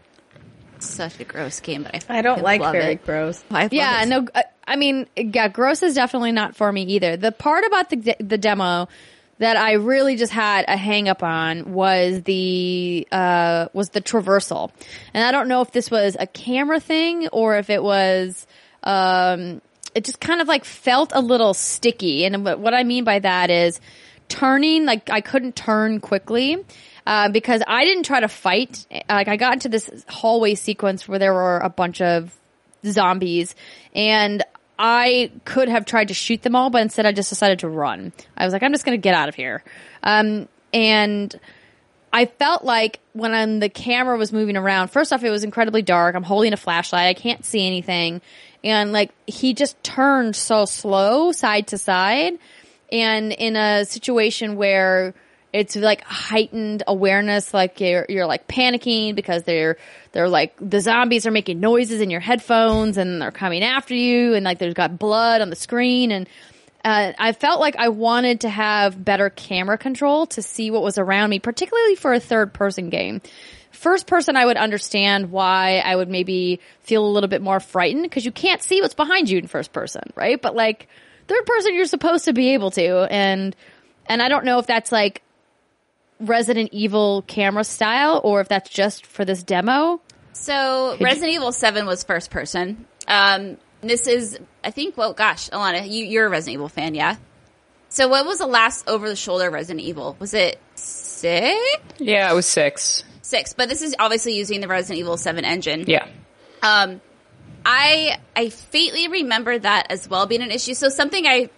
Such 0.86 1.18
a 1.20 1.24
gross 1.24 1.60
game, 1.60 1.82
but 1.82 2.04
I 2.08 2.18
I 2.18 2.22
don't 2.22 2.42
like 2.42 2.60
love 2.60 2.72
very 2.72 2.94
it. 2.94 3.04
gross. 3.04 3.42
I 3.50 3.62
love 3.64 3.72
Yeah, 3.72 4.04
no, 4.06 4.26
uh, 4.34 4.42
I 4.66 4.76
mean, 4.76 5.06
yeah, 5.16 5.48
gross 5.48 5.82
is 5.82 5.94
definitely 5.94 6.32
not 6.32 6.56
for 6.56 6.70
me 6.70 6.82
either. 6.84 7.16
The 7.16 7.32
part 7.32 7.64
about 7.64 7.90
the 7.90 7.96
de- 7.96 8.16
the 8.20 8.38
demo 8.38 8.88
that 9.38 9.56
I 9.56 9.74
really 9.74 10.16
just 10.16 10.32
had 10.32 10.64
a 10.66 10.76
hang 10.76 11.08
up 11.08 11.22
on 11.22 11.72
was 11.72 12.22
the 12.24 13.06
uh 13.12 13.68
was 13.72 13.90
the 13.90 14.00
traversal. 14.00 14.70
And 15.14 15.24
I 15.24 15.30
don't 15.30 15.48
know 15.48 15.62
if 15.62 15.70
this 15.72 15.90
was 15.90 16.16
a 16.18 16.26
camera 16.26 16.80
thing 16.80 17.28
or 17.28 17.56
if 17.56 17.70
it 17.70 17.82
was 17.82 18.46
um 18.82 19.60
it 19.94 20.04
just 20.04 20.20
kind 20.20 20.40
of 20.40 20.48
like 20.48 20.64
felt 20.64 21.12
a 21.14 21.20
little 21.20 21.54
sticky. 21.54 22.24
And 22.24 22.44
what 22.44 22.58
what 22.58 22.74
I 22.74 22.82
mean 22.84 23.04
by 23.04 23.20
that 23.20 23.48
is 23.50 23.80
turning 24.28 24.84
like 24.84 25.08
I 25.08 25.20
couldn't 25.20 25.56
turn 25.56 26.00
quickly. 26.00 26.64
Uh, 27.08 27.30
because 27.30 27.62
I 27.66 27.86
didn't 27.86 28.02
try 28.02 28.20
to 28.20 28.28
fight. 28.28 28.84
Like 29.08 29.28
I 29.28 29.38
got 29.38 29.54
into 29.54 29.70
this 29.70 29.88
hallway 30.10 30.54
sequence 30.54 31.08
where 31.08 31.18
there 31.18 31.32
were 31.32 31.56
a 31.56 31.70
bunch 31.70 32.02
of 32.02 32.38
zombies 32.84 33.54
and 33.94 34.44
I 34.78 35.30
could 35.46 35.70
have 35.70 35.86
tried 35.86 36.08
to 36.08 36.14
shoot 36.14 36.42
them 36.42 36.54
all, 36.54 36.68
but 36.68 36.82
instead 36.82 37.06
I 37.06 37.12
just 37.12 37.30
decided 37.30 37.60
to 37.60 37.68
run. 37.70 38.12
I 38.36 38.44
was 38.44 38.52
like, 38.52 38.62
I'm 38.62 38.72
just 38.72 38.84
going 38.84 38.98
to 38.98 39.00
get 39.00 39.14
out 39.14 39.30
of 39.30 39.34
here. 39.34 39.64
Um, 40.02 40.48
and 40.74 41.34
I 42.12 42.26
felt 42.26 42.62
like 42.62 43.00
when 43.14 43.32
I'm, 43.32 43.58
the 43.58 43.70
camera 43.70 44.18
was 44.18 44.30
moving 44.30 44.58
around, 44.58 44.88
first 44.88 45.10
off, 45.10 45.24
it 45.24 45.30
was 45.30 45.44
incredibly 45.44 45.80
dark. 45.80 46.14
I'm 46.14 46.22
holding 46.22 46.52
a 46.52 46.58
flashlight. 46.58 47.06
I 47.08 47.14
can't 47.14 47.42
see 47.42 47.66
anything. 47.66 48.20
And 48.62 48.92
like, 48.92 49.12
he 49.26 49.54
just 49.54 49.82
turned 49.82 50.36
so 50.36 50.66
slow 50.66 51.32
side 51.32 51.68
to 51.68 51.78
side. 51.78 52.34
And 52.92 53.32
in 53.32 53.56
a 53.56 53.86
situation 53.86 54.56
where 54.56 55.14
it's 55.52 55.76
like 55.76 56.02
heightened 56.04 56.82
awareness, 56.86 57.54
like 57.54 57.80
you're, 57.80 58.06
you're 58.08 58.26
like 58.26 58.46
panicking 58.46 59.14
because 59.14 59.44
they're, 59.44 59.76
they're 60.12 60.28
like, 60.28 60.54
the 60.60 60.80
zombies 60.80 61.26
are 61.26 61.30
making 61.30 61.60
noises 61.60 62.00
in 62.00 62.10
your 62.10 62.20
headphones 62.20 62.98
and 62.98 63.22
they're 63.22 63.30
coming 63.30 63.62
after 63.62 63.94
you 63.94 64.34
and 64.34 64.44
like 64.44 64.58
there's 64.58 64.74
got 64.74 64.98
blood 64.98 65.40
on 65.40 65.50
the 65.50 65.56
screen 65.56 66.12
and, 66.12 66.28
uh, 66.84 67.12
I 67.18 67.32
felt 67.32 67.60
like 67.60 67.76
I 67.76 67.88
wanted 67.88 68.42
to 68.42 68.48
have 68.48 69.04
better 69.04 69.30
camera 69.30 69.76
control 69.76 70.26
to 70.28 70.42
see 70.42 70.70
what 70.70 70.82
was 70.82 70.96
around 70.96 71.28
me, 71.30 71.38
particularly 71.38 71.96
for 71.96 72.12
a 72.12 72.20
third 72.20 72.54
person 72.54 72.88
game. 72.88 73.20
First 73.72 74.06
person, 74.06 74.36
I 74.36 74.46
would 74.46 74.56
understand 74.56 75.30
why 75.30 75.82
I 75.84 75.94
would 75.94 76.08
maybe 76.08 76.60
feel 76.80 77.04
a 77.04 77.10
little 77.10 77.28
bit 77.28 77.42
more 77.42 77.60
frightened 77.60 78.04
because 78.04 78.24
you 78.24 78.32
can't 78.32 78.62
see 78.62 78.80
what's 78.80 78.94
behind 78.94 79.28
you 79.28 79.38
in 79.38 79.48
first 79.48 79.72
person, 79.72 80.02
right? 80.14 80.40
But 80.40 80.54
like 80.54 80.88
third 81.26 81.44
person, 81.46 81.74
you're 81.74 81.84
supposed 81.86 82.24
to 82.26 82.32
be 82.32 82.54
able 82.54 82.70
to. 82.72 83.06
And, 83.10 83.54
and 84.06 84.22
I 84.22 84.28
don't 84.28 84.44
know 84.44 84.58
if 84.58 84.66
that's 84.66 84.90
like 84.90 85.22
Resident 86.20 86.70
Evil 86.72 87.22
camera 87.26 87.64
style 87.64 88.20
or 88.24 88.40
if 88.40 88.48
that's 88.48 88.70
just 88.70 89.06
for 89.06 89.24
this 89.24 89.42
demo. 89.42 90.00
So 90.32 90.96
Resident 91.00 91.32
Evil 91.32 91.52
Seven 91.52 91.86
was 91.86 92.04
first 92.04 92.30
person. 92.30 92.86
Um, 93.06 93.56
this 93.80 94.06
is, 94.06 94.38
I 94.62 94.70
think. 94.70 94.96
Well, 94.96 95.12
gosh, 95.12 95.48
Alanah, 95.50 95.88
you, 95.88 96.04
you're 96.04 96.26
a 96.26 96.30
Resident 96.30 96.54
Evil 96.54 96.68
fan, 96.68 96.94
yeah. 96.94 97.16
So 97.88 98.08
what 98.08 98.26
was 98.26 98.38
the 98.38 98.46
last 98.46 98.88
over 98.88 99.08
the 99.08 99.16
shoulder 99.16 99.50
Resident 99.50 99.84
Evil? 99.84 100.16
Was 100.18 100.34
it 100.34 100.60
six? 100.74 101.58
Yeah, 101.98 102.30
it 102.30 102.34
was 102.34 102.46
six. 102.46 103.02
Six, 103.22 103.54
but 103.54 103.68
this 103.68 103.82
is 103.82 103.94
obviously 103.98 104.34
using 104.34 104.60
the 104.60 104.68
Resident 104.68 105.00
Evil 105.00 105.16
Seven 105.16 105.44
engine. 105.44 105.84
Yeah. 105.86 106.06
Um, 106.62 107.00
I 107.64 108.18
I 108.34 108.48
faintly 108.50 109.08
remember 109.08 109.58
that 109.58 109.90
as 109.90 110.08
well 110.08 110.26
being 110.26 110.42
an 110.42 110.50
issue. 110.50 110.74
So 110.74 110.88
something 110.88 111.26
I 111.26 111.50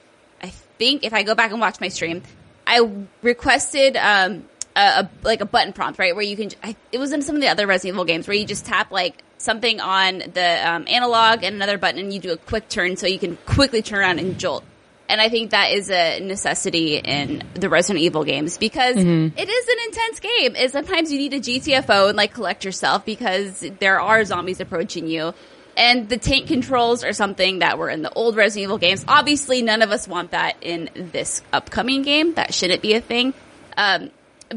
I 0.42 0.48
think 0.78 1.04
if 1.04 1.12
I 1.12 1.22
go 1.22 1.34
back 1.34 1.52
and 1.52 1.60
watch 1.60 1.80
my 1.80 1.88
stream, 1.88 2.22
I 2.66 2.88
requested 3.22 3.96
um 3.96 4.48
a, 4.76 4.80
a 4.80 5.10
like 5.22 5.40
a 5.40 5.46
button 5.46 5.72
prompt 5.72 5.98
right 5.98 6.14
where 6.14 6.24
you 6.24 6.36
can. 6.36 6.50
I, 6.62 6.76
it 6.92 6.98
was 6.98 7.12
in 7.12 7.22
some 7.22 7.34
of 7.34 7.40
the 7.40 7.48
other 7.48 7.66
Resident 7.66 7.94
Evil 7.94 8.04
games 8.04 8.28
where 8.28 8.36
you 8.36 8.46
just 8.46 8.66
tap 8.66 8.90
like 8.90 9.22
something 9.38 9.80
on 9.80 10.18
the 10.18 10.70
um, 10.70 10.84
analog 10.88 11.42
and 11.42 11.56
another 11.56 11.78
button 11.78 12.00
and 12.00 12.12
you 12.12 12.20
do 12.20 12.32
a 12.32 12.36
quick 12.36 12.68
turn 12.68 12.96
so 12.96 13.06
you 13.06 13.18
can 13.18 13.36
quickly 13.46 13.82
turn 13.82 14.00
around 14.00 14.18
and 14.18 14.38
jolt. 14.38 14.64
And 15.08 15.20
I 15.20 15.28
think 15.28 15.50
that 15.50 15.72
is 15.72 15.90
a 15.90 16.20
necessity 16.20 16.96
in 16.96 17.42
the 17.54 17.68
Resident 17.68 18.04
Evil 18.04 18.22
games 18.22 18.58
because 18.58 18.96
it 19.36 19.48
is 19.48 19.68
an 19.68 19.76
intense 19.86 20.20
game. 20.20 20.54
And 20.56 20.70
sometimes 20.70 21.10
you 21.10 21.18
need 21.18 21.34
a 21.34 21.40
GTFO 21.40 22.10
and 22.10 22.16
like 22.16 22.32
collect 22.32 22.64
yourself 22.64 23.04
because 23.04 23.64
there 23.80 24.00
are 24.00 24.24
zombies 24.24 24.60
approaching 24.60 25.08
you. 25.08 25.34
And 25.76 26.08
the 26.08 26.16
tank 26.16 26.46
controls 26.46 27.02
are 27.02 27.12
something 27.12 27.58
that 27.58 27.76
were 27.76 27.90
in 27.90 28.02
the 28.02 28.12
old 28.12 28.36
Resident 28.36 28.64
Evil 28.64 28.78
games. 28.78 29.04
Obviously, 29.08 29.62
none 29.62 29.82
of 29.82 29.90
us 29.90 30.06
want 30.06 30.30
that 30.30 30.56
in 30.60 30.90
this 30.94 31.42
upcoming 31.52 32.02
game. 32.02 32.34
That 32.34 32.54
shouldn't 32.54 32.82
be 32.82 32.94
a 32.94 33.00
thing. 33.00 33.34
Um, 33.76 34.10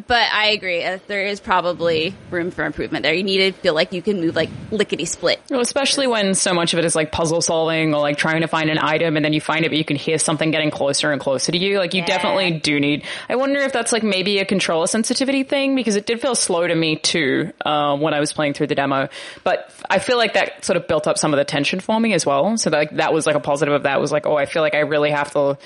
but 0.07 0.27
I 0.33 0.49
agree. 0.49 0.83
Uh, 0.83 0.99
there 1.07 1.25
is 1.25 1.39
probably 1.39 2.15
room 2.31 2.51
for 2.51 2.65
improvement 2.65 3.03
there. 3.03 3.13
You 3.13 3.23
need 3.23 3.37
to 3.37 3.51
feel 3.51 3.73
like 3.73 3.93
you 3.93 4.01
can 4.01 4.19
move 4.19 4.35
like 4.35 4.49
lickety 4.71 5.05
split. 5.05 5.39
Well, 5.49 5.59
especially 5.61 6.07
when 6.07 6.33
so 6.35 6.53
much 6.53 6.73
of 6.73 6.79
it 6.79 6.85
is 6.85 6.95
like 6.95 7.11
puzzle 7.11 7.41
solving 7.41 7.93
or 7.93 8.01
like 8.01 8.17
trying 8.17 8.41
to 8.41 8.47
find 8.47 8.69
an 8.69 8.79
item 8.79 9.15
and 9.15 9.23
then 9.23 9.33
you 9.33 9.41
find 9.41 9.65
it, 9.65 9.69
but 9.69 9.77
you 9.77 9.85
can 9.85 9.95
hear 9.95 10.17
something 10.17 10.49
getting 10.51 10.71
closer 10.71 11.11
and 11.11 11.21
closer 11.21 11.51
to 11.51 11.57
you. 11.57 11.77
Like 11.77 11.93
you 11.93 11.99
Yeah. 12.01 12.07
definitely 12.07 12.59
do 12.59 12.79
need. 12.79 13.03
I 13.29 13.35
wonder 13.35 13.59
if 13.59 13.71
that's 13.71 13.91
like 13.91 14.03
maybe 14.03 14.39
a 14.39 14.45
controller 14.45 14.87
sensitivity 14.87 15.43
thing 15.43 15.75
because 15.75 15.95
it 15.95 16.05
did 16.05 16.19
feel 16.21 16.35
slow 16.35 16.65
to 16.65 16.73
me 16.75 16.95
too 16.95 17.51
uh, 17.63 17.95
when 17.97 18.13
I 18.13 18.19
was 18.19 18.33
playing 18.33 18.53
through 18.53 18.67
the 18.67 18.75
demo. 18.75 19.09
But 19.43 19.71
I 19.89 19.99
feel 19.99 20.17
like 20.17 20.33
that 20.33 20.65
sort 20.65 20.77
of 20.77 20.87
built 20.87 21.07
up 21.07 21.17
some 21.17 21.33
of 21.33 21.37
the 21.37 21.45
tension 21.45 21.79
for 21.79 21.99
me 21.99 22.13
as 22.13 22.25
well. 22.25 22.57
So 22.57 22.69
that, 22.71 22.97
that 22.97 23.13
was 23.13 23.27
like 23.27 23.35
a 23.35 23.39
positive 23.39 23.73
of 23.73 23.83
that 23.83 24.01
was 24.01 24.11
like, 24.11 24.25
oh, 24.25 24.35
I 24.35 24.45
feel 24.47 24.63
like 24.63 24.73
I 24.75 24.79
really 24.79 25.11
have 25.11 25.31
to, 25.33 25.57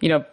you 0.00 0.08
know, 0.08 0.24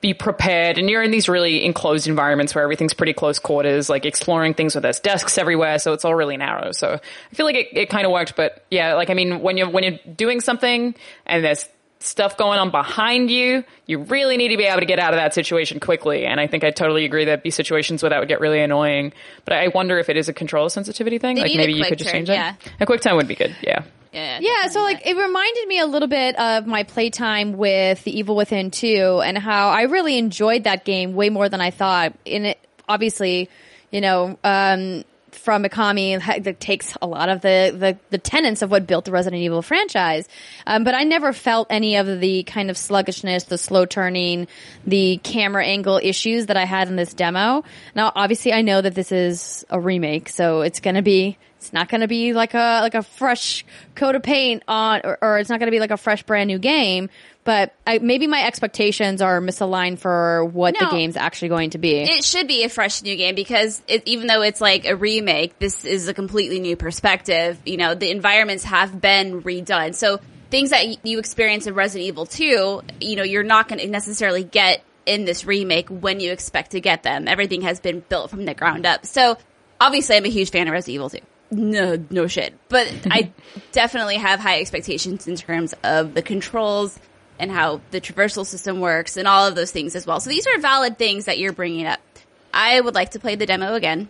be 0.00 0.14
prepared. 0.14 0.78
And 0.78 0.88
you're 0.90 1.02
in 1.02 1.10
these 1.10 1.28
really 1.28 1.64
enclosed 1.64 2.06
environments 2.06 2.54
where 2.54 2.64
everything's 2.64 2.94
pretty 2.94 3.12
close 3.12 3.38
quarters, 3.38 3.88
like 3.88 4.04
exploring 4.04 4.54
things 4.54 4.74
with 4.74 4.82
there's 4.82 5.00
desks 5.00 5.38
everywhere. 5.38 5.78
So 5.78 5.92
it's 5.92 6.04
all 6.04 6.14
really 6.14 6.36
narrow. 6.36 6.72
So 6.72 6.94
I 6.94 7.34
feel 7.34 7.46
like 7.46 7.56
it, 7.56 7.68
it 7.72 7.90
kind 7.90 8.06
of 8.06 8.12
worked. 8.12 8.36
But 8.36 8.64
yeah, 8.70 8.94
like, 8.94 9.10
I 9.10 9.14
mean, 9.14 9.40
when 9.40 9.56
you're, 9.56 9.70
when 9.70 9.84
you're 9.84 10.14
doing 10.14 10.40
something 10.40 10.94
and 11.26 11.44
there's 11.44 11.68
stuff 12.00 12.36
going 12.36 12.58
on 12.58 12.70
behind 12.70 13.30
you, 13.30 13.62
you 13.86 13.98
really 13.98 14.36
need 14.36 14.48
to 14.48 14.56
be 14.56 14.64
able 14.64 14.80
to 14.80 14.86
get 14.86 14.98
out 14.98 15.12
of 15.12 15.18
that 15.18 15.34
situation 15.34 15.80
quickly. 15.80 16.24
And 16.24 16.40
I 16.40 16.46
think 16.46 16.64
I 16.64 16.70
totally 16.70 17.04
agree 17.04 17.24
there'd 17.26 17.42
be 17.42 17.50
situations 17.50 18.02
where 18.02 18.10
that 18.10 18.18
would 18.20 18.28
get 18.28 18.40
really 18.40 18.60
annoying. 18.60 19.12
But 19.44 19.54
I 19.54 19.68
wonder 19.68 19.98
if 19.98 20.08
it 20.08 20.16
is 20.16 20.28
a 20.28 20.32
control 20.32 20.68
sensitivity 20.70 21.18
thing. 21.18 21.36
They 21.36 21.42
like 21.42 21.56
maybe 21.56 21.74
you 21.74 21.84
could 21.84 21.98
just 21.98 22.10
turn, 22.10 22.20
change 22.26 22.30
it. 22.30 22.34
yeah. 22.34 22.54
A 22.80 22.86
quick 22.86 23.02
time 23.02 23.16
would 23.16 23.28
be 23.28 23.34
good. 23.34 23.54
Yeah. 23.62 23.84
Yeah, 24.12 24.40
Yeah, 24.40 24.68
so 24.68 24.82
like 24.82 25.06
it 25.06 25.16
reminded 25.16 25.68
me 25.68 25.78
a 25.78 25.86
little 25.86 26.08
bit 26.08 26.38
of 26.38 26.66
my 26.66 26.82
playtime 26.82 27.56
with 27.56 28.02
The 28.04 28.18
Evil 28.18 28.34
Within 28.34 28.70
2 28.70 29.22
and 29.24 29.38
how 29.38 29.68
I 29.68 29.82
really 29.82 30.18
enjoyed 30.18 30.64
that 30.64 30.84
game 30.84 31.14
way 31.14 31.30
more 31.30 31.48
than 31.48 31.60
I 31.60 31.70
thought. 31.70 32.14
In 32.24 32.46
it, 32.46 32.58
obviously, 32.88 33.48
you 33.90 34.00
know, 34.00 34.38
um, 34.42 35.04
from 35.40 35.64
Mikami 35.64 36.42
that 36.44 36.60
takes 36.60 36.96
a 37.00 37.06
lot 37.06 37.28
of 37.28 37.40
the, 37.40 37.74
the, 37.76 37.98
the 38.10 38.18
tenets 38.18 38.62
of 38.62 38.70
what 38.70 38.86
built 38.86 39.04
the 39.04 39.10
Resident 39.10 39.42
Evil 39.42 39.62
franchise. 39.62 40.28
Um, 40.66 40.84
but 40.84 40.94
I 40.94 41.04
never 41.04 41.32
felt 41.32 41.68
any 41.70 41.96
of 41.96 42.20
the 42.20 42.42
kind 42.44 42.70
of 42.70 42.76
sluggishness, 42.76 43.44
the 43.44 43.58
slow 43.58 43.86
turning, 43.86 44.48
the 44.86 45.18
camera 45.22 45.64
angle 45.64 45.98
issues 46.02 46.46
that 46.46 46.56
I 46.56 46.64
had 46.64 46.88
in 46.88 46.96
this 46.96 47.14
demo. 47.14 47.64
Now, 47.94 48.12
obviously 48.14 48.52
I 48.52 48.62
know 48.62 48.80
that 48.80 48.94
this 48.94 49.12
is 49.12 49.64
a 49.70 49.80
remake, 49.80 50.28
so 50.28 50.60
it's 50.60 50.80
gonna 50.80 51.02
be 51.02 51.38
it's 51.60 51.74
not 51.74 51.90
going 51.90 52.00
to 52.00 52.08
be 52.08 52.32
like 52.32 52.54
a 52.54 52.80
like 52.80 52.94
a 52.94 53.02
fresh 53.02 53.66
coat 53.94 54.14
of 54.14 54.22
paint 54.22 54.62
on, 54.66 55.02
or, 55.04 55.18
or 55.20 55.38
it's 55.38 55.50
not 55.50 55.58
going 55.58 55.66
to 55.66 55.70
be 55.70 55.78
like 55.78 55.90
a 55.90 55.98
fresh 55.98 56.22
brand 56.22 56.48
new 56.48 56.58
game. 56.58 57.10
But 57.50 57.74
I, 57.84 57.98
maybe 57.98 58.28
my 58.28 58.46
expectations 58.46 59.20
are 59.20 59.40
misaligned 59.40 59.98
for 59.98 60.44
what 60.44 60.78
the 60.78 60.86
game's 60.88 61.16
actually 61.16 61.48
going 61.48 61.70
to 61.70 61.78
be. 61.78 61.96
it 61.96 62.22
should 62.22 62.46
be 62.46 62.62
a 62.62 62.68
fresh 62.68 63.02
new 63.02 63.16
game 63.16 63.34
because 63.34 63.82
it, 63.88 64.04
even 64.06 64.28
though 64.28 64.42
it's 64.42 64.60
like 64.60 64.86
a 64.86 64.94
remake, 64.94 65.58
this 65.58 65.84
is 65.84 66.06
a 66.06 66.14
completely 66.14 66.60
new 66.60 66.76
perspective. 66.76 67.58
You 67.66 67.76
know, 67.76 67.96
the 67.96 68.08
environments 68.12 68.62
have 68.62 69.00
been 69.00 69.42
redone. 69.42 69.96
So 69.96 70.20
things 70.50 70.70
that 70.70 71.04
you 71.04 71.18
experience 71.18 71.66
in 71.66 71.74
Resident 71.74 72.06
Evil 72.06 72.24
2, 72.24 72.82
you 73.00 73.16
know, 73.16 73.24
you're 73.24 73.42
not 73.42 73.66
going 73.66 73.80
to 73.80 73.88
necessarily 73.88 74.44
get 74.44 74.84
in 75.04 75.24
this 75.24 75.44
remake 75.44 75.88
when 75.88 76.20
you 76.20 76.30
expect 76.30 76.70
to 76.70 76.80
get 76.80 77.02
them. 77.02 77.26
Everything 77.26 77.62
has 77.62 77.80
been 77.80 77.98
built 78.08 78.30
from 78.30 78.44
the 78.44 78.54
ground 78.54 78.86
up. 78.86 79.04
So 79.04 79.36
obviously 79.80 80.16
I'm 80.16 80.24
a 80.24 80.28
huge 80.28 80.52
fan 80.52 80.68
of 80.68 80.72
Resident 80.72 80.94
Evil 80.94 81.10
2. 81.10 81.18
No, 81.50 82.04
no 82.10 82.28
shit. 82.28 82.54
But 82.68 82.94
I 83.10 83.32
definitely 83.72 84.18
have 84.18 84.38
high 84.38 84.60
expectations 84.60 85.26
in 85.26 85.34
terms 85.34 85.74
of 85.82 86.14
the 86.14 86.22
controls 86.22 86.96
and 87.40 87.50
how 87.50 87.80
the 87.90 88.00
traversal 88.00 88.46
system 88.46 88.80
works 88.80 89.16
and 89.16 89.26
all 89.26 89.46
of 89.46 89.54
those 89.54 89.72
things 89.72 89.96
as 89.96 90.06
well. 90.06 90.20
So 90.20 90.30
these 90.30 90.46
are 90.46 90.58
valid 90.58 90.98
things 90.98 91.24
that 91.24 91.38
you're 91.38 91.52
bringing 91.52 91.86
up. 91.86 92.00
I 92.52 92.80
would 92.80 92.94
like 92.94 93.12
to 93.12 93.18
play 93.18 93.34
the 93.34 93.46
demo 93.46 93.74
again 93.74 94.08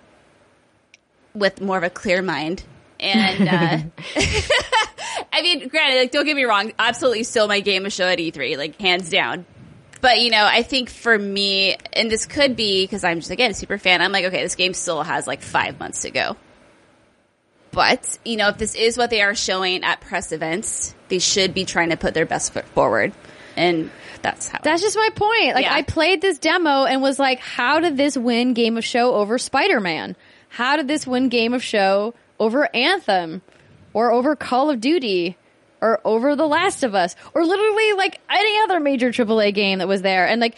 with 1.32 1.61
more 1.61 1.78
of 1.78 1.85
a 1.85 1.90
clear 1.90 2.23
mind. 2.23 2.65
And, 2.98 3.48
uh, 3.48 3.78
I 5.32 5.43
mean, 5.43 5.69
granted, 5.69 5.98
like, 5.98 6.11
don't 6.11 6.27
get 6.27 6.36
me 6.36 6.44
wrong, 6.44 6.73
absolutely 6.78 7.23
still 7.23 7.47
my 7.47 7.61
game 7.61 7.86
of 7.86 7.93
show 7.93 8.07
at 8.07 8.19
E3, 8.19 8.59
like, 8.59 8.78
hands 8.81 9.09
down. 9.09 9.47
But, 10.01 10.20
you 10.20 10.31
know, 10.31 10.44
I 10.44 10.62
think 10.62 10.90
for 10.90 11.16
me, 11.16 11.77
and 11.93 12.11
this 12.11 12.27
could 12.27 12.57
be 12.57 12.85
because 12.85 13.05
I'm 13.05 13.20
just, 13.20 13.31
again, 13.31 13.52
a 13.52 13.55
super 13.55 13.78
fan, 13.78 14.02
I'm 14.02 14.12
like, 14.12 14.24
okay, 14.24 14.43
this 14.43 14.57
game 14.57 14.74
still 14.74 15.02
has 15.02 15.27
like 15.27 15.43
five 15.43 15.78
months 15.78 16.02
to 16.02 16.11
go. 16.11 16.36
But, 17.73 18.19
you 18.25 18.37
know, 18.37 18.49
if 18.49 18.59
this 18.59 18.75
is 18.75 18.99
what 18.99 19.11
they 19.11 19.23
are 19.23 19.35
showing 19.35 19.85
at 19.85 20.01
press 20.01 20.33
events, 20.33 20.95
they 21.09 21.19
should 21.19 21.55
be 21.55 21.65
trying 21.65 21.91
to 21.91 21.97
put 21.97 22.15
their 22.15 22.27
best 22.27 22.53
foot 22.53 22.65
forward. 22.67 23.13
And 23.57 23.91
that's 24.23 24.49
how. 24.49 24.59
That's 24.63 24.83
just 24.83 24.97
my 24.97 25.11
point. 25.15 25.55
Like 25.55 25.65
Yeah. 25.65 25.75
I 25.75 25.83
played 25.83 26.21
this 26.21 26.39
demo 26.39 26.85
and 26.85 27.01
was 27.01 27.19
like, 27.19 27.39
how 27.41 27.81
did 27.81 27.97
this 27.97 28.17
win 28.17 28.55
Game 28.55 28.77
of 28.77 28.85
Show 28.85 29.15
over 29.15 29.39
Spider 29.39 29.81
Man? 29.81 30.17
How 30.49 30.77
did 30.77 30.89
this 30.89 31.07
win 31.07 31.29
Game 31.29 31.55
of 31.55 31.63
Show 31.63 32.15
over 32.39 32.69
Anthem? 32.75 33.43
or 33.93 34.13
over 34.13 34.37
Call 34.37 34.71
of 34.71 34.81
Duty 34.81 35.37
or 35.81 36.01
over 36.05 36.37
The 36.37 36.47
Last 36.47 36.83
of 36.83 36.95
Us 36.95 37.17
or 37.35 37.45
literally 37.45 37.93
like 37.95 38.21
any 38.29 38.61
other 38.63 38.81
major 38.81 39.11
AAA 39.11 39.55
game 39.55 39.79
that 39.79 39.89
was 39.89 40.03
there. 40.03 40.27
And 40.27 40.41
like 40.41 40.57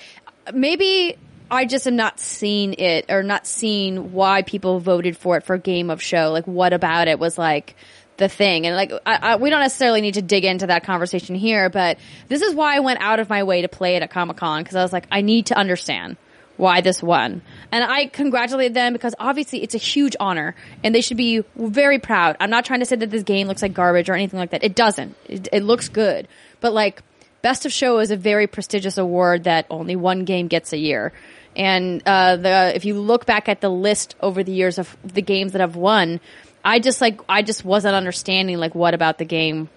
maybe 0.53 1.17
I 1.53 1.67
just 1.67 1.87
am 1.87 1.97
not 1.97 2.19
seeing 2.19 2.73
it 2.73 3.11
or 3.11 3.23
not 3.23 3.47
seeing 3.47 4.13
why 4.13 4.41
people 4.41 4.81
voted 4.81 5.19
for 5.19 5.37
it 5.37 5.45
for 5.45 5.59
game 5.59 5.91
of 5.91 6.01
show. 6.01 6.31
Like 6.33 6.47
what 6.47 6.73
about 6.73 7.09
it 7.09 7.19
was 7.19 7.37
like 7.37 7.77
the 8.17 8.31
thing? 8.31 8.67
And 8.67 8.75
like 8.75 8.91
I, 9.05 9.17
I, 9.17 9.37
we 9.37 9.51
don't 9.51 9.61
necessarily 9.61 10.01
need 10.01 10.15
to 10.15 10.23
dig 10.23 10.47
into 10.47 10.69
that 10.69 10.83
conversation 10.85 11.35
here, 11.35 11.69
but 11.69 11.99
this 12.29 12.41
is 12.41 12.55
why 12.55 12.77
I 12.77 12.81
went 12.81 13.03
out 13.03 13.21
of 13.21 13.29
my 13.29 13.43
way 13.43 13.61
to 13.63 13.69
play 13.69 13.97
it 13.97 14.03
at 14.03 14.11
Comic 14.11 14.39
Con 14.39 14.63
because 14.63 14.77
I 14.77 14.83
was 14.83 14.95
like, 14.95 15.07
I 15.13 15.21
need 15.21 15.47
to 15.47 15.55
understand 15.55 16.17
why 16.57 16.81
this 16.81 17.03
won. 17.03 17.43
And 17.71 17.85
I 17.85 18.07
congratulated 18.07 18.73
them 18.73 18.95
because 18.95 19.15
obviously 19.19 19.63
it's 19.63 19.75
a 19.75 19.79
huge 19.79 20.17
honor 20.19 20.55
and 20.83 20.95
they 20.95 21.03
should 21.03 21.19
be 21.19 21.45
very 21.55 21.99
proud. 21.99 22.37
I'm 22.41 22.51
not 22.51 22.65
trying 22.65 22.81
to 22.81 22.87
say 22.87 22.97
that 22.97 23.11
this 23.11 23.25
game 23.25 23.47
looks 23.47 23.61
like 23.61 23.75
garbage 23.75 24.09
or 24.09 24.15
anything 24.15 24.39
like 24.39 24.53
that. 24.53 24.65
It 24.65 24.75
doesn't. 24.75 25.15
It, 25.27 25.49
it 25.53 25.65
looks 25.65 25.91
good. 25.91 26.29
But 26.61 26.73
like 26.73 27.03
Best 27.43 27.67
of 27.67 27.73
Show 27.73 27.99
is 27.99 28.11
a 28.11 28.17
very 28.17 28.47
prestigious 28.47 28.97
award 28.97 29.45
that 29.45 29.67
only 29.69 29.97
one 29.97 30.25
game 30.25 30.47
gets 30.47 30.73
a 30.73 30.79
year. 30.79 31.13
And 31.57 32.03
uh, 32.07 32.37
the 32.37 32.73
if 32.75 32.85
you 32.85 32.99
look 32.99 33.27
back 33.27 33.49
at 33.49 33.61
the 33.61 33.69
list 33.69 34.15
over 34.21 34.43
the 34.43 34.53
years 34.53 34.79
of 34.79 34.97
the 35.05 35.23
games 35.23 35.53
that 35.53 35.61
I've 35.61 35.77
won, 35.77 36.21
I 36.65 36.79
just 36.79 37.01
like 37.01 37.21
I 37.29 37.43
just 37.43 37.65
wasn't 37.65 37.95
understanding 37.95 38.59
like 38.59 38.75
what 38.75 38.95
about 38.95 39.19
the 39.19 39.25
game 39.25 39.69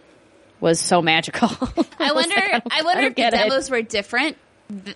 was 0.61 0.79
so 0.79 1.01
magical. 1.01 1.49
I 1.99 2.11
was 2.13 2.27
wonder. 2.27 2.35
like, 2.35 2.51
don't- 2.51 2.73
I 2.73 2.81
wonder 2.83 3.01
don't 3.01 3.09
if 3.11 3.15
the 3.15 3.21
get 3.21 3.33
it. 3.33 3.37
demos 3.37 3.69
were 3.69 3.81
different. 3.81 4.37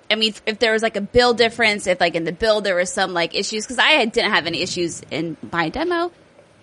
I 0.09 0.15
mean, 0.15 0.33
if 0.47 0.57
there 0.57 0.71
was 0.73 0.81
like 0.81 0.95
a 0.95 1.01
build 1.01 1.37
difference, 1.37 1.85
if 1.85 1.99
like 1.99 2.15
in 2.15 2.23
the 2.23 2.31
build 2.31 2.63
there 2.63 2.75
was 2.75 2.91
some 2.91 3.13
like 3.13 3.35
issues, 3.35 3.65
because 3.65 3.77
I 3.77 4.05
didn't 4.05 4.31
have 4.31 4.47
any 4.47 4.61
issues 4.61 5.01
in 5.11 5.37
my 5.51 5.69
demo, 5.69 6.11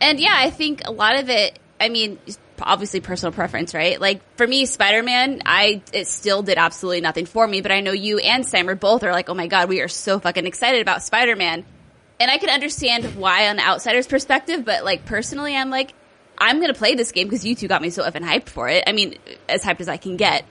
and 0.01 0.19
yeah, 0.19 0.35
I 0.35 0.51
think 0.51 0.83
a 0.87 0.91
lot 0.91 1.17
of 1.19 1.29
it. 1.31 1.59
I 1.79 1.89
mean, 1.91 2.19
obviously 2.63 3.01
personal 3.01 3.33
preference, 3.33 3.75
right? 3.75 4.01
Like 4.01 4.21
for 4.37 4.47
me, 4.47 4.67
Spider 4.67 5.03
Man, 5.03 5.43
I 5.45 5.83
it 5.93 6.07
still 6.07 6.43
did 6.43 6.59
absolutely 6.59 7.01
nothing 7.01 7.27
for 7.27 7.47
me, 7.47 7.61
but 7.61 7.73
I 7.73 7.81
know 7.81 7.93
you 7.93 8.19
and 8.19 8.45
Steimer 8.45 8.79
both 8.79 9.03
are 9.03 9.13
like, 9.13 9.29
oh 9.29 9.35
my 9.35 9.47
god, 9.47 9.69
we 9.69 9.81
are 9.81 9.89
so 9.89 10.19
fucking 10.19 10.47
excited 10.47 10.83
about 10.83 11.03
Spider 11.03 11.37
Man, 11.37 11.65
and 12.21 12.31
I 12.31 12.39
can 12.39 12.51
understand 12.51 13.17
why 13.17 13.49
on 13.49 13.57
the 13.57 13.63
outsider's 13.63 14.07
perspective, 14.07 14.65
but 14.65 14.85
like 14.85 15.05
personally, 15.05 15.57
I'm 15.57 15.71
like, 15.71 15.93
I'm 16.39 16.61
gonna 16.61 16.75
play 16.75 16.95
this 16.95 17.13
game 17.13 17.27
because 17.27 17.45
you 17.45 17.55
two 17.55 17.69
got 17.69 17.83
me 17.83 17.91
so 17.91 18.03
effing 18.03 18.25
hyped 18.25 18.49
for 18.49 18.69
it. 18.69 18.85
I 18.87 18.93
mean, 18.93 19.17
as 19.49 19.63
hyped 19.63 19.81
as 19.81 19.89
I 19.89 19.97
can 19.97 20.17
get 20.17 20.45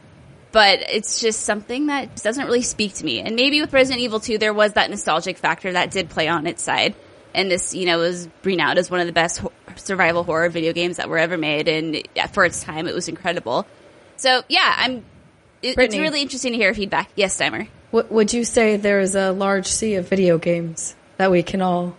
but 0.56 0.80
it's 0.90 1.20
just 1.20 1.42
something 1.42 1.88
that 1.88 2.16
doesn't 2.24 2.46
really 2.46 2.62
speak 2.62 2.94
to 2.94 3.04
me. 3.04 3.20
And 3.20 3.36
maybe 3.36 3.60
with 3.60 3.74
Resident 3.74 4.02
Evil 4.02 4.22
2, 4.22 4.38
there 4.38 4.54
was 4.54 4.72
that 4.74 4.90
nostalgic 4.90 5.38
factor 5.38 5.74
that 5.74 5.92
did 5.92 6.10
play 6.10 6.30
on 6.30 6.48
its 6.48 6.64
side. 6.64 6.96
And 7.36 7.52
this, 7.52 7.74
you 7.76 7.86
know, 7.86 8.00
was 8.00 8.28
renowned 8.44 8.80
as 8.80 8.90
one 8.90 9.02
of 9.02 9.06
the 9.08 9.14
best 9.14 9.40
ho- 9.40 9.52
survival 9.76 10.24
horror 10.24 10.50
video 10.50 10.74
games 10.74 10.98
that 10.98 11.10
were 11.10 11.18
ever 11.18 11.38
made. 11.38 11.68
And 11.68 12.02
yeah, 12.16 12.28
for 12.28 12.46
its 12.46 12.64
time, 12.64 12.88
it 12.88 12.96
was 12.96 13.08
incredible. 13.08 13.68
So 14.16 14.42
yeah, 14.48 14.74
I'm, 14.78 15.04
it, 15.62 15.78
it's 15.78 15.96
really 15.98 16.22
interesting 16.22 16.54
to 16.54 16.58
hear 16.58 16.74
feedback. 16.74 17.10
Yes, 17.16 17.38
Steimer. 17.38 17.68
W- 17.92 18.08
would 18.14 18.34
you 18.34 18.44
say 18.46 18.78
there 18.78 19.02
is 19.02 19.16
a 19.16 19.32
large 19.32 19.68
sea 19.68 19.96
of 19.96 20.08
video 20.08 20.38
games 20.38 20.96
that 21.18 21.30
we 21.30 21.44
can 21.44 21.62
all? 21.62 21.98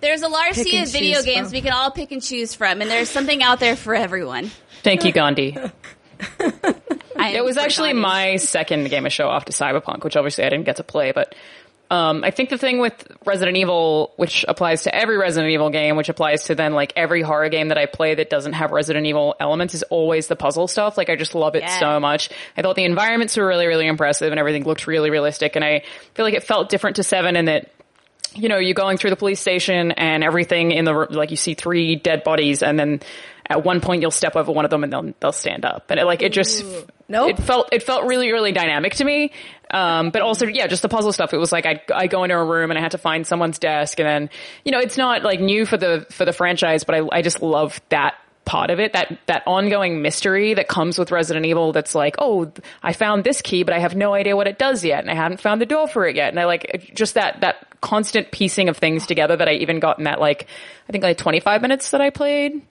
There's 0.00 0.22
a 0.22 0.28
large 0.28 0.54
sea 0.54 0.82
of 0.82 0.90
video 0.90 1.22
games 1.22 1.48
from. 1.48 1.52
we 1.54 1.60
can 1.60 1.72
all 1.72 1.90
pick 1.90 2.12
and 2.12 2.22
choose 2.22 2.54
from. 2.54 2.80
And 2.80 2.90
there's 2.90 3.08
something 3.08 3.42
out 3.42 3.60
there 3.60 3.76
for 3.76 3.94
everyone. 3.94 4.50
Thank 4.82 5.04
you, 5.04 5.12
Gandhi. 5.12 5.56
It 7.24 7.44
was 7.44 7.56
actually 7.56 7.90
Gandhi. 7.90 8.02
my 8.02 8.36
second 8.36 8.90
game 8.90 9.06
of 9.06 9.12
show 9.12 9.28
off 9.28 9.44
to 9.44 9.52
Cyberpunk, 9.52 10.02
which 10.04 10.16
obviously 10.16 10.44
I 10.44 10.48
didn't 10.48 10.66
get 10.66 10.76
to 10.76 10.84
play, 10.84 11.12
but 11.12 11.34
um, 11.92 12.24
I 12.24 12.30
think 12.30 12.48
the 12.48 12.56
thing 12.56 12.78
with 12.78 13.06
Resident 13.26 13.58
Evil, 13.58 14.14
which 14.16 14.46
applies 14.48 14.84
to 14.84 14.94
every 14.94 15.18
Resident 15.18 15.52
Evil 15.52 15.68
game, 15.68 15.96
which 15.96 16.08
applies 16.08 16.44
to 16.44 16.54
then 16.54 16.72
like 16.72 16.94
every 16.96 17.20
horror 17.20 17.50
game 17.50 17.68
that 17.68 17.76
I 17.76 17.84
play 17.84 18.14
that 18.14 18.30
doesn't 18.30 18.54
have 18.54 18.70
Resident 18.70 19.04
Evil 19.04 19.34
elements, 19.38 19.74
is 19.74 19.82
always 19.84 20.26
the 20.26 20.34
puzzle 20.34 20.68
stuff. 20.68 20.96
Like 20.96 21.10
I 21.10 21.16
just 21.16 21.34
love 21.34 21.54
it 21.54 21.64
Yeah. 21.64 21.78
so 21.78 22.00
much. 22.00 22.30
I 22.56 22.62
thought 22.62 22.76
the 22.76 22.84
environments 22.84 23.36
were 23.36 23.46
really, 23.46 23.66
really 23.66 23.86
impressive 23.86 24.32
and 24.32 24.38
everything 24.40 24.64
looked 24.64 24.86
really 24.86 25.10
realistic. 25.10 25.54
And 25.54 25.62
I 25.62 25.82
feel 26.14 26.24
like 26.24 26.32
it 26.32 26.44
felt 26.44 26.70
different 26.70 26.96
to 26.96 27.02
Seven 27.02 27.36
in 27.36 27.44
that 27.44 27.70
you 28.34 28.48
know, 28.48 28.56
you're 28.56 28.72
going 28.72 28.96
through 28.96 29.10
the 29.10 29.16
police 29.16 29.40
station 29.40 29.92
and 29.92 30.24
everything 30.24 30.70
in 30.70 30.86
the, 30.86 30.94
like 31.10 31.30
you 31.30 31.36
see 31.36 31.52
three 31.52 31.96
dead 31.96 32.24
bodies 32.24 32.62
and 32.62 32.78
then 32.78 33.00
at 33.46 33.62
one 33.62 33.82
point 33.82 34.00
you'll 34.00 34.10
step 34.10 34.36
over 34.36 34.50
one 34.50 34.64
of 34.64 34.70
them 34.70 34.82
and 34.84 34.90
they'll, 34.90 35.12
they'll 35.20 35.32
stand 35.32 35.66
up. 35.66 35.90
And 35.90 36.00
it 36.00 36.06
like, 36.06 36.22
it 36.22 36.32
just, 36.32 36.64
Nope. 37.08 37.30
it 37.30 37.42
felt, 37.42 37.68
it 37.72 37.82
felt 37.82 38.04
really, 38.04 38.32
really 38.32 38.52
dynamic 38.52 38.94
to 38.96 39.04
me. 39.04 39.32
Um, 39.70 40.10
but 40.10 40.22
also, 40.22 40.46
yeah, 40.46 40.66
just 40.66 40.82
the 40.82 40.88
puzzle 40.88 41.12
stuff. 41.12 41.32
It 41.32 41.38
was 41.38 41.50
like 41.50 41.66
I, 41.66 41.82
I 41.94 42.06
go 42.06 42.24
into 42.24 42.36
a 42.36 42.44
room 42.44 42.70
and 42.70 42.78
I 42.78 42.82
had 42.82 42.92
to 42.92 42.98
find 42.98 43.26
someone's 43.26 43.58
desk 43.58 43.98
and 43.98 44.08
then, 44.08 44.30
you 44.64 44.72
know, 44.72 44.80
it's 44.80 44.98
not 44.98 45.22
like 45.22 45.40
new 45.40 45.64
for 45.64 45.76
the, 45.76 46.06
for 46.10 46.24
the 46.24 46.32
franchise, 46.32 46.84
but 46.84 46.94
I, 46.94 47.00
I 47.10 47.22
just 47.22 47.42
love 47.42 47.80
that 47.88 48.14
part 48.44 48.70
of 48.70 48.80
it, 48.80 48.92
that, 48.92 49.18
that 49.26 49.42
ongoing 49.46 50.02
mystery 50.02 50.54
that 50.54 50.68
comes 50.68 50.98
with 50.98 51.10
Resident 51.10 51.46
Evil 51.46 51.72
that's 51.72 51.94
like, 51.94 52.16
oh, 52.18 52.52
I 52.82 52.92
found 52.92 53.24
this 53.24 53.40
key, 53.40 53.62
but 53.62 53.72
I 53.72 53.78
have 53.78 53.94
no 53.94 54.14
idea 54.14 54.36
what 54.36 54.46
it 54.46 54.58
does 54.58 54.84
yet. 54.84 55.00
And 55.00 55.10
I 55.10 55.14
haven't 55.14 55.40
found 55.40 55.60
the 55.60 55.66
door 55.66 55.88
for 55.88 56.06
it 56.06 56.16
yet. 56.16 56.28
And 56.28 56.40
I 56.40 56.44
like 56.44 56.92
just 56.94 57.14
that, 57.14 57.40
that 57.40 57.80
constant 57.80 58.30
piecing 58.30 58.68
of 58.68 58.76
things 58.76 59.06
together 59.06 59.36
that 59.36 59.48
I 59.48 59.54
even 59.54 59.80
got 59.80 59.98
in 59.98 60.04
that 60.04 60.20
like, 60.20 60.46
I 60.88 60.92
think 60.92 61.04
like 61.04 61.18
25 61.18 61.62
minutes 61.62 61.92
that 61.92 62.00
I 62.00 62.10
played 62.10 62.62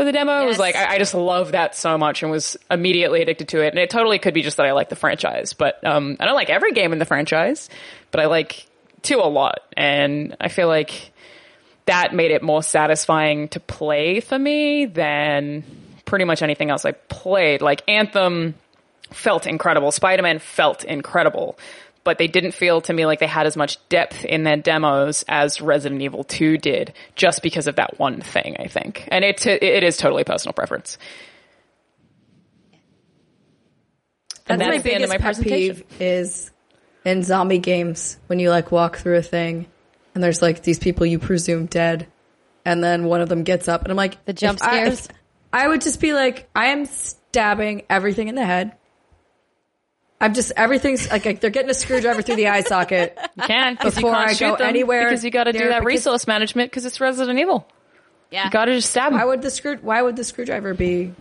for 0.00 0.04
the 0.06 0.12
demo. 0.12 0.40
It 0.40 0.46
was 0.46 0.58
like, 0.58 0.76
I, 0.76 0.94
I 0.94 0.98
just 0.98 1.12
love 1.12 1.52
that 1.52 1.74
so 1.74 1.98
much 1.98 2.22
and 2.22 2.32
was 2.32 2.56
immediately 2.70 3.20
addicted 3.20 3.48
to 3.48 3.62
it. 3.62 3.68
And 3.68 3.78
it 3.78 3.90
totally 3.90 4.18
could 4.18 4.32
be 4.32 4.40
just 4.40 4.56
that 4.56 4.64
I 4.64 4.72
like 4.72 4.88
the 4.88 4.96
franchise, 4.96 5.52
but, 5.52 5.84
um, 5.84 6.16
I 6.18 6.24
don't 6.24 6.34
like 6.34 6.48
every 6.48 6.72
game 6.72 6.94
in 6.94 6.98
the 6.98 7.04
franchise, 7.04 7.68
but 8.10 8.20
I 8.20 8.26
like 8.26 8.66
two 9.02 9.18
a 9.18 9.28
lot. 9.28 9.60
And 9.76 10.36
I 10.40 10.48
feel 10.48 10.68
like, 10.68 11.12
that 11.86 12.14
made 12.14 12.30
it 12.30 12.42
more 12.42 12.62
satisfying 12.62 13.48
to 13.48 13.58
play 13.58 14.20
for 14.20 14.38
me 14.38 14.86
than 14.86 15.64
pretty 16.04 16.24
much 16.24 16.40
anything 16.40 16.70
else 16.70 16.84
I 16.84 16.92
played. 16.92 17.62
Like 17.62 17.82
Anthem 17.88 18.54
felt 19.10 19.46
incredible. 19.46 19.90
Spider-Man 19.90 20.38
felt 20.38 20.84
incredible. 20.84 21.58
But 22.02 22.16
they 22.16 22.28
didn't 22.28 22.52
feel 22.52 22.80
to 22.82 22.92
me 22.94 23.04
like 23.04 23.18
they 23.20 23.26
had 23.26 23.46
as 23.46 23.56
much 23.56 23.76
depth 23.90 24.24
in 24.24 24.42
their 24.42 24.56
demos 24.56 25.22
as 25.28 25.60
Resident 25.60 26.00
Evil 26.00 26.24
2 26.24 26.56
did, 26.56 26.94
just 27.14 27.42
because 27.42 27.66
of 27.66 27.76
that 27.76 27.98
one 27.98 28.22
thing, 28.22 28.56
I 28.58 28.68
think. 28.68 29.06
And 29.12 29.22
it, 29.24 29.46
it 29.46 29.82
is 29.84 29.98
totally 29.98 30.24
personal 30.24 30.54
preference. 30.54 30.96
That's 34.46 34.48
And 34.48 34.58
my 34.60 34.70
that's 34.70 34.82
the 34.82 34.94
end 34.94 35.04
of 35.04 35.10
biggest 35.10 35.12
my 35.12 35.16
pet 35.18 35.36
presentation. 35.36 35.76
peeve 35.76 36.00
is 36.00 36.50
in 37.04 37.22
zombie 37.22 37.58
games 37.58 38.16
when 38.26 38.38
you 38.38 38.50
like 38.50 38.72
walk 38.72 38.96
through 38.96 39.16
a 39.18 39.22
thing 39.22 39.66
and 40.14 40.24
there's 40.24 40.42
like 40.42 40.62
these 40.62 40.78
people 40.78 41.06
you 41.06 41.18
presume 41.18 41.66
dead, 41.66 42.06
and 42.64 42.82
then 42.82 43.04
one 43.04 43.20
of 43.20 43.28
them 43.28 43.44
gets 43.44 43.68
up 43.68 43.82
and 43.82 43.90
I'm 43.90 43.96
like 43.96 44.24
The 44.24 44.32
jump 44.32 44.58
if 44.58 44.64
I- 44.64 44.70
scares? 44.84 45.08
I 45.52 45.66
would 45.66 45.80
just 45.80 46.00
be 46.00 46.12
like, 46.12 46.48
I 46.54 46.66
am 46.66 46.86
stabbing 46.86 47.82
everything 47.90 48.28
in 48.28 48.36
the 48.36 48.44
head. 48.44 48.72
I'm 50.20 50.34
just 50.34 50.52
everything's 50.56 51.10
like, 51.10 51.24
like 51.24 51.40
they're 51.40 51.50
getting 51.50 51.70
a 51.70 51.74
screwdriver 51.74 52.20
through 52.22 52.36
the 52.36 52.48
eye 52.48 52.60
socket. 52.60 53.16
You 53.36 53.42
can, 53.44 53.74
because 53.74 53.96
you 53.96 54.02
Before 54.02 54.12
can't 54.14 54.30
I 54.30 54.32
shoot 54.34 54.48
go 54.50 54.56
them, 54.56 54.68
anywhere 54.68 55.04
because 55.08 55.24
you 55.24 55.30
gotta 55.30 55.52
do 55.52 55.58
that 55.60 55.80
because- 55.80 55.84
resource 55.86 56.26
management 56.26 56.70
because 56.70 56.84
it's 56.84 57.00
Resident 57.00 57.38
Evil. 57.38 57.66
Yeah. 58.30 58.44
You 58.44 58.50
gotta 58.50 58.74
just 58.74 58.90
stab 58.90 59.12
them. 59.12 59.18
Why 59.18 59.24
would 59.24 59.42
the 59.42 59.50
screw? 59.50 59.76
Why 59.78 60.02
would 60.02 60.16
the 60.16 60.24
screwdriver 60.24 60.74
be 60.74 61.12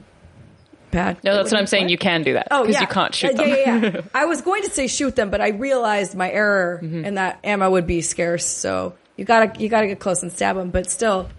bad? 0.92 1.24
no, 1.24 1.36
that's 1.36 1.52
what 1.52 1.60
I'm 1.60 1.68
saying. 1.68 1.90
You 1.90 1.98
can 1.98 2.24
do 2.24 2.34
that 2.34 2.46
because 2.50 2.68
Oh 2.68 2.70
yeah, 2.70 2.82
you 2.82 2.88
can't 2.88 3.16
shoot 3.16 3.32
Uh, 3.32 3.38
them. 3.38 3.48
Yeah, 3.50 3.56
yeah, 3.58 3.92
yeah. 3.96 4.02
I 4.14 4.26
was 4.26 4.42
going 4.42 4.64
to 4.64 4.70
say 4.70 4.88
shoot 4.88 5.16
them, 5.16 5.30
but 5.30 5.40
I 5.42 5.50
realized 5.50 6.16
my 6.16 6.30
error 6.32 6.80
Mm-hmm. 6.84 7.06
and 7.06 7.18
that 7.18 7.40
ammo 7.44 7.70
would 7.72 7.88
be 7.88 8.02
scarce. 8.02 8.46
So 8.46 8.96
you 9.16 9.26
gotta 9.26 9.60
you 9.62 9.70
gotta 9.70 9.88
get 9.88 10.00
close 10.00 10.22
and 10.24 10.32
stab 10.32 10.56
them. 10.56 10.70
But 10.72 10.90
still, 10.92 11.30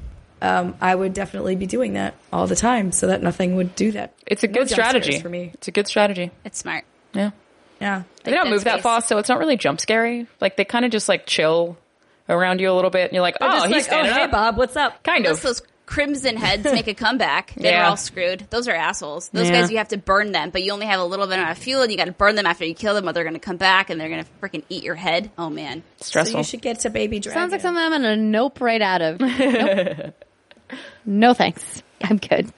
um, 0.42 0.74
I 0.80 0.94
would 0.94 1.12
definitely 1.12 1.56
be 1.56 1.66
doing 1.66 1.92
that 1.92 2.14
all 2.32 2.46
the 2.46 2.56
time, 2.56 2.90
so 2.92 3.08
that 3.08 3.22
nothing 3.22 3.56
would 3.56 3.74
do 3.76 3.92
that. 3.92 4.14
It's 4.26 4.42
a 4.42 4.46
No 4.48 4.54
good 4.54 4.68
jump 4.68 4.70
strategy 4.80 5.20
for 5.20 5.28
me. 5.28 5.50
It's 5.54 5.68
a 5.68 5.72
good 5.72 5.86
strategy. 5.86 6.30
It's 6.44 6.58
smart. 6.58 6.84
Yeah. 7.12 7.30
Yeah, 7.80 8.02
They 8.24 8.32
don't 8.32 8.44
Dead 8.44 8.50
move 8.50 8.64
that 8.64 8.74
Space. 8.74 8.82
fast, 8.82 9.08
so 9.08 9.18
it's 9.18 9.28
not 9.28 9.38
really 9.38 9.56
jump 9.56 9.80
scary. 9.80 10.26
Like 10.40 10.56
they 10.56 10.64
kind 10.64 10.84
of 10.84 10.90
just 10.90 11.08
like 11.08 11.26
chill 11.26 11.78
around 12.28 12.60
you 12.60 12.70
a 12.70 12.74
little 12.74 12.90
bit, 12.90 13.04
and 13.04 13.12
you're 13.12 13.22
like, 13.22 13.36
oh, 13.40 13.46
Just 13.48 13.66
he's 13.66 13.72
like, 13.72 13.80
oh, 13.82 13.86
standing 13.86 14.12
oh 14.12 14.16
hey 14.16 14.22
up. 14.24 14.30
Bob, 14.30 14.56
what's 14.58 14.76
up? 14.76 15.02
Kind 15.02 15.24
Unless 15.24 15.38
of. 15.38 15.42
those 15.44 15.62
crimson 15.86 16.36
heads 16.36 16.62
make 16.64 16.86
a 16.86 16.94
comeback, 16.94 17.52
then 17.56 17.64
Yeah. 17.72 17.82
we're 17.82 17.88
all 17.90 17.96
screwed. 17.96 18.46
Those 18.50 18.68
are 18.68 18.74
assholes. 18.74 19.28
Those 19.30 19.48
Yeah. 19.50 19.62
guys, 19.62 19.70
you 19.72 19.78
have 19.78 19.88
to 19.88 19.96
burn 19.98 20.30
them, 20.30 20.50
but 20.50 20.62
you 20.62 20.72
only 20.72 20.86
have 20.86 21.00
a 21.00 21.04
little 21.04 21.26
bit 21.26 21.38
of 21.40 21.58
fuel, 21.58 21.82
and 21.82 21.90
you 21.90 21.96
got 21.98 22.04
to 22.04 22.12
burn 22.12 22.36
them 22.36 22.46
after 22.46 22.64
you 22.64 22.74
kill 22.74 22.94
them, 22.94 23.08
or 23.08 23.12
they're 23.12 23.24
going 23.24 23.34
to 23.34 23.40
come 23.40 23.56
back 23.56 23.90
and 23.90 24.00
they're 24.00 24.08
going 24.08 24.22
to 24.24 24.30
freaking 24.40 24.62
eat 24.68 24.84
your 24.84 24.94
head. 24.94 25.30
Oh 25.38 25.50
man, 25.50 25.82
So 25.98 26.04
Stressful. 26.04 26.38
you 26.40 26.44
should 26.44 26.62
get 26.62 26.80
to 26.80 26.90
baby 26.90 27.18
dragon. 27.18 27.40
Sounds 27.40 27.50
like 27.52 27.60
something 27.62 27.82
I'm 27.82 27.90
gonna 27.90 28.16
nope 28.16 28.60
right 28.60 28.80
out 28.82 29.02
of. 29.02 29.20
Nope. 29.20 30.14
no 31.04 31.34
thanks. 31.34 31.82
I'm 32.04 32.16
good. 32.16 32.50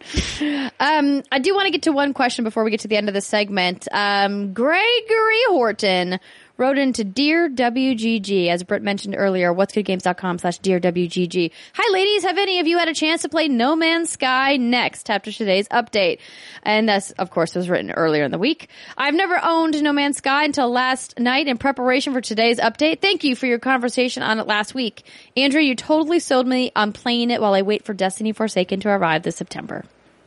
Um, 0.79 1.23
I 1.33 1.39
do 1.41 1.55
want 1.55 1.67
to 1.67 1.73
get 1.73 1.83
to 1.83 1.93
one 1.93 2.15
question 2.15 2.45
before 2.45 2.63
we 2.63 2.71
get 2.71 2.81
to 2.81 2.89
the 2.89 2.97
end 2.97 3.09
of 3.09 3.15
the 3.15 3.21
segment. 3.21 3.89
Um, 3.91 4.53
Gregory 4.53 5.43
Horton 5.49 6.21
wrote 6.57 6.79
into 6.79 7.05
Dear 7.05 7.49
WGG, 7.49 8.49
as 8.49 8.63
Britt 8.63 8.83
mentioned 8.83 9.15
earlier, 9.17 9.53
what'sgoodgames.com 9.53 10.39
slash 10.39 10.59
Dear 10.59 10.81
WGG. 10.81 11.51
Hi 11.75 11.93
ladies, 11.93 12.23
have 12.23 12.39
any 12.39 12.61
of 12.61 12.67
you 12.67 12.79
had 12.79 12.89
a 12.89 12.95
chance 12.95 13.23
to 13.23 13.29
play 13.29 13.49
No 13.49 13.75
Man's 13.77 14.11
Sky 14.11 14.57
next 14.57 15.11
after 15.11 15.33
today's 15.33 15.69
update? 15.69 16.19
And 16.63 16.89
that's, 16.89 17.11
of 17.13 17.31
course, 17.31 17.55
was 17.55 17.69
written 17.69 17.91
earlier 17.91 18.25
in 18.25 18.31
the 18.31 18.39
week. 18.39 18.69
I've 18.97 19.15
never 19.15 19.39
owned 19.43 19.83
No 19.83 19.93
Man's 19.93 20.19
Sky 20.19 20.45
until 20.45 20.71
last 20.71 21.19
night 21.19 21.49
in 21.49 21.59
preparation 21.59 22.13
for 22.13 22.21
today's 22.21 22.59
update. 22.59 23.01
Thank 23.01 23.25
you 23.25 23.35
for 23.35 23.47
your 23.47 23.59
conversation 23.59 24.23
on 24.23 24.39
it 24.39 24.47
last 24.47 24.75
week. 24.75 25.05
Andrea, 25.37 25.67
you 25.67 25.75
totally 25.75 26.21
sold 26.21 26.47
me 26.47 26.73
on 26.77 26.93
playing 26.93 27.31
it 27.31 27.41
while 27.41 27.55
I 27.55 27.63
wait 27.63 27.85
for 27.85 27.95
Destiny 27.95 28.33
Forsaken 28.33 28.81
to 28.81 28.89
arrive 28.89 29.23
this 29.23 29.37
September. 29.37 29.85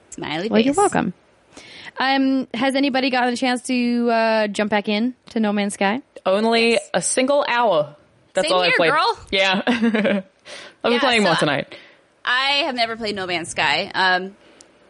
Smiley 0.10 0.44
face. 0.44 0.52
Well, 0.52 0.62
you're 0.62 0.74
welcome. 0.74 1.14
Um, 1.98 2.48
has 2.54 2.76
anybody 2.76 3.10
gotten 3.10 3.34
a 3.34 3.38
chance 3.38 3.62
to 3.64 4.10
uh, 4.12 4.48
jump 4.48 4.70
back 4.70 4.90
in 4.90 5.16
to 5.32 5.40
No 5.40 5.54
Man's 5.54 5.76
Sky? 5.76 6.02
Only 6.26 6.80
a 6.94 7.02
single 7.02 7.46
hour. 7.48 7.96
That's 8.34 8.48
Same 8.48 8.56
all 8.56 8.62
I 8.64 8.68
here, 8.68 8.76
played. 8.78 8.92
girl. 8.92 9.20
Yeah. 9.32 9.62
I'll 10.84 10.92
be 10.92 10.96
Yeah, 10.96 11.00
playing 11.00 11.22
so- 11.22 11.28
more 11.28 11.36
tonight. 11.36 11.76
I 12.28 12.64
have 12.66 12.76
never 12.76 12.96
played 12.98 13.16
No 13.16 13.28
Man's 13.28 13.50
Sky. 13.50 13.92
Um, 13.94 14.36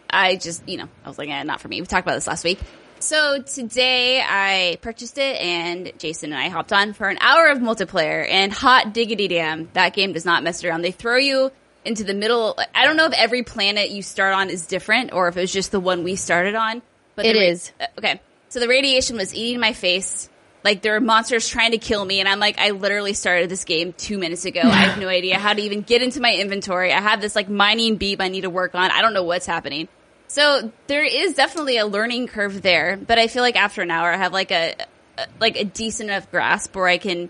I 0.10 0.38
just, 0.38 0.68
you 0.70 0.78
know, 0.78 0.88
I 1.04 1.08
was 1.10 1.18
like, 1.18 1.30
eh, 1.30 1.44
not 1.44 1.60
for 1.60 1.68
me. 1.68 1.82
We 1.82 1.86
talked 1.88 2.08
about 2.08 2.16
this 2.16 2.28
last 2.28 2.44
week. 2.46 2.60
So 3.00 3.42
today 3.42 4.22
I 4.26 4.78
purchased 4.82 5.18
it 5.18 5.40
and 5.42 5.92
Jason 6.00 6.32
and 6.32 6.42
I 6.42 6.48
hopped 6.48 6.72
on 6.72 6.94
for 6.94 7.10
an 7.10 7.18
hour 7.20 7.48
of 7.48 7.58
multiplayer 7.60 8.26
and 8.28 8.54
hot 8.54 8.94
diggity 8.94 9.28
damn, 9.28 9.70
that 9.74 9.94
game 9.94 10.14
does 10.14 10.24
not 10.26 10.44
mess 10.44 10.64
around. 10.64 10.82
They 10.82 10.92
throw 10.92 11.18
you 11.18 11.52
into 11.84 12.06
the 12.06 12.14
middle. 12.14 12.58
I 12.74 12.86
don't 12.86 12.96
know 12.96 13.06
if 13.06 13.14
every 13.14 13.44
planet 13.44 13.90
you 13.90 14.02
start 14.02 14.34
on 14.34 14.50
is 14.50 14.66
different 14.66 15.12
or 15.12 15.28
if 15.28 15.36
it 15.36 15.42
was 15.42 15.52
just 15.52 15.72
the 15.74 15.80
one 15.82 16.04
we 16.06 16.16
started 16.16 16.56
on. 16.56 16.82
But 17.16 17.26
It 17.26 17.34
the 17.34 17.48
is. 17.48 17.72
uh, 17.80 17.88
Okay. 17.98 18.20
So 18.50 18.60
the 18.60 18.68
radiation 18.68 19.18
was 19.18 19.34
eating 19.34 19.60
my 19.60 19.74
face. 19.74 20.30
Like 20.64 20.82
there 20.82 20.96
are 20.96 21.02
monsters 21.02 21.48
trying 21.48 21.72
to 21.72 21.78
kill 21.78 22.04
me 22.04 22.20
and 22.20 22.28
I'm 22.30 22.40
like, 22.40 22.58
I 22.60 22.72
literally 22.72 23.14
started 23.14 23.50
this 23.50 23.66
game 23.66 23.94
two 23.94 24.18
minutes 24.18 24.46
ago. 24.46 24.62
I 24.62 24.76
have 24.86 25.00
no 25.00 25.08
idea 25.20 25.38
how 25.38 25.54
to 25.54 25.62
even 25.62 25.82
get 25.82 26.02
into 26.02 26.20
my 26.22 26.34
inventory. 26.34 26.92
I 26.92 27.02
have 27.02 27.22
this 27.22 27.36
like 27.36 27.50
mining 27.50 27.98
beep 27.98 28.22
I 28.22 28.30
need 28.30 28.42
to 28.42 28.50
work 28.50 28.74
on. 28.76 28.92
I 28.92 29.02
don't 29.02 29.14
know 29.14 29.24
what's 29.24 29.46
happening. 29.46 29.88
So 30.28 30.72
there 30.88 31.04
is 31.04 31.36
definitely 31.36 31.78
a 31.78 31.86
learning 31.86 32.28
curve 32.28 32.62
there, 32.62 32.98
but 32.98 33.20
I 33.20 33.28
feel 33.28 33.44
like 33.44 33.56
after 33.56 33.82
an 33.84 33.92
hour 33.92 34.12
I 34.12 34.18
have 34.18 34.34
like 34.34 34.52
a, 34.52 34.76
a 35.18 35.28
like 35.40 35.56
a 35.56 35.64
decent 35.66 36.10
enough 36.10 36.30
grasp 36.32 36.76
where 36.76 36.88
I 36.88 36.98
can 36.98 37.30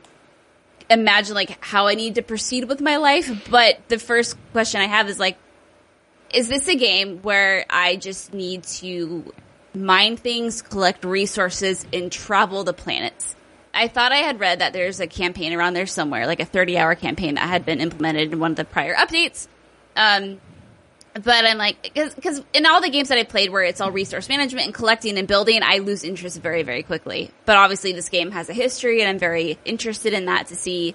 imagine 0.89 1.35
like 1.35 1.63
how 1.63 1.87
I 1.87 1.95
need 1.95 2.15
to 2.15 2.21
proceed 2.21 2.65
with 2.65 2.79
my 2.81 2.97
life. 2.97 3.49
But 3.49 3.79
the 3.89 3.99
first 3.99 4.37
question 4.53 4.79
I 4.81 4.85
have 4.87 5.09
is 5.09 5.19
like, 5.19 5.37
is 6.33 6.47
this 6.47 6.67
a 6.67 6.75
game 6.75 7.19
where 7.21 7.65
I 7.69 7.97
just 7.97 8.33
need 8.33 8.63
to 8.63 9.33
mine 9.75 10.17
things, 10.17 10.61
collect 10.61 11.03
resources, 11.05 11.85
and 11.93 12.11
travel 12.11 12.63
the 12.63 12.73
planets? 12.73 13.35
I 13.73 13.89
thought 13.89 14.13
I 14.13 14.17
had 14.17 14.39
read 14.39 14.59
that 14.59 14.71
there's 14.71 14.99
a 14.99 15.07
campaign 15.07 15.53
around 15.53 15.73
there 15.73 15.85
somewhere, 15.85 16.27
like 16.27 16.39
a 16.39 16.45
30 16.45 16.77
hour 16.77 16.95
campaign 16.95 17.35
that 17.35 17.47
had 17.47 17.65
been 17.65 17.81
implemented 17.81 18.31
in 18.31 18.39
one 18.39 18.51
of 18.51 18.57
the 18.57 18.65
prior 18.65 18.95
updates. 18.95 19.47
Um, 19.95 20.39
but 21.13 21.45
I'm 21.45 21.57
like, 21.57 21.93
because 21.93 22.43
in 22.53 22.65
all 22.65 22.81
the 22.81 22.89
games 22.89 23.09
that 23.09 23.17
I 23.17 23.23
played 23.23 23.49
where 23.49 23.63
it's 23.63 23.79
all 23.79 23.91
resource 23.91 24.27
management 24.27 24.65
and 24.65 24.73
collecting 24.73 25.17
and 25.17 25.27
building, 25.27 25.61
I 25.63 25.77
lose 25.77 26.03
interest 26.03 26.41
very, 26.41 26.63
very 26.63 26.83
quickly. 26.83 27.31
But 27.45 27.55
obviously, 27.55 27.93
this 27.93 28.09
game 28.09 28.31
has 28.31 28.49
a 28.49 28.53
history, 28.53 29.01
and 29.01 29.09
I'm 29.09 29.19
very 29.19 29.57
interested 29.63 30.13
in 30.13 30.25
that 30.25 30.47
to 30.47 30.55
see 30.57 30.93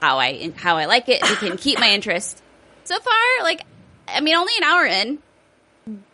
how 0.00 0.18
I 0.18 0.52
how 0.56 0.78
I 0.78 0.86
like 0.86 1.08
it. 1.10 1.22
If 1.22 1.30
it 1.30 1.46
can 1.46 1.58
keep 1.58 1.78
my 1.78 1.90
interest. 1.90 2.42
So 2.84 2.98
far, 2.98 3.14
like, 3.42 3.64
I 4.06 4.20
mean, 4.22 4.34
only 4.34 4.54
an 4.56 4.64
hour 4.64 4.86
in, 4.86 5.18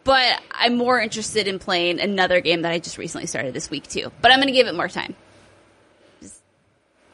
but 0.04 0.42
I'm 0.50 0.76
more 0.76 1.00
interested 1.00 1.48
in 1.48 1.58
playing 1.58 2.00
another 2.00 2.40
game 2.40 2.62
that 2.62 2.72
I 2.72 2.78
just 2.78 2.98
recently 2.98 3.26
started 3.26 3.54
this 3.54 3.70
week 3.70 3.86
too. 3.86 4.12
But 4.20 4.32
I'm 4.32 4.38
going 4.38 4.48
to 4.48 4.52
give 4.52 4.66
it 4.66 4.74
more 4.74 4.88
time. 4.88 5.14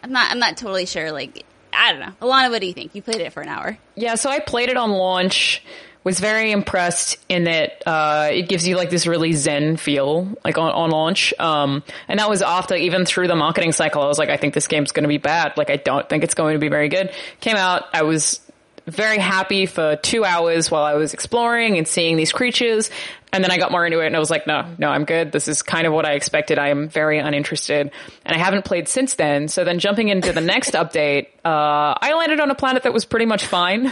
I'm 0.03 0.13
not. 0.13 0.31
I'm 0.31 0.39
not 0.39 0.57
totally 0.57 0.87
sure. 0.87 1.13
Like, 1.13 1.45
I 1.73 1.93
don't 1.93 2.01
know. 2.01 2.13
Alanah, 2.21 2.51
what 2.51 2.61
do 2.61 2.67
you 2.67 2.73
think? 2.73 2.95
You 2.95 3.03
played 3.03 3.21
it 3.21 3.33
for 3.33 3.43
an 3.43 3.49
hour. 3.49 3.79
Yeah, 3.97 4.15
so 4.15 4.31
I 4.31 4.41
played 4.41 4.69
it 4.69 4.77
on 4.77 4.91
launch. 4.91 5.63
Was 6.03 6.19
very 6.19 6.51
impressed 6.51 7.19
in 7.29 7.45
that 7.45 7.83
uh, 7.87 8.31
it 8.33 8.49
gives 8.49 8.67
you 8.67 8.75
like 8.75 8.89
this 8.89 9.07
really 9.07 9.35
zen 9.35 9.77
feel, 9.77 10.35
like 10.43 10.57
on, 10.57 10.73
on 10.73 10.91
launch. 10.91 11.35
Um, 11.39 11.83
and 12.09 12.19
that 12.19 12.31
was 12.31 12.41
after 12.41 12.75
even 12.75 13.05
through 13.05 13.29
the 13.29 13.37
marketing 13.37 13.73
cycle, 13.73 14.01
I 14.01 14.07
was 14.07 14.19
like, 14.19 14.31
I 14.31 14.39
think 14.39 14.55
this 14.55 14.67
game's 14.67 14.93
going 14.93 15.03
to 15.03 15.09
be 15.09 15.19
bad. 15.19 15.59
Like, 15.59 15.69
I 15.69 15.77
don't 15.77 16.09
think 16.09 16.25
it's 16.25 16.33
going 16.33 16.55
to 16.55 16.59
be 16.59 16.71
very 16.71 16.89
good. 16.89 17.13
Came 17.41 17.57
out, 17.57 17.85
I 17.93 18.05
was 18.05 18.41
very 18.87 19.19
happy 19.19 19.67
for 19.67 19.97
two 19.97 20.25
hours 20.25 20.71
while 20.71 20.85
I 20.85 20.95
was 20.95 21.15
exploring 21.15 21.79
and 21.79 21.87
seeing 21.87 22.17
these 22.17 22.33
creatures. 22.33 22.91
And 23.33 23.45
then 23.45 23.51
I 23.51 23.59
got 23.59 23.71
more 23.71 23.87
into 23.87 24.01
it 24.01 24.07
and 24.07 24.17
I 24.17 24.19
was 24.19 24.31
like, 24.31 24.47
no, 24.47 24.67
no, 24.79 24.89
I'm 24.89 25.05
good. 25.05 25.31
This 25.31 25.47
is 25.47 25.63
kind 25.63 25.87
of 25.87 25.93
what 25.93 26.05
I 26.05 26.15
expected. 26.15 26.59
I 26.59 26.69
am 26.71 26.89
very 26.89 27.19
uninterested 27.19 27.93
and 28.25 28.37
I 28.37 28.39
haven't 28.39 28.65
played 28.65 28.89
since 28.89 29.15
then. 29.15 29.47
So 29.47 29.65
then 29.65 29.79
jumping 29.79 30.09
into 30.09 30.33
the 30.33 30.41
next 30.41 30.73
update, 30.75 31.29
uh, 31.45 31.95
I 32.01 32.15
landed 32.15 32.41
on 32.41 32.51
a 32.51 32.55
planet 32.57 32.83
that 32.83 32.93
was 32.93 33.05
pretty 33.05 33.27
much 33.27 33.47
fine, 33.47 33.91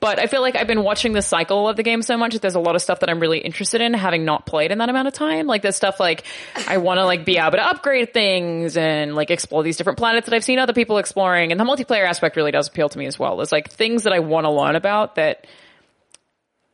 but 0.00 0.18
I 0.18 0.26
feel 0.26 0.40
like 0.40 0.56
I've 0.56 0.66
been 0.66 0.82
watching 0.82 1.12
the 1.12 1.22
cycle 1.22 1.68
of 1.68 1.76
the 1.76 1.82
game 1.82 2.00
so 2.00 2.16
much 2.16 2.32
that 2.32 2.42
there's 2.42 2.54
a 2.54 2.60
lot 2.60 2.76
of 2.76 2.82
stuff 2.82 3.00
that 3.00 3.10
I'm 3.10 3.20
really 3.20 3.38
interested 3.38 3.82
in 3.82 3.92
having 3.92 4.24
not 4.24 4.46
played 4.46 4.72
in 4.72 4.78
that 4.78 4.88
amount 4.88 5.06
of 5.06 5.14
time. 5.14 5.46
Like 5.46 5.60
there's 5.60 5.76
stuff 5.76 6.00
like 6.00 6.24
I 6.66 6.78
want 6.78 6.98
to 6.98 7.04
like 7.04 7.26
be 7.26 7.36
able 7.36 7.52
to 7.52 7.64
upgrade 7.64 8.14
things 8.14 8.76
and 8.76 9.14
like 9.14 9.30
explore 9.30 9.62
these 9.62 9.76
different 9.76 9.98
planets 9.98 10.26
that 10.26 10.34
I've 10.34 10.44
seen 10.44 10.58
other 10.58 10.72
people 10.72 10.96
exploring. 10.98 11.52
And 11.52 11.60
the 11.60 11.64
multiplayer 11.64 12.06
aspect 12.06 12.36
really 12.36 12.52
does 12.52 12.68
appeal 12.68 12.88
to 12.88 12.98
me 12.98 13.06
as 13.06 13.18
well. 13.18 13.36
There's 13.36 13.52
like 13.52 13.70
things 13.70 14.04
that 14.04 14.14
I 14.14 14.20
want 14.20 14.46
to 14.46 14.50
learn 14.50 14.76
about 14.76 15.16
that 15.16 15.46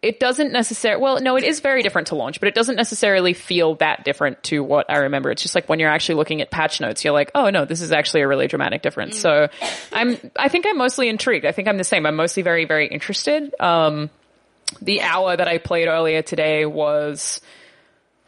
it 0.04 0.20
doesn't 0.20 0.52
necessarily 0.52 1.02
well 1.02 1.18
no 1.20 1.36
it 1.36 1.44
is 1.44 1.60
very 1.60 1.82
different 1.82 2.08
to 2.08 2.14
launch 2.14 2.38
but 2.38 2.46
it 2.46 2.54
doesn't 2.54 2.76
necessarily 2.76 3.32
feel 3.32 3.76
that 3.76 4.04
different 4.04 4.42
to 4.42 4.62
what 4.62 4.88
i 4.90 4.98
remember. 4.98 5.30
It's 5.30 5.42
just 5.42 5.54
like 5.54 5.68
when 5.68 5.80
you're 5.80 5.90
actually 5.90 6.16
looking 6.16 6.42
at 6.42 6.50
patch 6.50 6.80
notes 6.80 7.02
you're 7.04 7.14
like 7.14 7.30
oh 7.34 7.48
no 7.48 7.64
this 7.64 7.80
is 7.80 7.90
actually 7.90 8.20
a 8.20 8.28
really 8.28 8.46
dramatic 8.46 8.82
difference. 8.82 9.18
So 9.18 9.48
i'm 9.92 10.18
i 10.36 10.48
think 10.48 10.66
i'm 10.66 10.76
mostly 10.76 11.08
intrigued. 11.08 11.46
I 11.46 11.52
think 11.52 11.68
i'm 11.68 11.78
the 11.78 11.84
same. 11.84 12.04
I'm 12.04 12.16
mostly 12.16 12.42
very 12.42 12.66
very 12.66 12.86
interested. 12.86 13.54
Um 13.58 14.10
the 14.82 15.00
hour 15.02 15.36
that 15.36 15.48
i 15.48 15.58
played 15.58 15.88
earlier 15.88 16.20
today 16.22 16.66
was 16.66 17.40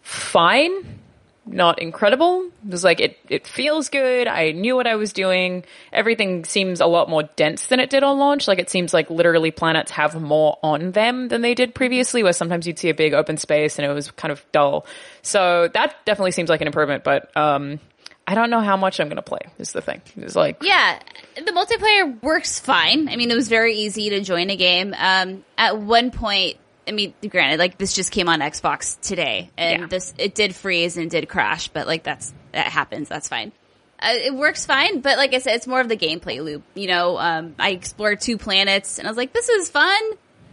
fine 0.01 1.01
not 1.47 1.81
incredible. 1.81 2.48
It 2.66 2.70
was 2.73 2.85
like 2.85 3.01
it 3.01 3.18
it 3.28 3.47
feels 3.47 3.89
good. 3.89 4.27
I 4.27 4.52
knew 4.52 4.74
what 4.74 4.86
I 4.86 4.97
was 4.97 5.12
doing. 5.12 5.64
Everything 5.93 6.44
seems 6.44 6.81
a 6.81 6.86
lot 6.86 7.09
more 7.09 7.23
dense 7.36 7.68
than 7.68 7.81
it 7.81 7.90
did 7.90 8.02
on 8.02 8.18
launch. 8.18 8.48
Like 8.48 8.59
it 8.59 8.68
seems 8.68 8.93
like 8.93 9.10
literally 9.10 9.51
planets 9.51 9.93
have 9.93 10.20
more 10.20 10.59
on 10.62 10.93
them 10.93 11.28
than 11.28 11.43
they 11.43 11.55
did 11.55 11.74
previously, 11.74 12.23
where 12.23 12.32
sometimes 12.32 12.66
you'd 12.66 12.78
see 12.78 12.90
a 12.90 12.94
big 12.94 13.14
open 13.14 13.36
space 13.36 13.78
and 13.78 13.89
it 13.89 13.93
was 13.93 14.10
kind 14.10 14.32
of 14.32 14.44
dull. 14.52 14.86
So 15.23 15.68
that 15.68 15.94
definitely 16.05 16.32
seems 16.32 16.48
like 16.48 16.60
an 16.60 16.66
improvement, 16.66 17.05
but 17.05 17.35
um 17.36 17.81
I 18.28 18.35
don't 18.35 18.51
know 18.51 18.60
how 18.60 18.77
much 18.77 18.98
I'm 18.98 19.06
going 19.06 19.16
to 19.16 19.23
play. 19.23 19.39
Is 19.59 19.73
the 19.73 19.81
thing. 19.81 20.02
It's 20.16 20.35
like 20.35 20.60
Yeah, 20.60 20.98
the 21.36 21.52
multiplayer 21.52 22.20
works 22.23 22.59
fine. 22.59 23.09
I 23.09 23.14
mean, 23.14 23.31
it 23.31 23.36
was 23.36 23.48
very 23.48 23.77
easy 23.77 24.10
to 24.10 24.20
join 24.20 24.51
a 24.51 24.56
game. 24.56 24.94
Um, 24.98 25.44
at 25.56 25.78
one 25.78 26.10
point, 26.10 26.56
I 26.89 26.93
mean, 26.93 27.15
granted, 27.29 27.59
like 27.59 27.79
this 27.79 27.93
just 27.95 28.13
came 28.13 28.29
on 28.29 28.41
Xbox 28.41 29.01
today, 29.01 29.51
and 29.57 29.81
Yeah. 29.83 29.87
this 29.89 30.15
it 30.19 30.35
did 30.35 30.55
freeze 30.55 30.97
and 30.97 31.11
did 31.11 31.29
crash, 31.29 31.69
but 31.69 31.87
like 31.87 32.03
that's 32.05 32.33
that 32.53 32.67
happens. 32.67 33.09
That's 33.09 33.29
fine. 33.29 33.53
Uh, 33.99 34.11
it 34.13 34.35
works 34.35 34.67
fine, 34.67 35.01
but 35.01 35.17
like 35.17 35.33
I 35.35 35.39
said, 35.39 35.57
it's 35.57 35.67
more 35.67 35.81
of 35.81 35.89
the 35.89 35.97
gameplay 35.97 36.43
loop. 36.45 36.63
You 36.75 36.87
know, 36.89 37.19
um, 37.19 37.55
I 37.59 37.71
explored 37.71 38.21
two 38.21 38.37
planets, 38.39 38.99
and 38.99 39.09
I 39.09 39.11
was 39.11 39.17
like, 39.17 39.33
this 39.33 39.49
is 39.49 39.69
fun, 39.71 40.01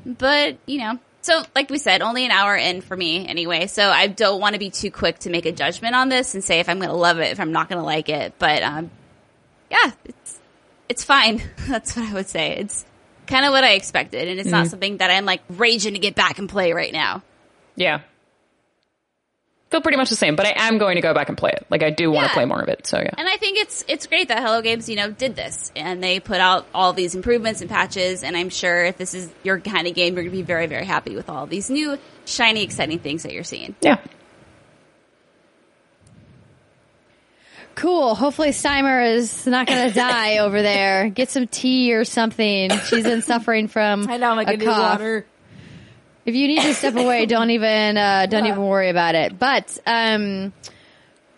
but 0.05 0.57
you 0.65 0.79
know. 0.79 0.99
So, 1.21 1.41
like 1.55 1.69
we 1.69 1.77
said, 1.77 2.01
only 2.01 2.25
an 2.25 2.31
hour 2.31 2.53
in 2.53 2.81
for 2.81 2.97
me 2.97 3.25
anyway. 3.25 3.67
So 3.67 3.87
I 3.89 4.07
don't 4.07 4.41
want 4.41 4.53
to 4.55 4.59
be 4.59 4.69
too 4.69 4.91
quick 4.91 5.19
to 5.19 5.29
make 5.29 5.45
a 5.45 5.53
judgment 5.53 5.95
on 5.95 6.09
this 6.09 6.33
and 6.33 6.43
say 6.43 6.59
if 6.59 6.67
I'm 6.67 6.79
going 6.79 6.89
to 6.89 6.95
love 6.95 7.19
it, 7.19 7.31
if 7.31 7.39
I'm 7.39 7.53
not 7.53 7.69
going 7.69 7.79
to 7.79 7.85
like 7.85 8.09
it. 8.09 8.33
But 8.37 8.61
um, 8.61 8.91
yeah, 9.71 9.91
it's 10.03 10.39
it's 10.89 11.03
fine. 11.05 11.41
That's 11.67 11.95
what 11.95 12.09
I 12.09 12.13
would 12.13 12.27
say. 12.27 12.57
It's 12.57 12.83
kind 13.27 13.45
of 13.45 13.51
what 13.51 13.63
I 13.63 13.73
expected, 13.73 14.27
and 14.27 14.39
it's 14.39 14.49
not 14.49 14.63
mm-hmm. 14.63 14.69
something 14.69 14.97
that 14.97 15.09
I'm 15.11 15.25
like 15.25 15.41
raging 15.49 15.93
to 15.93 15.99
get 15.99 16.15
back 16.15 16.39
and 16.39 16.47
play 16.49 16.73
right 16.73 16.93
now. 16.93 17.23
yeah. 17.75 18.01
Feel 19.69 19.81
pretty 19.81 19.97
much 19.97 20.11
the 20.11 20.15
same, 20.15 20.35
but 20.35 20.45
I 20.45 20.67
am 20.67 20.77
going 20.77 20.97
to 20.97 21.01
go 21.01 21.15
back 21.15 21.29
and 21.29 21.37
play 21.37 21.49
it. 21.49 21.65
Like 21.67 21.81
I 21.81 21.89
do 21.89 22.11
want 22.11 22.25
to 22.25 22.29
Yeah. 22.29 22.33
play 22.35 22.45
more 22.45 22.61
of 22.61 22.69
it. 22.69 22.85
So 22.85 22.99
yeah. 22.99 23.09
And 23.17 23.27
I 23.27 23.37
think 23.37 23.57
it's 23.57 23.83
it's 23.87 24.05
great 24.05 24.27
that 24.27 24.37
Hello 24.37 24.61
Games, 24.61 24.87
you 24.87 24.95
know, 24.95 25.09
did 25.09 25.35
this 25.35 25.71
and 25.75 26.03
they 26.03 26.19
put 26.19 26.39
out 26.39 26.67
all 26.75 26.93
these 26.93 27.15
improvements 27.15 27.61
and 27.61 27.67
patches. 27.71 28.21
And 28.21 28.37
I'm 28.37 28.49
sure 28.49 28.85
if 28.85 28.97
this 28.97 29.15
is 29.15 29.31
your 29.41 29.59
kind 29.59 29.87
of 29.87 29.95
game, 29.95 30.13
you're 30.13 30.25
going 30.25 30.31
to 30.31 30.37
be 30.37 30.43
very 30.43 30.67
very 30.67 30.85
happy 30.85 31.15
with 31.15 31.27
all 31.27 31.47
these 31.47 31.71
new 31.71 31.97
shiny, 32.25 32.61
exciting 32.61 32.99
things 32.99 33.23
that 33.23 33.33
you're 33.33 33.43
seeing. 33.43 33.73
Yeah. 33.81 33.97
Cool. 37.75 38.15
Hopefully 38.15 38.49
Steimer 38.49 39.15
is 39.15 39.47
not 39.47 39.67
going 39.67 39.87
to 39.89 39.93
die 39.93 40.39
over 40.39 40.61
there. 40.61 41.09
Get 41.09 41.29
some 41.29 41.47
tea 41.47 41.93
or 41.93 42.05
something. 42.05 42.69
She's 42.85 43.03
been 43.03 43.21
suffering 43.21 43.67
from 43.67 44.07
I 44.09 44.17
know, 44.17 44.31
I'm 44.31 44.37
like, 44.37 44.49
a 44.49 44.57
cough. 44.57 44.99
water. 44.99 45.25
If 46.25 46.35
you 46.35 46.47
need 46.47 46.61
to 46.61 46.73
step 46.73 46.95
away, 46.95 47.25
don't 47.27 47.49
even 47.49 47.97
uh, 47.97 48.27
don't 48.27 48.45
even 48.45 48.65
worry 48.65 48.89
about 48.89 49.15
it. 49.15 49.37
But 49.37 49.77
um, 49.85 50.53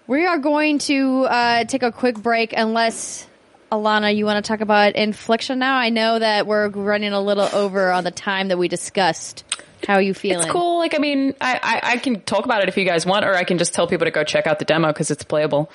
we 0.07 0.25
are 0.25 0.37
going 0.37 0.77
to 0.79 1.23
uh, 1.23 1.63
take 1.63 1.81
a 1.81 1.91
quick 1.91 2.17
break, 2.21 2.53
unless 2.55 3.27
Alanah, 3.71 4.15
you 4.15 4.25
want 4.25 4.43
to 4.43 4.47
talk 4.47 4.61
about 4.61 4.95
infliction 4.95 5.57
now. 5.57 5.75
I 5.75 5.89
know 5.89 6.19
that 6.19 6.45
we're 6.45 6.69
running 6.69 7.13
a 7.13 7.21
little 7.21 7.49
over 7.51 7.91
on 7.91 8.03
the 8.03 8.11
time 8.11 8.49
that 8.49 8.57
we 8.57 8.67
discussed. 8.67 9.43
How 9.87 9.95
are 9.95 10.01
you 10.01 10.13
feeling? 10.13 10.43
It's 10.43 10.51
cool. 10.51 10.77
Like, 10.77 10.95
I 10.95 10.99
mean, 10.99 11.33
I, 11.41 11.59
I, 11.61 11.91
I 11.93 11.97
can 11.97 12.21
talk 12.21 12.45
about 12.45 12.61
it 12.63 12.69
if 12.69 12.77
you 12.77 12.85
guys 12.85 13.05
want, 13.05 13.25
or 13.25 13.35
I 13.35 13.43
can 13.43 13.57
just 13.57 13.73
tell 13.73 13.87
people 13.87 14.05
to 14.05 14.11
go 14.11 14.23
check 14.23 14.47
out 14.47 14.59
the 14.59 14.65
demo 14.65 14.87
because 14.87 15.11
it's 15.11 15.23
playable. 15.23 15.69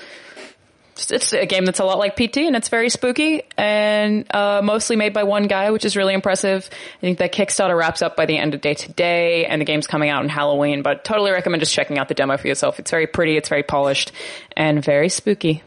It's, 1.03 1.11
it's 1.11 1.33
a 1.33 1.47
game 1.47 1.65
that's 1.65 1.81
a 1.81 1.85
lot 1.85 1.99
like 1.99 2.17
PT 2.17 2.39
and 2.39 2.57
it's 2.57 2.69
very 2.69 2.89
spooky 2.89 3.43
and 3.57 4.27
uh, 4.35 4.61
mostly 4.63 4.97
made 4.97 5.13
by 5.13 5.25
one 5.25 5.47
guy, 5.47 5.71
which 5.71 5.85
is 5.85 5.97
really 5.97 6.15
impressive. 6.15 6.69
I 6.99 7.01
think 7.01 7.19
that 7.19 7.33
Kickstarter 7.33 7.77
wraps 7.77 8.03
up 8.03 8.17
by 8.17 8.27
the 8.27 8.37
end 8.37 8.55
of 8.55 8.61
day 8.61 8.75
today 8.75 9.47
and 9.47 9.61
the 9.61 9.65
game's 9.65 9.87
coming 9.87 10.11
out 10.11 10.23
on 10.23 10.29
Halloween, 10.29 10.83
but 10.83 11.05
totally 11.05 11.31
recommend 11.31 11.61
just 11.61 11.75
checking 11.75 11.99
out 11.99 12.09
the 12.09 12.15
demo 12.15 12.37
for 12.37 12.49
yourself. 12.49 12.79
It's 12.79 12.91
very 12.91 13.07
pretty, 13.07 13.37
it's 13.37 13.49
very 13.49 13.63
polished, 13.63 14.13
and 14.57 14.85
very 14.85 15.09
spooky. 15.09 15.63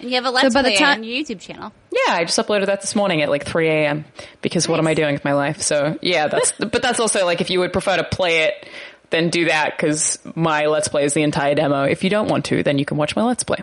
And 0.00 0.10
you 0.10 0.16
have 0.16 0.26
a 0.26 0.30
let's 0.30 0.54
by 0.54 0.62
the 0.62 0.68
play 0.68 0.76
ti- 0.76 0.84
on 0.84 1.04
your 1.04 1.24
YouTube 1.24 1.40
channel. 1.40 1.72
Yeah, 1.90 2.14
I 2.14 2.24
just 2.24 2.38
uploaded 2.38 2.66
that 2.66 2.80
this 2.80 2.94
morning 2.94 3.22
at 3.22 3.28
like 3.28 3.44
3 3.44 3.68
a.m. 3.68 4.04
because 4.42 4.68
what 4.68 4.78
am 4.78 4.86
I 4.86 4.94
doing 4.94 5.14
with 5.14 5.24
my 5.24 5.32
life? 5.32 5.60
So 5.62 5.98
yeah, 6.02 6.28
that's, 6.28 6.52
but 6.58 6.82
that's 6.82 7.00
also 7.00 7.24
like 7.24 7.40
if 7.40 7.50
you 7.50 7.60
would 7.60 7.72
prefer 7.72 7.96
to 7.96 8.04
play 8.04 8.44
it 8.44 8.68
then 9.10 9.30
do 9.30 9.46
that 9.46 9.76
because 9.76 10.18
my 10.34 10.66
Let's 10.66 10.88
Play 10.88 11.04
is 11.04 11.14
the 11.14 11.22
entire 11.22 11.54
demo. 11.54 11.84
If 11.84 12.04
you 12.04 12.10
don't 12.10 12.28
want 12.28 12.46
to, 12.46 12.62
then 12.62 12.78
you 12.78 12.84
can 12.84 12.96
watch 12.96 13.16
my 13.16 13.22
Let's 13.22 13.44
Play. 13.44 13.58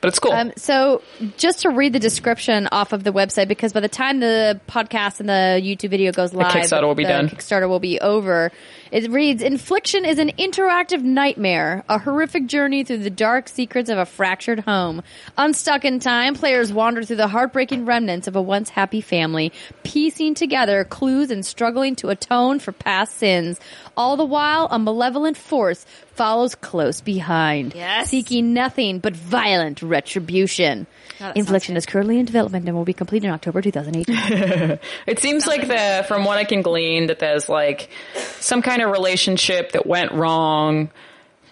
But 0.00 0.08
it's 0.08 0.18
cool. 0.18 0.32
Um, 0.32 0.52
so 0.56 1.02
just 1.36 1.62
to 1.62 1.70
read 1.70 1.92
the 1.92 1.98
description 1.98 2.68
off 2.70 2.92
of 2.92 3.02
the 3.02 3.12
website, 3.12 3.48
because 3.48 3.72
by 3.72 3.80
the 3.80 3.88
time 3.88 4.20
the 4.20 4.60
podcast 4.68 5.20
and 5.20 5.28
the 5.28 5.60
YouTube 5.62 5.90
video 5.90 6.12
goes 6.12 6.34
live, 6.34 6.52
Kickstarter 6.52 6.82
will 6.82 6.94
be 6.94 7.04
the 7.04 7.10
done. 7.10 7.28
Kickstarter 7.28 7.68
will 7.68 7.80
be 7.80 7.98
over. 8.00 8.52
It 8.92 9.10
reads, 9.10 9.42
Infliction 9.42 10.04
is 10.04 10.18
an 10.18 10.30
interactive 10.38 11.02
nightmare, 11.02 11.84
a 11.88 11.98
horrific 11.98 12.46
journey 12.46 12.84
through 12.84 12.98
the 12.98 13.10
dark 13.10 13.48
secrets 13.48 13.90
of 13.90 13.98
a 13.98 14.06
fractured 14.06 14.60
home. 14.60 15.02
Unstuck 15.36 15.84
in 15.84 15.98
time, 15.98 16.34
players 16.34 16.72
wander 16.72 17.02
through 17.02 17.16
the 17.16 17.28
heartbreaking 17.28 17.84
remnants 17.84 18.28
of 18.28 18.36
a 18.36 18.42
once 18.42 18.68
happy 18.70 19.00
family, 19.00 19.52
piecing 19.82 20.34
together 20.34 20.84
clues 20.84 21.30
and 21.30 21.44
struggling 21.44 21.96
to 21.96 22.08
atone 22.10 22.58
for 22.58 22.72
past 22.72 23.16
sins. 23.18 23.58
All 23.96 24.16
the 24.16 24.24
while, 24.24 24.68
a 24.70 24.78
malevolent 24.78 25.36
force 25.36 25.84
follows 26.14 26.54
close 26.54 27.00
behind, 27.00 27.74
Yes. 27.74 28.08
seeking 28.10 28.54
nothing 28.54 29.00
but 29.00 29.14
violent 29.14 29.82
retribution. 29.82 30.86
God, 31.18 31.28
that 31.28 31.36
Infliction 31.36 31.76
is 31.76 31.86
currently 31.86 32.18
in 32.18 32.26
development 32.26 32.66
and 32.66 32.76
will 32.76 32.84
be 32.84 32.92
completed 32.92 33.26
in 33.26 33.32
October 33.32 33.62
2018. 33.62 34.78
It 35.06 35.18
seems 35.18 35.46
like 35.46 35.66
the, 35.66 36.04
from 36.06 36.24
what 36.24 36.38
I 36.38 36.44
can 36.44 36.62
glean, 36.62 37.06
that 37.06 37.18
there's 37.18 37.48
like 37.48 37.90
some 38.38 38.62
kind 38.62 38.82
of 38.82 38.90
relationship 38.90 39.72
that 39.72 39.86
went 39.86 40.12
wrong 40.12 40.90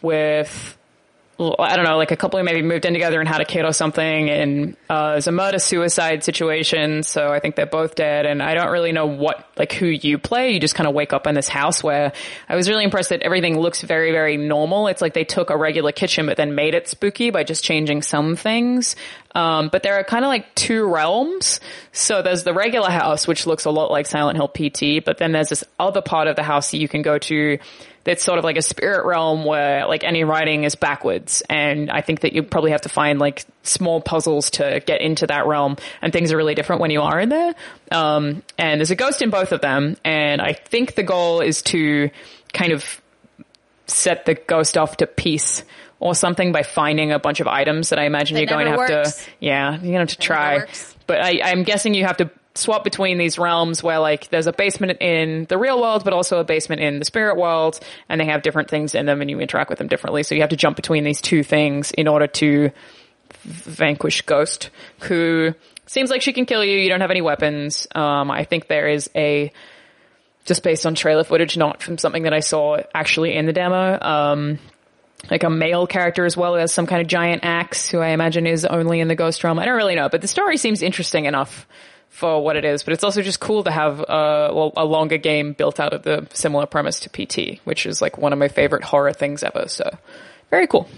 with, 0.03 0.77
well, 0.77 0.79
I 1.39 1.75
don't 1.75 1.85
know, 1.85 1.97
like 1.97 2.13
a 2.13 2.17
couple 2.17 2.41
maybe 2.43 2.63
moved 2.63 2.85
in 2.85 2.93
together 2.93 3.19
and 3.19 3.29
had 3.29 3.41
a 3.41 3.45
kid 3.45 3.65
or 3.65 3.73
something, 3.73 4.31
and 4.31 4.77
uh, 4.89 5.21
a 5.25 5.33
murder 5.33 5.59
suicide 5.59 6.23
situation. 6.23 7.03
So 7.03 7.33
I 7.33 7.41
think 7.41 7.57
they're 7.57 7.67
both 7.67 7.97
dead, 7.97 8.25
and 8.25 8.43
I 8.43 8.55
don't 8.55 8.71
really 8.71 8.93
know 8.93 9.07
what 9.07 9.49
like 9.57 9.73
who 9.73 9.87
you 9.87 10.19
play. 10.19 10.53
You 10.53 10.61
just 10.61 10.75
kind 10.75 10.87
of 10.87 10.95
wake 10.95 11.13
up 11.13 11.27
in 11.27 11.35
this 11.35 11.49
house 11.49 11.83
where 11.83 12.13
I 12.49 12.55
was 12.55 12.69
really 12.69 12.85
impressed 12.85 13.09
that 13.09 13.23
everything 13.23 13.59
looks 13.59 13.83
very 13.83 14.13
very 14.13 14.37
normal. 14.37 14.87
It's 14.87 15.03
like 15.03 15.15
they 15.15 15.25
took 15.25 15.51
a 15.51 15.57
regular 15.57 15.93
kitchen 15.93 16.27
but 16.27 16.37
then 16.37 16.55
made 16.55 16.75
it 16.75 16.89
spooky 16.89 17.31
by 17.31 17.43
just 17.43 17.65
changing 17.65 18.03
some 18.03 18.37
things. 18.37 18.95
Um, 19.35 19.69
but 19.73 19.83
there 19.83 19.95
are 19.99 20.05
kind 20.05 20.25
of 20.25 20.29
like 20.29 20.55
two 20.55 20.87
realms. 20.87 21.59
So 21.93 22.23
there's 22.23 22.45
the 22.45 22.55
regular 22.55 22.91
house, 22.91 23.27
which 23.27 23.47
looks 23.47 23.65
a 23.65 23.71
lot 23.71 23.91
like 23.91 24.07
Silent 24.07 24.37
Hill 24.37 24.49
PT, 24.49 25.05
but 25.05 25.19
then 25.19 25.33
there's 25.33 25.49
this 25.49 25.65
other 25.79 26.03
part 26.03 26.29
of 26.29 26.37
the 26.37 26.45
house 26.45 26.71
that 26.71 26.79
you 26.79 26.89
can 26.89 27.03
go 27.03 27.19
to 27.19 27.59
that's 28.05 28.23
sort 28.23 28.39
of 28.39 28.45
like 28.45 28.57
a 28.57 28.63
spirit 28.63 29.07
realm 29.07 29.45
where 29.45 29.87
like 29.87 30.05
any 30.05 30.25
writing 30.25 30.65
is 30.65 30.75
backwards. 30.75 31.43
And 31.49 31.91
I 31.91 32.03
think 32.03 32.21
that 32.21 32.35
you 32.35 32.43
probably 32.43 32.71
have 32.71 32.83
to 32.83 32.89
find 32.89 33.19
like 33.19 33.45
small 33.63 34.01
puzzles 34.01 34.51
to 34.51 34.83
get 34.85 35.01
into 35.01 35.27
that 35.27 35.47
realm 35.47 35.77
and 36.03 36.13
things 36.13 36.31
are 36.31 36.37
really 36.37 36.55
different 36.55 36.83
when 36.83 36.91
you 36.91 37.01
are 37.01 37.19
in 37.19 37.31
there. 37.31 37.55
Um, 37.91 38.43
and 38.59 38.79
there's 38.81 38.91
a 38.91 38.97
ghost 38.97 39.23
in 39.23 39.31
both 39.31 39.53
of 39.53 39.61
them. 39.63 39.97
And 40.05 40.41
I 40.43 40.53
think 40.53 40.95
the 40.95 41.03
goal 41.03 41.41
is 41.41 41.63
to 41.63 42.11
kind 42.53 42.73
of 42.73 43.01
set 43.87 44.27
the 44.27 44.35
ghost 44.35 44.77
off 44.79 44.99
to 44.99 45.07
peace 45.07 45.65
or 46.01 46.15
something 46.15 46.53
by 46.53 46.63
finding 46.63 47.13
a 47.13 47.19
bunch 47.19 47.41
of 47.41 47.47
items 47.47 47.89
that 47.89 47.99
I 47.99 48.05
imagine 48.05 48.35
That 48.35 48.43
you're 48.43 48.49
going 48.49 48.67
to 48.67 48.71
have 48.73 48.79
works. 48.79 49.25
to, 49.25 49.31
yeah, 49.41 49.71
you're 49.73 49.81
going 49.81 49.93
to 49.93 49.99
have 50.01 50.09
to 50.09 50.19
try. 50.19 50.67
But 51.07 51.21
I, 51.21 51.41
I'm 51.43 51.63
guessing 51.63 51.95
you 51.95 52.05
have 52.05 52.19
to 52.19 52.31
swap 52.55 52.85
between 52.85 53.19
these 53.19 53.39
realms 53.39 53.83
where 53.83 53.99
like 53.99 54.29
there's 54.29 54.47
a 54.47 54.53
basement 54.53 55.01
in 55.01 55.47
the 55.49 55.59
real 55.59 55.81
world, 55.81 56.05
but 56.05 56.13
also 56.13 56.39
a 56.39 56.45
basement 56.45 56.81
in 56.81 56.99
the 56.99 57.05
spirit 57.05 57.37
world, 57.37 57.81
and 58.09 58.21
they 58.21 58.27
have 58.27 58.43
different 58.43 58.71
things 58.71 58.95
in 58.95 59.07
them, 59.07 59.21
and 59.21 59.31
you 59.31 59.41
interact 59.41 59.71
with 59.71 59.79
them 59.79 59.89
differently. 59.89 60.23
So 60.23 60.35
you 60.35 60.41
have 60.43 60.51
to 60.51 60.57
jump 60.57 60.77
between 60.77 61.05
these 61.05 61.21
two 61.21 61.43
things 61.43 61.91
in 61.91 62.09
order 62.09 62.27
to 62.27 62.71
vanquish 63.43 64.23
Ghost, 64.23 64.71
who 65.01 65.55
seems 65.87 66.11
like 66.11 66.23
she 66.23 66.33
can 66.33 66.47
kill 66.47 66.65
you. 66.65 66.79
You 66.79 66.89
don't 66.89 67.01
have 67.01 67.11
any 67.11 67.23
weapons. 67.23 67.87
Um, 67.95 68.31
I 68.31 68.45
think 68.45 68.69
there 68.69 68.89
is 68.89 69.11
a 69.15 69.53
just 70.45 70.63
based 70.63 70.87
on 70.87 70.95
trailer 70.95 71.25
footage, 71.25 71.57
not 71.57 71.83
from 71.83 71.99
something 71.99 72.25
that 72.25 72.35
I 72.35 72.41
saw 72.41 72.79
actually 72.95 73.35
in 73.35 73.47
the 73.47 73.53
demo. 73.53 73.99
Um, 74.01 74.59
like 75.31 75.43
a 75.43 75.51
male 75.51 75.87
character 75.87 76.27
as 76.27 76.37
well 76.37 76.57
as 76.57 76.73
some 76.73 76.87
kind 76.87 77.01
of 77.01 77.09
giant 77.09 77.45
axe 77.45 77.89
who 77.89 77.99
I 77.99 78.09
imagine 78.09 78.47
is 78.47 78.67
only 78.67 79.01
in 79.01 79.09
the 79.09 79.15
ghost 79.15 79.43
realm. 79.43 79.59
I 79.59 79.65
don't 79.65 79.77
really 79.77 79.95
know, 79.95 80.11
but 80.11 80.21
the 80.21 80.29
story 80.29 80.59
seems 80.59 80.83
interesting 80.83 81.25
enough 81.25 81.67
for 82.15 82.41
what 82.43 82.55
it 82.55 82.65
is. 82.65 82.85
But 82.85 82.93
it's 82.93 83.03
also 83.03 83.23
just 83.23 83.41
cool 83.41 83.65
to 83.65 83.73
have 83.73 83.99
a, 83.99 84.51
well, 84.55 84.73
a 84.77 84.85
longer 84.85 85.19
game 85.19 85.53
built 85.53 85.81
out 85.81 85.93
of 85.93 86.05
the 86.05 86.29
similar 86.33 86.65
premise 86.65 87.01
to 87.01 87.11
PT, 87.11 87.59
which 87.65 87.87
is 87.87 88.01
like 88.01 88.17
one 88.17 88.33
of 88.33 88.39
my 88.39 88.47
favorite 88.47 88.85
horror 88.85 89.13
things 89.13 89.43
ever. 89.43 89.67
So 89.67 89.99
very 90.49 90.69
cool. 90.69 90.89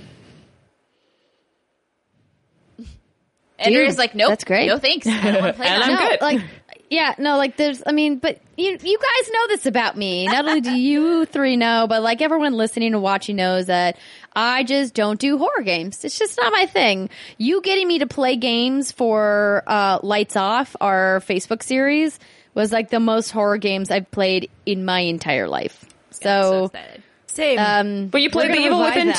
Andrea's 3.58 3.96
like, 3.96 4.14
nope, 4.14 4.28
that's 4.28 4.44
great. 4.44 4.66
No 4.66 4.78
thanks. 4.78 5.06
I 5.06 5.32
don't 5.32 5.40
want 5.42 5.56
to 5.56 5.62
play 5.62 5.66
And 5.70 5.82
that. 5.82 5.88
I'm 5.88 5.94
no, 5.94 6.08
good. 6.10 6.20
like, 6.20 6.42
yeah, 6.90 7.14
no, 7.18 7.36
like 7.36 7.56
there's, 7.56 7.82
I 7.86 7.92
mean, 7.92 8.18
but 8.18 8.40
you, 8.56 8.70
you 8.70 8.98
guys 8.98 9.30
know 9.32 9.46
this 9.48 9.66
about 9.66 9.96
me. 9.96 10.26
Not 10.26 10.46
only 10.46 10.60
do 10.60 10.70
you 10.78 11.24
three 11.26 11.56
know, 11.56 11.86
but 11.88 12.02
like 12.02 12.22
everyone 12.22 12.54
listening 12.54 12.92
and 12.94 13.02
watching 13.02 13.36
knows 13.36 13.66
that 13.66 13.96
I 14.34 14.62
just 14.64 14.94
don't 14.94 15.18
do 15.18 15.38
horror 15.38 15.62
games. 15.64 16.04
It's 16.04 16.18
just 16.18 16.38
not 16.40 16.52
my 16.52 16.66
thing. 16.66 17.10
You 17.38 17.60
getting 17.62 17.88
me 17.88 17.98
to 18.00 18.06
play 18.06 18.36
games 18.36 18.92
for, 18.92 19.62
uh, 19.66 19.98
Lights 20.02 20.36
Off, 20.36 20.76
our 20.80 21.20
Facebook 21.26 21.62
series, 21.62 22.18
was 22.54 22.72
like 22.72 22.90
the 22.90 23.00
most 23.00 23.30
horror 23.30 23.58
games 23.58 23.90
I've 23.90 24.10
played 24.10 24.50
in 24.64 24.84
my 24.84 25.00
entire 25.00 25.48
life. 25.48 25.84
I'm 25.84 26.12
so 26.12 26.20
So, 26.20 26.64
excited. 26.66 27.02
Same. 27.26 27.58
um, 27.58 28.06
But 28.08 28.22
you 28.22 28.30
played 28.30 28.50
the 28.52 28.58
Evil 28.58 28.80
Within 28.80 29.08
that. 29.08 29.16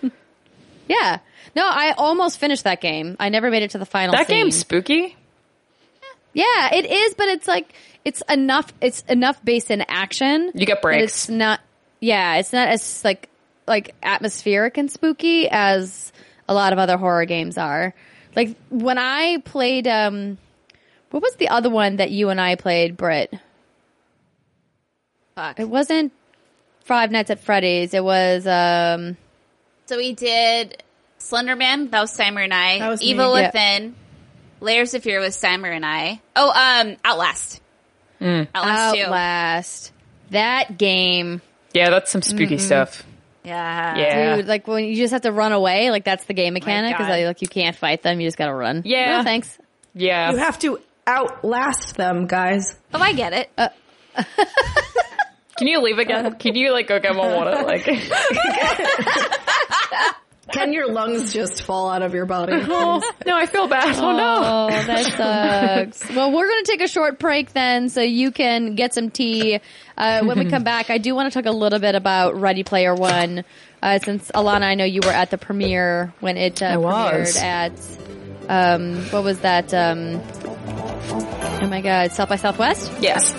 too. 0.00 0.10
Yeah. 0.88 1.18
No, 1.54 1.66
I 1.66 1.92
almost 1.98 2.38
finished 2.38 2.64
that 2.64 2.80
game. 2.80 3.16
I 3.20 3.28
never 3.28 3.50
made 3.50 3.62
it 3.62 3.72
to 3.72 3.78
the 3.78 3.84
final 3.86 4.12
That 4.14 4.26
scene. 4.26 4.44
game's 4.44 4.56
spooky. 4.56 5.16
Yeah, 6.38 6.72
it 6.72 6.86
is, 6.86 7.14
but 7.14 7.26
it's 7.28 7.48
like 7.48 7.74
it's 8.04 8.22
enough. 8.28 8.72
It's 8.80 9.02
enough 9.08 9.44
based 9.44 9.72
in 9.72 9.82
action. 9.88 10.52
You 10.54 10.66
get 10.66 10.76
that 10.76 10.82
breaks. 10.82 11.02
It's 11.02 11.28
not. 11.28 11.60
Yeah, 11.98 12.36
it's 12.36 12.52
not 12.52 12.68
as 12.68 13.04
like 13.04 13.28
like 13.66 13.96
atmospheric 14.04 14.78
and 14.78 14.88
spooky 14.88 15.48
as 15.50 16.12
a 16.48 16.54
lot 16.54 16.72
of 16.72 16.78
other 16.78 16.96
horror 16.96 17.24
games 17.24 17.58
are. 17.58 17.92
Like 18.36 18.56
when 18.70 18.98
I 18.98 19.38
played, 19.44 19.88
um, 19.88 20.38
what 21.10 21.24
was 21.24 21.34
the 21.36 21.48
other 21.48 21.70
one 21.70 21.96
that 21.96 22.12
you 22.12 22.28
and 22.28 22.40
I 22.40 22.54
played, 22.54 22.96
Britt? 22.96 23.34
Fuck. 25.34 25.58
It 25.58 25.68
wasn't 25.68 26.12
Five 26.84 27.10
Nights 27.10 27.30
at 27.30 27.40
Freddy's. 27.40 27.94
It 27.94 28.04
was 28.04 28.46
um. 28.46 29.16
So 29.86 29.96
we 29.96 30.12
did 30.12 30.84
Slenderman. 31.18 31.90
That 31.90 32.00
was 32.00 32.16
Steimer 32.16 32.44
and 32.44 32.54
I. 32.54 32.78
That 32.78 32.90
was 32.90 33.00
me. 33.00 33.08
Evil 33.08 33.36
Yeah. 33.36 33.50
Within. 34.60 34.66
Layers 34.66 34.94
of 34.94 35.02
Fear 35.02 35.20
was 35.20 35.36
Steimer 35.36 35.74
and 35.74 35.84
I. 35.84 36.20
Oh, 36.36 36.50
um, 36.50 36.96
Outlast. 37.04 37.60
Mm. 38.20 38.48
Outlast 38.54 38.94
too. 38.96 39.02
Outlast. 39.02 39.92
That 40.30 40.78
game, 40.78 41.40
Yeah, 41.72 41.90
that's 41.90 42.10
some 42.10 42.22
spooky 42.22 42.58
stuff. 42.58 43.04
Yeah. 43.44 43.96
Yeah. 43.96 44.36
dude. 44.36 44.46
Like 44.46 44.66
when 44.66 44.84
you 44.84 44.96
just 44.96 45.12
have 45.12 45.22
to 45.22 45.32
run 45.32 45.52
away. 45.52 45.90
Like 45.90 46.04
that's 46.04 46.24
the 46.24 46.34
game 46.34 46.54
mechanic. 46.54 46.94
Because 46.94 47.08
God. 47.08 47.24
like 47.24 47.42
you 47.42 47.48
can't 47.48 47.74
fight 47.74 48.02
them. 48.02 48.20
You 48.20 48.26
just 48.26 48.36
gotta 48.36 48.52
run. 48.52 48.82
Yeah. 48.84 49.18
No, 49.18 49.24
thanks. 49.24 49.56
Yeah. 49.94 50.32
you 50.32 50.36
have 50.36 50.58
to 50.60 50.80
outlast 51.06 51.96
them, 51.96 52.26
guys. 52.26 52.76
Oh, 52.92 53.00
I 53.00 53.14
get 53.14 53.32
it. 53.32 53.50
Can 55.56 55.66
you 55.66 55.80
leave 55.80 55.98
again? 55.98 56.34
Can 56.38 56.54
you 56.54 56.72
like 56.72 56.88
go 56.88 57.00
get 57.00 57.16
more 57.16 57.34
water? 57.34 57.62
Like, 57.64 57.86
Can 60.52 60.72
your 60.72 60.90
lungs 60.90 61.32
just 61.32 61.62
fall 61.62 61.90
out 61.90 62.02
of 62.02 62.14
your 62.14 62.26
body? 62.26 62.52
oh, 62.56 63.12
no, 63.26 63.36
I 63.36 63.46
feel 63.46 63.68
bad. 63.68 63.96
Oh 63.96 64.16
no. 64.16 64.42
Oh, 64.44 64.82
that 64.86 65.92
sucks. 65.92 66.10
well, 66.14 66.32
we're 66.32 66.48
going 66.48 66.64
to 66.64 66.70
take 66.70 66.80
a 66.80 66.88
short 66.88 67.18
break 67.18 67.52
then 67.52 67.88
so 67.88 68.00
you 68.00 68.30
can 68.30 68.74
get 68.74 68.94
some 68.94 69.10
tea. 69.10 69.60
Uh, 69.96 70.24
when 70.24 70.38
we 70.38 70.46
come 70.46 70.64
back, 70.64 70.90
I 70.90 70.98
do 70.98 71.14
want 71.14 71.32
to 71.32 71.38
talk 71.38 71.50
a 71.50 71.54
little 71.54 71.78
bit 71.78 71.94
about 71.94 72.40
Ready 72.40 72.64
Player 72.64 72.94
One. 72.94 73.44
Uh, 73.82 73.98
since 73.98 74.30
Alanah, 74.32 74.62
I 74.62 74.74
know 74.74 74.84
you 74.84 75.00
were 75.04 75.12
at 75.12 75.30
the 75.30 75.38
premiere 75.38 76.12
when 76.20 76.36
it 76.36 76.62
uh, 76.62 76.66
I 76.66 76.76
premiered 76.76 77.36
at, 77.40 77.72
um, 78.48 78.96
what 79.10 79.24
was 79.24 79.40
that? 79.40 79.72
Um, 79.74 80.20
oh 81.10 81.68
my 81.68 81.80
God, 81.80 82.12
South 82.12 82.28
by 82.28 82.36
Southwest? 82.36 82.90
Yes. 83.00 83.32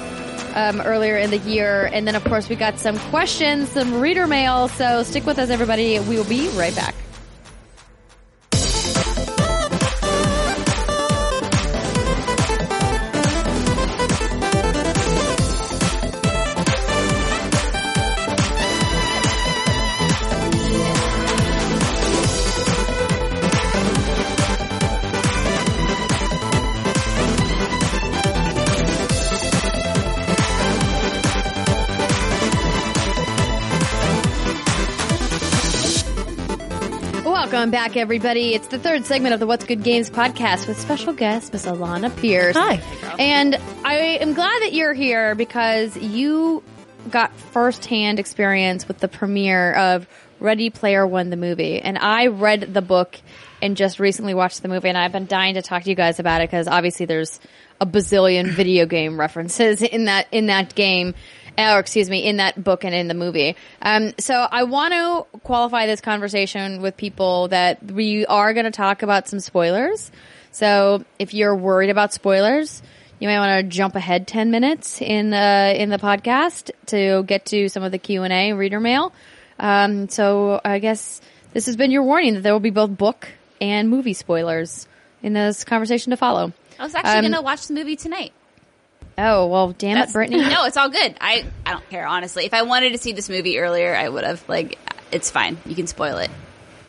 Um, 0.55 0.81
earlier 0.81 1.17
in 1.17 1.29
the 1.31 1.37
year. 1.39 1.89
And 1.93 2.07
then, 2.07 2.15
of 2.15 2.23
course, 2.23 2.49
we 2.49 2.55
got 2.55 2.79
some 2.79 2.97
questions, 3.09 3.69
some 3.69 3.99
reader 3.99 4.27
mail. 4.27 4.67
So 4.69 5.03
stick 5.03 5.25
with 5.25 5.39
us, 5.39 5.49
everybody. 5.49 5.99
We 5.99 6.17
will 6.17 6.23
be 6.25 6.49
right 6.49 6.75
back. 6.75 6.95
Welcome 37.69 37.91
back, 37.91 37.97
everybody. 37.97 38.55
It's 38.55 38.65
the 38.65 38.79
third 38.79 39.05
segment 39.05 39.35
of 39.35 39.39
the 39.39 39.45
What's 39.45 39.63
Good 39.63 39.83
Games 39.83 40.09
podcast 40.09 40.67
with 40.67 40.79
special 40.79 41.13
guest 41.13 41.53
Miss 41.53 41.67
Alanah 41.67 42.09
Pearce. 42.19 42.55
Hi. 42.55 42.81
And 43.19 43.55
I 43.85 44.17
am 44.19 44.33
glad 44.33 44.63
that 44.63 44.73
you're 44.73 44.95
here 44.95 45.35
because 45.35 45.95
you 45.95 46.63
got 47.11 47.31
firsthand 47.35 48.17
experience 48.17 48.87
with 48.87 48.97
the 48.97 49.07
premiere 49.07 49.73
of 49.73 50.07
Ready 50.39 50.71
Player 50.71 51.05
One, 51.05 51.29
the 51.29 51.37
movie, 51.37 51.79
and 51.79 51.95
I 51.99 52.27
read 52.27 52.73
the 52.73 52.81
book 52.81 53.19
and 53.61 53.77
just 53.77 53.99
recently 53.99 54.33
watched 54.33 54.63
the 54.63 54.67
movie, 54.67 54.89
and 54.89 54.97
I've 54.97 55.11
been 55.11 55.27
dying 55.27 55.53
to 55.53 55.61
talk 55.61 55.83
to 55.83 55.89
you 55.91 55.95
guys 55.95 56.19
about 56.19 56.41
it 56.41 56.49
because 56.49 56.67
obviously 56.67 57.05
there's 57.05 57.39
a 57.79 57.85
bazillion 57.85 58.47
video 58.47 58.87
game 58.87 59.19
references 59.19 59.83
in 59.83 60.05
that 60.05 60.25
in 60.31 60.47
that 60.47 60.73
game. 60.73 61.13
Or 61.57 61.79
excuse 61.79 62.09
me, 62.09 62.25
in 62.25 62.37
that 62.37 62.61
book 62.63 62.83
and 62.85 62.95
in 62.95 63.07
the 63.07 63.13
movie. 63.13 63.55
Um, 63.81 64.13
so 64.17 64.33
I 64.35 64.63
want 64.63 64.93
to 64.93 65.39
qualify 65.39 65.85
this 65.87 65.99
conversation 66.01 66.81
with 66.81 66.95
people 66.95 67.49
that 67.49 67.83
we 67.83 68.25
are 68.25 68.53
going 68.53 68.65
to 68.65 68.71
talk 68.71 69.01
about 69.03 69.27
some 69.27 69.39
spoilers. 69.39 70.11
So 70.51 71.03
if 71.17 71.33
you're 71.33 71.55
worried 71.55 71.89
about 71.89 72.13
spoilers, 72.13 72.81
you 73.19 73.27
might 73.27 73.39
want 73.39 73.65
to 73.65 73.69
jump 73.75 73.95
ahead 73.95 74.27
10 74.27 74.51
minutes 74.51 75.01
in 75.01 75.29
the, 75.31 75.75
in 75.77 75.89
the 75.89 75.97
podcast 75.97 76.71
to 76.87 77.23
get 77.23 77.45
to 77.47 77.67
some 77.67 77.83
of 77.83 77.91
the 77.91 77.97
Q&A 77.97 78.53
reader 78.53 78.79
mail. 78.79 79.13
Um, 79.59 80.07
so 80.07 80.61
I 80.63 80.79
guess 80.79 81.19
this 81.53 81.65
has 81.65 81.75
been 81.75 81.91
your 81.91 82.03
warning 82.03 82.35
that 82.35 82.41
there 82.41 82.53
will 82.53 82.59
be 82.61 82.69
both 82.69 82.95
book 82.97 83.27
and 83.59 83.89
movie 83.89 84.13
spoilers 84.13 84.87
in 85.21 85.33
this 85.33 85.65
conversation 85.65 86.11
to 86.11 86.17
follow. 86.17 86.53
I 86.79 86.83
was 86.83 86.95
actually 86.95 87.11
Um, 87.15 87.21
going 87.23 87.33
to 87.33 87.41
watch 87.41 87.67
the 87.67 87.73
movie 87.73 87.97
tonight. 87.97 88.31
Oh, 89.19 89.47
well, 89.47 89.71
damn 89.71 89.97
it, 89.97 90.11
Brittany. 90.13 90.37
No, 90.49 90.65
it's 90.65 90.77
all 90.77 90.89
good. 90.89 91.15
I, 91.19 91.45
I 91.65 91.71
don't 91.71 91.89
care, 91.89 92.07
honestly. 92.07 92.45
If 92.45 92.53
I 92.53 92.61
wanted 92.63 92.91
to 92.91 92.97
see 92.97 93.11
this 93.13 93.29
movie 93.29 93.59
earlier, 93.59 93.93
I 93.95 94.07
would 94.07 94.23
have. 94.23 94.47
Like, 94.47 94.79
it's 95.11 95.29
fine. 95.29 95.57
You 95.65 95.75
can 95.75 95.87
spoil 95.87 96.17
it. 96.17 96.29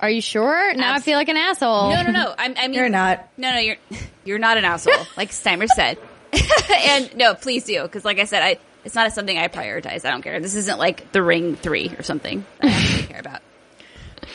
Are 0.00 0.08
you 0.08 0.20
sure? 0.22 0.72
Now 0.74 0.94
I 0.94 1.00
feel 1.00 1.18
like 1.18 1.28
an 1.28 1.36
asshole. 1.36 1.90
No, 1.90 2.02
no, 2.02 2.10
no. 2.10 2.34
I, 2.38 2.54
I 2.56 2.68
mean, 2.68 2.74
You're 2.74 2.88
not. 2.88 3.28
No, 3.36 3.52
no, 3.52 3.58
you're 3.58 3.76
you're 4.24 4.38
not 4.38 4.56
an 4.56 4.64
asshole, 4.64 5.06
like 5.16 5.30
Steimer 5.30 5.66
said. 5.66 5.98
and 6.88 7.14
no, 7.16 7.34
please 7.34 7.64
do, 7.64 7.82
because 7.82 8.04
like 8.04 8.18
I 8.18 8.24
said, 8.24 8.42
I 8.42 8.58
it's 8.84 8.94
not 8.94 9.12
something 9.12 9.36
I 9.36 9.48
prioritize. 9.48 10.04
I 10.06 10.10
don't 10.10 10.22
care. 10.22 10.40
This 10.40 10.54
isn't 10.54 10.78
like 10.78 11.12
The 11.12 11.22
Ring 11.22 11.54
three 11.56 11.90
or 11.98 12.02
something. 12.02 12.46
that 12.62 12.68
I 12.70 12.74
actually 12.74 13.06
care 13.08 13.20
about. 13.20 13.42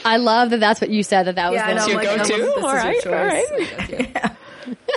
I 0.04 0.18
love 0.18 0.52
that 0.52 0.60
that's 0.60 0.82
what 0.82 0.92
you 0.92 1.02
said, 1.02 1.24
that 1.24 1.36
that 1.36 1.52
was 1.52 1.58
Yeah, 1.58 1.66
I 1.68 1.74
the 1.74 1.80
know. 1.80 1.88
your 1.88 2.00
I'm 2.02 2.06
like, 2.06 2.18
go-to? 2.28 2.42
this 2.42 2.58
is 2.58 2.64
All 2.64 2.74
your 2.74 2.76
right, 2.76 3.02
choice. 3.02 4.16
all 4.22 4.26
right. 4.76 4.96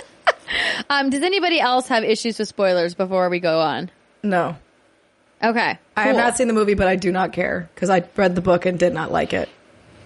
Um, 0.89 1.11
does 1.11 1.21
anybody 1.21 1.59
else 1.59 1.87
have 1.89 2.03
issues 2.03 2.39
with 2.39 2.47
spoilers 2.47 2.95
before 2.95 3.29
we 3.29 3.39
go 3.39 3.59
on? 3.59 3.91
No. 4.23 4.57
Okay. 5.43 5.77
I 5.95 6.03
have 6.03 6.15
cool. 6.15 6.21
not 6.21 6.37
seen 6.37 6.47
the 6.47 6.53
movie, 6.53 6.73
but 6.73 6.87
I 6.87 6.95
do 6.95 7.11
not 7.11 7.31
care 7.31 7.69
because 7.75 7.89
I 7.89 8.03
read 8.15 8.35
the 8.35 8.41
book 8.41 8.65
and 8.65 8.79
did 8.79 8.93
not 8.93 9.11
like 9.11 9.33
it. 9.33 9.49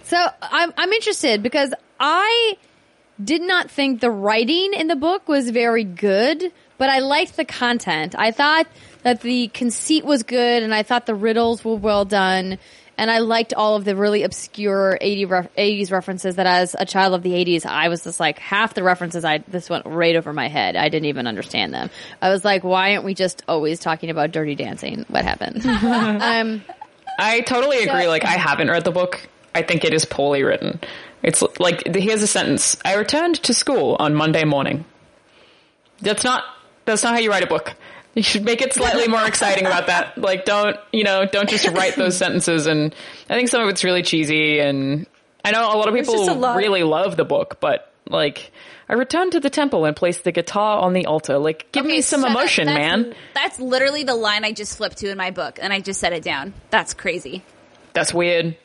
So 0.04 0.22
I'm 0.42 0.72
I'm 0.76 0.92
interested 0.92 1.42
because 1.42 1.72
I 1.98 2.56
did 3.22 3.42
not 3.42 3.70
think 3.70 4.00
the 4.00 4.10
writing 4.10 4.74
in 4.74 4.88
the 4.88 4.96
book 4.96 5.28
was 5.28 5.50
very 5.50 5.84
good, 5.84 6.52
but 6.78 6.90
I 6.90 6.98
liked 6.98 7.36
the 7.36 7.44
content. 7.44 8.14
I 8.16 8.30
thought 8.30 8.66
that 9.02 9.20
the 9.20 9.48
conceit 9.48 10.04
was 10.04 10.22
good, 10.22 10.62
and 10.62 10.74
I 10.74 10.82
thought 10.82 11.06
the 11.06 11.14
riddles 11.14 11.64
were 11.64 11.76
well 11.76 12.04
done, 12.04 12.58
and 12.96 13.10
I 13.10 13.18
liked 13.18 13.54
all 13.54 13.76
of 13.76 13.84
the 13.84 13.96
really 13.96 14.22
obscure 14.22 14.96
80 15.00 15.24
ref- 15.24 15.54
80s 15.56 15.90
references. 15.90 16.36
That 16.36 16.46
as 16.46 16.76
a 16.78 16.84
child 16.84 17.14
of 17.14 17.22
the 17.22 17.32
80s, 17.32 17.66
I 17.66 17.88
was 17.88 18.04
just 18.04 18.20
like 18.20 18.38
half 18.38 18.74
the 18.74 18.82
references. 18.82 19.24
I 19.24 19.38
this 19.38 19.68
went 19.68 19.86
right 19.86 20.16
over 20.16 20.32
my 20.32 20.48
head. 20.48 20.76
I 20.76 20.88
didn't 20.88 21.06
even 21.06 21.26
understand 21.26 21.74
them. 21.74 21.90
I 22.22 22.30
was 22.30 22.44
like, 22.44 22.64
why 22.64 22.92
aren't 22.92 23.04
we 23.04 23.14
just 23.14 23.42
always 23.48 23.80
talking 23.80 24.10
about 24.10 24.32
Dirty 24.32 24.54
Dancing? 24.54 25.04
What 25.08 25.24
happened? 25.24 25.64
um, 25.66 26.62
I 27.18 27.40
totally 27.40 27.84
agree. 27.84 28.08
Like, 28.08 28.24
I 28.24 28.32
haven't 28.32 28.68
read 28.68 28.84
the 28.84 28.92
book. 28.92 29.28
I 29.54 29.62
think 29.62 29.84
it 29.84 29.94
is 29.94 30.04
poorly 30.04 30.42
written. 30.42 30.80
It's 31.22 31.42
like, 31.58 31.86
here's 31.86 32.22
a 32.22 32.26
sentence. 32.26 32.76
I 32.84 32.96
returned 32.96 33.36
to 33.44 33.54
school 33.54 33.96
on 33.98 34.14
Monday 34.14 34.44
morning. 34.44 34.84
That's 36.00 36.24
not, 36.24 36.44
that's 36.84 37.02
not 37.02 37.14
how 37.14 37.20
you 37.20 37.30
write 37.30 37.44
a 37.44 37.46
book. 37.46 37.74
You 38.14 38.22
should 38.22 38.44
make 38.44 38.62
it 38.62 38.72
slightly 38.72 39.08
more 39.08 39.26
exciting 39.26 39.66
about 39.66 39.88
that. 39.88 40.16
Like, 40.16 40.44
don't, 40.44 40.76
you 40.92 41.02
know, 41.04 41.24
don't 41.26 41.48
just 41.48 41.66
write 41.68 41.96
those 41.96 42.16
sentences. 42.16 42.66
And 42.66 42.94
I 43.28 43.34
think 43.34 43.48
some 43.48 43.62
of 43.62 43.68
it's 43.68 43.82
really 43.82 44.02
cheesy. 44.02 44.60
And 44.60 45.06
I 45.44 45.50
know 45.50 45.62
a 45.62 45.76
lot 45.76 45.88
of 45.88 45.94
people 45.94 46.34
lot- 46.36 46.56
really 46.56 46.82
love 46.84 47.16
the 47.16 47.24
book, 47.24 47.58
but 47.60 47.92
like, 48.08 48.52
I 48.88 48.92
returned 48.94 49.32
to 49.32 49.40
the 49.40 49.50
temple 49.50 49.84
and 49.84 49.96
placed 49.96 50.24
the 50.24 50.30
guitar 50.32 50.78
on 50.78 50.92
the 50.92 51.06
altar. 51.06 51.38
Like, 51.38 51.72
give 51.72 51.86
me 51.86 52.02
some 52.02 52.22
up. 52.22 52.30
emotion, 52.30 52.66
That's- 52.66 52.92
man. 53.02 53.14
That's 53.34 53.58
literally 53.58 54.04
the 54.04 54.14
line 54.14 54.44
I 54.44 54.52
just 54.52 54.76
flipped 54.76 54.98
to 54.98 55.08
in 55.10 55.16
my 55.18 55.30
book, 55.30 55.58
and 55.60 55.72
I 55.72 55.80
just 55.80 55.98
set 56.00 56.12
it 56.12 56.22
down. 56.22 56.52
That's 56.70 56.94
crazy. 56.94 57.42
That's 57.94 58.12
weird. 58.14 58.56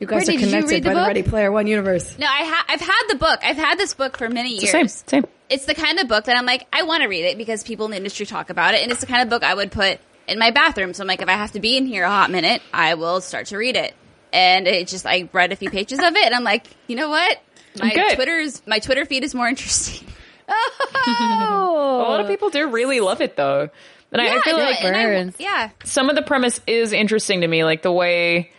You 0.00 0.06
guys 0.06 0.26
Brittany, 0.26 0.36
are 0.36 0.40
did 0.40 0.44
you 0.44 0.46
connected 0.52 0.70
read 0.74 0.82
the 0.84 0.88
by 0.90 0.94
the 0.94 1.00
book? 1.00 1.06
Ready 1.08 1.22
Player 1.22 1.52
One 1.52 1.66
universe. 1.66 2.18
No, 2.18 2.26
I 2.26 2.44
ha- 2.44 2.64
I've 2.68 2.80
had 2.80 3.02
the 3.08 3.16
book. 3.16 3.40
I've 3.42 3.56
had 3.56 3.78
this 3.78 3.94
book 3.94 4.16
for 4.16 4.28
many 4.28 4.50
years. 4.58 4.70
Same, 4.70 4.88
same. 4.88 5.24
It's 5.50 5.64
the 5.66 5.74
kind 5.74 5.98
of 5.98 6.08
book 6.08 6.24
that 6.26 6.36
I'm 6.36 6.44
like, 6.46 6.66
I 6.72 6.82
want 6.82 7.02
to 7.02 7.08
read 7.08 7.24
it 7.24 7.38
because 7.38 7.62
people 7.64 7.86
in 7.86 7.90
the 7.92 7.96
industry 7.96 8.26
talk 8.26 8.50
about 8.50 8.74
it, 8.74 8.82
and 8.82 8.90
it's 8.92 9.00
the 9.00 9.06
kind 9.06 9.22
of 9.22 9.28
book 9.30 9.42
I 9.42 9.54
would 9.54 9.72
put 9.72 9.98
in 10.26 10.38
my 10.38 10.50
bathroom. 10.50 10.92
So 10.94 11.02
I'm 11.02 11.08
like, 11.08 11.22
if 11.22 11.28
I 11.28 11.32
have 11.32 11.52
to 11.52 11.60
be 11.60 11.76
in 11.76 11.86
here 11.86 12.04
a 12.04 12.08
hot 12.10 12.30
minute, 12.30 12.60
I 12.72 12.94
will 12.94 13.20
start 13.22 13.46
to 13.46 13.56
read 13.56 13.76
it. 13.76 13.94
And 14.32 14.66
it 14.68 14.88
just, 14.88 15.06
I 15.06 15.28
read 15.32 15.52
a 15.52 15.56
few 15.56 15.70
pages 15.70 15.98
of 16.00 16.14
it, 16.14 16.24
and 16.24 16.34
I'm 16.34 16.44
like, 16.44 16.66
you 16.86 16.96
know 16.96 17.08
what? 17.08 17.38
My 17.80 17.94
Good. 17.94 18.14
Twitter's 18.16 18.60
my 18.66 18.78
Twitter 18.78 19.06
feed 19.06 19.24
is 19.24 19.34
more 19.34 19.48
interesting. 19.48 20.06
oh, 20.48 22.02
A 22.06 22.08
lot 22.10 22.20
of 22.20 22.26
people 22.26 22.50
do 22.50 22.68
really 22.68 23.00
love 23.00 23.20
it 23.20 23.36
though. 23.36 23.70
And 24.10 24.22
I, 24.22 24.36
I 24.36 24.40
feel 24.40 24.56
no, 24.56 24.64
like 24.64 24.82
I- 24.82 24.90
burns. 24.90 25.36
yeah, 25.38 25.70
some 25.84 26.08
of 26.08 26.16
the 26.16 26.22
premise 26.22 26.60
is 26.66 26.92
interesting 26.92 27.42
to 27.42 27.46
me, 27.48 27.64
like 27.64 27.82
the 27.82 27.92
way, 27.92 28.52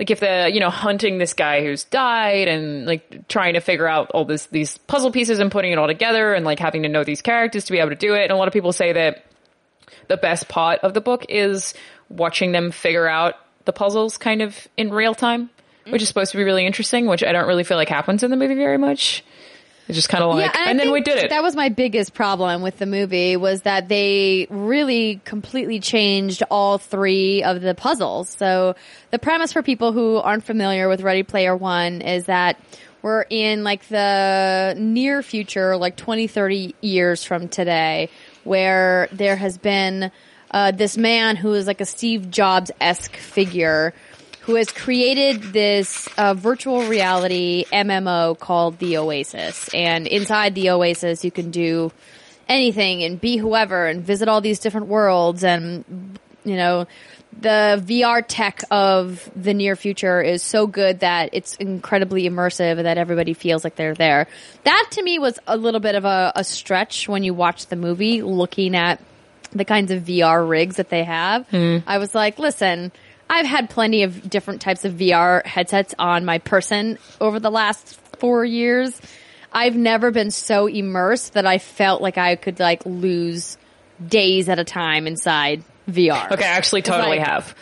like 0.00 0.10
if 0.10 0.18
they're, 0.18 0.48
you 0.48 0.60
know, 0.60 0.70
hunting 0.70 1.18
this 1.18 1.34
guy 1.34 1.62
who's 1.62 1.84
died 1.84 2.48
and 2.48 2.86
like 2.86 3.28
trying 3.28 3.52
to 3.52 3.60
figure 3.60 3.86
out 3.86 4.10
all 4.12 4.24
this, 4.24 4.46
these 4.46 4.78
puzzle 4.78 5.12
pieces 5.12 5.40
and 5.40 5.52
putting 5.52 5.72
it 5.72 5.78
all 5.78 5.86
together 5.86 6.32
and 6.32 6.42
like 6.42 6.58
having 6.58 6.84
to 6.84 6.88
know 6.88 7.04
these 7.04 7.20
characters 7.20 7.66
to 7.66 7.72
be 7.72 7.78
able 7.78 7.90
to 7.90 7.96
do 7.96 8.14
it. 8.14 8.22
And 8.22 8.32
a 8.32 8.36
lot 8.36 8.48
of 8.48 8.54
people 8.54 8.72
say 8.72 8.94
that 8.94 9.26
the 10.08 10.16
best 10.16 10.48
part 10.48 10.80
of 10.80 10.94
the 10.94 11.02
book 11.02 11.26
is 11.28 11.74
watching 12.08 12.52
them 12.52 12.70
figure 12.70 13.06
out 13.06 13.34
the 13.66 13.74
puzzles 13.74 14.16
kind 14.16 14.40
of 14.40 14.66
in 14.78 14.88
real 14.90 15.14
time, 15.14 15.50
which 15.86 16.00
is 16.00 16.08
supposed 16.08 16.30
to 16.30 16.38
be 16.38 16.44
really 16.44 16.64
interesting, 16.64 17.06
which 17.06 17.22
I 17.22 17.32
don't 17.32 17.46
really 17.46 17.64
feel 17.64 17.76
like 17.76 17.90
happens 17.90 18.22
in 18.22 18.30
the 18.30 18.38
movie 18.38 18.54
very 18.54 18.78
much. 18.78 19.22
It's 19.90 19.96
just 19.96 20.08
kind 20.08 20.22
of 20.22 20.34
like, 20.34 20.56
I 20.56 20.70
and 20.70 20.78
then 20.78 20.92
we 20.92 21.00
did 21.00 21.18
it. 21.18 21.30
That 21.30 21.42
was 21.42 21.56
my 21.56 21.68
biggest 21.68 22.14
problem 22.14 22.62
with 22.62 22.78
the 22.78 22.86
movie 22.86 23.36
was 23.36 23.62
that 23.62 23.88
they 23.88 24.46
really 24.48 25.20
completely 25.24 25.80
changed 25.80 26.44
all 26.48 26.78
three 26.78 27.42
of 27.42 27.60
the 27.60 27.74
puzzles. 27.74 28.28
So 28.28 28.76
the 29.10 29.18
premise 29.18 29.52
for 29.52 29.62
people 29.62 29.92
who 29.92 30.16
aren't 30.16 30.44
familiar 30.44 30.88
with 30.88 31.00
Ready 31.02 31.24
Player 31.24 31.56
One 31.56 32.02
is 32.02 32.26
that 32.26 32.56
we're 33.02 33.22
in 33.22 33.64
like 33.64 33.86
the 33.88 34.76
near 34.78 35.22
future, 35.22 35.76
like 35.76 35.96
20, 35.96 36.28
30 36.28 36.74
years 36.80 37.24
from 37.24 37.48
today, 37.48 38.10
where 38.44 39.08
there 39.10 39.36
has 39.36 39.58
been 39.58 40.12
uh, 40.52 40.70
this 40.70 40.96
man 40.96 41.36
who 41.36 41.54
is 41.54 41.66
like 41.66 41.80
a 41.80 41.86
Steve 41.86 42.30
Jobs 42.30 42.70
esque 42.80 43.16
figure 43.16 43.92
who 44.50 44.56
has 44.56 44.72
created 44.72 45.40
this 45.52 46.08
uh, 46.18 46.34
virtual 46.34 46.82
reality 46.88 47.64
MMO 47.72 48.36
called 48.36 48.78
the 48.78 48.96
Oasis. 48.96 49.72
And 49.72 50.08
inside 50.08 50.56
the 50.56 50.70
Oasis, 50.70 51.24
you 51.24 51.30
can 51.30 51.52
do 51.52 51.92
anything 52.48 53.04
and 53.04 53.20
be 53.20 53.36
whoever 53.36 53.86
and 53.86 54.02
visit 54.02 54.26
all 54.28 54.40
these 54.40 54.58
different 54.58 54.88
worlds. 54.88 55.44
And, 55.44 56.18
you 56.44 56.56
know, 56.56 56.88
the 57.38 57.80
VR 57.86 58.24
tech 58.26 58.64
of 58.72 59.30
the 59.36 59.54
near 59.54 59.76
future 59.76 60.20
is 60.20 60.42
so 60.42 60.66
good 60.66 60.98
that 60.98 61.30
it's 61.32 61.54
incredibly 61.54 62.28
immersive 62.28 62.72
and 62.78 62.86
that 62.86 62.98
everybody 62.98 63.34
feels 63.34 63.62
like 63.62 63.76
they're 63.76 63.94
there. 63.94 64.26
That 64.64 64.88
to 64.90 65.02
me 65.04 65.20
was 65.20 65.38
a 65.46 65.56
little 65.56 65.78
bit 65.78 65.94
of 65.94 66.04
a, 66.04 66.32
a 66.34 66.42
stretch 66.42 67.08
when 67.08 67.22
you 67.22 67.34
watch 67.34 67.66
the 67.66 67.76
movie 67.76 68.20
looking 68.22 68.74
at 68.74 69.00
the 69.52 69.64
kinds 69.64 69.92
of 69.92 70.02
VR 70.02 70.48
rigs 70.48 70.76
that 70.76 70.88
they 70.88 71.04
have. 71.04 71.46
I 71.86 71.98
was 71.98 72.16
like, 72.16 72.40
listen, 72.40 72.90
I've 73.30 73.46
had 73.46 73.70
plenty 73.70 74.02
of 74.02 74.28
different 74.28 74.60
types 74.60 74.84
of 74.84 74.94
VR 74.94 75.46
headsets 75.46 75.94
on 75.98 76.24
my 76.24 76.38
person 76.38 76.98
over 77.20 77.38
the 77.38 77.50
last 77.50 77.94
four 78.18 78.44
years. 78.44 79.00
I've 79.52 79.76
never 79.76 80.10
been 80.10 80.32
so 80.32 80.66
immersed 80.66 81.34
that 81.34 81.46
I 81.46 81.58
felt 81.58 82.02
like 82.02 82.18
I 82.18 82.34
could 82.34 82.58
like 82.58 82.84
lose 82.84 83.56
days 84.04 84.48
at 84.48 84.58
a 84.58 84.64
time 84.64 85.06
inside 85.06 85.62
VR. 85.88 86.32
Okay, 86.32 86.44
I 86.44 86.48
actually 86.48 86.82
totally 86.82 87.18
like- 87.18 87.28
have. 87.28 87.54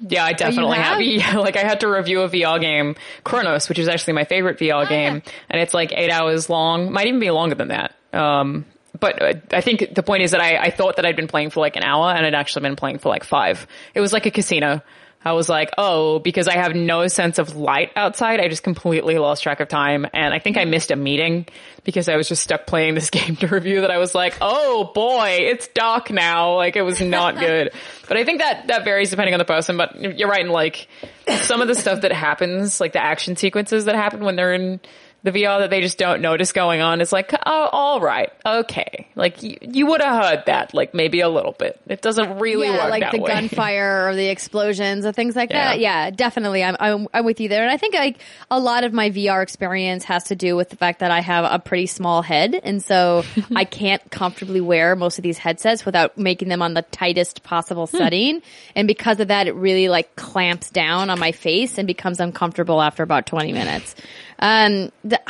Yeah, 0.00 0.24
I 0.24 0.32
definitely 0.32 0.78
have. 0.78 0.98
have? 0.98 1.00
Yeah, 1.34 1.38
like 1.38 1.56
I 1.56 1.60
had 1.60 1.80
to 1.80 1.88
review 1.88 2.22
a 2.22 2.28
VR 2.28 2.60
game, 2.60 2.96
Chronos, 3.22 3.68
which 3.68 3.78
is 3.78 3.88
actually 3.88 4.14
my 4.14 4.24
favorite 4.24 4.58
VR 4.58 4.88
game, 4.88 5.22
and 5.48 5.60
it's 5.62 5.72
like 5.72 5.92
eight 5.92 6.10
hours 6.10 6.50
long. 6.50 6.92
Might 6.92 7.06
even 7.06 7.20
be 7.20 7.30
longer 7.30 7.54
than 7.54 7.68
that. 7.68 7.94
Um, 8.12 8.64
but 8.98 9.22
uh, 9.22 9.34
I 9.52 9.60
think 9.60 9.94
the 9.94 10.02
point 10.02 10.22
is 10.22 10.30
that 10.32 10.40
I, 10.40 10.56
I 10.56 10.70
thought 10.70 10.96
that 10.96 11.06
I'd 11.06 11.16
been 11.16 11.28
playing 11.28 11.50
for 11.50 11.60
like 11.60 11.76
an 11.76 11.82
hour, 11.82 12.10
and 12.10 12.24
I'd 12.24 12.34
actually 12.34 12.62
been 12.62 12.76
playing 12.76 12.98
for 12.98 13.08
like 13.08 13.24
five. 13.24 13.66
It 13.94 14.00
was 14.00 14.12
like 14.12 14.26
a 14.26 14.30
casino. 14.30 14.82
I 15.24 15.32
was 15.32 15.48
like, 15.48 15.70
oh, 15.78 16.18
because 16.18 16.48
I 16.48 16.58
have 16.58 16.74
no 16.74 17.06
sense 17.06 17.38
of 17.38 17.56
light 17.56 17.90
outside, 17.96 18.40
I 18.40 18.48
just 18.48 18.62
completely 18.62 19.16
lost 19.16 19.42
track 19.42 19.60
of 19.60 19.68
time. 19.68 20.06
And 20.12 20.34
I 20.34 20.38
think 20.38 20.58
I 20.58 20.66
missed 20.66 20.90
a 20.90 20.96
meeting 20.96 21.46
because 21.82 22.10
I 22.10 22.16
was 22.16 22.28
just 22.28 22.42
stuck 22.42 22.66
playing 22.66 22.94
this 22.94 23.08
game 23.10 23.36
to 23.36 23.46
review 23.46 23.80
that 23.80 23.90
I 23.90 23.96
was 23.96 24.14
like, 24.14 24.36
oh 24.42 24.92
boy, 24.94 25.38
it's 25.40 25.66
dark 25.68 26.10
now. 26.10 26.56
Like 26.56 26.76
it 26.76 26.82
was 26.82 27.00
not 27.00 27.38
good. 27.38 27.70
but 28.06 28.18
I 28.18 28.24
think 28.24 28.40
that, 28.40 28.66
that 28.66 28.84
varies 28.84 29.08
depending 29.08 29.32
on 29.32 29.38
the 29.38 29.46
person. 29.46 29.78
But 29.78 30.18
you're 30.18 30.28
right. 30.28 30.42
And 30.42 30.50
like 30.50 30.88
some 31.26 31.62
of 31.62 31.68
the 31.68 31.74
stuff 31.74 32.02
that 32.02 32.12
happens, 32.12 32.78
like 32.78 32.92
the 32.92 33.02
action 33.02 33.36
sequences 33.36 33.86
that 33.86 33.94
happen 33.94 34.24
when 34.24 34.36
they're 34.36 34.52
in 34.52 34.78
The 35.24 35.32
VR 35.32 35.60
that 35.60 35.70
they 35.70 35.80
just 35.80 35.98
don't 35.98 36.20
notice 36.20 36.52
going 36.52 36.82
on 36.82 37.00
is 37.00 37.10
like, 37.12 37.32
oh, 37.46 37.68
all 37.72 38.00
right, 38.00 38.30
okay. 38.44 39.08
Like 39.16 39.42
you, 39.42 39.56
you 39.62 39.86
would 39.86 40.02
have 40.02 40.22
heard 40.22 40.42
that, 40.46 40.74
like 40.74 40.92
maybe 40.94 41.20
a 41.20 41.28
little 41.30 41.52
bit. 41.52 41.80
It 41.86 42.02
doesn't 42.02 42.38
really 42.38 42.66
yeah, 42.68 42.82
work 42.82 42.90
like 42.90 43.02
that 43.04 43.12
the 43.12 43.20
way. 43.20 43.30
gunfire 43.32 44.06
or 44.08 44.14
the 44.14 44.26
explosions 44.26 45.06
or 45.06 45.12
things 45.12 45.34
like 45.34 45.48
Yeah. 45.50 45.70
that. 45.70 45.80
Yeah, 45.80 46.10
definitely. 46.10 46.62
I'm, 46.62 46.76
I'm 46.78 47.08
I'm 47.14 47.24
with 47.24 47.40
you 47.40 47.48
there, 47.48 47.62
and 47.62 47.72
I 47.72 47.78
think 47.78 47.94
like 47.94 48.18
a 48.50 48.60
lot 48.60 48.84
of 48.84 48.92
my 48.92 49.08
VR 49.10 49.42
experience 49.42 50.04
has 50.04 50.24
to 50.24 50.36
do 50.36 50.56
with 50.56 50.68
the 50.68 50.76
fact 50.76 51.00
that 51.00 51.10
I 51.10 51.20
have 51.20 51.50
a 51.50 51.58
pretty 51.58 51.86
small 51.86 52.20
head, 52.20 52.54
and 52.62 52.82
so 52.82 53.24
I 53.56 53.64
can't 53.64 54.02
comfortably 54.10 54.60
wear 54.60 54.94
most 54.94 55.18
of 55.18 55.22
these 55.22 55.38
headsets 55.38 55.86
without 55.86 56.18
making 56.18 56.48
them 56.48 56.60
on 56.60 56.74
the 56.74 56.82
tightest 56.82 57.42
possible 57.42 57.86
Hmm. 57.86 57.96
setting, 57.96 58.42
and 58.76 58.86
because 58.86 59.20
of 59.20 59.28
that, 59.28 59.46
it 59.46 59.54
really 59.54 59.88
like 59.88 60.14
clamps 60.16 60.68
down 60.68 61.08
on 61.08 61.18
my 61.18 61.32
face 61.32 61.78
and 61.78 61.86
becomes 61.86 62.20
uncomfortable 62.20 62.82
after 62.82 63.02
about 63.02 63.24
20 63.26 63.52
minutes. 63.54 63.94
Um, 64.38 64.92
the, 65.04 65.20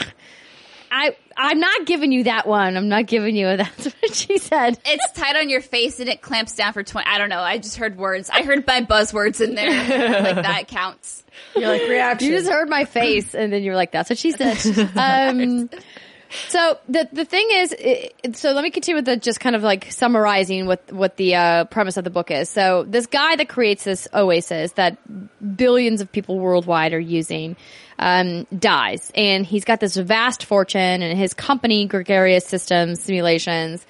I 0.90 1.16
I'm 1.36 1.58
not 1.58 1.86
giving 1.86 2.12
you 2.12 2.24
that 2.24 2.46
one. 2.46 2.76
I'm 2.76 2.88
not 2.88 3.06
giving 3.06 3.34
you. 3.36 3.46
That's 3.56 3.86
what 3.86 4.14
she 4.14 4.38
said. 4.38 4.78
It's 4.84 5.12
tight 5.12 5.36
on 5.36 5.48
your 5.48 5.60
face 5.60 6.00
and 6.00 6.08
it 6.08 6.22
clamps 6.22 6.54
down 6.54 6.72
for 6.72 6.82
20. 6.82 7.06
I 7.06 7.18
don't 7.18 7.28
know. 7.28 7.40
I 7.40 7.58
just 7.58 7.76
heard 7.76 7.98
words. 7.98 8.30
I 8.30 8.42
heard 8.42 8.66
my 8.66 8.82
buzzwords 8.82 9.40
in 9.40 9.54
there. 9.54 9.70
like 10.22 10.36
that 10.36 10.68
counts. 10.68 11.24
You're 11.56 11.68
like 11.68 11.88
reaction. 11.88 12.30
You 12.30 12.38
just 12.38 12.50
heard 12.50 12.68
my 12.68 12.84
face, 12.84 13.34
and 13.34 13.52
then 13.52 13.64
you 13.64 13.72
were 13.72 13.76
like, 13.76 13.90
"That's 13.90 14.08
what 14.08 14.18
she 14.18 14.30
said." 14.30 14.56
um, 14.96 15.68
so 16.48 16.78
the 16.88 17.08
the 17.12 17.24
thing 17.24 17.48
is, 17.50 17.74
it, 17.76 18.36
so 18.36 18.52
let 18.52 18.62
me 18.62 18.70
continue 18.70 18.96
with 18.96 19.04
the 19.04 19.16
just 19.16 19.40
kind 19.40 19.56
of 19.56 19.62
like 19.64 19.90
summarizing 19.90 20.66
what 20.66 20.92
what 20.92 21.16
the 21.16 21.34
uh, 21.34 21.64
premise 21.64 21.96
of 21.96 22.04
the 22.04 22.10
book 22.10 22.30
is. 22.30 22.48
So 22.48 22.84
this 22.84 23.06
guy 23.06 23.34
that 23.34 23.48
creates 23.48 23.82
this 23.82 24.06
oasis 24.14 24.72
that 24.72 24.96
billions 25.56 26.00
of 26.00 26.12
people 26.12 26.38
worldwide 26.38 26.92
are 26.92 27.00
using 27.00 27.56
um, 27.98 28.46
dies, 28.56 29.10
and 29.14 29.46
he's 29.46 29.64
got 29.64 29.80
this 29.80 29.96
vast 29.96 30.44
fortune, 30.44 31.02
and 31.02 31.18
his 31.18 31.34
company, 31.34 31.86
Gregarious 31.86 32.46
Systems 32.46 33.02
Simulations. 33.02 33.86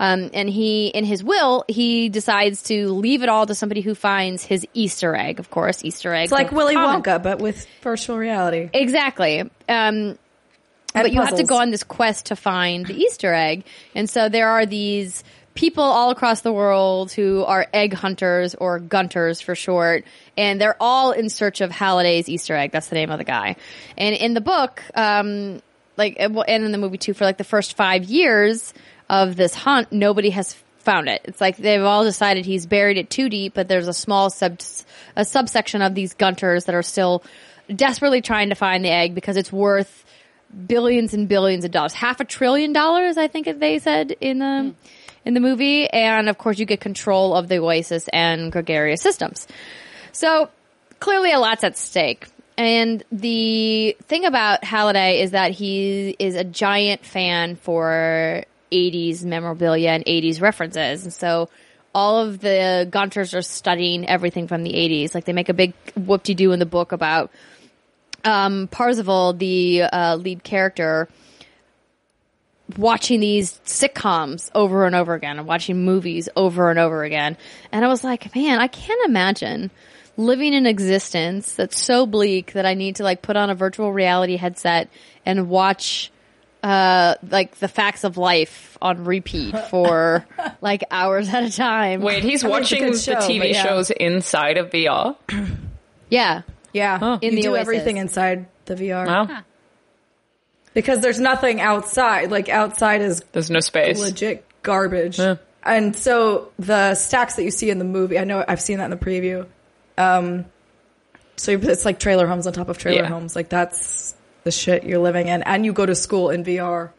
Um, 0.00 0.30
and 0.32 0.48
he, 0.48 0.88
in 0.88 1.04
his 1.04 1.24
will, 1.24 1.64
he 1.66 2.08
decides 2.08 2.62
to 2.64 2.88
leave 2.92 3.22
it 3.22 3.28
all 3.28 3.46
to 3.46 3.54
somebody 3.54 3.80
who 3.80 3.96
finds 3.96 4.44
his 4.44 4.64
Easter 4.72 5.16
egg. 5.16 5.40
Of 5.40 5.50
course, 5.50 5.84
Easter 5.84 6.14
egg. 6.14 6.24
It's 6.24 6.32
like 6.32 6.52
Willy 6.52 6.76
Wonka, 6.76 7.20
but 7.20 7.40
with 7.40 7.66
virtual 7.82 8.16
reality. 8.16 8.70
Exactly. 8.72 9.50
Um, 9.68 10.16
but 10.94 11.12
you 11.12 11.20
have 11.20 11.36
to 11.36 11.44
go 11.44 11.58
on 11.58 11.70
this 11.70 11.82
quest 11.82 12.26
to 12.26 12.36
find 12.36 12.86
the 12.86 12.94
Easter 12.94 13.34
egg. 13.34 13.64
And 13.94 14.08
so 14.08 14.28
there 14.28 14.48
are 14.48 14.66
these 14.66 15.24
people 15.58 15.82
all 15.82 16.10
across 16.10 16.42
the 16.42 16.52
world 16.52 17.10
who 17.10 17.42
are 17.42 17.66
egg 17.74 17.92
hunters 17.92 18.54
or 18.54 18.78
gunters 18.78 19.40
for 19.40 19.56
short. 19.56 20.04
And 20.36 20.60
they're 20.60 20.76
all 20.80 21.10
in 21.10 21.28
search 21.28 21.60
of 21.60 21.72
Halliday's 21.72 22.28
Easter 22.28 22.54
egg. 22.54 22.70
That's 22.70 22.86
the 22.86 22.94
name 22.94 23.10
of 23.10 23.18
the 23.18 23.24
guy. 23.24 23.56
And 23.96 24.14
in 24.14 24.34
the 24.34 24.40
book, 24.40 24.84
um, 24.94 25.60
like, 25.96 26.16
and 26.20 26.64
in 26.64 26.70
the 26.70 26.78
movie 26.78 26.96
too, 26.96 27.12
for 27.12 27.24
like 27.24 27.38
the 27.38 27.44
first 27.44 27.76
five 27.76 28.04
years 28.04 28.72
of 29.10 29.34
this 29.34 29.52
hunt, 29.52 29.90
nobody 29.90 30.30
has 30.30 30.54
found 30.78 31.08
it. 31.08 31.22
It's 31.24 31.40
like 31.40 31.56
they've 31.56 31.82
all 31.82 32.04
decided 32.04 32.46
he's 32.46 32.66
buried 32.66 32.96
it 32.96 33.10
too 33.10 33.28
deep, 33.28 33.54
but 33.54 33.66
there's 33.66 33.88
a 33.88 33.92
small 33.92 34.30
sub, 34.30 34.60
a 35.16 35.24
subsection 35.24 35.82
of 35.82 35.92
these 35.92 36.14
gunters 36.14 36.66
that 36.66 36.76
are 36.76 36.84
still 36.84 37.24
desperately 37.74 38.22
trying 38.22 38.50
to 38.50 38.54
find 38.54 38.84
the 38.84 38.90
egg 38.90 39.12
because 39.12 39.36
it's 39.36 39.52
worth 39.52 40.04
billions 40.68 41.14
and 41.14 41.28
billions 41.28 41.64
of 41.64 41.72
dollars, 41.72 41.94
half 41.94 42.20
a 42.20 42.24
trillion 42.24 42.72
dollars, 42.72 43.16
I 43.16 43.26
think 43.26 43.58
they 43.58 43.80
said 43.80 44.12
in 44.20 44.38
the 44.38 44.74
in 45.28 45.34
the 45.34 45.40
movie, 45.40 45.86
and 45.86 46.30
of 46.30 46.38
course 46.38 46.58
you 46.58 46.64
get 46.64 46.80
control 46.80 47.36
of 47.36 47.48
the 47.48 47.58
Oasis 47.58 48.08
and 48.08 48.50
Gregarious 48.50 49.02
systems. 49.02 49.46
So 50.10 50.48
clearly 51.00 51.32
a 51.32 51.38
lot's 51.38 51.62
at 51.64 51.76
stake. 51.76 52.26
And 52.56 53.04
the 53.12 53.94
thing 54.04 54.24
about 54.24 54.64
Halliday 54.64 55.20
is 55.20 55.32
that 55.32 55.52
he 55.52 56.16
is 56.18 56.34
a 56.34 56.44
giant 56.44 57.04
fan 57.04 57.56
for 57.56 58.42
80s 58.72 59.22
memorabilia 59.22 59.90
and 59.90 60.04
80s 60.06 60.40
references. 60.40 61.04
And 61.04 61.12
so 61.12 61.50
all 61.94 62.20
of 62.20 62.40
the 62.40 62.88
Gunters 62.90 63.34
are 63.34 63.42
studying 63.42 64.08
everything 64.08 64.48
from 64.48 64.62
the 64.62 64.72
80s. 64.72 65.14
Like 65.14 65.26
they 65.26 65.34
make 65.34 65.50
a 65.50 65.54
big 65.54 65.74
whoop-de-doo 65.94 66.52
in 66.52 66.58
the 66.58 66.66
book 66.66 66.92
about 66.92 67.30
um, 68.24 68.66
Parzival, 68.68 69.34
the 69.34 69.82
uh, 69.82 70.16
lead 70.16 70.42
character, 70.42 71.06
watching 72.76 73.20
these 73.20 73.58
sitcoms 73.64 74.50
over 74.54 74.84
and 74.84 74.94
over 74.94 75.14
again 75.14 75.38
and 75.38 75.46
watching 75.46 75.84
movies 75.84 76.28
over 76.36 76.70
and 76.70 76.78
over 76.78 77.02
again. 77.04 77.36
And 77.72 77.84
I 77.84 77.88
was 77.88 78.04
like, 78.04 78.34
man, 78.34 78.58
I 78.60 78.66
can't 78.66 79.08
imagine 79.08 79.70
living 80.16 80.54
an 80.54 80.66
existence 80.66 81.54
that's 81.54 81.80
so 81.80 82.04
bleak 82.04 82.52
that 82.52 82.66
I 82.66 82.74
need 82.74 82.96
to 82.96 83.04
like 83.04 83.22
put 83.22 83.36
on 83.36 83.50
a 83.50 83.54
virtual 83.54 83.92
reality 83.92 84.36
headset 84.36 84.90
and 85.24 85.48
watch 85.48 86.10
uh 86.60 87.14
like 87.30 87.54
the 87.58 87.68
facts 87.68 88.02
of 88.02 88.16
life 88.18 88.76
on 88.82 89.04
repeat 89.04 89.56
for 89.70 90.26
like 90.60 90.82
hours 90.90 91.28
at 91.32 91.44
a 91.44 91.52
time. 91.52 92.00
Wait, 92.00 92.24
he's 92.24 92.42
I 92.44 92.48
mean, 92.48 92.56
watching 92.56 92.82
good 92.82 92.94
the 92.94 92.98
show, 92.98 93.14
TV 93.14 93.52
yeah. 93.52 93.62
shows 93.62 93.90
inside 93.90 94.58
of 94.58 94.70
VR. 94.70 95.16
Yeah. 96.10 96.42
Yeah, 96.72 97.18
In 97.22 97.30
you 97.32 97.36
the 97.36 97.42
do 97.42 97.50
Oasis. 97.52 97.60
everything 97.62 97.96
inside 97.96 98.46
the 98.66 98.74
VR 98.74 99.06
Wow, 99.06 99.42
because 100.74 101.00
there's 101.00 101.20
nothing 101.20 101.60
outside. 101.60 102.30
Like 102.30 102.48
outside 102.48 103.00
is 103.02 103.22
there's 103.32 103.50
no 103.50 103.60
space. 103.60 104.00
legit 104.00 104.44
garbage. 104.62 105.18
Yeah. 105.18 105.36
And 105.62 105.94
so 105.96 106.52
the 106.58 106.94
stacks 106.94 107.34
that 107.36 107.42
you 107.44 107.50
see 107.50 107.68
in 107.70 107.78
the 107.78 107.84
movie, 107.84 108.18
I 108.18 108.24
know 108.24 108.44
I've 108.46 108.60
seen 108.60 108.78
that 108.78 108.84
in 108.84 108.90
the 108.90 108.96
preview. 108.96 109.46
Um, 109.96 110.46
so 111.36 111.52
it's 111.52 111.84
like 111.84 111.98
trailer 111.98 112.26
homes 112.26 112.46
on 112.46 112.52
top 112.52 112.68
of 112.68 112.78
trailer 112.78 113.02
Yeah. 113.02 113.08
homes. 113.08 113.36
Like 113.36 113.48
that's 113.48 114.14
the 114.44 114.50
shit 114.50 114.84
you're 114.84 114.98
living 115.00 115.28
in, 115.28 115.42
and 115.42 115.64
you 115.66 115.72
go 115.72 115.84
to 115.84 115.94
school 115.94 116.30
in 116.30 116.44
VR. 116.44 116.90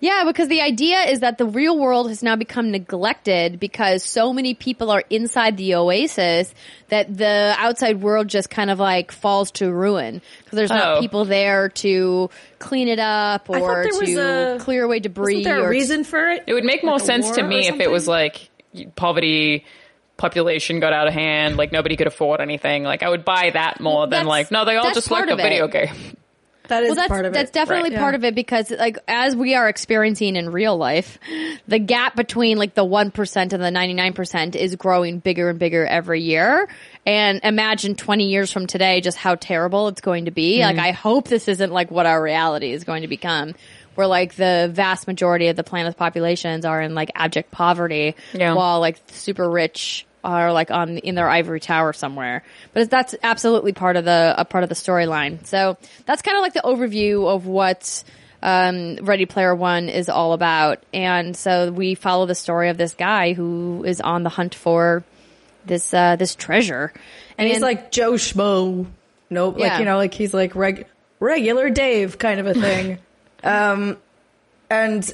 Yeah, 0.00 0.24
because 0.26 0.48
the 0.48 0.60
idea 0.60 1.00
is 1.04 1.20
that 1.20 1.38
the 1.38 1.46
real 1.46 1.78
world 1.78 2.08
has 2.08 2.22
now 2.22 2.36
become 2.36 2.70
neglected 2.70 3.58
because 3.58 4.02
so 4.02 4.32
many 4.32 4.54
people 4.54 4.90
are 4.90 5.02
inside 5.10 5.56
the 5.56 5.76
oasis 5.76 6.52
that 6.88 7.16
the 7.16 7.54
outside 7.58 8.00
world 8.02 8.28
just 8.28 8.50
kind 8.50 8.70
of 8.70 8.78
like 8.78 9.12
falls 9.12 9.50
to 9.52 9.72
ruin 9.72 10.20
because 10.44 10.56
there's 10.56 10.70
not 10.70 10.98
Oh. 10.98 11.00
people 11.00 11.24
there 11.24 11.68
to 11.70 12.28
clean 12.58 12.88
it 12.88 12.98
up 12.98 13.48
or 13.48 13.84
to 13.84 14.54
a- 14.56 14.58
clear 14.60 14.84
away 14.84 15.00
debris. 15.00 15.40
Isn't 15.40 15.44
there 15.44 15.60
a 15.60 15.64
or 15.64 15.70
reason 15.70 16.04
for 16.04 16.30
it? 16.30 16.44
It 16.46 16.54
would 16.54 16.64
make 16.64 16.82
more 16.84 16.94
Like 16.94 17.02
a 17.02 17.06
sense 17.06 17.30
to 17.32 17.42
me 17.42 17.68
if 17.68 17.80
it 17.80 17.90
was 17.90 18.06
like 18.06 18.50
poverty, 18.96 19.64
population 20.16 20.80
got 20.80 20.92
out 20.92 21.06
of 21.08 21.14
hand, 21.14 21.56
like 21.56 21.72
nobody 21.72 21.96
could 21.96 22.06
afford 22.06 22.40
anything. 22.40 22.84
Like 22.84 23.02
I 23.02 23.08
would 23.08 23.24
buy 23.24 23.50
that 23.54 23.80
more 23.80 24.02
than 24.06 24.10
That's- 24.10 24.26
like 24.26 24.50
no, 24.50 24.64
they 24.64 24.76
all 24.76 24.92
just 24.92 25.10
like 25.10 25.28
a 25.28 25.36
video 25.36 25.68
game. 25.68 26.16
That 26.68 26.82
is 26.82 26.88
well, 26.90 26.96
that's 26.96 27.08
part 27.08 27.26
of 27.26 27.34
that's 27.34 27.50
it. 27.50 27.52
definitely 27.52 27.90
Right. 27.90 27.98
part 27.98 28.14
Yeah. 28.14 28.18
of 28.18 28.24
it 28.24 28.34
because, 28.34 28.70
like, 28.70 28.96
as 29.06 29.36
we 29.36 29.54
are 29.54 29.68
experiencing 29.68 30.36
in 30.36 30.48
real 30.50 30.76
life, 30.78 31.18
the 31.68 31.78
gap 31.78 32.16
between 32.16 32.56
like 32.56 32.74
the 32.74 32.84
one 32.84 33.10
percent 33.10 33.52
and 33.52 33.62
the 33.62 33.70
ninety 33.70 33.92
nine 33.92 34.14
percent 34.14 34.56
is 34.56 34.74
growing 34.76 35.18
bigger 35.18 35.50
and 35.50 35.58
bigger 35.58 35.84
every 35.86 36.22
year. 36.22 36.66
And 37.04 37.40
imagine 37.44 37.96
twenty 37.96 38.28
years 38.30 38.50
from 38.50 38.66
today, 38.66 39.02
just 39.02 39.18
how 39.18 39.34
terrible 39.34 39.88
it's 39.88 40.00
going 40.00 40.24
to 40.24 40.30
be. 40.30 40.58
Mm-hmm. 40.60 40.76
Like, 40.78 40.86
I 40.86 40.92
hope 40.92 41.28
this 41.28 41.48
isn't 41.48 41.70
like 41.72 41.90
what 41.90 42.06
our 42.06 42.22
reality 42.22 42.72
is 42.72 42.84
going 42.84 43.02
to 43.02 43.08
become, 43.08 43.54
where 43.94 44.06
like 44.06 44.34
the 44.34 44.70
vast 44.72 45.06
majority 45.06 45.48
of 45.48 45.56
the 45.56 45.64
planet's 45.64 45.96
populations 45.96 46.64
are 46.64 46.80
in 46.80 46.94
like 46.94 47.10
abject 47.14 47.50
poverty, 47.50 48.14
Yeah. 48.32 48.54
while 48.54 48.80
like 48.80 48.96
super 49.08 49.48
rich 49.50 50.06
are 50.24 50.52
like 50.52 50.70
on 50.70 50.98
in 50.98 51.14
their 51.14 51.28
ivory 51.28 51.60
tower 51.60 51.92
somewhere. 51.92 52.42
But 52.72 52.90
that's 52.90 53.14
absolutely 53.22 53.72
part 53.72 53.96
of 53.96 54.04
the 54.04 54.34
a 54.36 54.44
part 54.44 54.64
of 54.64 54.68
the 54.68 54.74
storyline. 54.74 55.46
So 55.46 55.76
that's 56.06 56.22
kind 56.22 56.36
of 56.36 56.42
like 56.42 56.54
the 56.54 56.62
overview 56.62 57.28
of 57.28 57.46
what 57.46 58.02
um, 58.42 58.96
Ready 58.96 59.26
Player 59.26 59.54
One 59.54 59.88
is 59.88 60.08
all 60.08 60.32
about. 60.32 60.82
And 60.92 61.36
so 61.36 61.70
we 61.70 61.94
follow 61.94 62.26
the 62.26 62.34
story 62.34 62.68
of 62.70 62.76
this 62.76 62.94
guy 62.94 63.32
who 63.34 63.84
is 63.86 64.00
on 64.00 64.22
the 64.22 64.30
hunt 64.30 64.54
for 64.54 65.04
this 65.66 65.94
uh, 65.94 66.16
this 66.16 66.34
treasure. 66.34 66.92
and 67.38 67.48
he's 67.48 67.60
like 67.60 67.90
Joe 67.92 68.12
Schmo. 68.14 68.86
Nope, 69.30 69.56
Yeah. 69.58 69.68
like 69.68 69.78
you 69.78 69.84
know, 69.84 69.96
like 69.96 70.14
he's 70.14 70.34
like 70.34 70.54
reg- 70.54 70.86
regular 71.20 71.70
Dave 71.70 72.18
kind 72.18 72.40
of 72.40 72.46
a 72.46 72.54
thing. 72.54 72.98
um, 73.44 73.96
and 74.70 75.12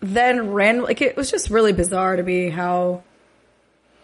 then 0.00 0.52
ran 0.52 0.82
like 0.82 1.00
it 1.00 1.16
was 1.16 1.30
just 1.30 1.50
really 1.50 1.72
bizarre 1.72 2.16
to 2.16 2.22
me 2.22 2.48
how 2.48 3.02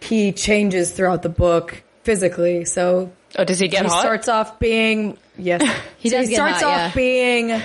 he 0.03 0.33
changes 0.33 0.91
throughout 0.93 1.23
the 1.23 1.29
book 1.29 1.83
physically. 2.03 2.65
So 2.65 3.13
Oh, 3.39 3.45
does 3.45 3.59
he 3.59 3.69
get 3.69 3.83
he 3.85 3.89
hot? 3.89 4.01
starts 4.01 4.29
off 4.29 4.59
being 4.59 5.17
yes, 5.39 5.63
He 5.99 6.11
So 6.11 6.19
does 6.19 6.29
he 6.29 6.35
starts 6.35 6.61
hot, 6.63 6.65
off 6.73 6.79
yeah. 6.79 6.93
being 6.95 7.63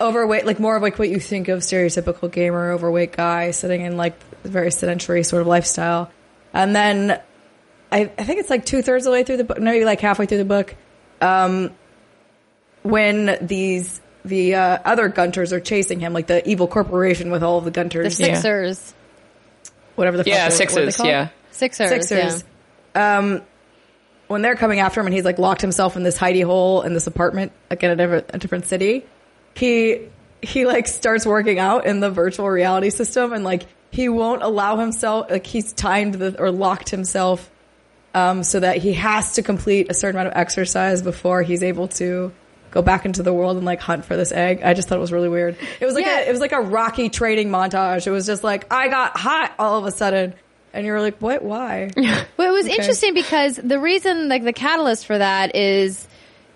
overweight, 0.00 0.44
like 0.44 0.58
more 0.60 0.76
of 0.76 0.82
like 0.82 0.98
what 0.98 1.08
you 1.08 1.18
think 1.20 1.48
of 1.48 1.60
stereotypical 1.60 2.30
gamer, 2.30 2.72
overweight 2.72 3.12
guy 3.12 3.50
sitting 3.52 3.82
in 3.82 3.96
like 3.96 4.14
a 4.44 4.48
very 4.48 4.70
sedentary 4.70 5.22
sort 5.24 5.40
of 5.42 5.46
lifestyle, 5.48 6.10
and 6.52 6.74
then 6.76 7.20
I, 7.92 8.00
I 8.18 8.24
think 8.24 8.40
it's 8.40 8.50
like 8.50 8.66
two 8.66 8.82
thirds 8.82 9.06
of 9.06 9.10
the 9.10 9.12
way 9.12 9.22
through 9.24 9.38
the 9.38 9.44
book, 9.44 9.58
maybe 9.60 9.84
like 9.84 10.00
halfway 10.00 10.26
through 10.26 10.38
the 10.38 10.44
book, 10.44 10.74
um, 11.20 11.70
when 12.82 13.38
these 13.40 14.00
the 14.24 14.54
uh, 14.54 14.78
other 14.84 15.08
Gunters 15.08 15.52
are 15.52 15.60
chasing 15.60 16.00
him, 16.00 16.12
like 16.12 16.26
the 16.26 16.46
evil 16.48 16.66
corporation 16.66 17.30
with 17.30 17.42
all 17.42 17.60
the 17.60 17.66
the 17.66 17.70
Gunters, 17.70 18.18
Yeah. 18.18 18.34
Sixers. 18.34 18.94
whatever 19.94 20.16
the 20.16 20.24
fuck 20.24 20.28
yeah, 20.32 20.48
they're- 20.48 20.58
what 20.66 20.78
are 20.78 21.02
they 21.02 21.08
Yeah, 21.08 21.28
Sixers. 21.54 21.88
Sixers. 21.88 22.44
yeah. 22.94 23.18
Um, 23.18 23.42
when 24.28 24.42
they're 24.42 24.56
coming 24.56 24.80
after 24.80 25.00
him 25.00 25.06
and 25.06 25.14
he's 25.14 25.24
like 25.24 25.38
locked 25.38 25.60
himself 25.60 25.96
in 25.96 26.02
this 26.02 26.16
hidey 26.18 26.44
hole 26.44 26.82
in 26.82 26.94
this 26.94 27.06
apartment, 27.06 27.52
like 27.70 27.82
in 27.82 27.90
a 27.90 27.96
different, 27.96 28.26
a 28.32 28.38
different 28.38 28.66
city, 28.66 29.04
he 29.54 30.08
he 30.42 30.66
like 30.66 30.86
starts 30.86 31.24
working 31.26 31.58
out 31.58 31.86
in 31.86 32.00
the 32.00 32.10
virtual 32.10 32.48
reality 32.48 32.90
system 32.90 33.32
and 33.32 33.44
like 33.44 33.62
he 33.90 34.08
won't 34.08 34.42
allow 34.42 34.76
himself 34.76 35.30
like 35.30 35.46
he's 35.46 35.72
timed 35.72 36.14
the 36.14 36.38
or 36.40 36.50
locked 36.50 36.88
himself 36.90 37.50
um, 38.14 38.42
so 38.42 38.60
that 38.60 38.76
he 38.78 38.92
has 38.94 39.34
to 39.34 39.42
complete 39.42 39.86
a 39.90 39.94
certain 39.94 40.16
amount 40.20 40.34
of 40.34 40.38
exercise 40.38 41.02
before 41.02 41.42
he's 41.42 41.62
able 41.62 41.88
to 41.88 42.32
go 42.70 42.82
back 42.82 43.06
into 43.06 43.22
the 43.22 43.32
world 43.32 43.56
and 43.56 43.64
like 43.64 43.80
hunt 43.80 44.04
for 44.04 44.16
this 44.16 44.32
egg. 44.32 44.62
I 44.62 44.74
just 44.74 44.88
thought 44.88 44.98
it 44.98 45.00
was 45.00 45.12
really 45.12 45.28
weird. 45.28 45.56
It 45.80 45.84
was 45.86 45.94
like 45.94 46.04
Yeah. 46.06 46.20
a, 46.20 46.28
it 46.28 46.30
was 46.32 46.40
like 46.40 46.52
a 46.52 46.60
Rocky 46.60 47.08
training 47.08 47.48
montage. 47.50 48.06
It 48.06 48.10
was 48.10 48.26
just 48.26 48.42
like 48.44 48.72
I 48.72 48.88
got 48.88 49.16
hot 49.16 49.52
all 49.58 49.78
of 49.78 49.84
a 49.86 49.92
sudden, 49.92 50.34
and 50.74 50.84
you're 50.84 51.00
like, 51.00 51.18
what? 51.18 51.42
Why? 51.42 51.90
Well, 52.36 52.48
it 52.48 52.52
was 52.52 52.66
Okay. 52.66 52.74
interesting 52.76 53.14
because 53.14 53.56
the 53.56 53.78
reason, 53.78 54.28
like 54.28 54.42
the 54.44 54.52
catalyst 54.52 55.06
for 55.06 55.16
that 55.16 55.54
is 55.56 56.06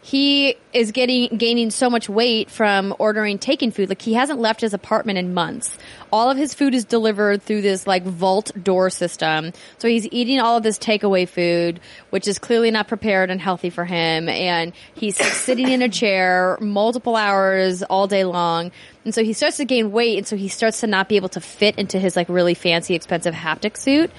he 0.02 0.56
is 0.72 0.92
getting 0.92 1.36
gaining 1.36 1.70
so 1.70 1.90
much 1.90 2.08
weight 2.08 2.50
from 2.50 2.94
ordering 2.98 3.38
taken 3.38 3.70
food. 3.70 3.88
Like 3.88 4.00
he 4.00 4.14
hasn't 4.14 4.38
left 4.38 4.60
his 4.60 4.72
apartment 4.72 5.18
in 5.18 5.34
months. 5.34 5.76
All 6.12 6.30
of 6.30 6.36
his 6.36 6.54
food 6.54 6.74
is 6.74 6.84
delivered 6.84 7.42
through 7.42 7.62
this 7.62 7.86
like 7.86 8.04
vault 8.04 8.52
door 8.62 8.90
system. 8.90 9.52
So 9.78 9.88
he's 9.88 10.06
eating 10.10 10.40
all 10.40 10.56
of 10.56 10.62
this 10.62 10.78
takeaway 10.78 11.28
food, 11.28 11.80
which 12.10 12.28
is 12.28 12.38
clearly 12.38 12.70
not 12.70 12.88
prepared 12.88 13.30
and 13.30 13.40
healthy 13.40 13.70
for 13.70 13.84
him. 13.84 14.28
And 14.28 14.72
he's 14.94 15.16
sitting 15.36 15.68
in 15.68 15.82
a 15.82 15.88
chair 15.88 16.56
multiple 16.60 17.16
hours 17.16 17.82
all 17.82 18.06
day 18.06 18.24
long. 18.24 18.70
And 19.04 19.14
so 19.14 19.24
he 19.24 19.32
starts 19.32 19.56
to 19.56 19.64
gain 19.64 19.90
weight, 19.90 20.18
and 20.18 20.26
so 20.26 20.36
he 20.36 20.48
starts 20.48 20.80
to 20.80 20.86
not 20.86 21.08
be 21.08 21.16
able 21.16 21.30
to 21.30 21.40
fit 21.40 21.78
into 21.78 21.98
his 21.98 22.14
like 22.14 22.28
really 22.28 22.52
fancy, 22.52 22.94
expensive 22.94 23.34
haptic 23.34 23.78
suit, 23.78 24.10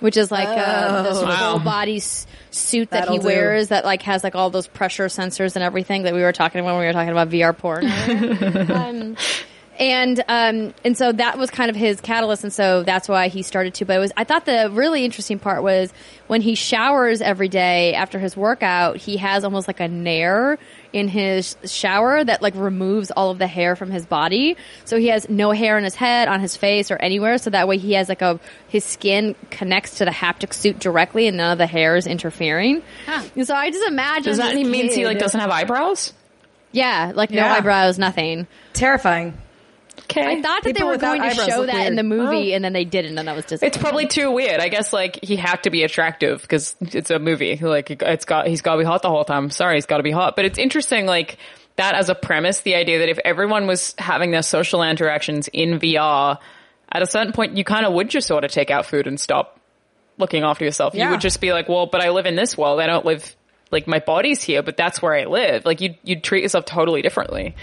which 0.00 0.16
is 0.16 0.30
like 0.30 0.48
uh, 0.48 1.02
this 1.02 1.22
Wow. 1.22 1.50
full 1.52 1.58
body 1.60 1.96
s- 1.96 2.26
suit 2.50 2.90
that 2.90 3.00
That'll 3.00 3.14
he 3.14 3.18
do. 3.20 3.26
wears 3.26 3.68
that 3.68 3.84
like 3.84 4.02
has 4.02 4.22
like 4.24 4.34
all 4.34 4.50
those 4.50 4.66
pressure 4.66 5.06
sensors 5.06 5.56
and 5.56 5.62
everything 5.62 6.02
that 6.04 6.14
we 6.14 6.22
were 6.22 6.32
talking 6.32 6.60
about 6.60 6.72
when 6.72 6.80
we 6.80 6.86
were 6.86 6.92
talking 6.92 7.10
about 7.10 7.28
VR 7.30 7.56
porn. 7.56 7.84
um, 8.70 9.16
and 9.78 10.24
um, 10.26 10.74
and 10.84 10.96
so 10.98 11.12
that 11.12 11.38
was 11.38 11.50
kind 11.50 11.70
of 11.70 11.76
his 11.76 12.00
catalyst, 12.00 12.42
and 12.42 12.52
so 12.52 12.82
that's 12.82 13.08
why 13.08 13.28
he 13.28 13.42
started 13.42 13.74
to. 13.74 13.84
But 13.84 13.96
it 13.96 14.00
was 14.00 14.12
I 14.16 14.24
thought 14.24 14.44
the 14.44 14.68
really 14.72 15.04
interesting 15.04 15.38
part 15.38 15.62
was 15.62 15.92
when 16.26 16.40
he 16.40 16.56
showers 16.56 17.20
every 17.20 17.48
day 17.48 17.94
after 17.94 18.18
his 18.18 18.36
workout, 18.36 18.96
he 18.96 19.18
has 19.18 19.44
almost 19.44 19.68
like 19.68 19.78
a 19.78 19.86
nair 19.86 20.58
in 20.92 21.08
his 21.08 21.56
shower 21.64 22.24
that 22.24 22.40
like 22.42 22.54
removes 22.56 23.10
all 23.10 23.30
of 23.30 23.38
the 23.38 23.46
hair 23.46 23.76
from 23.76 23.90
his 23.90 24.06
body. 24.06 24.56
So 24.84 24.98
he 24.98 25.08
has 25.08 25.28
no 25.28 25.50
hair 25.50 25.76
on 25.76 25.84
his 25.84 25.94
head, 25.94 26.28
on 26.28 26.40
his 26.40 26.56
face, 26.56 26.90
or 26.90 26.96
anywhere. 26.96 27.38
So 27.38 27.50
that 27.50 27.68
way 27.68 27.76
he 27.78 27.92
has 27.92 28.08
like 28.08 28.22
a 28.22 28.40
his 28.68 28.84
skin 28.84 29.34
connects 29.50 29.98
to 29.98 30.04
the 30.04 30.10
haptic 30.10 30.52
suit 30.54 30.78
directly, 30.78 31.26
and 31.26 31.36
none 31.36 31.52
of 31.52 31.58
the 31.58 31.66
hair 31.66 31.96
is 31.96 32.06
interfering. 32.06 32.82
And 33.34 33.46
So 33.46 33.54
I 33.54 33.70
just 33.70 33.86
imagine 33.86 34.24
Does 34.24 34.38
that 34.38 34.54
this 34.54 34.66
mean 34.66 34.90
he 34.90 35.04
like 35.06 35.18
doesn't 35.18 35.38
have 35.40 35.50
eyebrows? 35.50 36.12
yeah, 36.72 37.12
like 37.14 37.30
no 37.30 37.36
Yeah. 37.38 37.54
eyebrows, 37.54 37.98
nothing. 37.98 38.46
Terrifying. 38.72 39.34
Okay. 40.00 40.24
I 40.38 40.42
thought 40.42 40.62
that 40.64 40.74
they 40.76 40.82
were 40.84 40.96
going 40.96 41.22
to 41.22 41.34
show 41.34 41.58
look 41.58 41.66
that 41.66 41.86
in 41.86 41.96
the 41.96 42.02
movie, 42.02 42.52
Oh. 42.52 42.56
and 42.56 42.64
then 42.64 42.72
they 42.72 42.84
didn't, 42.84 43.18
and 43.18 43.28
that 43.28 43.36
was 43.36 43.44
just 43.46 43.62
It's 43.62 43.76
probably 43.76 44.06
too 44.06 44.30
weird. 44.30 44.60
I 44.60 44.68
guess 44.68 44.92
like 44.92 45.18
he 45.22 45.36
had 45.36 45.62
to 45.64 45.70
be 45.70 45.82
attractive 45.82 46.42
because 46.42 46.74
it's 46.80 47.10
a 47.10 47.18
movie. 47.18 47.56
Like 47.56 47.90
it's 47.90 48.24
got 48.24 48.46
he's 48.46 48.62
got 48.62 48.74
to 48.74 48.78
be 48.78 48.84
hot 48.84 49.02
the 49.02 49.10
whole 49.10 49.24
time. 49.24 49.50
Sorry, 49.50 49.74
he's 49.76 49.86
got 49.86 49.98
to 49.98 50.02
be 50.02 50.10
hot. 50.10 50.36
But 50.36 50.44
it's 50.44 50.58
interesting, 50.58 51.06
like 51.06 51.38
that 51.76 51.94
as 51.94 52.08
a 52.08 52.14
premise, 52.14 52.60
the 52.60 52.74
idea 52.74 52.98
that 53.00 53.08
if 53.08 53.18
everyone 53.24 53.66
was 53.66 53.94
having 53.98 54.30
their 54.30 54.42
social 54.42 54.82
interactions 54.82 55.48
in 55.48 55.78
VR, 55.78 56.38
at 56.90 57.02
a 57.02 57.06
certain 57.06 57.32
point, 57.32 57.56
you 57.56 57.64
kind 57.64 57.84
of 57.86 57.92
would 57.92 58.08
just 58.08 58.26
sort 58.26 58.44
of 58.44 58.50
take 58.50 58.70
out 58.70 58.86
food 58.86 59.06
and 59.06 59.20
stop 59.20 59.60
looking 60.16 60.42
after 60.42 60.64
yourself. 60.64 60.94
You 60.94 61.08
would 61.10 61.20
just 61.20 61.40
be 61.40 61.52
like, 61.52 61.68
well, 61.68 61.86
but 61.86 62.00
I 62.00 62.10
live 62.10 62.26
in 62.26 62.34
this 62.34 62.56
world. 62.58 62.80
I 62.80 62.86
don't 62.86 63.04
live 63.04 63.36
like 63.70 63.86
my 63.86 63.98
body's 64.00 64.42
here, 64.42 64.62
but 64.62 64.76
that's 64.76 65.00
where 65.02 65.14
I 65.14 65.26
live. 65.26 65.64
Like 65.64 65.80
you 65.80 65.94
you'd 66.02 66.24
treat 66.24 66.42
yourself 66.42 66.64
totally 66.64 67.02
differently. 67.02 67.54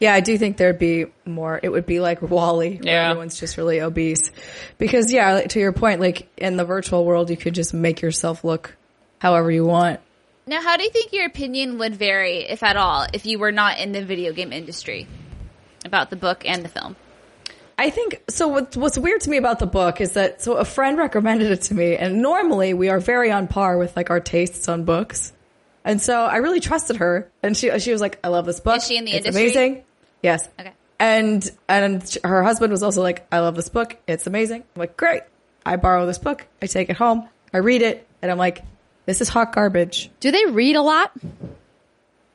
Yeah, 0.00 0.12
I 0.12 0.20
do 0.20 0.36
think 0.36 0.56
there'd 0.56 0.78
be 0.78 1.06
more. 1.24 1.60
It 1.62 1.68
would 1.70 1.86
be 1.86 2.00
like 2.00 2.20
WALL-E, 2.20 2.80
where 2.82 2.92
Yeah. 2.94 3.10
everyone's 3.10 3.38
just 3.38 3.56
really 3.56 3.80
obese. 3.80 4.32
Because 4.76 5.12
yeah, 5.12 5.42
to 5.42 5.60
your 5.60 5.72
point, 5.72 6.00
like 6.00 6.28
in 6.36 6.56
the 6.56 6.64
virtual 6.64 7.04
world, 7.04 7.30
you 7.30 7.36
could 7.36 7.54
just 7.54 7.72
make 7.72 8.02
yourself 8.02 8.44
look 8.44 8.76
however 9.20 9.50
you 9.50 9.64
want. 9.64 10.00
Now, 10.46 10.60
how 10.60 10.76
do 10.76 10.82
you 10.82 10.90
think 10.90 11.12
your 11.12 11.24
opinion 11.26 11.78
would 11.78 11.96
vary, 11.96 12.40
if 12.40 12.62
at 12.62 12.76
all, 12.76 13.06
if 13.14 13.24
you 13.24 13.38
were 13.38 13.52
not 13.52 13.78
in 13.78 13.92
the 13.92 14.04
video 14.04 14.32
game 14.32 14.52
industry 14.52 15.06
about 15.86 16.10
the 16.10 16.16
book 16.16 16.42
and 16.44 16.62
the 16.64 16.68
film? 16.68 16.96
I 17.78 17.90
think 17.90 18.22
so. 18.28 18.46
What, 18.48 18.76
what's 18.76 18.98
weird 18.98 19.22
to 19.22 19.30
me 19.30 19.36
about 19.36 19.58
the 19.58 19.66
book 19.66 20.00
is 20.00 20.12
that 20.12 20.42
so 20.42 20.54
a 20.54 20.64
friend 20.64 20.96
recommended 20.98 21.50
it 21.50 21.62
to 21.62 21.74
me, 21.74 21.96
and 21.96 22.20
normally 22.20 22.74
we 22.74 22.88
are 22.88 23.00
very 23.00 23.30
on 23.32 23.48
par 23.48 23.78
with 23.78 23.96
like 23.96 24.10
our 24.10 24.20
tastes 24.20 24.68
on 24.68 24.84
books, 24.84 25.32
and 25.84 26.00
so 26.00 26.24
I 26.24 26.36
really 26.36 26.60
trusted 26.60 26.96
her, 26.96 27.30
and 27.42 27.56
she 27.56 27.78
she 27.78 27.92
was 27.92 28.00
like, 28.00 28.18
"I 28.24 28.28
love 28.28 28.46
this 28.46 28.60
book. 28.60 28.78
Is 28.78 28.86
she 28.86 28.96
in 28.96 29.04
the 29.04 29.12
it's 29.12 29.26
industry? 29.26 29.42
Amazing, 29.44 29.84
yes." 30.22 30.48
Okay. 30.58 30.72
And 30.98 31.50
and 31.68 32.16
her 32.24 32.42
husband 32.42 32.72
was 32.72 32.82
also 32.82 33.02
like, 33.02 33.26
"I 33.30 33.40
love 33.40 33.54
this 33.54 33.68
book. 33.68 33.96
It's 34.06 34.26
amazing." 34.26 34.62
I'm 34.74 34.80
like, 34.80 34.96
"Great." 34.96 35.22
I 35.66 35.76
borrow 35.76 36.06
this 36.06 36.18
book. 36.18 36.46
I 36.62 36.66
take 36.66 36.90
it 36.90 36.96
home. 36.96 37.28
I 37.52 37.58
read 37.58 37.82
it, 37.82 38.06
and 38.22 38.30
I'm 38.30 38.38
like, 38.38 38.62
"This 39.06 39.20
is 39.20 39.28
hot 39.28 39.54
garbage." 39.54 40.10
Do 40.20 40.30
they 40.30 40.46
read 40.46 40.76
a 40.76 40.82
lot? 40.82 41.12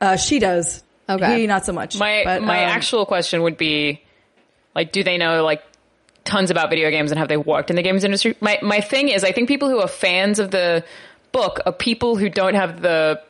Uh, 0.00 0.16
she 0.16 0.38
does. 0.38 0.82
Okay. 1.08 1.40
He 1.40 1.46
not 1.46 1.66
so 1.66 1.72
much. 1.72 1.98
My 1.98 2.22
But, 2.24 2.42
my 2.42 2.64
um, 2.64 2.70
actual 2.70 3.04
question 3.04 3.42
would 3.42 3.56
be, 3.56 4.02
like, 4.74 4.92
do 4.92 5.02
they 5.02 5.18
know 5.18 5.42
like 5.44 5.62
tons 6.24 6.50
about 6.50 6.70
video 6.70 6.90
games 6.90 7.10
and 7.10 7.18
have 7.18 7.28
they 7.28 7.36
worked 7.36 7.70
in 7.70 7.76
the 7.76 7.82
games 7.82 8.04
industry? 8.04 8.36
My 8.40 8.58
my 8.62 8.80
thing 8.80 9.08
is, 9.08 9.24
I 9.24 9.32
think 9.32 9.48
people 9.48 9.68
who 9.68 9.80
are 9.80 9.88
fans 9.88 10.38
of 10.38 10.50
the 10.50 10.84
book 11.32 11.60
are 11.66 11.72
people 11.72 12.16
who 12.16 12.28
don't 12.28 12.54
have 12.54 12.80
the 12.82 13.22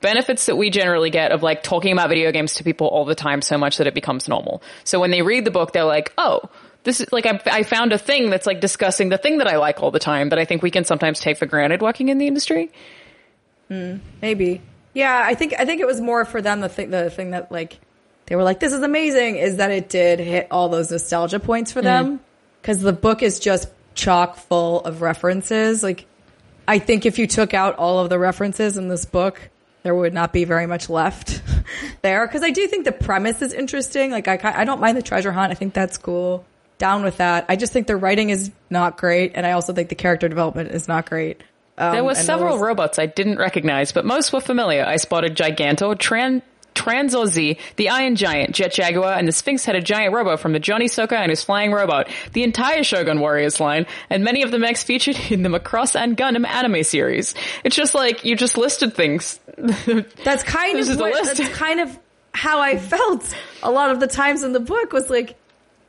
benefits 0.00 0.46
that 0.46 0.56
we 0.56 0.70
generally 0.70 1.10
get 1.10 1.32
of 1.32 1.42
like 1.42 1.62
talking 1.62 1.92
about 1.92 2.08
video 2.08 2.30
games 2.32 2.54
to 2.54 2.64
people 2.64 2.86
all 2.86 3.04
the 3.04 3.14
time 3.14 3.42
so 3.42 3.58
much 3.58 3.78
that 3.78 3.86
it 3.86 3.94
becomes 3.94 4.28
normal. 4.28 4.62
So 4.84 5.00
when 5.00 5.10
they 5.10 5.22
read 5.22 5.44
the 5.44 5.50
book, 5.50 5.72
they're 5.72 5.84
like, 5.84 6.12
oh. 6.18 6.42
This 6.84 7.00
is 7.00 7.10
like 7.10 7.26
I, 7.26 7.40
I 7.46 7.62
found 7.64 7.92
a 7.92 7.98
thing 7.98 8.30
that's 8.30 8.46
like 8.46 8.60
discussing 8.60 9.08
the 9.08 9.18
thing 9.18 9.38
that 9.38 9.48
I 9.48 9.56
like 9.56 9.82
all 9.82 9.90
the 9.90 9.98
time 9.98 10.28
that 10.28 10.38
I 10.38 10.44
think 10.44 10.62
we 10.62 10.70
can 10.70 10.84
sometimes 10.84 11.18
take 11.18 11.36
for 11.36 11.44
granted 11.44 11.82
working 11.82 12.10
in 12.10 12.18
the 12.18 12.28
industry. 12.28 12.70
Hmm, 13.66 13.96
maybe. 14.22 14.62
Yeah, 14.94 15.20
I 15.24 15.34
think 15.34 15.52
I 15.58 15.64
think 15.64 15.80
it 15.80 15.86
was 15.86 16.00
more 16.00 16.24
for 16.24 16.40
them 16.40 16.60
the 16.60 16.68
thing 16.68 16.90
the 16.90 17.10
thing 17.10 17.32
that 17.32 17.50
like 17.50 17.80
they 18.26 18.36
were 18.36 18.44
like 18.44 18.60
this 18.60 18.72
is 18.72 18.82
amazing 18.82 19.36
is 19.36 19.56
that 19.56 19.72
it 19.72 19.88
did 19.88 20.20
hit 20.20 20.46
all 20.52 20.68
those 20.68 20.90
nostalgia 20.90 21.40
points 21.40 21.72
for 21.72 21.80
mm-hmm. 21.80 22.08
them 22.08 22.20
cuz 22.62 22.78
the 22.78 22.92
book 22.92 23.22
is 23.22 23.40
just 23.40 23.68
chock 23.94 24.36
full 24.36 24.80
of 24.84 25.02
references 25.02 25.82
like 25.82 26.06
I 26.68 26.78
think 26.78 27.06
if 27.06 27.18
you 27.18 27.26
took 27.26 27.54
out 27.54 27.76
all 27.76 27.98
of 28.00 28.08
the 28.10 28.18
references 28.18 28.76
in 28.76 28.88
this 28.88 29.04
book 29.04 29.40
there 29.82 29.94
would 29.94 30.12
not 30.12 30.32
be 30.32 30.42
very 30.44 30.66
much 30.66 30.90
left 30.90 31.40
there. 32.02 32.26
Cuz 32.26 32.42
I 32.42 32.50
do 32.50 32.66
think 32.66 32.84
the 32.84 32.92
premise 32.92 33.40
is 33.40 33.52
interesting. 33.52 34.10
Like 34.10 34.26
I 34.26 34.38
I 34.42 34.64
don't 34.64 34.80
mind 34.80 34.96
the 34.96 35.02
treasure 35.02 35.30
hunt. 35.32 35.52
I 35.52 35.54
think 35.54 35.74
that's 35.74 35.96
cool. 35.96 36.44
Down 36.78 37.04
with 37.04 37.18
that. 37.18 37.44
I 37.48 37.54
just 37.56 37.72
think 37.72 37.86
the 37.86 37.96
writing 37.96 38.30
is 38.30 38.50
not 38.68 38.96
great 38.98 39.32
and 39.36 39.46
I 39.46 39.52
also 39.52 39.72
think 39.72 39.88
the 39.88 39.94
character 39.94 40.28
development 40.28 40.72
is 40.72 40.88
not 40.88 41.08
great. 41.08 41.40
Um, 41.78 41.92
There 41.92 42.02
were 42.04 42.14
several 42.14 42.54
those- 42.56 42.62
robots 42.66 42.98
I 42.98 43.06
didn't 43.06 43.38
recognize, 43.38 43.92
but 43.92 44.04
most 44.04 44.32
were 44.32 44.40
familiar. 44.40 44.84
I 44.84 44.96
spotted 44.96 45.36
Gigantor, 45.36 45.94
Tran, 45.94 46.42
Tranzor 46.76 47.26
Z, 47.26 47.58
the 47.76 47.88
Iron 47.88 48.14
Giant, 48.16 48.54
Jet 48.54 48.72
Jaguar, 48.72 49.14
and 49.14 49.26
the 49.26 49.32
Sphinx-headed 49.32 49.84
giant 49.84 50.14
robot 50.14 50.40
from 50.40 50.52
the 50.52 50.60
Johnny 50.60 50.86
Sokko 50.86 51.14
and 51.14 51.30
his 51.30 51.42
flying 51.42 51.72
robot, 51.72 52.08
the 52.32 52.42
entire 52.42 52.84
Shogun 52.84 53.20
Warriors 53.20 53.58
line, 53.58 53.86
and 54.10 54.22
many 54.22 54.42
of 54.42 54.50
the 54.50 54.58
mechs 54.58 54.84
featured 54.84 55.18
in 55.30 55.42
the 55.42 55.48
Macross 55.48 55.98
and 55.98 56.16
Gundam 56.16 56.46
anime 56.46 56.82
series. 56.84 57.34
It's 57.64 57.74
just 57.74 57.94
like, 57.94 58.24
you 58.24 58.36
just 58.36 58.56
listed 58.56 58.94
things. 58.94 59.40
That's 59.56 60.42
kind 60.42 60.78
of 60.78 60.88
what, 60.98 61.14
list. 61.14 61.38
that's 61.38 61.56
kind 61.56 61.80
of 61.80 61.98
how 62.32 62.60
I 62.60 62.76
felt 62.76 63.34
a 63.62 63.70
lot 63.70 63.90
of 63.90 64.00
the 64.00 64.06
times 64.06 64.42
in 64.42 64.52
the 64.52 64.60
book 64.60 64.92
was 64.92 65.08
like 65.08 65.36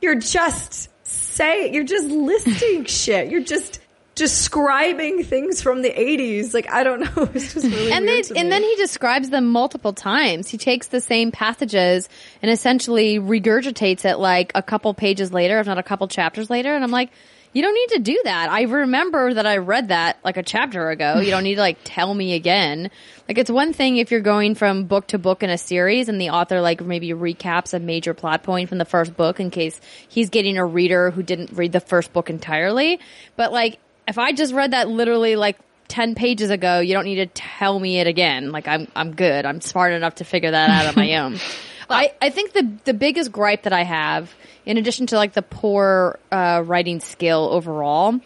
you're 0.00 0.14
just 0.14 0.88
saying 1.06 1.74
you're 1.74 1.84
just 1.84 2.06
listing 2.06 2.84
shit. 2.86 3.30
You're 3.30 3.42
just 3.42 3.80
describing 4.18 5.22
things 5.22 5.62
from 5.62 5.82
the 5.82 5.90
80s. 5.90 6.52
Like 6.52 6.70
I 6.70 6.82
don't 6.82 7.00
know, 7.00 7.30
it's 7.34 7.54
just 7.54 7.64
really 7.64 7.92
and 7.92 8.06
they, 8.06 8.14
weird 8.14 8.24
to 8.26 8.36
and 8.36 8.48
me. 8.48 8.50
then 8.50 8.62
he 8.62 8.76
describes 8.76 9.30
them 9.30 9.50
multiple 9.50 9.92
times. 9.92 10.48
He 10.48 10.58
takes 10.58 10.88
the 10.88 11.00
same 11.00 11.30
passages 11.30 12.08
and 12.42 12.50
essentially 12.50 13.18
regurgitates 13.18 14.04
it 14.04 14.18
like 14.18 14.52
a 14.54 14.62
couple 14.62 14.92
pages 14.92 15.32
later, 15.32 15.60
if 15.60 15.66
not 15.66 15.78
a 15.78 15.82
couple 15.82 16.08
chapters 16.08 16.50
later. 16.50 16.74
And 16.74 16.82
I'm 16.82 16.90
like, 16.90 17.10
you 17.52 17.62
don't 17.62 17.74
need 17.74 17.96
to 17.96 17.98
do 18.00 18.20
that. 18.24 18.50
I 18.50 18.62
remember 18.62 19.32
that 19.32 19.46
I 19.46 19.56
read 19.56 19.88
that 19.88 20.18
like 20.22 20.36
a 20.36 20.42
chapter 20.42 20.90
ago. 20.90 21.20
You 21.20 21.30
don't 21.30 21.44
need 21.44 21.54
to 21.54 21.60
like 21.60 21.78
tell 21.82 22.12
me 22.12 22.34
again. 22.34 22.90
Like 23.26 23.38
it's 23.38 23.50
one 23.50 23.72
thing 23.72 23.96
if 23.96 24.10
you're 24.10 24.20
going 24.20 24.54
from 24.54 24.84
book 24.84 25.06
to 25.08 25.18
book 25.18 25.42
in 25.42 25.48
a 25.48 25.56
series 25.56 26.08
and 26.08 26.20
the 26.20 26.30
author 26.30 26.60
like 26.60 26.82
maybe 26.82 27.08
recaps 27.10 27.72
a 27.72 27.78
major 27.78 28.14
plot 28.14 28.42
point 28.42 28.68
from 28.68 28.78
the 28.78 28.84
first 28.84 29.16
book 29.16 29.40
in 29.40 29.50
case 29.50 29.80
he's 30.08 30.28
getting 30.28 30.58
a 30.58 30.64
reader 30.64 31.10
who 31.10 31.22
didn't 31.22 31.52
read 31.52 31.72
the 31.72 31.80
first 31.80 32.12
book 32.12 32.28
entirely. 32.28 33.00
But 33.36 33.50
like 33.52 33.78
if 34.08 34.18
I 34.18 34.32
just 34.32 34.54
read 34.54 34.72
that 34.72 34.88
literally 34.88 35.36
like 35.36 35.58
10 35.88 36.14
pages 36.14 36.50
ago, 36.50 36.80
you 36.80 36.94
don't 36.94 37.04
need 37.04 37.16
to 37.16 37.26
tell 37.26 37.78
me 37.78 38.00
it 38.00 38.06
again. 38.06 38.50
Like 38.50 38.66
I'm, 38.66 38.88
I'm 38.96 39.14
good. 39.14 39.46
I'm 39.46 39.60
smart 39.60 39.92
enough 39.92 40.16
to 40.16 40.24
figure 40.24 40.50
that 40.50 40.70
out 40.70 40.86
on 40.86 40.94
my 40.96 41.16
own. 41.16 41.38
I, 41.90 42.12
I 42.20 42.30
think 42.30 42.52
the, 42.52 42.70
the 42.84 42.94
biggest 42.94 43.30
gripe 43.32 43.62
that 43.62 43.72
I 43.72 43.84
have, 43.84 44.34
in 44.66 44.76
addition 44.76 45.06
to 45.08 45.16
like 45.16 45.34
the 45.34 45.42
poor, 45.42 46.18
uh, 46.32 46.62
writing 46.64 47.00
skill 47.00 47.48
overall, 47.50 48.20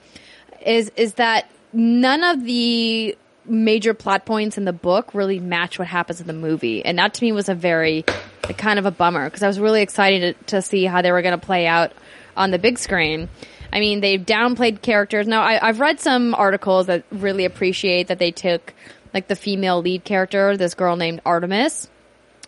is, 0.64 0.90
is 0.96 1.14
that 1.14 1.48
none 1.72 2.24
of 2.24 2.44
the 2.44 3.16
major 3.44 3.94
plot 3.94 4.24
points 4.24 4.58
in 4.58 4.64
the 4.64 4.72
book 4.72 5.14
really 5.14 5.40
match 5.40 5.78
what 5.78 5.88
happens 5.88 6.20
in 6.20 6.26
the 6.26 6.32
movie. 6.32 6.84
And 6.84 6.98
that 6.98 7.14
to 7.14 7.24
me 7.24 7.32
was 7.32 7.48
a 7.48 7.54
very 7.54 8.04
like, 8.44 8.58
kind 8.58 8.78
of 8.78 8.86
a 8.86 8.90
bummer 8.90 9.24
because 9.24 9.42
I 9.42 9.48
was 9.48 9.60
really 9.60 9.82
excited 9.82 10.36
to, 10.38 10.44
to 10.56 10.62
see 10.62 10.84
how 10.84 11.02
they 11.02 11.12
were 11.12 11.22
going 11.22 11.38
to 11.38 11.44
play 11.44 11.66
out 11.66 11.92
on 12.36 12.50
the 12.50 12.58
big 12.58 12.78
screen. 12.78 13.28
I 13.72 13.80
mean, 13.80 14.00
they've 14.00 14.20
downplayed 14.20 14.82
characters. 14.82 15.26
Now, 15.26 15.42
I, 15.42 15.68
I've 15.68 15.80
read 15.80 15.98
some 15.98 16.34
articles 16.34 16.86
that 16.86 17.04
really 17.10 17.44
appreciate 17.44 18.08
that 18.08 18.18
they 18.18 18.30
took 18.30 18.74
like 19.14 19.28
the 19.28 19.36
female 19.36 19.80
lead 19.80 20.04
character, 20.04 20.56
this 20.56 20.74
girl 20.74 20.96
named 20.96 21.20
Artemis, 21.24 21.88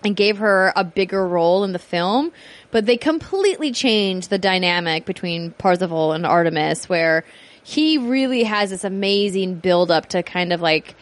and 0.05 0.15
gave 0.15 0.39
her 0.39 0.73
a 0.77 0.85
bigger 0.85 1.27
role 1.27 1.65
in 1.65 1.73
the 1.73 1.79
film. 1.79 2.31
But 2.71 2.87
they 2.87 2.97
completely 2.97 3.73
changed 3.73 4.29
the 4.29 4.39
dynamic 4.39 5.07
between 5.07 5.53
Parzival 5.53 6.13
and 6.13 6.27
Artemis, 6.27 6.89
where 6.89 7.25
he 7.63 7.97
really 7.97 8.45
has 8.45 8.71
this 8.71 8.85
amazing 8.85 9.57
build 9.57 9.91
up 9.91 10.11
to 10.11 10.23
kind 10.23 10.53
of 10.53 10.61
like 10.61 10.95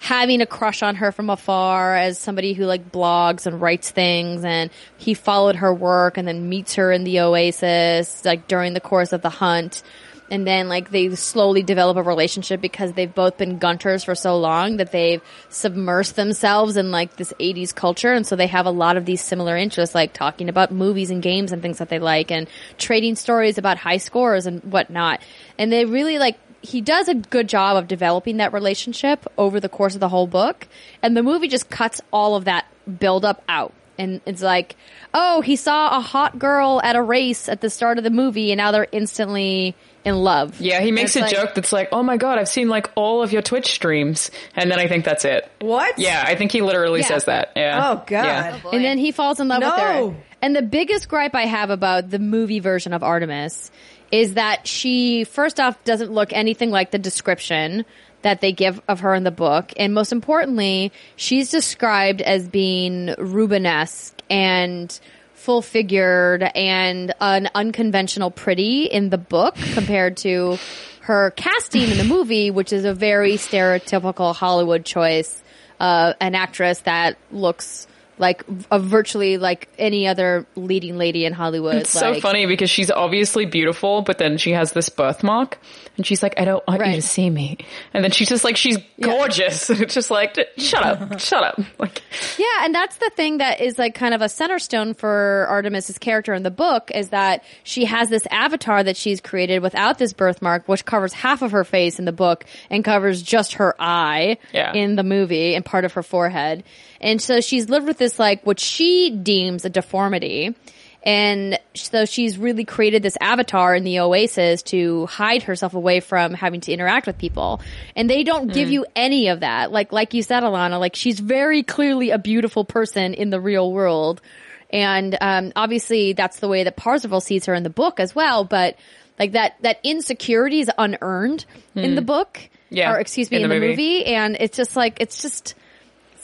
having 0.00 0.40
a 0.40 0.46
crush 0.46 0.82
on 0.82 0.96
her 0.96 1.12
from 1.12 1.28
afar 1.28 1.94
as 1.94 2.18
somebody 2.18 2.54
who 2.54 2.64
like 2.64 2.90
blogs 2.90 3.46
and 3.46 3.60
writes 3.60 3.90
things 3.90 4.42
and 4.44 4.70
he 4.96 5.12
followed 5.12 5.56
her 5.56 5.72
work 5.72 6.16
and 6.16 6.26
then 6.26 6.48
meets 6.48 6.74
her 6.74 6.90
in 6.90 7.04
the 7.04 7.20
oasis 7.20 8.24
like 8.24 8.48
during 8.48 8.72
the 8.72 8.80
course 8.80 9.12
of 9.12 9.20
the 9.20 9.28
hunt. 9.28 9.82
And 10.30 10.46
then 10.46 10.68
like 10.68 10.90
they 10.90 11.14
slowly 11.16 11.62
develop 11.62 11.98
a 11.98 12.02
relationship 12.02 12.62
because 12.62 12.92
they've 12.92 13.14
both 13.14 13.36
been 13.36 13.58
gunters 13.58 14.04
for 14.04 14.14
so 14.14 14.38
long 14.38 14.78
that 14.78 14.90
they've 14.90 15.20
submersed 15.50 16.14
themselves 16.14 16.78
in 16.78 16.90
like 16.90 17.16
this 17.16 17.34
80s 17.38 17.74
culture. 17.74 18.12
And 18.14 18.26
so 18.26 18.36
they 18.36 18.46
have 18.46 18.64
a 18.64 18.70
lot 18.70 18.96
of 18.96 19.04
these 19.04 19.20
similar 19.20 19.56
interests 19.56 19.94
like 19.94 20.14
talking 20.14 20.48
about 20.48 20.72
movies 20.72 21.10
and 21.10 21.20
games 21.20 21.52
and 21.52 21.60
things 21.60 21.78
that 21.78 21.90
they 21.90 21.98
like 21.98 22.30
and 22.30 22.48
trading 22.78 23.16
stories 23.16 23.58
about 23.58 23.76
high 23.76 23.98
scores 23.98 24.46
and 24.46 24.62
whatnot. 24.62 25.20
And 25.58 25.70
they 25.70 25.84
really 25.84 26.18
like 26.18 26.38
he 26.62 26.80
does 26.80 27.08
a 27.08 27.14
good 27.14 27.48
job 27.48 27.76
of 27.76 27.88
developing 27.88 28.36
that 28.38 28.52
relationship 28.52 29.26
over 29.38 29.60
the 29.60 29.68
course 29.68 29.94
of 29.94 30.00
the 30.00 30.08
whole 30.08 30.26
book 30.26 30.66
and 31.02 31.16
the 31.16 31.22
movie 31.22 31.48
just 31.48 31.70
cuts 31.70 32.00
all 32.12 32.36
of 32.36 32.44
that 32.44 32.66
build 32.98 33.24
up 33.24 33.42
out 33.48 33.72
and 33.98 34.20
it's 34.26 34.42
like 34.42 34.76
oh 35.14 35.40
he 35.40 35.56
saw 35.56 35.96
a 35.96 36.00
hot 36.00 36.38
girl 36.38 36.80
at 36.84 36.96
a 36.96 37.02
race 37.02 37.48
at 37.48 37.60
the 37.60 37.70
start 37.70 37.98
of 37.98 38.04
the 38.04 38.10
movie 38.10 38.50
and 38.52 38.58
now 38.58 38.72
they're 38.72 38.86
instantly 38.92 39.74
in 40.04 40.16
love 40.16 40.58
Yeah, 40.60 40.80
he 40.80 40.92
makes 40.92 41.14
a 41.16 41.20
like- 41.20 41.30
joke 41.30 41.54
that's 41.54 41.74
like, 41.74 41.90
"Oh 41.92 42.02
my 42.02 42.16
god, 42.16 42.38
I've 42.38 42.48
seen 42.48 42.68
like 42.70 42.90
all 42.94 43.22
of 43.22 43.32
your 43.34 43.42
Twitch 43.42 43.66
streams," 43.70 44.30
and 44.56 44.70
then 44.70 44.78
I 44.80 44.88
think 44.88 45.04
that's 45.04 45.26
it. 45.26 45.46
What? 45.60 45.98
Yeah, 45.98 46.24
I 46.26 46.36
think 46.36 46.52
he 46.52 46.62
literally 46.62 47.00
Yeah. 47.00 47.06
says 47.06 47.24
that. 47.26 47.52
Yeah. 47.54 47.90
Oh, 47.90 47.96
God. 48.06 48.24
Yeah. 48.24 48.52
Oh, 48.64 48.70
boy. 48.70 48.76
and 48.76 48.82
then 48.84 48.96
he 48.96 49.10
falls 49.10 49.40
in 49.40 49.48
love 49.48 49.62
with 49.62 49.70
her. 49.70 50.14
And 50.40 50.56
the 50.56 50.62
biggest 50.62 51.06
gripe 51.10 51.34
I 51.34 51.44
have 51.44 51.68
about 51.68 52.08
the 52.08 52.18
movie 52.18 52.60
version 52.60 52.94
of 52.94 53.02
Artemis 53.02 53.70
is 54.10 54.34
that 54.34 54.66
she, 54.66 55.24
first 55.24 55.60
off, 55.60 55.82
doesn't 55.84 56.10
look 56.12 56.32
anything 56.32 56.70
like 56.70 56.90
the 56.90 56.98
description 56.98 57.84
that 58.22 58.40
they 58.40 58.52
give 58.52 58.80
of 58.88 59.00
her 59.00 59.14
in 59.14 59.24
the 59.24 59.30
book. 59.30 59.72
And 59.76 59.94
most 59.94 60.12
importantly, 60.12 60.92
she's 61.16 61.50
described 61.50 62.20
as 62.20 62.48
being 62.48 63.08
Rubenesque 63.18 64.12
and 64.28 64.98
full 65.34 65.62
figured 65.62 66.42
and 66.42 67.14
an 67.20 67.48
unconventional 67.54 68.30
pretty 68.30 68.84
in 68.84 69.08
the 69.08 69.18
book 69.18 69.56
compared 69.72 70.18
to 70.18 70.58
her 71.00 71.30
casting 71.30 71.90
in 71.90 71.96
the 71.96 72.04
movie, 72.04 72.50
which 72.50 72.72
is 72.72 72.84
a 72.84 72.92
very 72.92 73.34
stereotypical 73.34 74.34
Hollywood 74.34 74.84
choice. 74.84 75.42
Uh, 75.78 76.12
an 76.20 76.34
actress 76.34 76.80
that 76.80 77.16
looks 77.32 77.86
like 78.20 78.44
a 78.70 78.78
virtually 78.78 79.38
like 79.38 79.68
any 79.78 80.06
other 80.06 80.46
leading 80.54 80.96
lady 80.98 81.24
in 81.24 81.32
Hollywood. 81.32 81.74
It's 81.76 81.90
so 81.90 82.20
funny 82.20 82.46
because 82.46 82.70
she's 82.70 82.90
obviously 82.90 83.46
beautiful, 83.46 84.02
but 84.02 84.18
then 84.18 84.36
she 84.36 84.52
has 84.52 84.72
this 84.72 84.88
birthmark, 84.90 85.58
and 85.96 86.06
she's 86.06 86.22
like, 86.22 86.38
"I 86.38 86.44
don't 86.44 86.64
want 86.68 86.86
you 86.86 86.92
to 86.94 87.02
see 87.02 87.28
me." 87.30 87.58
And 87.92 88.04
then 88.04 88.10
she's 88.12 88.28
just 88.28 88.44
like, 88.44 88.56
"She's 88.56 88.78
gorgeous." 89.00 89.68
it's 89.70 89.94
just 89.94 90.10
like, 90.10 90.36
"Shut 90.58 90.84
up, 90.84 91.18
shut 91.20 91.42
up!" 91.42 91.58
Like, 91.78 92.02
Yeah, 92.38 92.64
and 92.64 92.74
that's 92.74 92.96
the 92.98 93.10
thing 93.16 93.38
that 93.38 93.60
is 93.60 93.78
like 93.78 93.94
kind 93.94 94.14
of 94.14 94.20
a 94.22 94.28
center 94.28 94.58
stone 94.58 94.94
for 94.94 95.46
Artemis's 95.48 95.98
character 95.98 96.34
in 96.34 96.42
the 96.42 96.50
book 96.50 96.90
is 96.94 97.08
that 97.08 97.42
she 97.64 97.86
has 97.86 98.08
this 98.10 98.26
avatar 98.30 98.84
that 98.84 98.96
she's 98.96 99.20
created 99.20 99.62
without 99.62 99.98
this 99.98 100.12
birthmark, 100.12 100.68
which 100.68 100.84
covers 100.84 101.12
half 101.14 101.42
of 101.42 101.52
her 101.52 101.64
face 101.64 101.98
in 101.98 102.04
the 102.04 102.12
book 102.12 102.44
and 102.68 102.84
covers 102.84 103.22
just 103.22 103.54
her 103.54 103.74
eye 103.80 104.36
Yeah. 104.52 104.72
in 104.74 104.96
the 104.96 105.02
movie 105.02 105.54
and 105.54 105.64
part 105.64 105.84
of 105.84 105.94
her 105.94 106.02
forehead. 106.02 106.64
And 107.00 107.20
so 107.20 107.40
she's 107.40 107.68
lived 107.68 107.86
with 107.86 107.98
this 107.98 108.18
like 108.18 108.44
what 108.44 108.60
she 108.60 109.10
deems 109.10 109.64
a 109.64 109.70
deformity. 109.70 110.54
And 111.02 111.58
so 111.74 112.04
she's 112.04 112.36
really 112.36 112.66
created 112.66 113.02
this 113.02 113.16
avatar 113.22 113.74
in 113.74 113.84
the 113.84 114.00
Oasis 114.00 114.62
to 114.64 115.06
hide 115.06 115.44
herself 115.44 115.72
away 115.72 116.00
from 116.00 116.34
having 116.34 116.60
to 116.62 116.72
interact 116.72 117.06
with 117.06 117.16
people. 117.16 117.62
And 117.96 118.08
they 118.08 118.22
don't 118.22 118.52
give 118.52 118.70
you 118.70 118.84
any 118.94 119.28
of 119.28 119.40
that. 119.40 119.72
Like, 119.72 119.92
like 119.92 120.12
you 120.12 120.22
said, 120.22 120.42
Alanah, 120.42 120.78
like 120.78 120.94
she's 120.94 121.18
very 121.18 121.62
clearly 121.62 122.10
a 122.10 122.18
beautiful 122.18 122.66
person 122.66 123.14
in 123.14 123.30
the 123.30 123.40
real 123.40 123.72
world. 123.72 124.20
And, 124.68 125.16
um, 125.20 125.52
obviously 125.56 126.12
that's 126.12 126.38
the 126.40 126.48
way 126.48 126.64
that 126.64 126.76
Parzival 126.76 127.22
sees 127.22 127.46
her 127.46 127.54
in 127.54 127.62
the 127.62 127.70
book 127.70 127.98
as 127.98 128.14
well. 128.14 128.44
But 128.44 128.76
like 129.18 129.32
that, 129.32 129.56
that 129.62 129.80
insecurity 129.82 130.60
is 130.60 130.70
unearned 130.76 131.46
in 131.74 131.94
the 131.94 132.02
book. 132.02 132.38
Yeah, 132.68 132.92
Or 132.92 133.00
excuse 133.00 133.30
me, 133.30 133.38
in 133.38 133.44
in, 133.44 133.48
the 133.48 133.54
the, 133.54 133.60
movie. 133.60 133.70
movie. 133.70 134.04
And 134.04 134.36
it's 134.38 134.56
just 134.56 134.76
like, 134.76 134.98
it's 135.00 135.22
just 135.22 135.54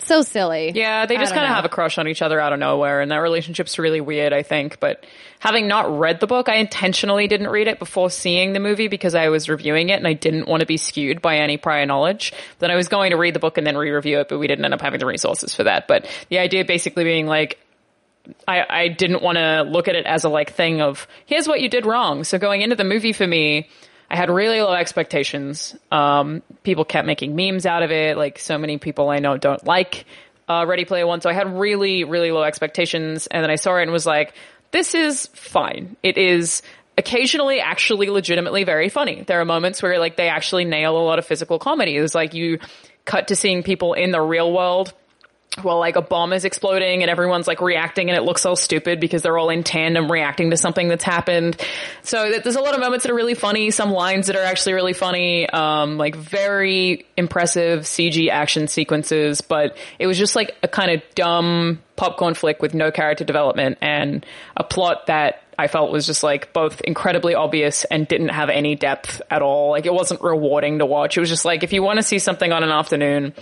so 0.06 0.22
silly. 0.22 0.72
yeah, 0.74 1.06
they 1.06 1.16
just 1.16 1.34
kind 1.34 1.44
of 1.44 1.50
have 1.54 1.64
a 1.64 1.68
crush 1.68 1.98
on 1.98 2.08
each 2.08 2.22
other 2.22 2.40
out 2.40 2.52
of 2.52 2.58
nowhere, 2.58 3.00
and 3.00 3.10
that 3.10 3.18
relationship's 3.18 3.78
really 3.78 4.00
weird. 4.00 4.32
I 4.32 4.42
think, 4.42 4.80
but 4.80 5.04
having 5.38 5.68
not 5.68 5.98
read 5.98 6.20
the 6.20 6.26
book, 6.26 6.48
I 6.48 6.56
intentionally 6.56 7.28
didn't 7.28 7.48
read 7.48 7.68
it 7.68 7.78
before 7.78 8.10
seeing 8.10 8.52
the 8.52 8.60
movie 8.60 8.88
because 8.88 9.14
I 9.14 9.28
was 9.28 9.48
reviewing 9.48 9.90
it, 9.90 9.94
and 9.94 10.06
I 10.06 10.14
didn't 10.14 10.48
want 10.48 10.60
to 10.60 10.66
be 10.66 10.76
skewed 10.76 11.20
by 11.20 11.36
any 11.36 11.56
prior 11.56 11.86
knowledge. 11.86 12.32
Then 12.58 12.70
I 12.70 12.76
was 12.76 12.88
going 12.88 13.10
to 13.10 13.16
read 13.16 13.34
the 13.34 13.40
book 13.40 13.58
and 13.58 13.66
then 13.66 13.76
re-review 13.76 14.20
it, 14.20 14.28
but 14.28 14.38
we 14.38 14.46
didn't 14.46 14.64
end 14.64 14.74
up 14.74 14.80
having 14.80 15.00
the 15.00 15.06
resources 15.06 15.54
for 15.54 15.64
that. 15.64 15.88
But 15.88 16.08
the 16.28 16.38
idea 16.38 16.64
basically 16.64 17.04
being 17.04 17.26
like, 17.26 17.58
I, 18.48 18.64
I 18.68 18.88
didn't 18.88 19.22
want 19.22 19.38
to 19.38 19.62
look 19.62 19.88
at 19.88 19.94
it 19.94 20.06
as 20.06 20.24
a 20.24 20.28
like 20.28 20.52
thing 20.52 20.80
of 20.80 21.06
here's 21.26 21.46
what 21.46 21.60
you 21.60 21.68
did 21.68 21.86
wrong. 21.86 22.24
So 22.24 22.38
going 22.38 22.62
into 22.62 22.76
the 22.76 22.84
movie 22.84 23.12
for 23.12 23.26
me, 23.26 23.68
I 24.08 24.16
had 24.16 24.30
really 24.30 24.60
low 24.60 24.72
expectations. 24.72 25.74
Um, 25.90 26.42
people 26.62 26.84
kept 26.84 27.06
making 27.06 27.34
memes 27.34 27.66
out 27.66 27.82
of 27.82 27.90
it. 27.90 28.16
Like 28.16 28.38
so 28.38 28.58
many 28.58 28.78
people 28.78 29.10
I 29.10 29.18
know 29.18 29.36
don't 29.36 29.64
like 29.66 30.04
uh, 30.48 30.64
Ready 30.66 30.84
Player 30.84 31.06
One. 31.06 31.20
So 31.20 31.30
I 31.30 31.32
had 31.32 31.58
really, 31.58 32.04
really 32.04 32.30
low 32.30 32.42
expectations. 32.42 33.26
And 33.26 33.42
then 33.42 33.50
I 33.50 33.56
saw 33.56 33.76
it 33.76 33.82
and 33.82 33.92
was 33.92 34.06
like, 34.06 34.34
this 34.70 34.94
is 34.94 35.26
fine. 35.28 35.96
It 36.02 36.18
is 36.18 36.62
occasionally 36.98 37.60
actually 37.60 38.08
legitimately 38.08 38.64
very 38.64 38.88
funny. 38.88 39.22
There 39.22 39.40
are 39.40 39.44
moments 39.44 39.82
where 39.82 39.98
like 39.98 40.16
they 40.16 40.28
actually 40.28 40.64
nail 40.64 40.96
a 40.96 41.04
lot 41.04 41.18
of 41.18 41.26
physical 41.26 41.58
comedy. 41.58 41.96
It's 41.96 42.14
like 42.14 42.34
you 42.34 42.58
cut 43.04 43.28
to 43.28 43.36
seeing 43.36 43.62
people 43.62 43.94
in 43.94 44.10
the 44.10 44.20
real 44.20 44.52
world 44.52 44.92
well, 45.62 45.78
like 45.78 45.96
a 45.96 46.02
bomb 46.02 46.32
is 46.32 46.44
exploding 46.44 47.02
and 47.02 47.10
everyone's 47.10 47.46
like 47.46 47.60
reacting 47.60 48.08
and 48.10 48.18
it 48.18 48.22
looks 48.22 48.44
all 48.44 48.56
stupid 48.56 49.00
because 49.00 49.22
they're 49.22 49.38
all 49.38 49.50
in 49.50 49.62
tandem 49.62 50.10
reacting 50.10 50.50
to 50.50 50.56
something 50.56 50.88
that's 50.88 51.04
happened. 51.04 51.60
So 52.02 52.30
th- 52.30 52.42
there's 52.42 52.56
a 52.56 52.60
lot 52.60 52.74
of 52.74 52.80
moments 52.80 53.04
that 53.04 53.12
are 53.12 53.16
really 53.16 53.34
funny, 53.34 53.70
some 53.70 53.90
lines 53.90 54.26
that 54.26 54.36
are 54.36 54.44
actually 54.44 54.74
really 54.74 54.92
funny, 54.92 55.48
um, 55.48 55.98
like 55.98 56.14
very 56.16 57.06
impressive 57.16 57.80
CG 57.82 58.28
action 58.28 58.68
sequences, 58.68 59.40
but 59.40 59.76
it 59.98 60.06
was 60.06 60.18
just 60.18 60.36
like 60.36 60.54
a 60.62 60.68
kind 60.68 60.90
of 60.90 61.02
dumb 61.14 61.82
popcorn 61.96 62.34
flick 62.34 62.60
with 62.60 62.74
no 62.74 62.90
character 62.90 63.24
development 63.24 63.78
and 63.80 64.24
a 64.56 64.64
plot 64.64 65.06
that 65.06 65.42
I 65.58 65.68
felt 65.68 65.90
was 65.90 66.06
just 66.06 66.22
like 66.22 66.52
both 66.52 66.80
incredibly 66.82 67.34
obvious 67.34 67.84
and 67.84 68.06
didn't 68.06 68.28
have 68.28 68.50
any 68.50 68.74
depth 68.74 69.22
at 69.30 69.40
all. 69.40 69.70
Like 69.70 69.86
it 69.86 69.94
wasn't 69.94 70.20
rewarding 70.20 70.80
to 70.80 70.86
watch. 70.86 71.16
It 71.16 71.20
was 71.20 71.30
just 71.30 71.44
like 71.44 71.62
if 71.62 71.72
you 71.72 71.82
want 71.82 71.98
to 71.98 72.02
see 72.02 72.18
something 72.18 72.52
on 72.52 72.62
an 72.62 72.70
afternoon, 72.70 73.32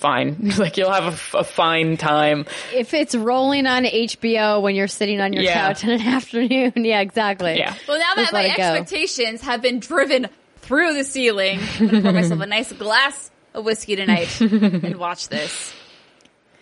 fine. 0.00 0.50
like 0.58 0.76
you'll 0.76 0.90
have 0.92 1.30
a 1.34 1.44
fine 1.44 1.96
time. 1.96 2.46
If 2.74 2.94
it's 2.94 3.14
rolling 3.14 3.66
on 3.66 3.84
HBO 3.84 4.60
when 4.62 4.74
you're 4.74 4.88
sitting 4.88 5.20
on 5.20 5.32
your 5.32 5.42
Yeah. 5.44 5.54
couch 5.68 5.84
in 5.84 5.90
an 5.90 6.00
afternoon, 6.06 6.72
yeah, 6.76 7.00
exactly. 7.00 7.56
Yeah. 7.58 7.74
Well, 7.86 7.98
now 7.98 8.14
that 8.16 8.32
my 8.32 8.42
let 8.42 8.50
it 8.50 8.56
go. 8.56 8.62
expectations 8.62 9.42
have 9.42 9.62
been 9.62 9.78
driven 9.78 10.28
through 10.58 10.94
the 10.94 11.04
ceiling, 11.04 11.60
I'm 11.78 11.86
gonna 11.88 12.02
pour 12.02 12.12
myself 12.12 12.40
a 12.40 12.46
nice 12.58 12.72
glass 12.72 13.30
of 13.54 13.64
whiskey 13.64 13.96
tonight 13.96 14.40
and 14.40 14.96
watch 14.96 15.28
this. 15.28 15.72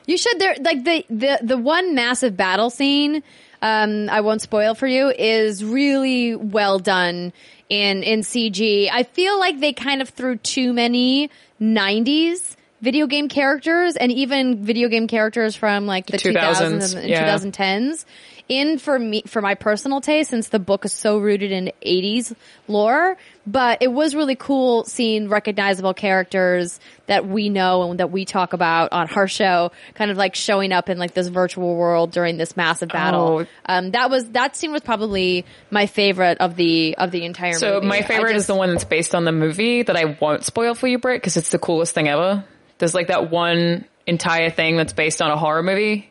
You 0.07 0.17
should 0.19 0.39
there 0.39 0.55
like 0.61 0.85
the 0.85 1.05
the 1.11 1.39
the 1.43 1.57
one 1.59 1.95
massive 1.95 2.37
battle 2.37 2.71
scene. 2.71 3.23
Um, 3.61 4.09
I 4.09 4.21
won't 4.23 4.41
spoil 4.41 4.75
for 4.75 4.87
you. 4.87 5.11
Is 5.11 5.65
really 5.65 6.35
well 6.35 6.79
done 6.79 7.33
in 7.69 8.03
in 8.03 8.21
CG. 8.21 8.89
I 8.91 9.03
feel 9.03 9.39
like 9.39 9.61
they 9.61 9.73
kind 9.75 10.01
of 10.01 10.09
threw 10.09 10.37
too 10.37 10.73
many 10.73 11.29
'90s 11.61 12.57
video 12.81 13.07
game 13.07 13.29
characters 13.29 13.97
and 13.97 14.13
even 14.13 14.65
video 14.65 14.89
game 14.89 15.09
characters 15.09 15.57
from 15.57 15.87
like 15.87 16.07
the 16.07 16.17
2000s, 16.19 16.35
2000s, 16.35 16.97
and 16.97 17.09
yeah. 17.09 17.37
2010s 17.37 18.05
in 18.49 18.79
for 18.79 18.99
me 18.99 19.23
for 19.27 19.43
my 19.43 19.55
personal 19.55 20.01
taste 20.01 20.31
since 20.31 20.49
the 20.49 20.59
book 20.59 20.87
is 20.87 20.93
so 20.93 21.19
rooted 21.19 21.53
in 21.53 21.71
80s 21.85 22.35
lore 22.67 23.17
but 23.47 23.83
it 23.83 23.89
was 23.93 24.15
really 24.15 24.37
cool 24.37 24.85
seeing 24.85 25.29
recognizable 25.29 25.93
characters 25.93 26.81
that 27.07 27.27
we 27.27 27.51
know 27.51 27.91
and 27.91 28.01
that 28.01 28.11
we 28.11 28.25
talk 28.25 28.55
about 28.55 28.91
on 28.93 29.09
our 29.11 29.29
show 29.29 29.71
kind 29.95 30.11
of 30.11 30.17
like 30.17 30.35
showing 30.35 30.73
up 30.73 30.89
in 30.89 30.99
like 30.99 31.13
this 31.13 31.29
virtual 31.29 31.75
world 31.77 32.11
during 32.11 32.39
this 32.39 32.57
massive 32.57 32.89
battle 32.89 33.19
Oh. 33.43 33.47
um 33.67 33.91
that 33.91 34.09
was 34.09 34.25
that 34.31 34.57
scene 34.57 34.73
was 34.73 34.81
probably 34.81 35.45
my 35.71 35.85
favorite 35.87 36.39
of 36.41 36.57
the 36.57 36.97
of 36.97 37.11
the 37.11 37.25
entire 37.27 37.49
movie. 37.51 37.59
So 37.59 37.75
movie 37.75 37.87
my 37.87 38.03
favorite 38.03 38.37
is 38.37 38.47
the 38.47 38.55
one 38.55 38.71
that's 38.71 38.85
based 38.85 39.15
on 39.15 39.25
the 39.25 39.33
movie 39.33 39.83
that 39.83 39.97
I 39.97 40.17
won't 40.21 40.45
spoil 40.45 40.75
for 40.75 40.87
you, 40.87 40.99
Britt, 40.99 41.21
because 41.21 41.37
it's 41.37 41.51
the 41.51 41.59
coolest 41.59 41.95
thing 41.95 42.09
ever. 42.09 42.45
There's 42.79 42.95
like 42.95 43.09
that 43.09 43.31
one 43.31 43.85
entire 44.07 44.51
thing 44.51 44.77
that's 44.77 44.93
based 44.93 45.21
on 45.21 45.31
a 45.31 45.37
horror 45.37 45.63
movie. 45.63 46.11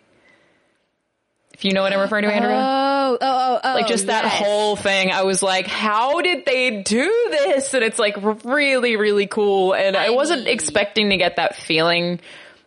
If 1.53 1.65
you 1.65 1.73
know 1.73 1.81
what 1.81 1.91
I'm 1.91 1.99
referring 1.99 2.23
to, 2.23 2.31
Andrea. 2.31 2.56
Oh, 2.56 3.18
oh, 3.19 3.19
oh, 3.22 3.60
oh. 3.64 3.73
like 3.73 3.88
just 3.88 4.07
that 4.07 4.26
whole 4.26 4.76
thing. 4.76 5.10
I 5.10 5.23
was 5.23 5.41
like, 5.41 5.65
how 5.65 6.22
did 6.22 6.45
they 6.45 6.84
do 6.84 7.27
this? 7.31 7.73
And 7.73 7.84
it's 7.84 7.98
like 7.98 8.15
really, 8.45 8.95
really 8.95 9.26
cool. 9.26 9.73
And 9.73 9.98
I, 9.98 10.07
I 10.07 10.10
wasn't 10.11 10.48
expecting 10.48 11.10
to 11.10 11.18
get 11.18 11.38
that 11.38 11.56
feeling 11.56 12.19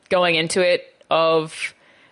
going 0.09 0.35
into 0.35 0.61
it 0.61 0.83
of, 1.09 1.55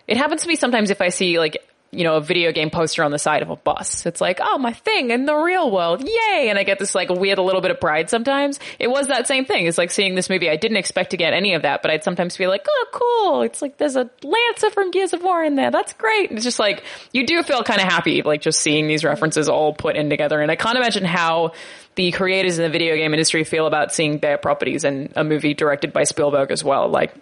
it 0.07 0.15
happens 0.15 0.43
to 0.43 0.47
me 0.47 0.55
sometimes 0.55 0.89
if 0.89 1.01
I 1.01 1.09
see 1.09 1.37
like, 1.37 1.57
you 1.91 2.03
know, 2.03 2.17
a 2.17 2.21
video 2.21 2.51
game 2.51 2.69
poster 2.69 3.03
on 3.03 3.11
the 3.11 3.17
side 3.17 3.41
of 3.41 3.49
a 3.49 3.55
bus. 3.55 4.05
It's 4.05 4.21
like, 4.21 4.39
oh, 4.41 4.57
my 4.59 4.73
thing 4.73 5.09
in 5.09 5.25
the 5.25 5.35
real 5.35 5.71
world. 5.71 6.01
Yay. 6.01 6.49
And 6.49 6.59
I 6.59 6.63
get 6.63 6.77
this 6.77 6.93
like 6.93 7.09
weird, 7.09 7.39
a 7.39 7.41
little 7.41 7.61
bit 7.61 7.71
of 7.71 7.79
pride 7.79 8.09
sometimes. 8.09 8.59
It 8.77 8.89
was 8.89 9.07
that 9.07 9.27
same 9.27 9.45
thing. 9.45 9.65
It's 9.65 9.77
like 9.77 9.89
seeing 9.89 10.15
this 10.15 10.29
movie. 10.29 10.49
I 10.49 10.55
didn't 10.55 10.77
expect 10.77 11.11
to 11.11 11.17
get 11.17 11.33
any 11.33 11.55
of 11.55 11.63
that, 11.63 11.81
but 11.81 11.89
I'd 11.89 12.03
sometimes 12.03 12.35
feel 12.35 12.49
like, 12.49 12.65
oh, 12.69 12.85
cool. 12.91 13.41
It's 13.41 13.61
like 13.61 13.77
there's 13.77 13.95
a 13.95 14.09
Lancer 14.23 14.69
from 14.69 14.91
Gears 14.91 15.13
of 15.13 15.23
War 15.23 15.43
in 15.43 15.55
there. 15.55 15.71
That's 15.71 15.93
great. 15.93 16.31
It's 16.31 16.43
just 16.43 16.59
like, 16.59 16.83
you 17.11 17.25
do 17.25 17.41
feel 17.41 17.63
kind 17.63 17.81
of 17.81 17.87
happy, 17.87 18.21
like 18.21 18.41
just 18.41 18.59
seeing 18.59 18.87
these 18.87 19.03
references 19.03 19.49
all 19.49 19.73
put 19.73 19.95
in 19.95 20.09
together. 20.09 20.41
And 20.41 20.51
I 20.51 20.55
can't 20.55 20.77
imagine 20.77 21.05
how 21.05 21.53
the 21.95 22.11
creators 22.11 22.59
in 22.59 22.63
the 22.63 22.69
video 22.69 22.95
game 22.95 23.13
industry 23.13 23.43
feel 23.43 23.65
about 23.65 23.93
seeing 23.93 24.19
their 24.19 24.37
properties 24.37 24.83
in 24.83 25.11
a 25.15 25.23
movie 25.23 25.53
directed 25.53 25.91
by 25.91 26.03
Spielberg 26.03 26.51
as 26.51 26.63
well. 26.63 26.87
Like, 26.87 27.13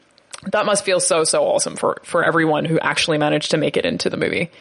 that 0.52 0.66
must 0.66 0.86
feel 0.86 1.00
so, 1.00 1.24
so 1.24 1.44
awesome 1.44 1.76
for, 1.76 1.98
for 2.04 2.24
everyone 2.24 2.66
who 2.66 2.80
actually 2.80 3.18
managed 3.18 3.52
to 3.52 3.58
make 3.58 3.78
it 3.78 3.86
into 3.86 4.10
the 4.10 4.18
movie. 4.18 4.52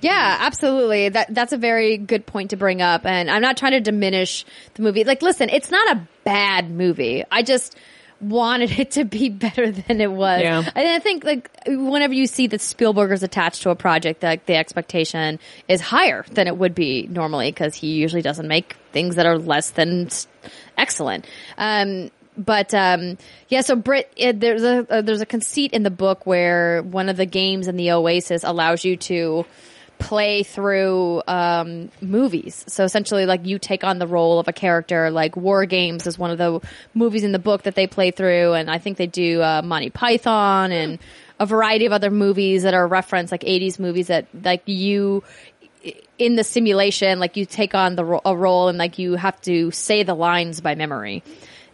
Yeah, 0.00 0.36
absolutely. 0.40 1.08
That 1.08 1.34
that's 1.34 1.52
a 1.52 1.56
very 1.56 1.96
good 1.96 2.26
point 2.26 2.50
to 2.50 2.56
bring 2.56 2.82
up. 2.82 3.06
And 3.06 3.30
I'm 3.30 3.42
not 3.42 3.56
trying 3.56 3.72
to 3.72 3.80
diminish 3.80 4.44
the 4.74 4.82
movie. 4.82 5.04
Like, 5.04 5.22
listen, 5.22 5.48
it's 5.48 5.70
not 5.70 5.96
a 5.96 6.08
bad 6.22 6.70
movie. 6.70 7.24
I 7.30 7.42
just 7.42 7.76
wanted 8.20 8.78
it 8.78 8.92
to 8.92 9.04
be 9.04 9.28
better 9.30 9.70
than 9.70 10.00
it 10.00 10.10
was. 10.10 10.42
Yeah. 10.42 10.58
And 10.58 10.88
I 10.88 10.98
think 10.98 11.24
like 11.24 11.50
whenever 11.66 12.14
you 12.14 12.26
see 12.26 12.46
that 12.48 12.60
Spielberg 12.60 13.10
is 13.12 13.22
attached 13.22 13.62
to 13.62 13.70
a 13.70 13.74
project, 13.74 14.22
like 14.22 14.46
the 14.46 14.56
expectation 14.56 15.38
is 15.68 15.80
higher 15.80 16.24
than 16.30 16.46
it 16.46 16.56
would 16.56 16.74
be 16.74 17.06
normally 17.06 17.50
because 17.50 17.74
he 17.74 17.94
usually 17.94 18.22
doesn't 18.22 18.48
make 18.48 18.76
things 18.92 19.16
that 19.16 19.26
are 19.26 19.38
less 19.38 19.70
than 19.70 20.08
excellent. 20.76 21.26
Um, 21.58 22.10
but 22.36 22.74
um, 22.74 23.18
yeah, 23.48 23.62
so 23.62 23.76
Brit, 23.76 24.12
it, 24.16 24.40
there's 24.40 24.62
a 24.62 24.86
uh, 24.90 25.02
there's 25.02 25.20
a 25.20 25.26
conceit 25.26 25.72
in 25.72 25.82
the 25.82 25.90
book 25.90 26.26
where 26.26 26.82
one 26.82 27.08
of 27.08 27.16
the 27.16 27.26
games 27.26 27.68
in 27.68 27.76
the 27.76 27.92
Oasis 27.92 28.44
allows 28.44 28.84
you 28.84 28.96
to 28.96 29.44
play 29.98 30.42
through 30.42 31.22
um, 31.26 31.90
movies. 32.00 32.64
So 32.68 32.84
essentially, 32.84 33.26
like 33.26 33.46
you 33.46 33.58
take 33.58 33.84
on 33.84 33.98
the 33.98 34.06
role 34.06 34.38
of 34.38 34.48
a 34.48 34.52
character. 34.52 35.10
Like 35.10 35.36
War 35.36 35.64
Games 35.66 36.06
is 36.06 36.18
one 36.18 36.30
of 36.30 36.38
the 36.38 36.60
movies 36.94 37.24
in 37.24 37.32
the 37.32 37.38
book 37.38 37.62
that 37.62 37.74
they 37.74 37.86
play 37.86 38.10
through, 38.10 38.52
and 38.54 38.70
I 38.70 38.78
think 38.78 38.98
they 38.98 39.06
do 39.06 39.42
uh, 39.42 39.62
Monty 39.64 39.90
Python 39.90 40.72
and 40.72 40.98
a 41.38 41.46
variety 41.46 41.86
of 41.86 41.92
other 41.92 42.10
movies 42.10 42.62
that 42.62 42.74
are 42.74 42.86
referenced, 42.86 43.32
like 43.32 43.42
'80s 43.42 43.78
movies 43.78 44.08
that 44.08 44.26
like 44.42 44.62
you 44.66 45.22
in 46.18 46.34
the 46.36 46.44
simulation, 46.44 47.20
like 47.20 47.36
you 47.36 47.46
take 47.46 47.74
on 47.74 47.94
the 47.94 48.04
ro- 48.04 48.22
a 48.24 48.36
role 48.36 48.68
and 48.68 48.78
like 48.78 48.98
you 48.98 49.14
have 49.14 49.40
to 49.42 49.70
say 49.70 50.02
the 50.02 50.14
lines 50.14 50.60
by 50.60 50.74
memory 50.74 51.22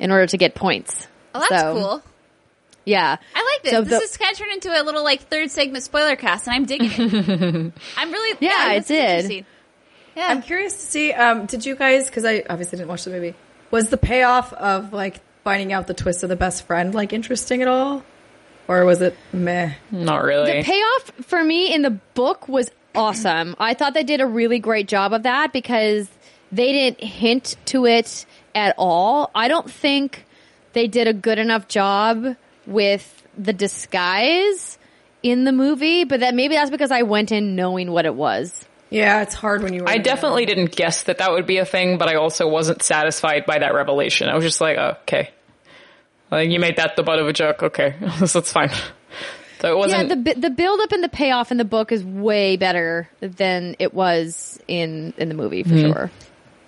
in 0.02 0.10
order 0.10 0.26
to 0.26 0.36
get 0.36 0.54
points. 0.54 1.08
Oh, 1.34 1.40
that's 1.48 1.62
So, 1.62 1.72
cool. 1.74 2.02
Yeah, 2.84 3.16
I 3.34 3.52
like 3.54 3.62
this. 3.62 3.72
So 3.72 3.82
this 3.82 3.98
the- 3.98 4.04
is 4.04 4.16
kind 4.16 4.32
of 4.32 4.36
turned 4.38 4.52
into 4.52 4.68
a 4.68 4.82
little 4.82 5.04
like 5.04 5.22
third 5.28 5.50
segment 5.50 5.84
spoiler 5.84 6.16
cast, 6.16 6.46
and 6.48 6.54
I'm 6.56 6.64
digging 6.66 6.90
it. 6.92 7.72
I'm 7.96 8.12
really 8.12 8.36
Yeah, 8.40 8.72
it 8.72 8.86
did. 8.86 9.46
Yeah, 10.16 10.26
I'm 10.28 10.42
curious 10.42 10.74
to 10.74 10.80
see. 10.80 11.12
Um, 11.12 11.46
did 11.46 11.64
you 11.64 11.74
guys? 11.76 12.06
Because 12.06 12.24
I 12.24 12.42
obviously 12.50 12.76
didn't 12.78 12.90
watch 12.90 13.04
the 13.04 13.10
movie. 13.10 13.34
Was 13.70 13.88
the 13.88 13.96
payoff 13.96 14.52
of 14.52 14.92
like 14.92 15.20
finding 15.44 15.72
out 15.72 15.86
the 15.86 15.94
twist 15.94 16.22
of 16.24 16.28
the 16.28 16.36
best 16.36 16.66
friend 16.66 16.94
like 16.94 17.12
interesting 17.12 17.62
at 17.62 17.68
all, 17.68 18.02
or 18.68 18.84
was 18.84 19.00
it 19.00 19.16
meh? 19.32 19.72
Not 19.92 20.24
really. 20.24 20.58
The 20.58 20.64
payoff 20.64 21.12
for 21.26 21.42
me 21.42 21.72
in 21.72 21.82
the 21.82 21.90
book 22.14 22.48
was 22.48 22.68
awesome. 22.94 23.54
I 23.60 23.74
thought 23.74 23.94
they 23.94 24.02
did 24.04 24.20
a 24.20 24.26
really 24.26 24.58
great 24.58 24.88
job 24.88 25.12
of 25.14 25.22
that 25.22 25.52
because 25.52 26.08
they 26.52 26.72
didn't 26.72 27.02
hint 27.02 27.56
to 27.66 27.86
it 27.86 28.26
at 28.54 28.74
all. 28.78 29.30
I 29.34 29.48
don't 29.48 29.70
think 29.70 30.26
they 30.74 30.86
did 30.86 31.08
a 31.08 31.12
good 31.12 31.38
enough 31.38 31.66
job 31.66 32.36
with 32.66 33.26
the 33.36 33.52
disguise 33.52 34.78
in 35.22 35.44
the 35.44 35.52
movie, 35.52 36.04
but 36.04 36.20
that 36.20 36.34
maybe 36.34 36.54
that's 36.54 36.70
because 36.70 36.90
I 36.90 37.02
went 37.02 37.32
in 37.32 37.56
knowing 37.56 37.90
what 37.90 38.04
it 38.04 38.14
was. 38.14 38.66
Yeah, 38.90 39.22
it's 39.22 39.34
hard 39.34 39.62
when 39.62 39.72
you. 39.72 39.84
I 39.86 39.96
definitely 39.98 40.44
didn't 40.44 40.76
guess 40.76 41.04
that 41.04 41.18
that 41.18 41.32
would 41.32 41.46
be 41.46 41.56
a 41.56 41.64
thing, 41.64 41.96
but 41.96 42.08
I 42.08 42.16
also 42.16 42.46
wasn't 42.46 42.82
satisfied 42.82 43.46
by 43.46 43.60
that 43.60 43.72
revelation. 43.72 44.28
I 44.28 44.34
was 44.34 44.44
just 44.44 44.60
like, 44.60 44.76
oh, 44.76 44.96
okay. 45.02 45.30
Like, 46.30 46.50
you 46.50 46.60
made 46.60 46.76
that 46.76 46.96
the 46.96 47.02
butt 47.02 47.18
of 47.18 47.26
a 47.26 47.32
joke. 47.32 47.62
Okay. 47.62 47.94
That's 48.18 48.52
fine. 48.52 48.70
So 49.60 49.72
it 49.72 49.78
wasn't. 49.78 50.24
the 50.24 50.34
the 50.34 50.50
build 50.50 50.80
up 50.80 50.92
and 50.92 51.02
the 51.02 51.08
payoff 51.08 51.52
in 51.52 51.56
the 51.56 51.64
book 51.64 51.92
is 51.92 52.04
way 52.04 52.56
better 52.56 53.08
than 53.20 53.76
it 53.78 53.94
was 53.94 54.58
in 54.68 55.14
in 55.16 55.28
the 55.28 55.34
movie 55.34 55.62
for 55.62 55.70
mm-hmm. 55.70 55.92
sure. 55.92 56.10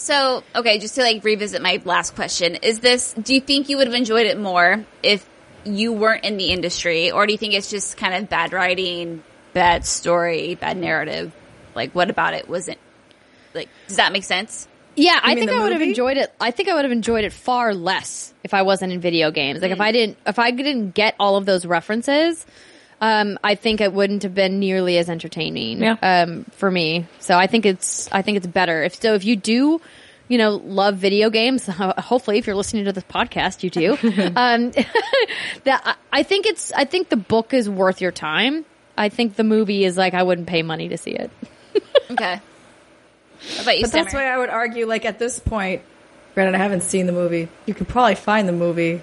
So, 0.05 0.45
okay, 0.55 0.79
just 0.81 0.97
to 0.97 1.01
like 1.01 1.25
revisit 1.25 1.63
my 1.63 1.81
last 1.87 2.15
question, 2.15 2.57
is 2.57 2.81
this, 2.81 3.15
do 3.15 3.35
you 3.35 3.41
think 3.41 3.71
you 3.71 3.79
would 3.79 3.87
have 3.87 3.97
enjoyed 3.97 4.27
it 4.27 4.39
more 4.39 4.85
if 5.03 5.27
you 5.65 5.95
weren't 5.95 6.27
in 6.27 6.37
the 6.37 6.49
industry? 6.49 7.11
Or 7.11 7.27
do 7.27 7.33
you 7.33 7.39
think 7.39 7.55
it's 7.55 7.71
just 7.71 7.97
kind 7.97 8.13
of 8.13 8.29
bad 8.29 8.53
writing, 8.53 9.25
bad 9.55 9.87
story, 9.87 10.57
bad 10.57 10.77
narrative? 10.77 11.33
Like, 11.75 11.95
what 11.95 12.11
about 12.11 12.35
it 12.35 12.51
wasn't, 12.51 12.77
like, 13.55 13.71
does 13.89 13.97
that 13.97 14.13
make 14.13 14.25
sense? 14.25 14.69
Yeah, 14.95 15.19
I 15.23 15.37
think 15.37 15.49
the 15.49 15.57
I 15.57 15.63
would 15.63 15.73
have 15.73 15.81
enjoyed 15.81 16.19
it. 16.19 16.31
I 16.39 16.51
think 16.51 16.69
I 16.69 16.75
would 16.75 16.85
have 16.85 16.93
enjoyed 16.93 17.25
it 17.25 17.33
far 17.33 17.73
less 17.73 18.35
if 18.45 18.53
I 18.53 18.61
wasn't 18.61 18.93
in 18.93 19.01
video 19.01 19.31
games. 19.31 19.63
Like 19.63 19.71
if 19.71 19.79
mm. 19.79 19.85
I 19.85 19.93
didn't, 19.93 20.19
if 20.27 20.39
I 20.39 20.51
didn't 20.51 20.91
get 20.91 21.15
all 21.19 21.37
of 21.37 21.47
those 21.47 21.65
references, 21.65 22.45
um, 23.05 23.39
I 23.45 23.55
think 23.55 23.81
it 23.83 23.93
wouldn't 23.93 24.23
have 24.23 24.35
been 24.35 24.59
nearly 24.61 24.97
as 24.99 25.11
entertaining. 25.11 25.83
Yeah. 25.83 25.97
Um, 26.01 26.45
for 26.53 26.71
me. 26.71 27.07
So 27.19 27.37
I 27.37 27.47
think 27.47 27.67
it's, 27.67 28.09
I 28.11 28.23
think 28.23 28.39
it's 28.39 28.47
better. 28.47 28.83
If 28.83 28.95
so, 29.01 29.15
if 29.15 29.25
you 29.25 29.37
do, 29.37 29.81
you 30.29 30.39
know, 30.39 30.57
love 30.65 30.97
video 30.97 31.29
games, 31.29 31.67
hopefully 31.69 32.39
if 32.39 32.47
you're 32.47 32.57
listening 32.57 32.87
to 32.87 32.93
this 32.93 33.05
podcast, 33.05 33.63
you 33.63 33.69
do. 33.71 33.93
um, 34.37 34.71
that 35.65 35.83
I- 35.85 35.95
I 36.13 36.23
think 36.23 36.47
it's, 36.47 36.73
I 36.73 36.85
think 36.85 37.09
the 37.11 37.17
book 37.17 37.53
is 37.53 37.69
worth 37.69 38.01
your 38.01 38.13
time. 38.13 38.65
I 38.97 39.09
think 39.09 39.35
the 39.37 39.45
movie 39.45 39.85
is 39.85 39.97
like 39.99 40.15
I 40.15 40.23
wouldn't 40.23 40.47
pay 40.47 40.63
money 40.63 40.89
to 40.89 40.97
see 40.97 41.11
it. 41.11 41.31
Okay. 42.11 42.41
What 43.41 43.63
about 43.63 43.77
you, 43.77 43.83
But 43.83 43.93
that's 43.93 44.15
why 44.15 44.27
I 44.27 44.39
would 44.39 44.49
argue, 44.49 44.87
like 44.87 45.05
at 45.05 45.19
this 45.19 45.39
point, 45.41 45.83
granted 46.35 46.55
I 46.55 46.59
haven't 46.59 46.85
seen 46.85 47.07
the 47.07 47.13
movie, 47.13 47.49
you 47.67 47.75
could 47.75 47.89
probably 47.89 48.15
find 48.15 48.49
the 48.49 48.53
movie 48.53 49.03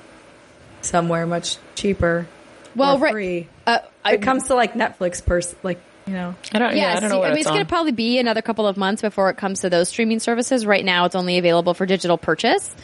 somewhere 0.82 1.28
much 1.28 1.58
cheaper. 1.76 2.26
Well, 2.76 2.98
or 2.98 3.00
right- 3.00 3.12
free. 3.12 3.50
Uh, 3.66 3.80
I, 4.04 4.14
it 4.14 4.22
comes 4.22 4.46
to 4.48 4.56
like 4.56 4.74
Netflix, 4.74 5.24
pers 5.26 5.54
like 5.64 5.80
you 6.08 6.14
know. 6.14 6.36
I 6.54 6.60
don't, 6.60 6.76
yeah, 6.76 6.96
I 6.96 7.00
don't 7.00 7.10
know 7.10 7.22
see, 7.22 7.26
I 7.26 7.30
mean, 7.30 7.32
it's 7.34 7.42
it's 7.42 7.50
going 7.50 7.62
to 7.62 7.70
probably 7.70 7.92
be 7.92 8.18
another 8.20 8.42
couple 8.42 8.68
of 8.68 8.76
months 8.78 9.02
before 9.02 9.30
it 9.30 9.38
comes 9.38 9.62
to 9.62 9.70
those 9.70 9.90
streaming 9.90 10.20
services. 10.20 10.66
Right 10.66 10.84
now, 10.84 11.06
it's 11.06 11.16
only 11.16 11.38
available 11.38 11.74
for 11.74 11.86
digital 11.86 12.18
purchase. 12.18 12.76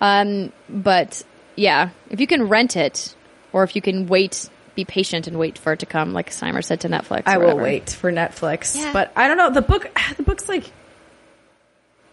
Um, 0.00 0.52
but 0.68 1.22
yeah, 1.54 1.90
if 2.10 2.20
you 2.20 2.26
can 2.26 2.48
rent 2.48 2.76
it, 2.76 3.14
or 3.52 3.62
if 3.62 3.76
you 3.76 3.82
can 3.82 4.06
wait, 4.06 4.48
be 4.74 4.84
patient 4.86 5.26
and 5.26 5.38
wait 5.38 5.58
for 5.58 5.74
it 5.74 5.80
to 5.80 5.86
come, 5.86 6.12
like 6.14 6.30
Steimer 6.30 6.64
said 6.64 6.80
to 6.80 6.88
Netflix. 6.88 7.24
I 7.26 7.36
will 7.38 7.56
wait 7.58 7.90
for 7.90 8.10
Netflix, 8.10 8.74
Yeah. 8.74 8.92
but 8.92 9.12
I 9.14 9.28
don't 9.28 9.36
know. 9.36 9.50
The 9.50 9.62
book, 9.62 9.90
the 10.16 10.22
book's 10.22 10.48
like 10.48 10.64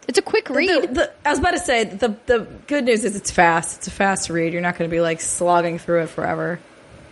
It's 0.08 0.18
a 0.18 0.22
quick 0.22 0.50
read. 0.50 0.68
The, 0.90 0.94
the, 0.94 1.12
I 1.24 1.30
was 1.30 1.38
about 1.38 1.52
to 1.52 1.58
say 1.58 1.84
the 1.84 2.14
the 2.26 2.46
good 2.66 2.84
news 2.84 3.04
is 3.04 3.16
it's 3.16 3.30
fast. 3.30 3.78
It's 3.78 3.86
a 3.86 3.90
fast 3.90 4.28
read. 4.28 4.52
You're 4.52 4.62
not 4.62 4.76
going 4.76 4.90
to 4.90 4.94
be 4.94 5.00
like 5.00 5.20
slogging 5.22 5.78
through 5.78 6.02
it 6.02 6.10
forever. 6.10 6.60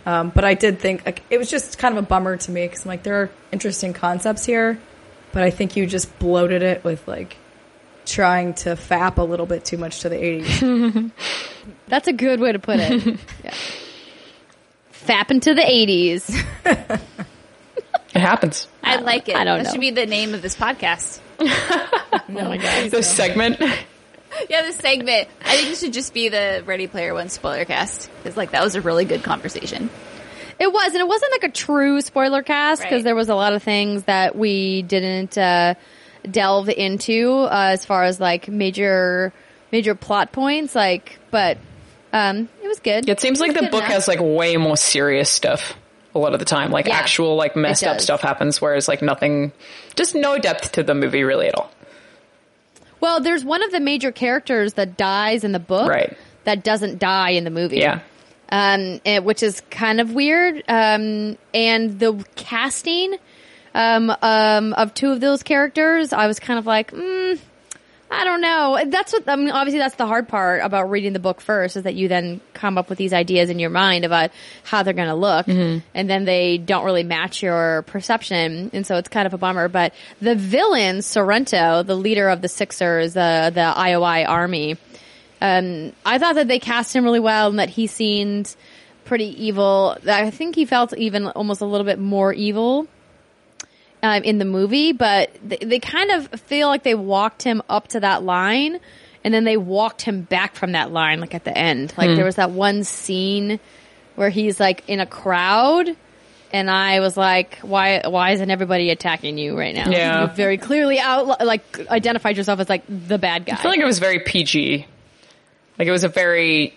Um, 0.09 0.31
but 0.33 0.43
I 0.43 0.55
did 0.55 0.79
think 0.79 1.05
like 1.05 1.21
it 1.29 1.37
was 1.37 1.51
just 1.51 1.77
kind 1.77 1.95
of 1.95 2.03
a 2.03 2.07
bummer 2.07 2.35
to 2.35 2.51
me 2.51 2.65
because 2.65 2.83
I'm 2.83 2.89
like 2.89 3.03
there 3.03 3.21
are 3.21 3.29
interesting 3.51 3.93
concepts 3.93 4.43
here, 4.43 4.79
but 5.31 5.43
I 5.43 5.51
think 5.51 5.75
you 5.75 5.85
just 5.85 6.17
bloated 6.17 6.63
it 6.63 6.83
with 6.83 7.07
like 7.07 7.37
trying 8.07 8.55
to 8.55 8.71
fap 8.71 9.17
a 9.17 9.21
little 9.21 9.45
bit 9.45 9.65
too 9.65 9.77
much 9.77 9.99
to 9.99 10.09
the 10.09 10.15
80s. 10.15 11.11
That's 11.87 12.07
a 12.07 12.13
good 12.13 12.39
way 12.39 12.51
to 12.51 12.57
put 12.57 12.79
it. 12.79 13.05
yeah. 13.43 13.53
Fapping 15.05 15.41
to 15.43 15.53
the 15.53 15.61
80s. 15.61 16.99
It 18.11 18.21
happens. 18.21 18.67
I 18.83 18.95
like 18.95 19.29
it. 19.29 19.35
I 19.35 19.43
don't 19.43 19.59
that 19.59 19.65
know. 19.65 19.71
should 19.71 19.81
be 19.81 19.91
the 19.91 20.07
name 20.07 20.33
of 20.33 20.41
this 20.41 20.55
podcast. 20.55 21.19
Oh 21.39 22.21
my 22.27 22.57
God. 22.57 22.89
This 22.89 23.07
segment. 23.07 23.61
Yeah, 24.49 24.61
this 24.63 24.77
segment. 24.77 25.27
I 25.43 25.55
think 25.57 25.69
it 25.71 25.77
should 25.77 25.93
just 25.93 26.13
be 26.13 26.29
the 26.29 26.63
Ready 26.65 26.87
Player 26.87 27.13
One 27.13 27.29
spoiler 27.29 27.65
cast. 27.65 28.09
It's 28.25 28.37
like 28.37 28.51
that 28.51 28.63
was 28.63 28.75
a 28.75 28.81
really 28.81 29.05
good 29.05 29.23
conversation. 29.23 29.89
It 30.59 30.71
was, 30.71 30.91
and 30.91 30.99
it 31.01 31.07
wasn't 31.07 31.31
like 31.31 31.43
a 31.43 31.53
true 31.53 32.01
spoiler 32.01 32.43
cast 32.43 32.81
because 32.81 32.97
Right. 32.97 33.03
there 33.05 33.15
was 33.15 33.29
a 33.29 33.35
lot 33.35 33.53
of 33.53 33.63
things 33.63 34.03
that 34.03 34.35
we 34.35 34.81
didn't 34.81 35.37
uh, 35.37 35.75
delve 36.29 36.69
into 36.69 37.31
uh, 37.31 37.69
as 37.71 37.85
far 37.85 38.03
as 38.03 38.19
like 38.19 38.47
major 38.49 39.31
major 39.71 39.95
plot 39.95 40.31
points. 40.31 40.75
Like, 40.75 41.17
but 41.31 41.57
um, 42.11 42.49
it 42.63 42.67
was 42.67 42.79
good. 42.79 43.07
It 43.07 43.19
seems 43.21 43.39
like 43.39 43.51
was 43.53 43.61
the 43.61 43.67
book 43.69 43.81
enough. 43.83 43.91
has 43.93 44.07
like 44.07 44.19
way 44.21 44.57
more 44.57 44.77
serious 44.77 45.29
stuff 45.29 45.75
a 46.15 46.19
lot 46.19 46.33
of 46.33 46.39
the 46.39 46.45
time. 46.45 46.71
Like 46.71 46.87
Yeah, 46.87 46.95
actual 46.97 47.35
like 47.35 47.55
messed 47.55 47.83
up 47.83 48.01
stuff 48.01 48.21
happens, 48.21 48.59
whereas 48.61 48.87
like 48.87 49.01
nothing, 49.01 49.51
just 49.95 50.13
no 50.15 50.37
depth 50.39 50.73
to 50.73 50.83
the 50.83 50.93
movie 50.95 51.23
really 51.23 51.47
at 51.47 51.55
all. 51.55 51.71
Well, 53.01 53.21
there's 53.21 53.43
one 53.45 53.63
of 53.63 53.71
the 53.71 53.79
major 53.79 54.11
characters 54.11 54.73
that 54.73 54.97
dies 54.97 55.43
in 55.43 55.51
the 55.51 55.59
book, 55.59 55.89
Right. 55.89 56.17
That 56.45 56.63
doesn't 56.63 56.99
die 56.99 57.31
in 57.31 57.43
the 57.43 57.49
movie. 57.51 57.77
Yeah. 57.77 57.99
um, 58.49 58.99
eh, 59.05 59.19
which 59.19 59.43
is 59.43 59.61
kind 59.69 60.01
of 60.01 60.13
weird. 60.13 60.63
Um, 60.67 61.37
and 61.53 61.99
the 61.99 62.25
casting 62.35 63.15
um, 63.75 64.11
um, 64.21 64.73
of 64.73 64.93
two 64.93 65.11
of 65.11 65.19
those 65.21 65.43
characters, 65.43 66.11
I 66.13 66.25
was 66.27 66.39
kind 66.39 66.57
of 66.57 66.65
like, 66.65 66.91
mm, 66.91 67.39
I 68.11 68.23
don't 68.23 68.41
know. 68.41 68.83
That's 68.87 69.13
what 69.13 69.29
I 69.29 69.35
mean. 69.35 69.51
Obviously, 69.51 69.77
that's 69.79 69.95
the 69.95 70.07
hard 70.07 70.27
part 70.27 70.61
about 70.63 70.89
reading 70.89 71.13
the 71.13 71.19
book 71.19 71.41
first 71.41 71.77
is 71.77 71.83
that 71.83 71.93
you 71.93 72.07
then 72.07 72.41
come 72.53 72.77
up 72.77 72.89
with 72.89 72.97
these 72.97 73.13
ideas 73.13 73.51
in 73.51 73.59
your 73.59 73.69
mind 73.69 74.03
about 74.03 74.31
how 74.63 74.81
they're 74.81 74.95
going 74.95 75.09
to 75.09 75.15
look, 75.15 75.47
and 75.93 76.09
then 76.09 76.25
they 76.25 76.57
don't 76.57 76.85
really 76.85 77.03
match 77.03 77.43
your 77.43 77.83
perception, 77.83 78.71
and 78.73 78.85
so 78.85 78.97
it's 78.97 79.09
kind 79.09 79.27
of 79.27 79.33
a 79.35 79.37
bummer. 79.37 79.67
But 79.67 79.93
the 80.21 80.33
villain 80.35 81.03
Sorrento, 81.03 81.83
the 81.83 81.95
leader 81.95 82.29
of 82.29 82.41
the 82.41 82.47
Sixers, 82.49 83.15
uh, 83.15 83.51
the 83.51 83.73
IOI 83.77 84.27
army, 84.27 84.77
um, 85.39 85.93
I 86.03 86.17
thought 86.17 86.33
that 86.35 86.47
they 86.47 86.59
cast 86.59 86.95
him 86.95 87.03
really 87.03 87.19
well, 87.19 87.49
and 87.49 87.59
that 87.59 87.69
he 87.69 87.85
seemed 87.85 88.55
pretty 89.05 89.45
evil. 89.45 89.97
I 90.07 90.31
think 90.31 90.55
he 90.55 90.65
felt 90.65 90.97
even 90.97 91.27
almost 91.27 91.61
a 91.61 91.65
little 91.65 91.85
bit 91.85 91.99
more 91.99 92.33
evil 92.33 92.87
um, 94.01 94.23
in 94.23 94.37
the 94.37 94.45
movie, 94.45 94.91
but 94.91 95.31
they, 95.43 95.57
they 95.57 95.79
kind 95.79 96.11
of 96.11 96.27
feel 96.41 96.67
like 96.67 96.83
they 96.83 96.95
walked 96.95 97.43
him 97.43 97.61
up 97.69 97.89
to 97.89 97.99
that 97.99 98.23
line 98.23 98.79
and 99.23 99.33
then 99.33 99.43
they 99.43 99.57
walked 99.57 100.01
him 100.01 100.21
back 100.21 100.55
from 100.55 100.71
that 100.71 100.91
line, 100.91 101.19
like 101.19 101.35
at 101.35 101.43
the 101.43 101.57
end. 101.57 101.93
Like 101.97 102.15
there 102.15 102.25
was 102.25 102.35
that 102.35 102.51
one 102.51 102.83
scene 102.83 103.59
where 104.15 104.29
he's 104.29 104.59
like 104.59 104.83
in 104.87 104.99
a 104.99 105.05
crowd. 105.05 105.95
And 106.51 106.71
I 106.71 106.99
was 106.99 107.15
like, 107.15 107.59
why, 107.59 108.01
why 108.07 108.31
isn't 108.31 108.49
everybody 108.49 108.89
attacking 108.89 109.37
you 109.37 109.57
right 109.57 109.75
now? 109.75 109.89
Yeah. 109.89 110.21
You 110.21 110.27
very 110.29 110.57
clearly 110.57 110.97
out, 110.97 111.45
like, 111.45 111.87
identified 111.89 112.37
yourself 112.37 112.59
as 112.59 112.69
like 112.69 112.83
the 112.87 113.19
bad 113.19 113.45
guy. 113.45 113.53
I 113.53 113.55
feel 113.57 113.69
like 113.69 113.79
it 113.79 113.85
was 113.85 113.99
very 113.99 114.19
PG. 114.19 114.87
Like 115.77 115.87
it 115.87 115.91
was 115.91 116.03
a 116.03 116.09
very, 116.09 116.75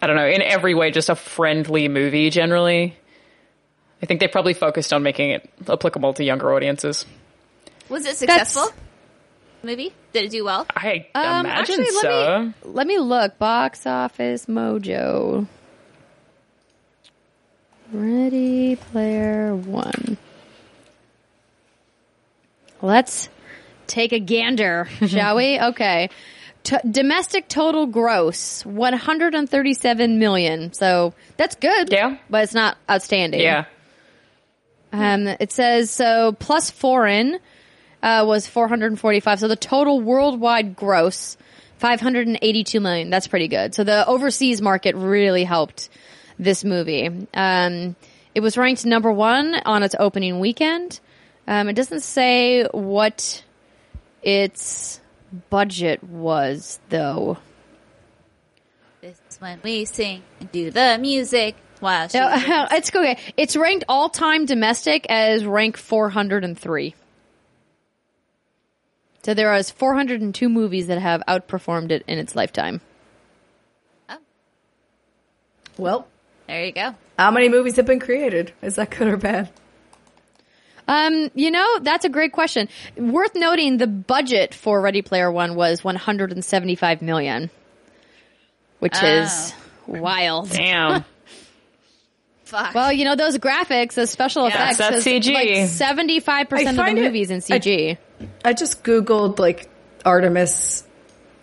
I 0.00 0.06
don't 0.06 0.16
know, 0.16 0.28
in 0.28 0.42
every 0.42 0.74
way, 0.74 0.90
just 0.92 1.08
a 1.08 1.16
friendly 1.16 1.88
movie 1.88 2.30
generally. 2.30 2.96
I 4.02 4.06
think 4.06 4.20
they 4.20 4.28
probably 4.28 4.54
focused 4.54 4.92
on 4.92 5.02
making 5.02 5.30
it 5.30 5.50
applicable 5.68 6.14
to 6.14 6.24
younger 6.24 6.52
audiences. 6.52 7.04
Was 7.88 8.06
it 8.06 8.16
successful? 8.16 8.68
Movie? 9.62 9.92
Did 10.12 10.26
it 10.26 10.30
do 10.30 10.44
well? 10.44 10.66
I 10.76 11.06
Um, 11.14 11.46
imagine 11.46 11.80
actually, 11.80 11.84
let 11.96 12.02
so. 12.02 12.42
me 12.44 12.54
let 12.64 12.86
me 12.86 12.98
look. 12.98 13.38
Box 13.38 13.86
office 13.86 14.46
mojo. 14.46 15.46
Ready 17.92 18.76
Player 18.76 19.54
One. 19.56 20.16
Let's 22.82 23.28
take 23.86 24.12
a 24.12 24.20
gander, 24.20 24.88
shall 25.06 25.36
we? 25.36 25.58
Okay. 25.58 26.10
T- 26.62 26.76
domestic 26.88 27.48
total 27.48 27.86
gross 27.86 28.64
137 28.66 30.18
million. 30.18 30.72
So 30.72 31.14
that's 31.36 31.56
good. 31.56 31.90
Yeah. 31.90 32.18
But 32.28 32.44
it's 32.44 32.54
not 32.54 32.76
outstanding. 32.90 33.40
yeah. 33.40 33.64
Um, 34.92 35.26
it 35.26 35.52
says 35.52 35.90
so 35.90 36.32
plus 36.32 36.70
foreign 36.70 37.38
uh, 38.02 38.24
was 38.26 38.46
445. 38.46 39.40
So 39.40 39.48
the 39.48 39.56
total 39.56 40.00
worldwide 40.00 40.76
gross 40.76 41.36
582 41.78 42.80
million. 42.80 43.10
That's 43.10 43.28
pretty 43.28 43.48
good. 43.48 43.74
So 43.74 43.84
the 43.84 44.06
overseas 44.06 44.60
market 44.60 44.96
really 44.96 45.44
helped 45.44 45.88
this 46.38 46.64
movie. 46.64 47.26
Um, 47.34 47.96
it 48.34 48.40
was 48.40 48.56
ranked 48.56 48.84
number 48.84 49.12
one 49.12 49.54
on 49.64 49.82
its 49.82 49.94
opening 49.98 50.40
weekend. 50.40 51.00
Um, 51.46 51.68
it 51.68 51.74
doesn't 51.74 52.00
say 52.02 52.64
what 52.64 53.42
its 54.22 55.00
budget 55.50 56.02
was 56.04 56.78
though. 56.88 57.38
This 59.00 59.20
is 59.30 59.40
when 59.40 59.60
we 59.62 59.84
sing 59.84 60.22
and 60.40 60.50
do 60.50 60.70
the 60.70 60.98
music 61.00 61.56
while 61.80 62.08
she. 62.08 62.18
No, 62.18 62.28
it's 62.70 62.94
okay. 62.94 63.18
It's 63.36 63.56
ranked 63.56 63.84
all 63.88 64.08
time 64.08 64.46
domestic 64.46 65.06
as 65.08 65.44
rank 65.44 65.76
403. 65.76 66.94
So 69.22 69.34
there 69.34 69.52
are 69.52 69.62
402 69.62 70.48
movies 70.48 70.86
that 70.86 70.98
have 70.98 71.22
outperformed 71.28 71.90
it 71.90 72.02
in 72.06 72.18
its 72.18 72.34
lifetime. 72.34 72.80
Oh. 74.08 74.16
Well, 75.76 76.08
there 76.46 76.64
you 76.64 76.72
go. 76.72 76.94
how 77.18 77.30
many 77.30 77.48
movies 77.48 77.76
have 77.76 77.86
been 77.86 78.00
created? 78.00 78.52
Is 78.62 78.76
that 78.76 78.90
good 78.90 79.08
or 79.08 79.16
bad? 79.16 79.50
Um, 80.86 81.30
you 81.34 81.50
know, 81.50 81.80
that's 81.82 82.06
a 82.06 82.08
great 82.08 82.32
question. 82.32 82.70
Worth 82.96 83.34
noting, 83.34 83.76
the 83.76 83.86
budget 83.86 84.54
for 84.54 84.80
Ready 84.80 85.02
Player 85.02 85.30
One 85.30 85.54
was 85.54 85.84
175 85.84 87.02
million, 87.02 87.50
which 88.78 88.96
is 89.02 89.52
wild. 89.86 90.50
Damn. 90.50 91.04
Fuck. 92.48 92.74
Well, 92.74 92.90
you 92.92 93.04
know 93.04 93.14
those 93.14 93.36
graphics, 93.38 93.92
those 93.94 94.10
special 94.10 94.48
Yeah. 94.48 94.70
effects. 94.70 94.78
That's 94.78 95.04
CG. 95.04 95.32
Like 95.34 95.68
seventy-five 95.68 96.48
percent 96.48 96.70
of 96.70 96.76
the 96.76 96.82
find 96.82 96.98
it- 96.98 97.02
movies 97.02 97.30
in 97.30 97.40
CG. 97.40 97.98
I 98.44 98.52
just 98.54 98.82
googled 98.82 99.38
like 99.38 99.68
Artemis 100.04 100.84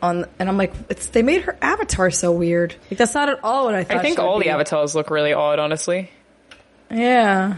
on, 0.01 0.25
and 0.39 0.49
I'm 0.49 0.57
like, 0.57 0.73
it's 0.89 1.07
they 1.07 1.21
made 1.21 1.43
her 1.43 1.55
avatar 1.61 2.09
so 2.11 2.31
weird. 2.31 2.75
Like 2.89 2.97
that's 2.97 3.13
not 3.13 3.29
at 3.29 3.39
all 3.43 3.65
what 3.65 3.75
I 3.75 3.83
thought. 3.83 3.97
I 3.97 4.01
think 4.01 4.17
all 4.19 4.39
be. 4.39 4.45
the 4.45 4.49
avatars 4.49 4.95
look 4.95 5.09
really 5.11 5.31
odd, 5.33 5.59
honestly. 5.59 6.09
Yeah, 6.91 7.57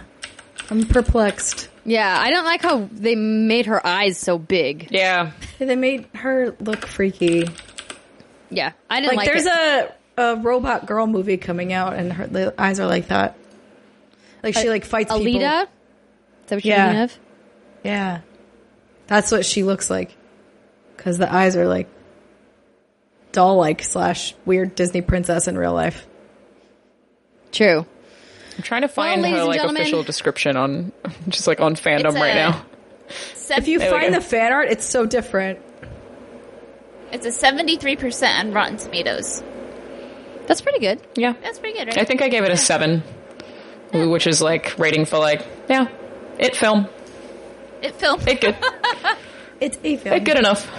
I'm 0.70 0.86
perplexed. 0.86 1.70
yeah, 1.86 2.18
I 2.20 2.30
don't 2.30 2.46
like 2.46 2.62
how 2.62 2.88
they 2.92 3.16
made 3.16 3.66
her 3.68 3.86
eyes 3.86 4.18
so 4.18 4.38
big. 4.38 4.90
Yeah. 4.92 5.32
They 5.60 5.76
made 5.76 6.08
her 6.16 6.56
look 6.60 6.86
freaky. 6.86 7.48
Yeah, 8.50 8.72
I 8.90 9.02
didn't 9.02 9.16
Like, 9.18 9.26
like, 9.26 9.28
there's 9.28 9.46
it. 9.46 9.52
a 9.52 9.94
a 10.18 10.36
robot 10.36 10.86
girl 10.86 11.08
movie 11.08 11.38
coming 11.38 11.74
out, 11.74 11.94
and 11.94 12.12
her 12.14 12.28
the 12.28 12.54
eyes 12.58 12.80
are 12.80 12.88
like 12.88 13.08
that. 13.10 13.38
Like 14.44 14.56
she 14.56 14.70
like 14.70 14.86
fights 14.86 15.12
people. 15.12 15.42
Alita. 15.42 15.64
Is 15.64 15.70
that 16.48 16.56
what 16.56 16.66
you're 16.66 16.76
Yeah. 16.76 16.86
thinking 16.88 17.04
of? 17.04 17.20
Yeah, 17.84 18.20
that's 19.08 19.32
what 19.32 19.46
she 19.46 19.64
looks 19.64 19.90
like. 19.90 20.16
Because 20.96 21.18
the 21.18 21.32
eyes 21.32 21.56
are 21.56 21.68
like 21.68 21.88
doll 23.32 23.58
like 23.58 23.84
slash 23.84 24.34
weird 24.46 24.74
Disney 24.76 25.02
princess 25.02 25.48
in 25.48 25.58
real 25.58 25.74
life. 25.74 26.08
True. 27.52 27.86
I'm 28.58 28.64
trying 28.64 28.82
to 28.82 28.88
find 28.88 29.22
ladies 29.22 29.40
her 29.40 29.46
like 29.46 29.62
official 29.62 30.04
description 30.04 30.58
on 30.58 30.92
just 31.28 31.46
like 31.48 31.60
on 31.62 31.76
fandom 31.76 32.06
It's 32.08 32.16
right 32.16 32.34
now. 32.36 32.66
Sev- 33.36 33.60
If 33.60 33.68
you 33.68 33.80
There 33.80 33.92
find 33.92 34.14
the 34.14 34.22
fan 34.22 34.52
art, 34.52 34.70
it's 34.70 34.84
so 34.86 35.06
different. 35.06 35.60
it's 37.12 37.26
a 37.26 37.30
73% 37.30 38.40
on 38.40 38.52
Rotten 38.52 38.78
Tomatoes. 38.78 39.44
That's 40.48 40.62
pretty 40.62 40.80
good. 40.80 41.00
Yeah. 41.16 41.34
That's 41.42 41.60
pretty 41.60 41.78
good, 41.78 41.88
right? 41.90 41.98
I 41.98 42.06
think 42.06 42.22
I 42.22 42.30
gave 42.30 42.44
it 42.44 42.52
a 42.52 42.58
seven, 42.58 43.04
which 43.94 44.26
is 44.28 44.42
like 44.42 44.78
rating 44.80 45.06
for 45.06 45.20
like, 45.20 45.46
yeah, 45.70 45.88
it 46.40 46.56
film. 46.56 46.88
it 47.82 47.96
filmed. 47.96 48.28
It 48.28 48.42
good. 48.42 48.56
It's 49.60 49.78
a 49.84 49.98
film. 49.98 50.16
it 50.16 50.24
good 50.24 50.38
enough. 50.38 50.70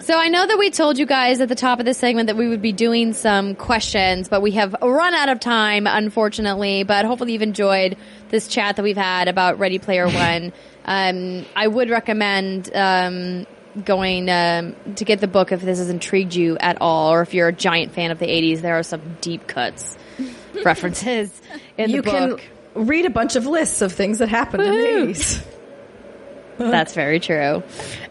So 0.00 0.16
I 0.16 0.28
know 0.28 0.46
that 0.46 0.56
we 0.58 0.70
told 0.70 0.98
you 0.98 1.06
guys 1.06 1.40
at 1.40 1.48
the 1.48 1.56
top 1.56 1.80
of 1.80 1.84
this 1.84 1.98
segment 1.98 2.28
that 2.28 2.36
we 2.36 2.46
would 2.46 2.62
be 2.62 2.70
doing 2.70 3.12
some 3.12 3.56
questions, 3.56 4.28
but 4.28 4.40
we 4.42 4.52
have 4.52 4.76
run 4.80 5.14
out 5.14 5.28
of 5.28 5.40
time, 5.40 5.88
unfortunately. 5.88 6.84
But 6.84 7.04
hopefully 7.06 7.32
you've 7.32 7.42
enjoyed 7.42 7.96
this 8.28 8.46
chat 8.46 8.76
that 8.76 8.82
we've 8.84 8.96
had 8.96 9.26
about 9.26 9.58
Ready 9.58 9.80
Player 9.80 10.06
One. 10.08 10.52
um, 10.84 11.44
I 11.56 11.66
would 11.66 11.90
recommend 11.90 12.70
um, 12.72 13.46
going 13.84 14.30
um, 14.30 14.74
to 14.96 15.04
get 15.04 15.20
the 15.20 15.28
book 15.28 15.52
if 15.52 15.60
this 15.60 15.78
has 15.78 15.90
intrigued 15.90 16.34
you 16.34 16.56
at 16.58 16.78
all, 16.80 17.12
or 17.12 17.22
if 17.22 17.34
you're 17.34 17.48
a 17.48 17.52
giant 17.52 17.92
fan 17.92 18.10
of 18.10 18.18
the 18.18 18.26
'80s. 18.26 18.60
There 18.60 18.78
are 18.78 18.82
some 18.82 19.16
deep 19.20 19.46
cuts 19.46 19.96
references 20.64 21.30
in 21.76 21.90
you 21.90 22.02
the 22.02 22.02
book. 22.02 22.14
You 22.14 22.36
can 22.36 22.86
read 22.86 23.06
a 23.06 23.10
bunch 23.10 23.36
of 23.36 23.46
lists 23.46 23.82
of 23.82 23.92
things 23.92 24.18
that 24.18 24.28
happened 24.28 24.62
in 24.62 24.72
the 24.72 25.12
80s. 25.12 25.44
That's 26.58 26.94
very 26.94 27.20
true. 27.20 27.62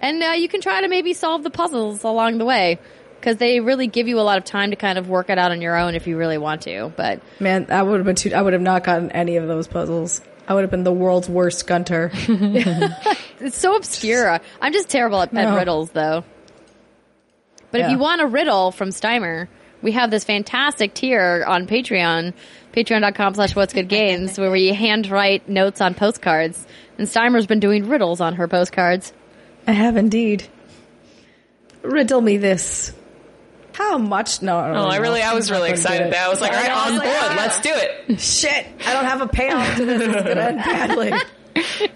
And 0.01 0.23
uh, 0.23 0.31
you 0.31 0.47
can 0.47 0.61
try 0.61 0.81
to 0.81 0.87
maybe 0.87 1.13
solve 1.13 1.43
the 1.43 1.49
puzzles 1.49 2.03
along 2.03 2.37
the 2.37 2.45
way 2.45 2.79
because 3.19 3.37
they 3.37 3.59
really 3.59 3.87
give 3.87 4.07
you 4.07 4.19
a 4.19 4.21
lot 4.21 4.37
of 4.37 4.45
time 4.45 4.69
to 4.69 4.75
kind 4.75 4.99
of 4.99 5.09
work 5.09 5.29
it 5.29 5.37
out 5.39 5.51
on 5.51 5.61
your 5.61 5.75
own 5.75 5.95
if 5.95 6.05
you 6.05 6.17
really 6.17 6.37
want 6.37 6.61
to. 6.63 6.93
But 6.95 7.21
Man, 7.39 7.65
that 7.65 7.87
would 7.87 7.97
have 7.97 8.05
been 8.05 8.15
too. 8.15 8.31
I 8.33 8.41
would 8.41 8.53
have 8.53 8.61
not 8.61 8.83
gotten 8.83 9.11
any 9.11 9.37
of 9.37 9.47
those 9.47 9.67
puzzles. 9.67 10.21
I 10.47 10.53
would 10.53 10.61
have 10.61 10.71
been 10.71 10.83
the 10.83 10.91
world's 10.91 11.27
worst 11.27 11.65
Gunter. 11.67 12.11
it's 12.13 13.57
so 13.57 13.75
obscure. 13.75 14.39
I'm 14.61 14.73
just 14.73 14.89
terrible 14.89 15.21
at, 15.21 15.33
at 15.33 15.49
No. 15.49 15.57
riddles, 15.57 15.91
though. 15.91 16.23
But 17.71 17.81
if 17.81 17.91
you 17.91 17.97
want 17.97 18.21
a 18.21 18.27
riddle 18.27 18.71
from 18.71 18.89
Steimer, 18.89 19.47
we 19.81 19.91
have 19.93 20.09
this 20.09 20.23
fantastic 20.23 20.93
tier 20.93 21.43
on 21.45 21.67
Patreon, 21.67 22.33
patreon.com 22.73 23.33
slash 23.35 23.55
what's 23.55 23.73
good 23.73 23.89
games, 23.89 24.37
where 24.39 24.51
we 24.51 24.67
handwrite 24.73 25.49
notes 25.49 25.81
on 25.81 25.93
postcards. 25.93 26.65
And 26.97 27.07
Steimer's 27.07 27.47
been 27.47 27.59
doing 27.59 27.89
riddles 27.89 28.21
on 28.21 28.35
her 28.35 28.47
postcards. 28.47 29.13
I 29.67 29.71
have 29.73 29.97
indeed. 29.97 30.47
Riddle 31.81 32.21
me 32.21 32.37
this. 32.37 32.93
How 33.75 33.97
much? 33.97 34.41
No, 34.41 34.57
I 34.57 34.67
don't 34.67 34.77
Oh, 34.77 34.87
I 34.87 34.97
really, 34.97 35.21
I 35.21 35.33
was 35.33 35.51
really 35.51 35.69
excited 35.69 36.07
it. 36.07 36.11
there. 36.11 36.23
I 36.23 36.29
was 36.29 36.39
like, 36.39 36.51
all 36.53 36.57
right, 36.61 36.71
on 36.71 36.93
was 36.93 37.01
board, 37.01 37.13
like, 37.13 37.31
ah. 37.31 37.35
let's 37.37 37.59
do 37.61 37.71
it. 37.73 38.19
Shit! 38.21 38.65
I 38.85 38.93
don't 38.93 39.05
have 39.05 39.21
a 39.21 39.27
payoff 39.27 39.75
to 39.77 39.85
this. 39.85 40.01
It's 40.01 40.23
gonna 40.23 40.41
end 40.41 40.57
badly. 40.57 41.11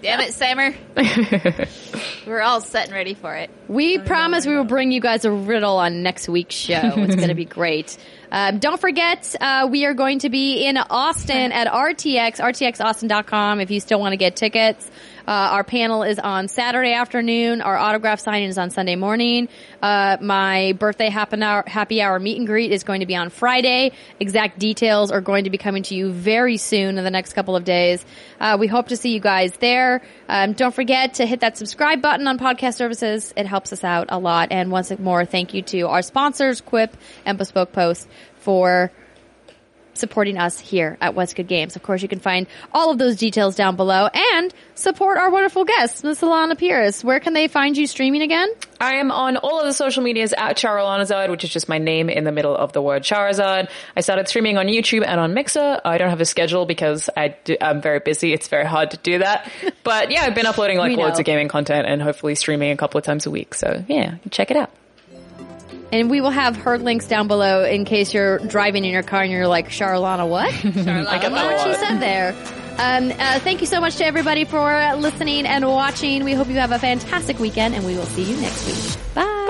Damn 0.00 0.20
it, 0.20 0.32
Steimer. 0.32 0.74
We're 2.26 2.40
all 2.40 2.60
set 2.62 2.86
and 2.86 2.94
ready 2.94 3.12
for 3.14 3.34
it. 3.34 3.50
We 3.68 3.98
promise 3.98 4.46
we 4.46 4.54
will 4.56 4.64
bring 4.64 4.90
you 4.90 5.00
guys 5.02 5.24
a 5.26 5.30
riddle 5.30 5.76
on 5.76 6.02
next 6.02 6.28
week's 6.30 6.54
show. 6.54 6.80
It's 6.96 7.14
going 7.16 7.28
to 7.28 7.34
be 7.34 7.44
great. 7.46 7.98
Um, 8.32 8.58
don't 8.58 8.80
forget, 8.80 9.34
uh, 9.38 9.68
we 9.70 9.84
are 9.84 9.92
going 9.92 10.20
to 10.20 10.30
be 10.30 10.64
in 10.64 10.78
Austin 10.78 11.52
at 11.52 11.66
RTX, 11.66 12.36
rtxaustin.com 12.38 13.60
if 13.60 13.70
you 13.70 13.80
still 13.80 14.00
want 14.00 14.12
to 14.12 14.16
get 14.16 14.34
tickets. 14.36 14.90
Uh, 15.26 15.30
our 15.30 15.64
panel 15.64 16.02
is 16.02 16.18
on 16.18 16.48
Saturday 16.48 16.92
afternoon. 16.92 17.60
Our 17.60 17.76
autograph 17.76 18.20
signing 18.20 18.48
is 18.48 18.58
on 18.58 18.70
Sunday 18.70 18.96
morning. 18.96 19.48
Uh, 19.82 20.16
my 20.20 20.72
birthday 20.78 21.08
happy 21.08 21.42
hour, 21.42 21.64
happy 21.66 22.02
hour 22.02 22.18
meet 22.18 22.38
and 22.38 22.46
greet 22.46 22.72
is 22.72 22.84
going 22.84 23.00
to 23.00 23.06
be 23.06 23.16
on 23.16 23.30
Friday. 23.30 23.92
Exact 24.18 24.58
details 24.58 25.10
are 25.10 25.20
going 25.20 25.44
to 25.44 25.50
be 25.50 25.58
coming 25.58 25.82
to 25.84 25.94
you 25.94 26.10
very 26.10 26.56
soon 26.56 26.98
in 26.98 27.04
the 27.04 27.10
next 27.10 27.34
couple 27.34 27.56
of 27.56 27.64
days. 27.64 28.04
Uh, 28.40 28.56
we 28.58 28.66
hope 28.66 28.88
to 28.88 28.96
see 28.96 29.12
you 29.12 29.20
guys 29.20 29.52
there. 29.56 30.02
Um, 30.28 30.52
don't 30.52 30.74
forget 30.74 31.14
to 31.14 31.26
hit 31.26 31.40
that 31.40 31.56
subscribe 31.56 32.02
button 32.02 32.26
on 32.26 32.38
podcast 32.38 32.74
services. 32.74 33.32
It 33.36 33.46
helps 33.46 33.72
us 33.72 33.84
out 33.84 34.06
a 34.10 34.18
lot. 34.18 34.48
And 34.50 34.70
once 34.70 34.96
more, 34.98 35.24
thank 35.24 35.54
you 35.54 35.62
to 35.62 35.88
our 35.88 36.02
sponsors, 36.02 36.60
Quip 36.60 36.96
and 37.24 37.38
Bespoke 37.38 37.72
Post, 37.72 38.08
for 38.36 38.90
supporting 40.00 40.38
us 40.38 40.58
here 40.58 40.96
at 41.00 41.14
What's 41.14 41.34
Good 41.34 41.46
Games. 41.46 41.76
Of 41.76 41.82
course, 41.82 42.02
you 42.02 42.08
can 42.08 42.18
find 42.18 42.46
all 42.72 42.90
of 42.90 42.98
those 42.98 43.16
details 43.16 43.54
down 43.54 43.76
below 43.76 44.08
and 44.12 44.52
support 44.74 45.18
our 45.18 45.30
wonderful 45.30 45.64
guest, 45.64 46.02
Miss 46.02 46.20
Alanah 46.20 46.58
Pearce. 46.58 47.04
Where 47.04 47.20
can 47.20 47.34
they 47.34 47.46
find 47.46 47.76
you 47.76 47.86
streaming 47.86 48.22
again? 48.22 48.48
I 48.80 48.94
am 48.94 49.12
on 49.12 49.36
all 49.36 49.60
of 49.60 49.66
the 49.66 49.72
social 49.74 50.02
medias 50.02 50.32
at 50.32 50.56
Charalanahzard, 50.56 51.30
which 51.30 51.44
is 51.44 51.50
just 51.50 51.68
my 51.68 51.78
name 51.78 52.08
in 52.08 52.24
the 52.24 52.32
middle 52.32 52.56
of 52.56 52.72
the 52.72 52.80
word 52.80 53.02
Charizard. 53.02 53.68
I 53.94 54.00
started 54.00 54.26
streaming 54.26 54.56
on 54.56 54.66
YouTube 54.66 55.04
and 55.06 55.20
on 55.20 55.34
Mixer. 55.34 55.80
I 55.84 55.98
don't 55.98 56.10
have 56.10 56.20
a 56.20 56.24
schedule 56.24 56.64
because 56.64 57.10
I 57.16 57.36
do, 57.44 57.56
I'm 57.60 57.82
very 57.82 58.00
busy. 58.00 58.32
It's 58.32 58.48
very 58.48 58.64
hard 58.64 58.92
to 58.92 58.96
do 58.96 59.18
that. 59.18 59.50
But 59.84 60.10
yeah, 60.10 60.22
I've 60.22 60.34
been 60.34 60.46
uploading 60.46 60.78
like 60.78 60.96
loads 60.96 61.18
of 61.18 61.26
gaming 61.26 61.48
content 61.48 61.86
and 61.86 62.00
hopefully 62.00 62.34
streaming 62.34 62.70
a 62.70 62.76
couple 62.76 62.98
of 62.98 63.04
times 63.04 63.26
a 63.26 63.30
week. 63.30 63.54
So 63.54 63.84
yeah, 63.86 64.16
check 64.30 64.50
it 64.50 64.56
out. 64.56 64.70
And 65.92 66.10
we 66.10 66.20
will 66.20 66.30
have 66.30 66.56
her 66.56 66.78
links 66.78 67.06
down 67.06 67.26
below 67.28 67.64
in 67.64 67.84
case 67.84 68.14
you're 68.14 68.38
driving 68.38 68.84
in 68.84 68.92
your 68.92 69.02
car 69.02 69.22
and 69.22 69.32
you're 69.32 69.48
like, 69.48 69.68
Charlana, 69.68 70.28
what? 70.28 70.48
I 70.64 71.18
get 71.18 71.32
that 71.32 71.32
what 71.32 71.66
she 71.66 71.74
said 71.74 71.98
there. 71.98 72.34
Um, 72.78 73.10
uh, 73.10 73.40
thank 73.40 73.60
you 73.60 73.66
so 73.66 73.80
much 73.80 73.96
to 73.96 74.06
everybody 74.06 74.44
for 74.44 74.94
listening 74.96 75.46
and 75.46 75.66
watching. 75.66 76.24
We 76.24 76.32
hope 76.32 76.48
you 76.48 76.54
have 76.54 76.72
a 76.72 76.78
fantastic 76.78 77.38
weekend 77.38 77.74
and 77.74 77.84
we 77.84 77.96
will 77.96 78.06
see 78.06 78.22
you 78.22 78.40
next 78.40 78.66
week. 78.66 79.14
Bye. 79.14 79.46